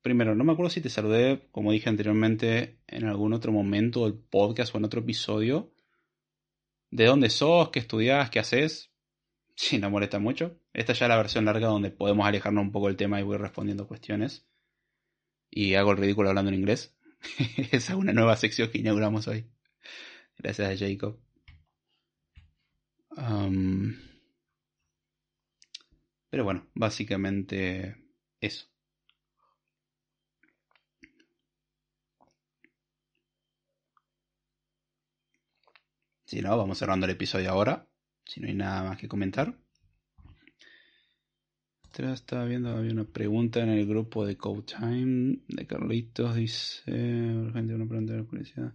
Primero, 0.02 0.34
no 0.34 0.44
me 0.44 0.52
acuerdo 0.52 0.70
si 0.70 0.80
te 0.80 0.88
saludé, 0.88 1.48
como 1.50 1.72
dije 1.72 1.88
anteriormente, 1.88 2.80
en 2.86 3.06
algún 3.06 3.32
otro 3.32 3.52
momento 3.52 4.04
del 4.04 4.14
podcast 4.14 4.74
o 4.74 4.78
en 4.78 4.84
otro 4.84 5.00
episodio. 5.00 5.74
¿De 6.90 7.04
dónde 7.06 7.28
sos? 7.28 7.70
¿Qué 7.70 7.80
estudias? 7.80 8.30
¿Qué 8.30 8.38
haces? 8.38 8.92
Si 9.58 9.78
no 9.78 9.88
molesta 9.88 10.18
mucho. 10.18 10.60
Esta 10.76 10.92
ya 10.92 11.06
es 11.06 11.08
la 11.08 11.16
versión 11.16 11.46
larga 11.46 11.68
donde 11.68 11.90
podemos 11.90 12.26
alejarnos 12.26 12.62
un 12.62 12.70
poco 12.70 12.88
del 12.88 12.96
tema 12.96 13.18
y 13.18 13.22
voy 13.22 13.38
respondiendo 13.38 13.88
cuestiones. 13.88 14.46
Y 15.50 15.74
hago 15.74 15.92
el 15.92 15.96
ridículo 15.96 16.28
hablando 16.28 16.50
en 16.50 16.58
inglés. 16.58 16.94
Esa 17.72 17.92
es 17.94 17.98
una 17.98 18.12
nueva 18.12 18.36
sección 18.36 18.70
que 18.70 18.78
inauguramos 18.78 19.26
hoy. 19.26 19.50
Gracias 20.38 20.70
a 20.70 20.76
Jacob. 20.76 21.18
pero 26.28 26.44
bueno, 26.44 26.68
básicamente 26.74 27.96
eso. 28.42 28.66
Si 36.26 36.42
no, 36.42 36.54
vamos 36.58 36.76
cerrando 36.78 37.06
el 37.06 37.12
episodio 37.12 37.50
ahora. 37.50 37.88
Si 38.26 38.40
no 38.40 38.48
hay 38.48 38.54
nada 38.54 38.82
más 38.82 38.98
que 38.98 39.08
comentar. 39.08 39.56
Estaba 41.92 42.44
viendo, 42.44 42.70
había 42.70 42.92
una 42.92 43.04
pregunta 43.04 43.60
en 43.60 43.70
el 43.70 43.86
grupo 43.86 44.26
de 44.26 44.36
Code 44.36 44.62
Time 44.62 45.38
de 45.48 45.66
Carlitos. 45.66 46.36
Dice: 46.36 46.90
Urgente 46.90 47.74
una 47.74 47.86
pregunta 47.86 48.12
de 48.14 48.22
policía. 48.24 48.74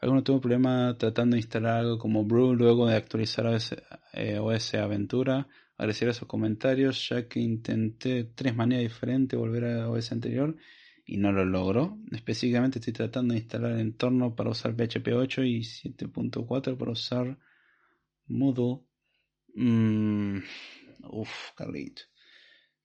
¿Alguno 0.00 0.22
tuvo 0.22 0.40
problema 0.40 0.96
tratando 0.98 1.34
de 1.34 1.40
instalar 1.40 1.80
algo 1.80 1.98
como 1.98 2.24
Brew 2.24 2.54
luego 2.54 2.86
de 2.86 2.96
actualizar 2.96 3.46
OS, 3.46 3.76
eh, 4.14 4.38
OS 4.38 4.74
Aventura? 4.74 5.46
Agradecer 5.76 6.08
esos 6.08 6.26
comentarios, 6.26 7.08
ya 7.08 7.28
que 7.28 7.40
intenté 7.40 8.24
tres 8.24 8.54
maneras 8.56 8.82
diferentes 8.84 9.38
volver 9.38 9.64
a 9.64 9.90
OS 9.90 10.12
anterior 10.12 10.56
y 11.04 11.18
no 11.18 11.30
lo 11.32 11.44
logro. 11.44 11.98
Específicamente 12.10 12.78
estoy 12.78 12.94
tratando 12.94 13.34
de 13.34 13.40
instalar 13.40 13.72
el 13.72 13.80
entorno 13.80 14.34
para 14.34 14.50
usar 14.50 14.74
PHP 14.74 15.08
8 15.14 15.42
y 15.44 15.60
7.4 15.60 16.76
para 16.76 16.92
usar 16.92 17.38
Moodle 18.28 18.80
Mm, 19.54 20.38
uf, 21.10 21.52
Carlito. 21.54 22.02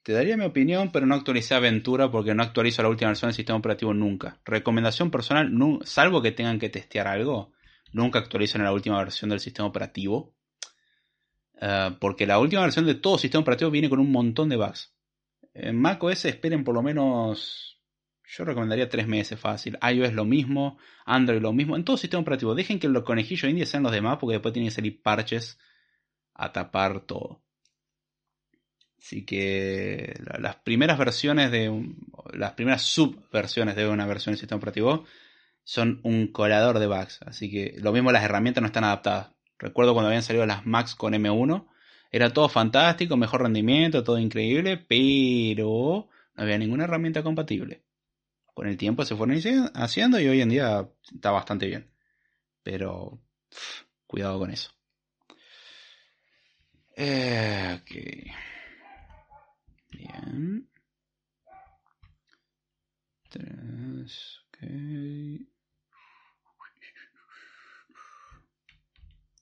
Te 0.07 0.13
daría 0.13 0.37
mi 0.37 0.45
opinión, 0.45 0.89
pero 0.93 1.05
no 1.05 1.15
actualicé 1.15 1.53
Aventura 1.53 2.09
porque 2.09 2.33
no 2.33 2.41
actualizo 2.41 2.81
la 2.81 2.87
última 2.87 3.09
versión 3.09 3.27
del 3.27 3.35
sistema 3.35 3.59
operativo 3.59 3.93
nunca. 3.93 4.39
Recomendación 4.45 5.11
personal, 5.11 5.51
salvo 5.83 6.21
que 6.21 6.31
tengan 6.31 6.59
que 6.59 6.69
testear 6.69 7.09
algo, 7.09 7.51
nunca 7.91 8.19
actualicen 8.19 8.63
la 8.63 8.71
última 8.71 8.99
versión 8.99 9.29
del 9.29 9.41
sistema 9.41 9.67
operativo. 9.67 10.33
Eh, 11.59 11.91
porque 11.99 12.25
la 12.25 12.39
última 12.39 12.61
versión 12.61 12.85
de 12.85 12.95
todo 12.95 13.17
sistema 13.17 13.41
operativo 13.41 13.69
viene 13.69 13.89
con 13.89 13.99
un 13.99 14.09
montón 14.09 14.47
de 14.47 14.55
bugs. 14.55 14.95
En 15.53 15.75
macOS 15.75 16.23
esperen 16.23 16.63
por 16.63 16.75
lo 16.75 16.81
menos, 16.81 17.77
yo 18.23 18.45
recomendaría 18.45 18.87
tres 18.87 19.09
meses 19.09 19.37
fácil. 19.37 19.77
iOS 19.81 20.13
lo 20.13 20.23
mismo, 20.23 20.77
Android 21.05 21.41
lo 21.41 21.51
mismo. 21.51 21.75
En 21.75 21.83
todo 21.83 21.97
sistema 21.97 22.21
operativo, 22.21 22.55
dejen 22.55 22.79
que 22.79 22.87
los 22.87 23.03
conejillos 23.03 23.49
indios 23.49 23.67
sean 23.67 23.83
los 23.83 23.91
demás 23.91 24.19
porque 24.21 24.35
después 24.35 24.53
tienen 24.53 24.69
que 24.69 24.75
salir 24.75 25.01
parches 25.01 25.59
a 26.33 26.53
tapar 26.53 27.01
todo. 27.01 27.41
Así 28.97 29.25
que 29.25 30.19
las 30.39 30.55
primeras 30.57 30.97
versiones 30.97 31.51
de 31.51 31.71
las 32.33 32.53
primeras 32.53 32.81
subversiones 32.81 33.75
de 33.75 33.87
una 33.87 34.05
versión 34.05 34.33
del 34.33 34.39
sistema 34.39 34.57
operativo 34.57 35.05
son 35.63 35.99
un 36.03 36.27
colador 36.31 36.79
de 36.79 36.87
bugs. 36.87 37.19
Así 37.25 37.51
que 37.51 37.75
lo 37.79 37.91
mismo 37.91 38.11
las 38.11 38.23
herramientas 38.23 38.61
no 38.61 38.67
están 38.67 38.85
adaptadas. 38.85 39.31
Recuerdo 39.59 39.93
cuando 39.93 40.07
habían 40.07 40.23
salido 40.23 40.45
las 40.45 40.65
Macs 40.65 40.95
con 40.95 41.13
M1, 41.13 41.67
era 42.11 42.31
todo 42.31 42.49
fantástico, 42.49 43.17
mejor 43.17 43.41
rendimiento, 43.43 44.03
todo 44.03 44.17
increíble, 44.19 44.77
pero 44.77 46.09
no 46.35 46.43
había 46.43 46.57
ninguna 46.57 46.85
herramienta 46.85 47.23
compatible. 47.23 47.83
Con 48.53 48.67
el 48.67 48.77
tiempo 48.77 49.05
se 49.05 49.15
fueron 49.15 49.39
haciendo 49.75 50.19
y 50.19 50.27
hoy 50.27 50.41
en 50.41 50.49
día 50.49 50.89
está 51.13 51.31
bastante 51.31 51.67
bien. 51.67 51.91
pero 52.63 53.19
cuidado 54.07 54.39
con 54.39 54.51
eso. 54.51 54.71
Eh, 56.95 57.79
ok. 57.81 58.56
Bien. 59.89 60.69
Tres, 63.29 64.39
ok. 64.47 64.57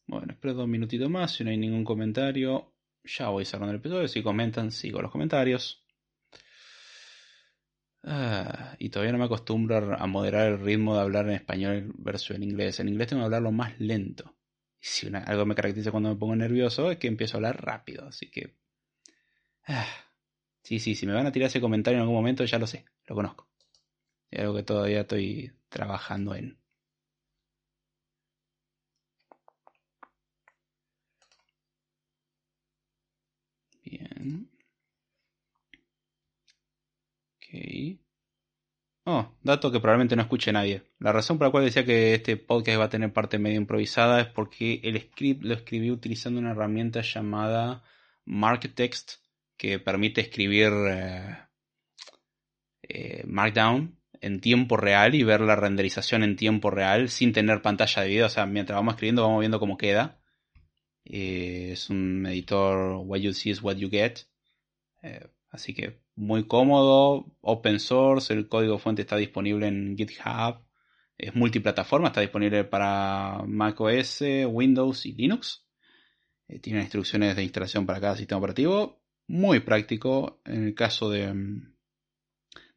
Bueno, 0.07 0.33
espero 0.33 0.53
dos 0.53 0.67
minutitos 0.67 1.09
más. 1.09 1.33
Si 1.33 1.43
no 1.43 1.49
hay 1.49 1.57
ningún 1.57 1.83
comentario, 1.83 2.73
ya 3.03 3.29
voy 3.29 3.45
cerrando 3.45 3.71
el 3.73 3.79
episodio. 3.79 4.07
Si 4.07 4.21
comentan, 4.23 4.71
sigo 4.71 5.01
los 5.01 5.11
comentarios. 5.11 5.83
Ah, 8.03 8.75
y 8.77 8.89
todavía 8.89 9.13
no 9.13 9.17
me 9.17 9.25
acostumbro 9.25 9.95
a 9.97 10.05
moderar 10.05 10.47
el 10.47 10.59
ritmo 10.59 10.95
de 10.95 11.01
hablar 11.01 11.25
en 11.27 11.33
español 11.33 11.91
versus 11.97 12.35
en 12.35 12.43
inglés. 12.43 12.79
En 12.79 12.87
inglés 12.87 13.07
tengo 13.07 13.21
que 13.21 13.25
hablarlo 13.25 13.51
más 13.51 13.79
lento. 13.79 14.35
Y 14.79 14.85
si 14.85 15.07
algo 15.13 15.45
me 15.45 15.55
caracteriza 15.55 15.91
cuando 15.91 16.09
me 16.09 16.15
pongo 16.15 16.35
nervioso 16.35 16.91
es 16.91 16.97
que 16.97 17.07
empiezo 17.07 17.35
a 17.35 17.39
hablar 17.39 17.65
rápido. 17.65 18.07
Así 18.07 18.29
que... 18.29 18.55
Ah, 19.67 19.87
sí, 20.65 20.79
sí, 20.79 20.95
si 20.95 21.05
me 21.07 21.13
van 21.13 21.27
a 21.27 21.31
tirar 21.31 21.47
ese 21.47 21.61
comentario 21.61 21.97
en 21.97 22.01
algún 22.01 22.15
momento 22.17 22.43
ya 22.45 22.59
lo 22.59 22.67
sé, 22.67 22.85
lo 23.07 23.15
conozco. 23.15 23.47
Es 24.31 24.41
algo 24.41 24.55
que 24.55 24.63
todavía 24.63 25.01
estoy 25.01 25.53
trabajando 25.69 26.35
en. 26.35 26.59
Bien. 33.83 34.49
Ok. 37.37 37.99
Oh, 39.07 39.31
dato 39.43 39.71
que 39.71 39.79
probablemente 39.79 40.15
no 40.15 40.23
escuche 40.23 40.51
nadie. 40.51 40.83
La 40.99 41.11
razón 41.11 41.37
por 41.37 41.47
la 41.47 41.51
cual 41.51 41.65
decía 41.65 41.85
que 41.85 42.15
este 42.15 42.37
podcast 42.37 42.79
va 42.79 42.85
a 42.85 42.89
tener 42.89 43.13
parte 43.13 43.37
medio 43.39 43.57
improvisada 43.57 44.19
es 44.21 44.27
porque 44.27 44.79
el 44.83 44.99
script 44.99 45.43
lo 45.43 45.53
escribí 45.53 45.91
utilizando 45.91 46.39
una 46.39 46.51
herramienta 46.51 47.01
llamada 47.01 47.83
MarkText 48.25 49.24
que 49.57 49.79
permite 49.79 50.21
escribir 50.21 50.71
eh, 50.89 51.37
eh, 52.83 53.23
Markdown 53.25 53.99
en 54.21 54.41
tiempo 54.41 54.77
real 54.77 55.15
y 55.15 55.23
ver 55.23 55.41
la 55.41 55.55
renderización 55.55 56.23
en 56.23 56.35
tiempo 56.35 56.71
real 56.71 57.09
sin 57.09 57.33
tener 57.33 57.61
pantalla 57.61 58.01
de 58.01 58.09
video. 58.09 58.25
O 58.27 58.29
sea, 58.29 58.45
mientras 58.45 58.77
vamos 58.77 58.93
escribiendo 58.93 59.23
vamos 59.23 59.39
viendo 59.39 59.59
cómo 59.59 59.77
queda. 59.77 60.19
Eh, 61.05 61.69
es 61.73 61.89
un 61.89 62.25
editor 62.25 63.01
What 63.05 63.19
You 63.19 63.33
See 63.33 63.51
is 63.51 63.61
What 63.61 63.75
You 63.75 63.89
Get. 63.89 64.21
Así 65.51 65.73
que 65.73 66.01
muy 66.15 66.47
cómodo, 66.47 67.37
open 67.41 67.79
source, 67.79 68.33
el 68.33 68.47
código 68.49 68.79
fuente 68.79 69.03
está 69.03 69.15
disponible 69.17 69.67
en 69.67 69.95
GitHub. 69.95 70.65
Es 71.17 71.33
multiplataforma, 71.35 72.07
está 72.07 72.21
disponible 72.21 72.65
para 72.65 73.43
macOS, 73.47 74.21
Windows 74.47 75.05
y 75.05 75.13
Linux. 75.13 75.65
Tiene 76.61 76.81
instrucciones 76.81 77.35
de 77.35 77.43
instalación 77.43 77.85
para 77.85 78.01
cada 78.01 78.17
sistema 78.17 78.39
operativo. 78.39 79.04
Muy 79.27 79.59
práctico. 79.61 80.41
En 80.45 80.65
el 80.67 80.75
caso 80.75 81.09
de, 81.09 81.33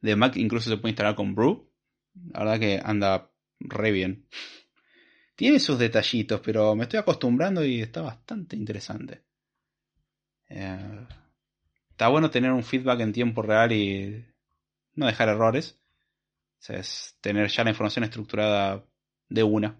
de 0.01 0.15
Mac 0.15 0.35
incluso 0.37 0.69
se 0.69 0.77
puede 0.77 0.91
instalar 0.91 1.15
con 1.15 1.35
Brew. 1.35 1.69
La 2.31 2.39
verdad 2.39 2.59
que 2.59 2.81
anda 2.83 3.31
re 3.59 3.91
bien. 3.91 4.27
Tiene 5.35 5.59
sus 5.59 5.79
detallitos, 5.79 6.41
pero 6.41 6.75
me 6.75 6.83
estoy 6.83 6.99
acostumbrando 6.99 7.63
y 7.63 7.81
está 7.81 8.01
bastante 8.01 8.55
interesante. 8.55 9.23
Eh, 10.49 11.07
está 11.91 12.09
bueno 12.09 12.29
tener 12.29 12.51
un 12.51 12.63
feedback 12.63 12.99
en 13.01 13.13
tiempo 13.13 13.41
real 13.41 13.71
y 13.71 14.25
no 14.95 15.05
dejar 15.05 15.29
errores. 15.29 15.79
Es 16.67 17.17
tener 17.21 17.47
ya 17.47 17.63
la 17.63 17.69
información 17.69 18.03
estructurada 18.03 18.85
de 19.29 19.43
una. 19.43 19.79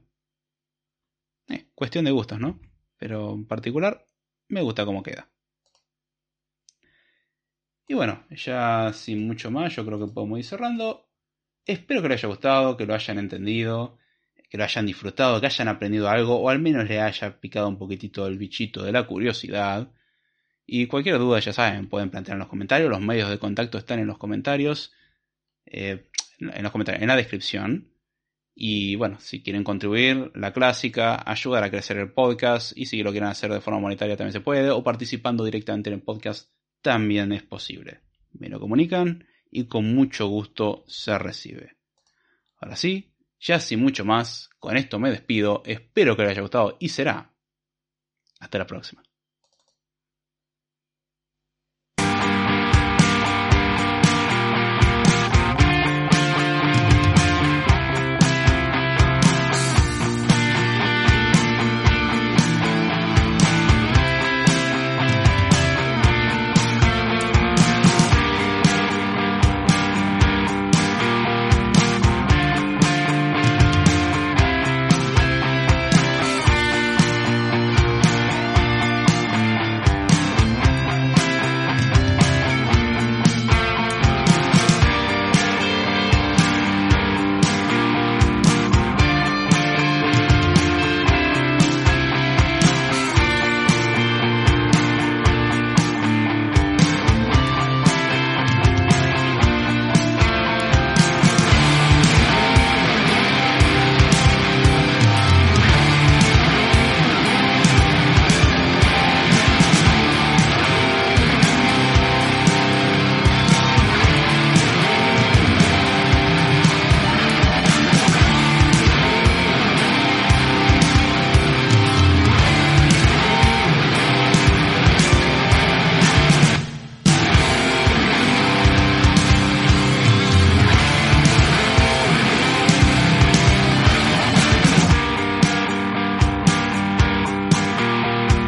Eh, 1.50 1.68
cuestión 1.76 2.06
de 2.06 2.12
gustos, 2.12 2.40
¿no? 2.40 2.60
Pero 2.98 3.34
en 3.34 3.46
particular 3.46 4.08
me 4.48 4.62
gusta 4.62 4.86
cómo 4.86 5.04
queda. 5.04 5.30
Y 7.90 7.94
bueno, 7.96 8.24
ya 8.30 8.94
sin 8.94 9.28
mucho 9.28 9.52
más, 9.52 9.76
yo 9.76 9.86
creo 9.86 10.00
que 10.00 10.14
podemos 10.14 10.40
ir 10.40 10.46
cerrando. 10.46 11.10
Espero 11.66 12.02
que 12.02 12.08
les 12.08 12.24
haya 12.24 12.30
gustado, 12.30 12.78
que 12.78 12.86
lo 12.86 12.94
hayan 12.94 13.20
entendido 13.20 14.00
que 14.50 14.58
lo 14.58 14.64
hayan 14.64 14.86
disfrutado, 14.86 15.40
que 15.40 15.46
hayan 15.46 15.68
aprendido 15.68 16.10
algo 16.10 16.40
o 16.40 16.50
al 16.50 16.60
menos 16.60 16.90
le 16.90 17.00
haya 17.00 17.40
picado 17.40 17.70
un 17.70 17.78
poquitito 17.78 18.26
el 18.26 18.38
bichito 18.38 18.84
de 18.84 18.92
la 18.92 19.06
curiosidad. 19.06 19.92
Y 20.66 20.88
cualquier 20.88 21.20
duda, 21.20 21.40
ya 21.40 21.54
saben, 21.54 21.88
pueden 21.88 22.10
plantear 22.10 22.36
en 22.36 22.40
los 22.40 22.48
comentarios. 22.48 22.90
Los 22.90 23.02
medios 23.02 23.30
de 23.30 23.38
contacto 23.38 23.78
están 23.78 24.00
en 24.00 24.08
los 24.08 24.18
comentarios. 24.18 24.92
Eh, 25.66 26.10
en 26.40 26.64
los 26.64 26.72
comentarios, 26.72 27.02
en 27.02 27.08
la 27.08 27.16
descripción. 27.16 27.92
Y 28.56 28.96
bueno, 28.96 29.20
si 29.20 29.42
quieren 29.42 29.64
contribuir, 29.64 30.32
la 30.36 30.52
clásica, 30.52 31.24
ayudar 31.26 31.64
a 31.64 31.70
crecer 31.70 31.98
el 31.98 32.12
podcast. 32.12 32.76
Y 32.76 32.88
si 32.88 33.02
lo 33.04 33.12
quieren 33.12 33.30
hacer 33.30 33.52
de 33.52 33.62
forma 33.62 33.80
monetaria 33.80 34.18
también 34.18 34.34
se 34.34 34.42
puede. 34.42 34.70
O 34.72 34.84
participando 34.84 35.44
directamente 35.44 35.90
en 35.90 35.96
el 35.96 36.02
podcast 36.02 36.52
también 36.82 37.32
es 37.32 37.44
posible. 37.44 38.02
Me 38.32 38.50
lo 38.50 38.60
comunican 38.60 39.28
y 39.52 39.66
con 39.66 39.94
mucho 39.94 40.28
gusto 40.28 40.84
se 40.88 41.18
recibe. 41.18 41.78
Ahora 42.58 42.76
sí, 42.76 43.14
ya 43.40 43.60
sin 43.60 43.80
mucho 43.80 44.06
más, 44.06 44.50
con 44.60 44.78
esto 44.78 45.00
me 45.00 45.10
despido, 45.10 45.64
espero 45.66 46.16
que 46.16 46.24
les 46.24 46.32
haya 46.32 46.42
gustado 46.42 46.78
y 46.80 46.90
será. 46.90 47.34
Hasta 48.40 48.58
la 48.58 48.68
próxima. 48.68 49.04